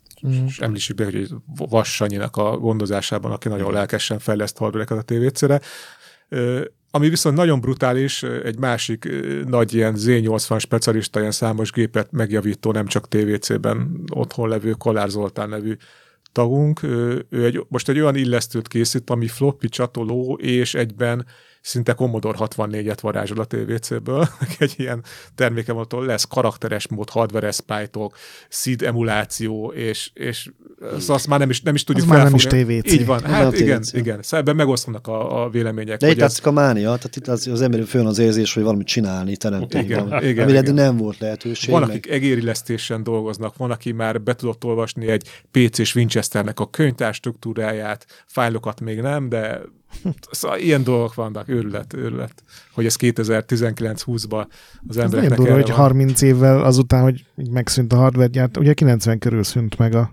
és 0.46 0.58
említsük 0.58 0.96
be, 0.96 1.04
hogy 1.04 1.14
egy 1.14 1.30
Vas 1.56 1.94
Sanyinak 1.94 2.36
a 2.36 2.56
gondozásában, 2.56 3.32
aki 3.32 3.48
nagyon 3.48 3.72
lelkesen 3.72 4.18
fejleszt 4.18 4.58
hardvereket 4.58 4.98
a 4.98 5.02
TVC-re. 5.02 5.60
Ö, 6.28 6.64
Ami 6.90 7.08
viszont 7.08 7.36
nagyon 7.36 7.60
brutális, 7.60 8.22
egy 8.22 8.58
másik 8.58 9.08
nagy 9.46 9.74
ilyen 9.74 9.94
Z80 9.98 10.60
specialista, 10.60 11.18
ilyen 11.18 11.30
számos 11.30 11.72
gépet 11.72 12.12
megjavító, 12.12 12.72
nem 12.72 12.86
csak 12.86 13.08
TVC-ben 13.08 14.04
otthon 14.12 14.48
levő 14.48 14.72
Kollár 14.72 15.08
Zoltán 15.08 15.48
nevű 15.48 15.76
tagunk. 16.32 16.82
Ő 16.82 17.44
egy, 17.44 17.66
most 17.68 17.88
egy 17.88 18.00
olyan 18.00 18.14
illesztőt 18.14 18.68
készít, 18.68 19.10
ami 19.10 19.26
floppy 19.26 19.68
csatoló, 19.68 20.38
és 20.42 20.74
egyben 20.74 21.26
szinte 21.64 21.92
Commodore 21.92 22.38
64-et 22.40 22.98
varázsol 23.00 23.38
a 23.40 23.44
TVC-ből, 23.44 24.28
egy 24.58 24.74
ilyen 24.76 25.02
terméke 25.34 25.72
van, 25.72 25.86
lesz 25.90 26.24
karakteres 26.24 26.88
mód, 26.88 27.10
hardware 27.10 27.50
spájtok, 27.50 28.16
SID 28.48 28.82
emuláció, 28.82 29.72
és, 29.72 30.10
és 30.14 30.50
azt 31.08 31.26
már 31.26 31.38
nem 31.38 31.50
is, 31.50 31.62
nem 31.62 31.74
is 31.74 31.84
tudjuk 31.84 32.04
Az 32.10 32.10
már 32.12 32.24
nem 32.24 32.34
is 32.34 32.44
TVC. 32.44 32.92
Így 32.92 33.06
van, 33.06 33.22
hát 33.24 33.58
igen, 33.58 33.80
TVC. 33.80 33.92
igen. 33.92 34.22
Szóval 34.22 34.40
ebben 34.40 34.56
megosztanak 34.56 35.06
a, 35.06 35.42
a 35.44 35.50
vélemények. 35.50 35.98
De 35.98 36.10
itt 36.10 36.20
ez- 36.20 36.40
a 36.42 36.50
mánia, 36.50 36.86
tehát 36.96 37.16
itt 37.16 37.28
az, 37.28 37.46
az 37.46 37.60
ember 37.62 37.84
főn 37.84 38.06
az 38.06 38.18
érzés, 38.18 38.54
hogy 38.54 38.62
valamit 38.62 38.86
csinálni, 38.86 39.36
teremteni. 39.36 39.84
Igen, 39.84 40.08
valami, 40.08 40.26
igen, 40.26 40.44
amire 40.44 40.60
igen. 40.60 40.74
nem 40.74 40.96
volt 40.96 41.18
lehetőség. 41.18 41.70
Van, 41.70 41.80
meg- 41.80 41.90
akik 41.90 42.10
egérillesztésen 42.10 43.02
dolgoznak, 43.02 43.56
van, 43.56 43.70
aki 43.70 43.92
már 43.92 44.20
be 44.22 44.34
tudott 44.34 44.64
olvasni 44.64 45.06
egy 45.06 45.42
PC-s 45.50 45.94
Winchesternek 45.94 46.60
a 46.60 46.70
könyvtár 46.70 47.14
struktúráját, 47.14 48.06
fájlokat 48.26 48.80
még 48.80 49.00
nem, 49.00 49.28
de 49.28 49.60
szóval 50.30 50.58
ilyen 50.58 50.84
dolgok 50.84 51.14
vannak, 51.14 51.48
őrület, 51.48 51.94
őrület, 51.94 52.42
hogy 52.72 52.86
ez 52.86 52.96
2019-20-ban 52.98 54.46
az 54.88 54.96
Ez 54.96 54.96
nagyon 54.96 55.04
embereknek 55.04 55.36
durva, 55.36 55.52
erre 55.52 55.60
hogy 55.60 55.70
van. 55.70 55.78
30 55.78 56.22
évvel 56.22 56.64
azután, 56.64 57.02
hogy 57.02 57.24
megszűnt 57.50 57.92
a 57.92 57.96
hardware 57.96 58.28
gyárt, 58.28 58.56
ugye 58.56 58.72
90 58.72 59.18
körül 59.18 59.42
szűnt 59.42 59.78
meg 59.78 59.94
a, 59.94 60.12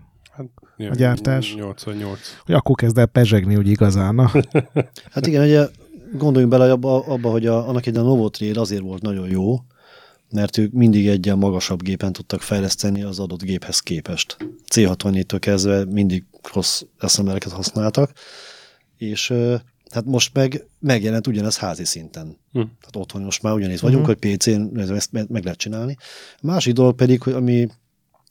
Ja, 0.82 0.92
A 0.92 0.96
gyártás. 0.96 1.56
88. 1.56 2.20
hogy 2.46 2.56
akkor 2.56 2.76
kezd 2.76 2.98
el 2.98 3.06
pezsegni, 3.06 3.56
úgy 3.56 3.68
igazán. 3.68 4.16
Na. 4.16 4.32
Hát 5.12 5.28
igen, 5.28 5.44
ugye 5.44 5.68
gondoljunk 6.12 6.54
bele 6.54 6.72
abba, 6.72 7.06
abba 7.06 7.30
hogy 7.30 7.46
a, 7.46 7.68
annak 7.68 7.86
egy 7.86 7.98
a 7.98 8.02
Novotrail 8.02 8.60
azért 8.60 8.82
volt 8.82 9.02
nagyon 9.02 9.30
jó, 9.30 9.56
mert 10.32 10.58
ők 10.58 10.72
mindig 10.72 11.08
egy 11.08 11.26
ilyen 11.26 11.38
magasabb 11.38 11.82
gépen 11.82 12.14
tudtak 12.14 12.42
fejleszteni 12.42 13.04
az 13.04 13.20
adott 13.20 13.44
géphez 13.44 13.80
képest. 13.80 14.38
C64-től 14.74 15.38
kezdve 15.40 15.86
mindig 15.86 16.24
rossz 16.54 16.82
eszembereket 17.00 17.52
használtak, 17.52 18.12
és 18.98 19.34
ö, 19.92 19.96
hát 19.96 20.06
most 20.06 20.34
meg 20.34 20.66
megjelent 20.80 21.28
ugyanez 21.28 21.58
házi 21.58 21.86
szinten. 21.86 22.38
Hm. 22.52 22.60
Tehát 22.60 22.96
otthon 22.96 23.22
most 23.22 23.42
már 23.42 23.54
ugyanígy 23.54 23.80
vagyunk, 23.80 24.06
Mhm. 24.08 24.12
hogy 24.20 24.36
PC-n 24.38 24.78
ez- 24.80 24.90
ezt 24.90 25.12
me- 25.12 25.30
meg 25.30 25.44
lehet 25.44 25.60
csinálni. 25.60 25.96
A 26.36 26.46
másik 26.48 26.74
dolog 26.74 26.96
pedig, 26.96 27.22
hogy 27.22 27.34
ami 27.34 27.68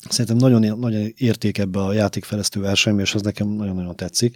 szerintem 0.09 0.37
nagyon, 0.37 0.79
nagyon 0.79 1.13
érték 1.17 1.59
ebbe 1.59 1.81
a 1.81 1.93
játékfejlesztő 1.93 2.61
versenybe, 2.61 3.03
és 3.03 3.15
az 3.15 3.23
nekem 3.23 3.49
nagyon-nagyon 3.49 3.97
tetszik, 3.97 4.35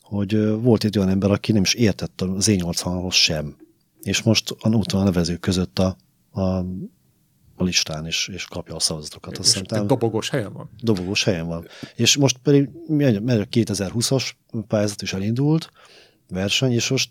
hogy 0.00 0.46
volt 0.60 0.84
egy 0.84 0.98
olyan 0.98 1.10
ember, 1.10 1.30
aki 1.30 1.52
nem 1.52 1.62
is 1.62 1.74
értett 1.74 2.20
az 2.20 2.48
E80-hoz 2.50 3.14
sem. 3.14 3.56
És 4.02 4.22
most 4.22 4.50
a- 4.60 4.96
a 4.96 5.02
nevezők 5.02 5.40
között 5.40 5.78
a, 5.78 5.96
a, 6.30 6.40
a 7.56 7.64
listán, 7.64 8.06
és, 8.06 8.28
és 8.32 8.44
kapja 8.44 8.74
a 8.74 8.80
szavazatokat. 8.80 9.38
Azt 9.38 9.62
talán 9.66 9.86
dobogós 9.86 10.28
helyen 10.30 10.52
van. 10.52 10.70
dobogós 10.82 11.24
helyen 11.24 11.46
van. 11.46 11.66
És 11.96 12.16
most 12.16 12.36
pedig 12.42 12.68
mert 12.88 13.40
a 13.40 13.44
2020-as 13.50 14.30
pályázat 14.68 15.02
is 15.02 15.12
elindult, 15.12 15.70
verseny, 16.32 16.72
és 16.72 16.88
most 16.88 17.10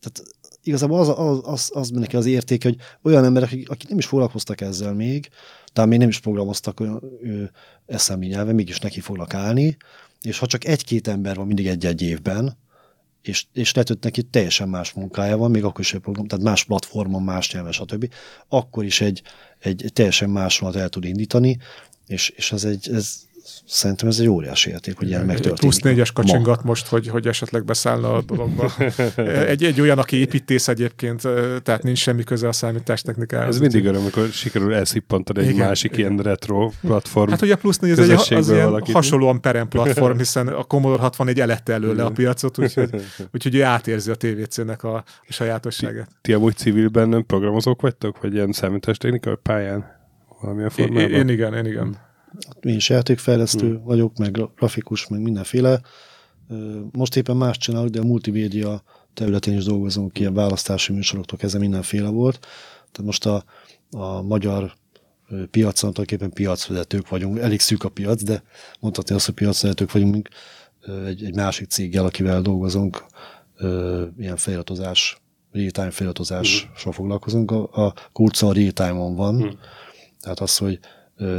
tehát 0.00 0.22
igazából 0.62 1.00
az, 1.00 1.08
az, 1.08 1.40
az, 1.42 1.70
az 1.74 1.88
neki 1.88 2.16
az 2.16 2.26
értéke, 2.26 2.68
hogy 2.68 2.78
olyan 3.02 3.24
emberek, 3.24 3.50
akik, 3.66 3.88
nem 3.88 3.98
is 3.98 4.06
foglalkoztak 4.06 4.60
ezzel 4.60 4.94
még, 4.94 5.28
talán 5.72 5.88
még 5.88 5.98
nem 5.98 6.08
is 6.08 6.20
programoztak 6.20 6.82
SMI 7.96 8.26
nyelven, 8.26 8.54
mégis 8.54 8.78
neki 8.78 9.00
fognak 9.00 9.34
állni, 9.34 9.76
és 10.22 10.38
ha 10.38 10.46
csak 10.46 10.64
egy-két 10.64 11.08
ember 11.08 11.36
van 11.36 11.46
mindig 11.46 11.66
egy-egy 11.66 12.02
évben, 12.02 12.58
és, 13.22 13.46
és 13.52 13.72
lehet, 13.72 13.88
hogy 13.88 13.98
neki 14.00 14.22
teljesen 14.22 14.68
más 14.68 14.92
munkája 14.92 15.36
van, 15.36 15.50
még 15.50 15.64
akkor 15.64 15.80
is 15.80 15.94
egy 15.94 16.00
program, 16.00 16.26
tehát 16.26 16.44
más 16.44 16.64
platformon, 16.64 17.22
más 17.22 17.52
nyelven, 17.52 17.72
stb., 17.72 18.12
akkor 18.48 18.84
is 18.84 19.00
egy, 19.00 19.22
egy 19.58 19.90
teljesen 19.92 20.30
másolat 20.30 20.76
el 20.76 20.88
tud 20.88 21.04
indítani, 21.04 21.58
és, 22.06 22.28
és 22.28 22.52
ez 22.52 22.64
egy, 22.64 22.88
ez, 22.92 23.16
szerintem 23.66 24.08
ez 24.08 24.18
egy 24.18 24.26
óriási 24.26 24.70
érték, 24.70 24.96
hogy 24.98 25.08
ilyen 25.08 25.24
megtörténik. 25.24 25.58
Plusz 25.60 25.78
négyes 25.78 26.12
ma. 26.12 26.22
kacsingat 26.22 26.64
most, 26.64 26.86
hogy, 26.86 27.08
hogy 27.08 27.26
esetleg 27.26 27.64
beszállna 27.64 28.14
a 28.14 28.22
dologba. 28.22 28.72
Egy, 29.46 29.64
egy 29.64 29.80
olyan, 29.80 29.98
aki 29.98 30.16
építész 30.16 30.68
egyébként, 30.68 31.20
tehát 31.62 31.82
nincs 31.82 31.98
semmi 31.98 32.24
köze 32.24 32.48
a 32.48 32.52
számítástechnikához. 32.52 33.54
Ez 33.54 33.60
mindig 33.60 33.84
öröm, 33.84 34.00
amikor 34.00 34.28
sikerül 34.28 34.74
elszippantani 34.74 35.38
egy 35.40 35.48
Igen, 35.48 35.66
másik 35.66 35.92
igen. 35.96 36.12
ilyen 36.12 36.22
retro 36.22 36.70
platform. 36.80 37.30
Hát 37.30 37.42
ugye 37.42 37.54
a 37.54 37.56
plusz 37.56 37.78
négy, 37.78 37.90
ez 37.90 37.98
egy, 37.98 38.34
az 38.34 38.50
ilyen 38.50 38.64
valakit. 38.64 38.94
hasonlóan 38.94 39.40
perem 39.40 39.68
platform, 39.74 40.18
hiszen 40.18 40.48
a 40.48 40.64
Commodore 40.64 41.02
64 41.02 41.40
elette 41.40 41.72
előle 41.72 42.04
a 42.04 42.10
piacot, 42.10 42.58
úgyhogy, 42.58 42.90
úgyhogy 43.34 43.54
ő 43.54 43.62
átérzi 43.62 44.10
a 44.10 44.14
TVC-nek 44.14 44.84
a, 44.84 44.94
a 44.96 45.04
sajátosságát. 45.28 46.08
Ti 46.20 46.32
amúgy 46.32 46.56
civilben 46.56 47.08
nem 47.08 47.26
programozók 47.26 47.80
vagytok, 47.80 48.20
vagy 48.20 48.34
ilyen 48.34 48.52
számítástechnikai 48.52 49.34
pályán? 49.42 49.98
Valamilyen 50.40 50.70
Én, 50.76 50.86
formában? 50.86 51.10
én 51.10 51.28
igen, 51.28 51.54
én 51.54 51.66
igen. 51.66 51.96
Én 52.60 52.74
is 52.74 52.88
játékfejlesztő 52.88 53.68
hmm. 53.68 53.82
vagyok, 53.82 54.16
meg 54.16 54.30
gra- 54.30 54.54
grafikus, 54.56 55.08
meg 55.08 55.20
mindenféle. 55.20 55.80
Most 56.92 57.16
éppen 57.16 57.36
más 57.36 57.58
csinálok, 57.58 57.88
de 57.88 58.00
a 58.00 58.04
multimédia 58.04 58.82
területén 59.14 59.56
is 59.56 59.64
dolgozunk, 59.64 60.18
ilyen 60.18 60.34
választási 60.34 60.92
műsoroktól 60.92 61.38
kezdve 61.38 61.60
mindenféle 61.60 62.08
volt. 62.08 62.38
Tehát 62.78 63.02
most 63.02 63.26
a, 63.26 63.44
a 63.90 64.22
magyar 64.22 64.72
piacon 65.50 65.92
tulajdonképpen 65.92 66.30
piacvezetők 66.30 67.08
vagyunk. 67.08 67.38
Elég 67.38 67.60
szűk 67.60 67.84
a 67.84 67.88
piac, 67.88 68.22
de 68.22 68.42
mondhatni 68.80 69.14
azt, 69.14 69.26
hogy 69.26 69.34
piacvezetők 69.34 69.92
vagyunk 69.92 70.28
egy, 71.06 71.24
egy 71.24 71.34
másik 71.34 71.68
céggel, 71.68 72.04
akivel 72.04 72.42
dolgozunk, 72.42 73.04
ilyen 74.18 74.36
feliratozás, 74.36 75.20
real-time 75.52 75.90
feliratozással 75.90 76.92
foglalkozunk. 76.92 77.50
A, 77.50 77.86
a 77.86 77.94
kurca 78.12 78.46
a 78.46 78.52
real-time-on 78.52 79.14
van, 79.14 79.36
Hmm. 79.36 79.58
tehát 80.20 80.40
az, 80.40 80.56
hogy 80.56 80.78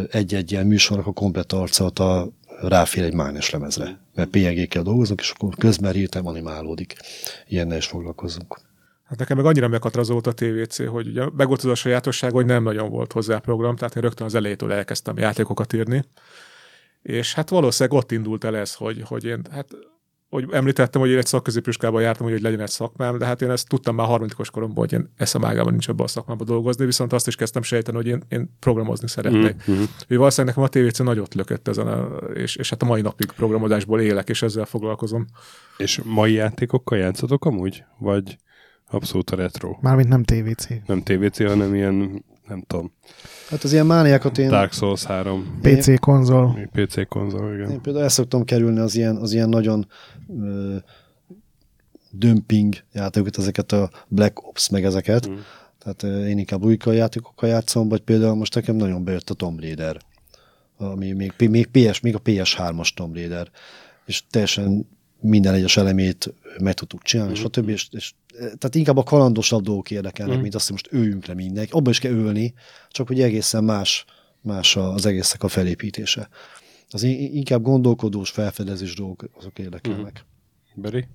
egy-egy 0.09 0.51
ilyen 0.51 0.65
műsornak 0.65 1.07
a 1.07 1.11
komplet 1.11 1.51
arcot 1.51 1.99
a, 1.99 2.29
ráfér 2.61 3.03
egy 3.03 3.13
mágnes 3.13 3.49
lemezre. 3.49 3.99
Mert 4.15 4.29
PNG-kkel 4.29 4.83
dolgozunk, 4.83 5.19
és 5.19 5.29
akkor 5.29 5.55
közben 5.55 5.93
real 5.93 6.25
animálódik. 6.27 6.95
Ilyennel 7.47 7.77
is 7.77 7.85
foglalkozunk. 7.85 8.59
Hát 9.03 9.19
nekem 9.19 9.37
meg 9.37 9.45
annyira 9.45 9.67
meghatározó 9.67 10.21
a 10.23 10.31
TVC, 10.33 10.87
hogy 10.87 11.07
ugye 11.07 11.23
meg 11.35 11.47
volt 11.47 11.59
az 11.59 11.69
a 11.69 11.75
sajátosság, 11.75 12.31
hogy 12.31 12.45
nem 12.45 12.63
nagyon 12.63 12.89
volt 12.89 13.11
hozzá 13.11 13.37
program, 13.37 13.75
tehát 13.75 13.95
én 13.95 14.01
rögtön 14.01 14.25
az 14.25 14.35
elejétől 14.35 14.71
elkezdtem 14.71 15.17
játékokat 15.17 15.73
írni. 15.73 16.03
És 17.01 17.33
hát 17.33 17.49
valószínűleg 17.49 17.99
ott 17.99 18.11
indult 18.11 18.43
el 18.43 18.55
ez, 18.55 18.73
hogy, 18.73 19.01
hogy 19.05 19.25
én, 19.25 19.41
hát 19.51 19.67
hogy 20.31 20.47
említettem, 20.51 21.01
hogy 21.01 21.09
én 21.09 21.17
egy 21.17 21.25
szakközépiskolában 21.25 22.01
jártam, 22.01 22.27
hogy 22.27 22.41
legyen 22.41 22.59
egy 22.59 22.69
szakmám, 22.69 23.17
de 23.17 23.25
hát 23.25 23.41
én 23.41 23.49
ezt 23.49 23.67
tudtam 23.67 23.95
már 23.95 24.07
harmadikos 24.07 24.49
koromban, 24.49 24.77
hogy 24.77 24.93
én 24.93 25.13
eszemágában 25.17 25.71
nincs 25.71 25.87
abban 25.87 26.05
a 26.05 26.09
szakmában 26.09 26.47
dolgozni, 26.47 26.85
viszont 26.85 27.13
azt 27.13 27.27
is 27.27 27.35
kezdtem 27.35 27.61
sejteni, 27.61 27.97
hogy 27.97 28.07
én, 28.07 28.23
én 28.29 28.55
programozni 28.59 29.07
szeretnék. 29.07 29.55
Mhm. 29.65 29.79
Úgyhogy 29.79 30.17
valószínűleg 30.17 30.57
nekem 30.57 30.83
a 30.83 30.87
TVC 30.87 30.99
nagyot 30.99 31.33
lökött 31.33 31.67
ezen, 31.67 31.87
a, 31.87 32.05
és, 32.33 32.55
és 32.55 32.69
hát 32.69 32.81
a 32.81 32.85
mai 32.85 33.01
napig 33.01 33.31
programozásból 33.31 34.01
élek, 34.01 34.29
és 34.29 34.41
ezzel 34.41 34.65
foglalkozom. 34.65 35.25
És 35.77 36.01
mai 36.03 36.33
játékokkal 36.33 36.97
játszotok 36.97 37.45
amúgy? 37.45 37.83
Vagy 37.97 38.37
abszolút 38.89 39.29
a 39.29 39.35
retro? 39.35 39.77
Mármint 39.81 40.09
nem 40.09 40.23
TVC. 40.23 40.67
Nem 40.85 41.03
TVC, 41.03 41.37
hanem 41.37 41.75
ilyen, 41.75 42.23
nem 42.47 42.63
tudom, 42.67 42.93
Hát 43.51 43.63
az 43.63 43.73
ilyen 43.73 43.85
mániákat 43.85 44.37
én, 44.37 44.49
Dark 44.49 44.73
Souls 44.73 45.03
3, 45.03 45.59
PC 45.61 45.99
konzol. 45.99 46.69
PC 46.73 47.07
konzol, 47.07 47.53
igen. 47.53 47.71
én 47.71 47.81
például 47.81 48.03
el 48.03 48.09
szoktam 48.09 48.43
kerülni 48.43 48.79
az 48.79 48.95
ilyen, 48.95 49.15
az 49.15 49.33
ilyen 49.33 49.49
nagyon 49.49 49.87
ö, 50.41 50.75
dömping 52.11 52.75
játékokat, 52.93 53.37
ezeket 53.37 53.71
a 53.71 53.89
Black 54.07 54.47
Ops, 54.47 54.69
meg 54.69 54.83
ezeket. 54.83 55.29
Mm. 55.29 55.33
Tehát 55.79 56.03
ö, 56.03 56.25
én 56.25 56.37
inkább 56.37 56.63
új 56.63 56.77
játékokkal 56.85 57.49
játszom, 57.49 57.89
vagy 57.89 58.01
például 58.01 58.35
most 58.35 58.55
nekem 58.55 58.75
nagyon 58.75 59.03
bejött 59.03 59.29
a 59.29 59.33
Tomb 59.33 59.59
Raider, 59.59 59.97
ami 60.77 61.11
még, 61.11 61.33
még, 61.37 61.67
PS, 61.67 61.99
még 61.99 62.15
a 62.15 62.21
PS3-as 62.21 62.93
Tomb 62.93 63.15
Raider, 63.15 63.47
és 64.05 64.23
teljesen 64.29 64.87
minden 65.19 65.53
egyes 65.53 65.77
elemét 65.77 66.33
meg 66.59 66.73
tudtuk 66.73 67.01
csinálni, 67.01 67.31
mm. 67.31 67.41
stb. 67.41 67.69
És, 67.69 67.87
és, 67.91 68.13
tehát 68.37 68.75
inkább 68.75 68.97
a 68.97 69.03
kalandosabb 69.03 69.63
dolgok 69.63 69.91
érdekelnek, 69.91 70.33
Mhm. 70.33 70.41
mint 70.43 70.55
azt, 70.55 70.69
hogy 70.69 70.79
most 70.83 71.01
öljünk 71.03 71.25
le 71.25 71.33
mindenki. 71.33 71.71
Abba 71.71 71.89
is 71.89 71.99
kell 71.99 72.11
ölni, 72.13 72.53
csak 72.89 73.07
hogy 73.07 73.21
egészen 73.21 73.63
más, 73.63 74.05
más 74.41 74.75
az 74.75 75.05
egésznek 75.05 75.43
a 75.43 75.47
felépítése. 75.47 76.29
Az 76.89 77.03
in- 77.03 77.33
inkább 77.33 77.61
gondolkodós, 77.61 78.29
felfedezés 78.29 78.95
dolgok, 78.95 79.29
azok 79.37 79.59
érdekelnek. 79.59 80.25
Beri? 80.75 81.07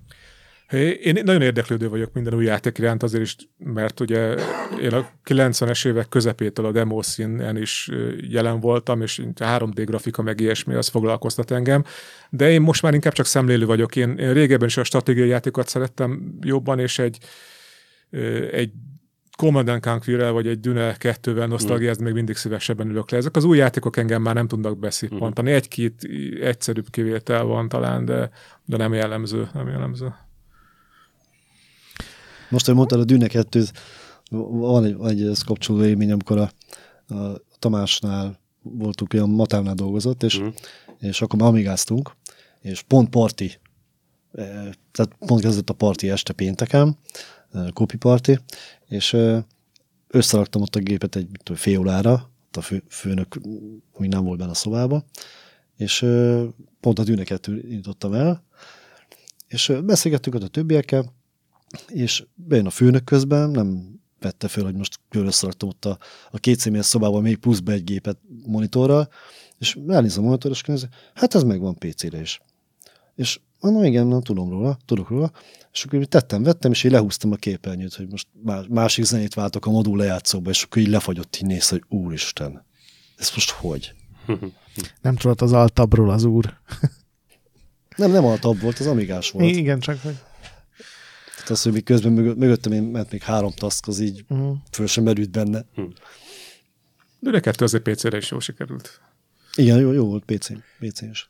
Én 1.01 1.21
nagyon 1.23 1.41
érdeklődő 1.41 1.89
vagyok 1.89 2.13
minden 2.13 2.33
új 2.33 2.45
játék 2.45 2.77
iránt 2.77 3.03
azért 3.03 3.23
is, 3.23 3.35
mert 3.57 3.99
ugye 3.99 4.35
én 4.81 4.93
a 4.93 5.09
90-es 5.25 5.87
évek 5.87 6.09
közepétől 6.09 6.65
a 6.65 6.71
demo 6.71 7.01
színen 7.01 7.57
is 7.57 7.89
jelen 8.29 8.59
voltam, 8.59 9.01
és 9.01 9.19
a 9.19 9.43
3D 9.43 9.81
grafika 9.85 10.21
meg 10.21 10.39
ilyesmi, 10.39 10.73
az 10.73 10.87
foglalkoztat 10.87 11.51
engem. 11.51 11.83
De 12.29 12.51
én 12.51 12.61
most 12.61 12.81
már 12.81 12.93
inkább 12.93 13.13
csak 13.13 13.25
szemlélő 13.25 13.65
vagyok. 13.65 13.95
Én, 13.95 14.17
én 14.17 14.33
régebben 14.33 14.67
is 14.67 14.77
a 14.77 14.83
stratégiai 14.83 15.27
játékokat 15.27 15.67
szerettem 15.67 16.37
jobban, 16.41 16.79
és 16.79 16.99
egy, 16.99 17.17
egy 18.51 18.71
Command 19.37 19.67
and 19.67 19.81
Conquer 19.81 20.31
vagy 20.31 20.47
egy 20.47 20.59
Dune 20.59 20.95
2-vel 20.99 21.47
nosztalgiázni 21.47 22.03
még 22.03 22.13
mindig 22.13 22.35
szívesebben 22.35 22.89
ülök 22.89 23.11
le. 23.11 23.17
Ezek 23.17 23.35
az 23.35 23.43
új 23.43 23.57
játékok 23.57 23.97
engem 23.97 24.21
már 24.21 24.35
nem 24.35 24.47
tudnak 24.47 24.79
beszippantani. 24.79 25.51
Egy-két 25.51 26.07
egyszerűbb 26.41 26.89
kivétel 26.89 27.43
van 27.43 27.69
talán, 27.69 28.05
de, 28.05 28.29
de 28.65 28.77
nem 28.77 28.93
jellemző, 28.93 29.49
nem 29.53 29.67
jellemző. 29.67 30.13
Most, 32.49 32.65
hogy 32.65 32.75
mondtad 32.75 32.99
a 32.99 33.03
Dűne 33.03 33.27
2 33.27 33.63
van 34.29 34.83
egy, 34.83 34.95
egy 35.07 35.27
ez 35.27 35.41
kapcsolódó 35.41 35.85
élmény, 35.85 36.11
amikor 36.11 36.37
a, 36.37 36.51
a 37.13 37.41
Tamásnál 37.59 38.39
voltunk, 38.61 39.13
olyan 39.13 39.29
Matávnál 39.29 39.73
dolgozott, 39.75 40.23
és, 40.23 40.39
Mhm. 40.39 40.47
és 40.99 41.21
akkor 41.21 41.39
már 41.39 41.49
amigáztunk, 41.49 42.11
és 42.61 42.81
pont 42.81 43.09
parti, 43.09 43.59
eh, 44.33 44.69
tehát 44.91 45.15
pont 45.19 45.41
kezdett 45.41 45.69
a 45.69 45.73
parti 45.73 46.09
este 46.09 46.33
pénteken, 46.33 46.97
copy 47.73 47.97
party, 47.97 48.31
és 48.87 49.17
összeraktam 50.07 50.61
ott 50.61 50.75
a 50.75 50.79
gépet 50.79 51.15
egy 51.15 51.27
tudom, 51.43 51.61
fél 51.61 51.79
órára, 51.79 52.29
a 52.51 52.61
fő, 52.61 52.83
főnök 52.89 53.39
még 53.97 54.09
nem 54.09 54.23
volt 54.23 54.37
benne 54.37 54.51
a 54.51 54.53
szobába, 54.53 55.05
és 55.75 56.05
pont 56.79 56.99
a 56.99 57.03
tűneket 57.03 57.47
indítottam 57.47 58.13
el, 58.13 58.43
és 59.47 59.73
beszélgettünk 59.83 60.35
ott 60.35 60.43
a 60.43 60.47
többiekkel, 60.47 61.13
és 61.87 62.25
bejön 62.35 62.65
a 62.65 62.69
főnök 62.69 63.03
közben, 63.03 63.49
nem 63.49 63.99
vette 64.19 64.47
föl, 64.47 64.63
hogy 64.63 64.75
most 64.75 64.99
összeraktam 65.11 65.69
ott 65.69 65.85
a, 65.85 65.97
a 66.31 66.37
két 66.37 66.59
személyes 66.59 66.85
szobában 66.85 67.21
még 67.21 67.37
pluszba 67.37 67.71
egy 67.71 67.83
gépet 67.83 68.17
monitorral, 68.45 69.09
és 69.59 69.77
elnézem 69.87 70.23
a 70.23 70.25
monitor, 70.25 70.51
és 70.51 70.61
kérdezi, 70.61 70.87
hát 71.13 71.35
ez 71.35 71.43
megvan 71.43 71.77
PC-re 71.77 72.19
is. 72.21 72.41
És 73.15 73.39
mondom, 73.59 73.83
igen, 73.83 74.07
nem 74.07 74.21
tudom 74.21 74.49
róla, 74.49 74.77
tudok 74.85 75.09
róla, 75.09 75.31
és 75.71 75.83
akkor 75.83 76.05
tettem, 76.05 76.43
vettem, 76.43 76.71
és 76.71 76.83
így 76.83 76.91
lehúztam 76.91 77.31
a 77.31 77.35
képernyőt, 77.35 77.93
hogy 77.93 78.07
most 78.09 78.27
másik 78.69 79.03
zenét 79.03 79.33
váltok 79.33 79.65
a 79.65 79.71
modul 79.71 79.97
lejátszóba, 79.97 80.49
és 80.49 80.63
akkor 80.63 80.81
így 80.81 80.87
lefagyott, 80.87 81.35
így 81.35 81.45
néz, 81.45 81.69
hogy 81.69 81.83
úristen, 81.87 82.65
ez 83.17 83.31
most 83.33 83.49
hogy? 83.49 83.93
Nem 85.01 85.15
tudott 85.15 85.41
az 85.41 85.53
altabról 85.53 86.09
az 86.09 86.23
úr. 86.23 86.57
nem, 87.97 88.11
nem 88.11 88.25
altab 88.25 88.59
volt, 88.59 88.79
az 88.79 88.87
amigás 88.87 89.31
volt. 89.31 89.55
Igen, 89.55 89.79
csak 89.79 90.01
hogy... 90.01 90.15
Tehát 91.47 91.65
az, 91.65 91.71
hogy 91.71 91.83
közben 91.83 92.11
mögöttem 92.11 92.71
én 92.71 92.83
ment 92.83 93.11
még 93.11 93.21
három 93.21 93.51
task, 93.51 93.87
az 93.87 93.99
így 93.99 94.25
uh-huh. 94.29 94.57
föl 94.71 94.87
sem 94.87 95.03
merült 95.03 95.31
benne. 95.31 95.65
Uh-huh. 95.75 95.93
De 97.19 97.39
kettő 97.39 97.63
azért 97.65 97.83
PC-re 97.83 98.17
is 98.17 98.31
jól 98.31 98.39
sikerült. 98.39 99.01
Igen, 99.55 99.79
jó, 99.79 99.91
jó 99.91 100.05
volt 100.05 100.23
PC, 100.25 100.47
PC 100.79 101.01
is. 101.01 101.29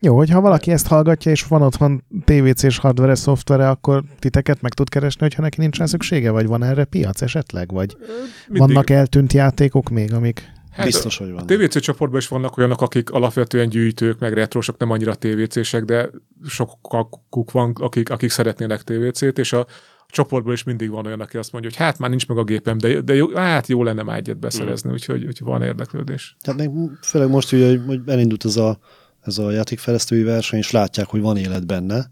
Jó, 0.00 0.16
hogyha 0.16 0.40
valaki 0.40 0.70
ezt 0.70 0.86
hallgatja, 0.86 1.30
és 1.30 1.44
van 1.44 1.62
otthon 1.62 2.04
TVC-s 2.24 2.78
hardware 2.78 3.14
szoftvere, 3.14 3.68
akkor 3.68 4.04
titeket 4.18 4.60
meg 4.60 4.74
tud 4.74 4.88
keresni, 4.88 5.20
hogyha 5.20 5.42
neki 5.42 5.60
nincsen 5.60 5.86
szüksége, 5.86 6.30
vagy 6.30 6.46
van 6.46 6.62
erre 6.62 6.84
piac 6.84 7.22
esetleg, 7.22 7.72
vagy 7.72 7.96
Mindig. 7.98 8.66
vannak 8.66 8.90
eltűnt 8.90 9.32
játékok 9.32 9.88
még, 9.88 10.12
amik... 10.12 10.58
Hát 10.70 10.86
Biztos, 10.86 11.16
hogy 11.16 11.30
van. 11.30 11.42
A 11.42 11.44
TVC 11.44 11.80
csoportban 11.80 12.20
is 12.20 12.28
vannak 12.28 12.56
olyanok, 12.56 12.82
akik 12.82 13.10
alapvetően 13.10 13.68
gyűjtők, 13.68 14.18
meg 14.18 14.32
retrósok, 14.32 14.78
nem 14.78 14.90
annyira 14.90 15.14
TVC-sek, 15.14 15.84
de 15.84 16.10
sokakuk 16.46 17.50
van, 17.50 17.72
akik, 17.80 18.10
akik 18.10 18.30
szeretnének 18.30 18.82
TVC-t, 18.82 19.38
és 19.38 19.52
a 19.52 19.66
csoportban 20.08 20.52
is 20.52 20.62
mindig 20.62 20.90
van 20.90 21.06
olyan, 21.06 21.20
aki 21.20 21.36
azt 21.36 21.52
mondja, 21.52 21.70
hogy 21.70 21.78
hát 21.78 21.98
már 21.98 22.10
nincs 22.10 22.28
meg 22.28 22.38
a 22.38 22.44
gépem, 22.44 22.78
de, 22.78 23.00
de 23.00 23.14
jó, 23.14 23.34
hát 23.34 23.66
jó 23.66 23.82
lenne 23.82 24.02
már 24.02 24.16
egyet 24.16 24.38
beszerezni, 24.38 24.90
mm. 24.90 24.92
úgyhogy, 24.92 25.24
úgyhogy 25.24 25.48
van 25.48 25.62
érdeklődés. 25.62 26.36
Tehát 26.40 26.60
még 26.60 26.70
főleg 27.02 27.28
most, 27.28 27.50
hogy, 27.50 27.80
hogy 27.86 28.00
elindult 28.06 28.44
ez 28.44 28.56
a 28.56 28.78
ez 29.20 29.38
a 29.38 29.50
játékfejlesztői 29.50 30.22
verseny, 30.22 30.58
és 30.58 30.70
látják, 30.70 31.06
hogy 31.06 31.20
van 31.20 31.36
élet 31.36 31.66
benne, 31.66 32.10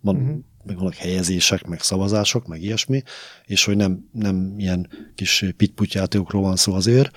van, 0.00 0.16
uh-huh. 0.16 0.38
meg 0.64 0.76
vannak 0.76 0.94
helyezések, 0.94 1.66
meg 1.66 1.80
szavazások, 1.80 2.46
meg 2.46 2.62
ilyesmi, 2.62 3.02
és 3.44 3.64
hogy 3.64 3.76
nem, 3.76 4.08
nem 4.12 4.54
ilyen 4.56 4.88
kis 5.14 5.44
pitput 5.56 5.94
játékokról 5.94 6.42
van 6.42 6.56
szó 6.56 6.74
azért, 6.74 7.10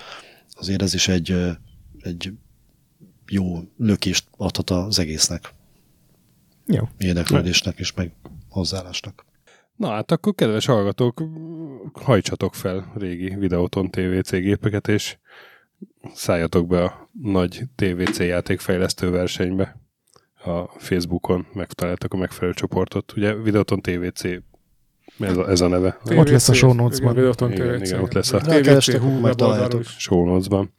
azért 0.54 0.82
ez 0.82 0.94
is 0.94 1.08
egy, 1.08 1.56
egy 2.00 2.32
jó 3.28 3.60
lökést 3.76 4.26
adhat 4.36 4.70
az 4.70 4.98
egésznek. 4.98 5.54
Jó. 6.66 6.88
Érdeklődésnek 6.98 7.78
is, 7.78 7.94
meg 7.94 8.12
hozzáállásnak. 8.48 9.24
Na 9.76 9.88
hát 9.88 10.10
akkor 10.10 10.34
kedves 10.34 10.66
hallgatók, 10.66 11.22
hajtsatok 11.92 12.54
fel 12.54 12.92
régi 12.96 13.34
Videóton 13.34 13.90
TVC 13.90 14.30
gépeket, 14.30 14.88
és 14.88 15.16
szálljatok 16.14 16.66
be 16.66 16.84
a 16.84 17.08
nagy 17.22 17.62
TVC 17.74 18.18
játékfejlesztő 18.18 19.10
versenybe 19.10 19.80
a 20.44 20.78
Facebookon, 20.78 21.46
megtaláltak 21.52 22.12
a 22.12 22.16
megfelelő 22.16 22.54
csoportot. 22.54 23.12
Ugye 23.16 23.34
Videoton 23.34 23.80
TVC 23.80 24.22
ez 25.18 25.36
a, 25.36 25.50
ez 25.50 25.60
a 25.60 25.68
neve. 25.68 25.98
TVC, 26.04 26.18
ott 26.18 26.28
lesz 26.28 26.48
a 26.48 26.52
show 26.52 26.72
notes-ban. 26.72 27.16
Igen, 27.16 27.50
igen, 27.50 27.82
igen, 27.82 28.00
ott 28.00 28.12
lesz 28.12 28.32
a 28.32 28.38
TVC 28.38 29.86
show 29.98 30.24
notes-ban. 30.24 30.72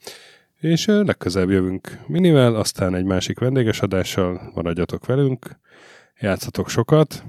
És 0.60 0.86
legközelebb 0.86 1.50
jövünk 1.50 1.98
minivel, 2.06 2.54
aztán 2.54 2.94
egy 2.94 3.04
másik 3.04 3.38
vendéges 3.38 3.80
adással. 3.80 4.50
Maradjatok 4.54 5.06
velünk, 5.06 5.58
játszatok 6.20 6.68
sokat, 6.68 7.24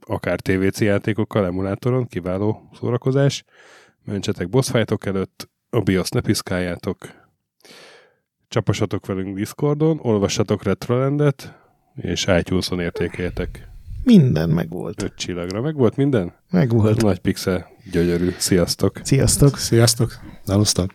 akár 0.00 0.40
TVC 0.40 0.80
játékokkal, 0.80 1.44
emulátoron, 1.44 2.06
kiváló 2.06 2.68
szórakozás, 2.80 3.44
mentsetek 4.04 4.48
boss 4.48 4.70
előtt, 5.00 5.48
a 5.70 5.80
BIOS 5.80 6.08
ne 6.08 6.20
piszkáljátok, 6.20 6.96
csapasatok 8.48 9.06
velünk 9.06 9.36
Discordon, 9.36 9.98
olvassatok 10.02 10.62
Retrolandet, 10.62 11.54
és 11.94 12.26
itunes 12.38 12.70
értékeljetek. 12.70 13.67
Minden 14.08 14.50
megvolt. 14.50 15.02
Öt 15.02 15.14
csillagra. 15.14 15.60
Megvolt 15.60 15.96
minden? 15.96 16.34
Megvolt. 16.50 17.02
Nagy 17.02 17.18
pixel, 17.18 17.66
gyönyörű. 17.90 18.30
Sziasztok. 18.38 19.00
Sziasztok. 19.02 19.56
Sziasztok. 19.56 20.18
Nalusztak. 20.44 20.94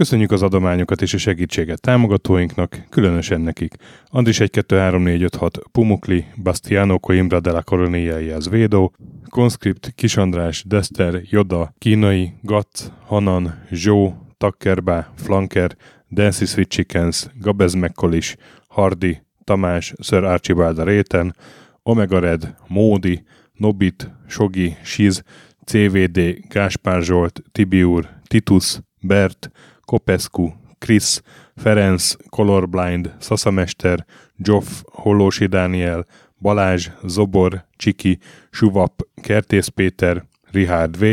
Köszönjük 0.00 0.30
az 0.30 0.42
adományokat 0.42 1.02
és 1.02 1.14
a 1.14 1.18
segítséget 1.18 1.80
támogatóinknak, 1.80 2.86
különösen 2.90 3.40
nekik. 3.40 3.74
Andris 4.06 4.40
1 4.40 4.50
2 4.50 4.78
3 4.78 5.02
4 5.02 5.22
5 5.22 5.34
6 5.34 5.58
Pumukli, 5.72 6.24
Bastiano 6.42 6.98
Coimbra 6.98 7.40
de 7.40 7.50
la 7.50 7.62
Coronilla 7.62 8.36
az 8.36 8.48
Védó, 8.48 8.92
Conscript, 9.28 9.92
Kisandrás, 9.94 10.64
Dester, 10.66 11.20
Joda, 11.24 11.74
Kínai, 11.78 12.32
Gatz, 12.42 12.92
Hanan, 13.06 13.64
Zsó, 13.70 14.26
Takkerbá, 14.38 15.12
Flanker, 15.16 15.76
Dancy 16.10 16.44
Sweet 16.44 16.68
Chickens, 16.68 17.30
Gabez 17.40 17.74
Mekkolis, 17.74 18.36
Hardy, 18.68 19.22
Tamás, 19.44 19.94
Sir 20.02 20.24
Archibald 20.24 20.78
a 20.78 20.84
Réten, 20.84 21.36
Omega 21.82 22.18
Red, 22.18 22.54
Módi, 22.66 23.22
Nobit, 23.52 24.10
Sogi, 24.28 24.76
Siz, 24.82 25.22
CVD, 25.64 26.38
Gáspár 26.48 27.02
Zsolt, 27.02 27.42
Tibiur, 27.52 28.08
Titus, 28.26 28.80
Bert, 29.00 29.50
Kopescu, 29.90 30.52
Chris, 30.78 31.20
Ferenc, 31.56 32.14
Colorblind, 32.28 33.14
Szaszamester, 33.18 34.06
Joff, 34.36 34.66
Hollósi 34.92 35.46
Dániel, 35.46 36.06
Balázs, 36.38 36.88
Zobor, 37.02 37.64
Csiki, 37.76 38.18
Suvap, 38.50 39.02
Kertész 39.22 39.68
Péter, 39.68 40.24
Richard 40.50 40.98
V, 40.98 41.04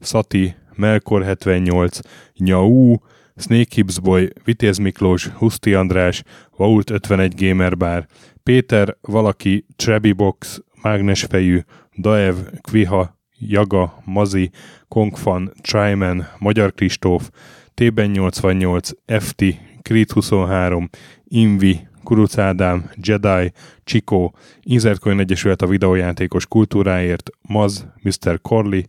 Szati, 0.00 0.54
Melkor 0.76 1.22
78, 1.24 1.98
Nyau, 2.36 2.96
Snake 3.36 3.84
Boy, 4.02 4.28
Vitéz 4.44 4.78
Miklós, 4.78 5.26
Huszti 5.26 5.74
András, 5.74 6.22
Vault 6.56 6.90
51 6.90 7.34
Gamer 7.34 7.76
Bar, 7.76 8.06
Péter, 8.42 8.96
Valaki, 9.00 9.66
Trebi 9.76 10.12
Box, 10.12 10.62
Mágnesfejű, 10.82 11.60
Daev, 11.98 12.36
Kviha, 12.60 13.18
Jaga, 13.38 14.02
Mazi, 14.04 14.50
Kongfan, 14.88 15.52
Tryman, 15.62 16.26
Magyar 16.38 16.72
Kristóf, 16.72 17.30
T-ben 17.80 18.12
88, 18.12 18.90
FT, 19.06 19.42
Creed 19.82 20.08
23, 20.08 20.88
Invi, 21.24 21.88
Kuruc 22.04 22.38
Ádám, 22.38 22.90
Jedi, 23.02 23.52
Csikó, 23.84 24.34
Inzertcoin 24.62 25.18
Egyesület 25.18 25.62
a 25.62 25.66
videójátékos 25.66 26.46
kultúráért, 26.46 27.30
Maz, 27.48 27.86
Mr. 28.02 28.40
Corley, 28.40 28.82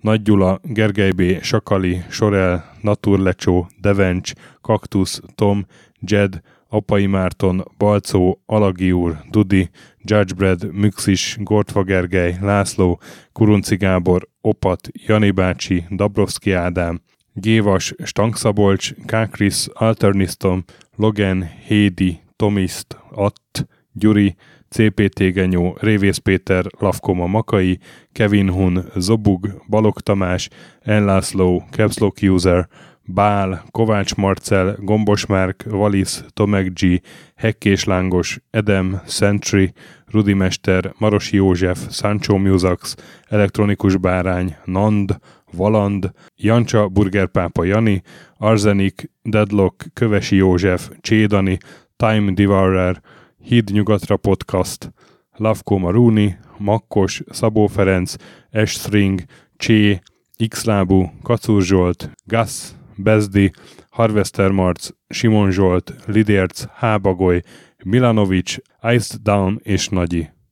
Nagy 0.00 0.22
Gyula, 0.22 0.60
Gergely 0.62 1.10
B., 1.10 1.42
Sakali, 1.42 2.02
Sorel, 2.08 2.64
Naturlecsó, 2.80 3.66
Devencs, 3.80 4.32
Kaktusz, 4.60 5.20
Tom, 5.34 5.66
Jed, 6.00 6.40
Apai 6.68 7.06
Márton, 7.06 7.64
Balcó, 7.78 8.42
Alagi 8.46 8.92
úr, 8.92 9.16
Dudi, 9.30 9.70
Judgebred, 9.98 10.72
Müxis, 10.72 11.36
Gortva 11.40 11.82
Gergely, 11.82 12.36
László, 12.40 13.00
Kurunci 13.32 13.76
Gábor, 13.76 14.28
Opat, 14.40 14.88
Jani 15.06 15.30
bácsi, 15.30 15.84
Dabrowski 15.90 16.52
Ádám, 16.52 17.00
Gévas, 17.34 17.94
Stangszabolcs, 18.04 18.94
Kákris, 19.06 19.68
Alternisztom, 19.72 20.64
Logan, 20.96 21.48
Hédi, 21.66 22.20
Tomiszt, 22.36 22.96
Att, 23.10 23.66
Gyuri, 23.92 24.36
CPT 24.68 25.32
Genyó, 25.32 25.76
Révész 25.80 26.16
Péter, 26.16 26.64
Lavkoma 26.78 27.26
Makai, 27.26 27.78
Kevin 28.12 28.50
Hun, 28.50 28.84
Zobug, 28.96 29.62
Balog 29.68 30.00
Tamás, 30.00 30.48
Enlászló, 30.80 31.64
Capslock 31.70 32.22
User, 32.22 32.68
Bál, 33.04 33.64
Kovács 33.70 34.14
Marcel, 34.14 34.76
Gombos 34.80 35.26
Márk, 35.26 35.64
Valisz, 35.70 36.24
Tomek 36.32 36.72
G, 36.72 37.00
Hekkés 37.34 37.84
Lángos, 37.84 38.40
Edem, 38.50 39.00
Sentry, 39.06 39.72
Rudimester, 40.06 40.94
Marosi 40.98 41.36
József, 41.36 41.78
Sancho 41.88 42.36
Musax, 42.36 42.96
Elektronikus 43.28 43.96
Bárány, 43.96 44.56
Nand, 44.64 45.18
Valand, 45.56 46.10
Jancsa 46.36 46.88
Burgerpápa 46.88 47.64
Jani, 47.64 48.02
Arzenik, 48.36 49.10
Deadlock, 49.22 49.84
Kövesi 49.92 50.36
József, 50.36 50.90
Csédani, 51.00 51.58
Time 51.96 52.32
Devourer, 52.32 53.00
Híd 53.44 53.70
Nyugatra 53.72 54.16
Podcast, 54.16 54.92
Lavko 55.36 55.78
Maruni, 55.78 56.36
Makkos, 56.58 57.22
Szabó 57.30 57.66
Ferenc, 57.66 58.14
Estring, 58.50 59.22
Csé, 59.56 60.00
Xlábú, 60.48 61.12
Kacúr 61.22 61.62
Zsolt, 61.62 62.10
Gas, 62.24 62.74
Bezdi, 62.96 63.52
Harvester 63.90 64.50
Marc, 64.50 64.88
Simon 65.08 65.50
Zsolt, 65.50 65.94
Lidérc, 66.06 66.64
Hábagoly, 66.74 67.42
Milanovic, 67.84 68.56
Iced 68.82 69.20
Down 69.22 69.60
és 69.62 69.88
Nagyi. 69.88 70.32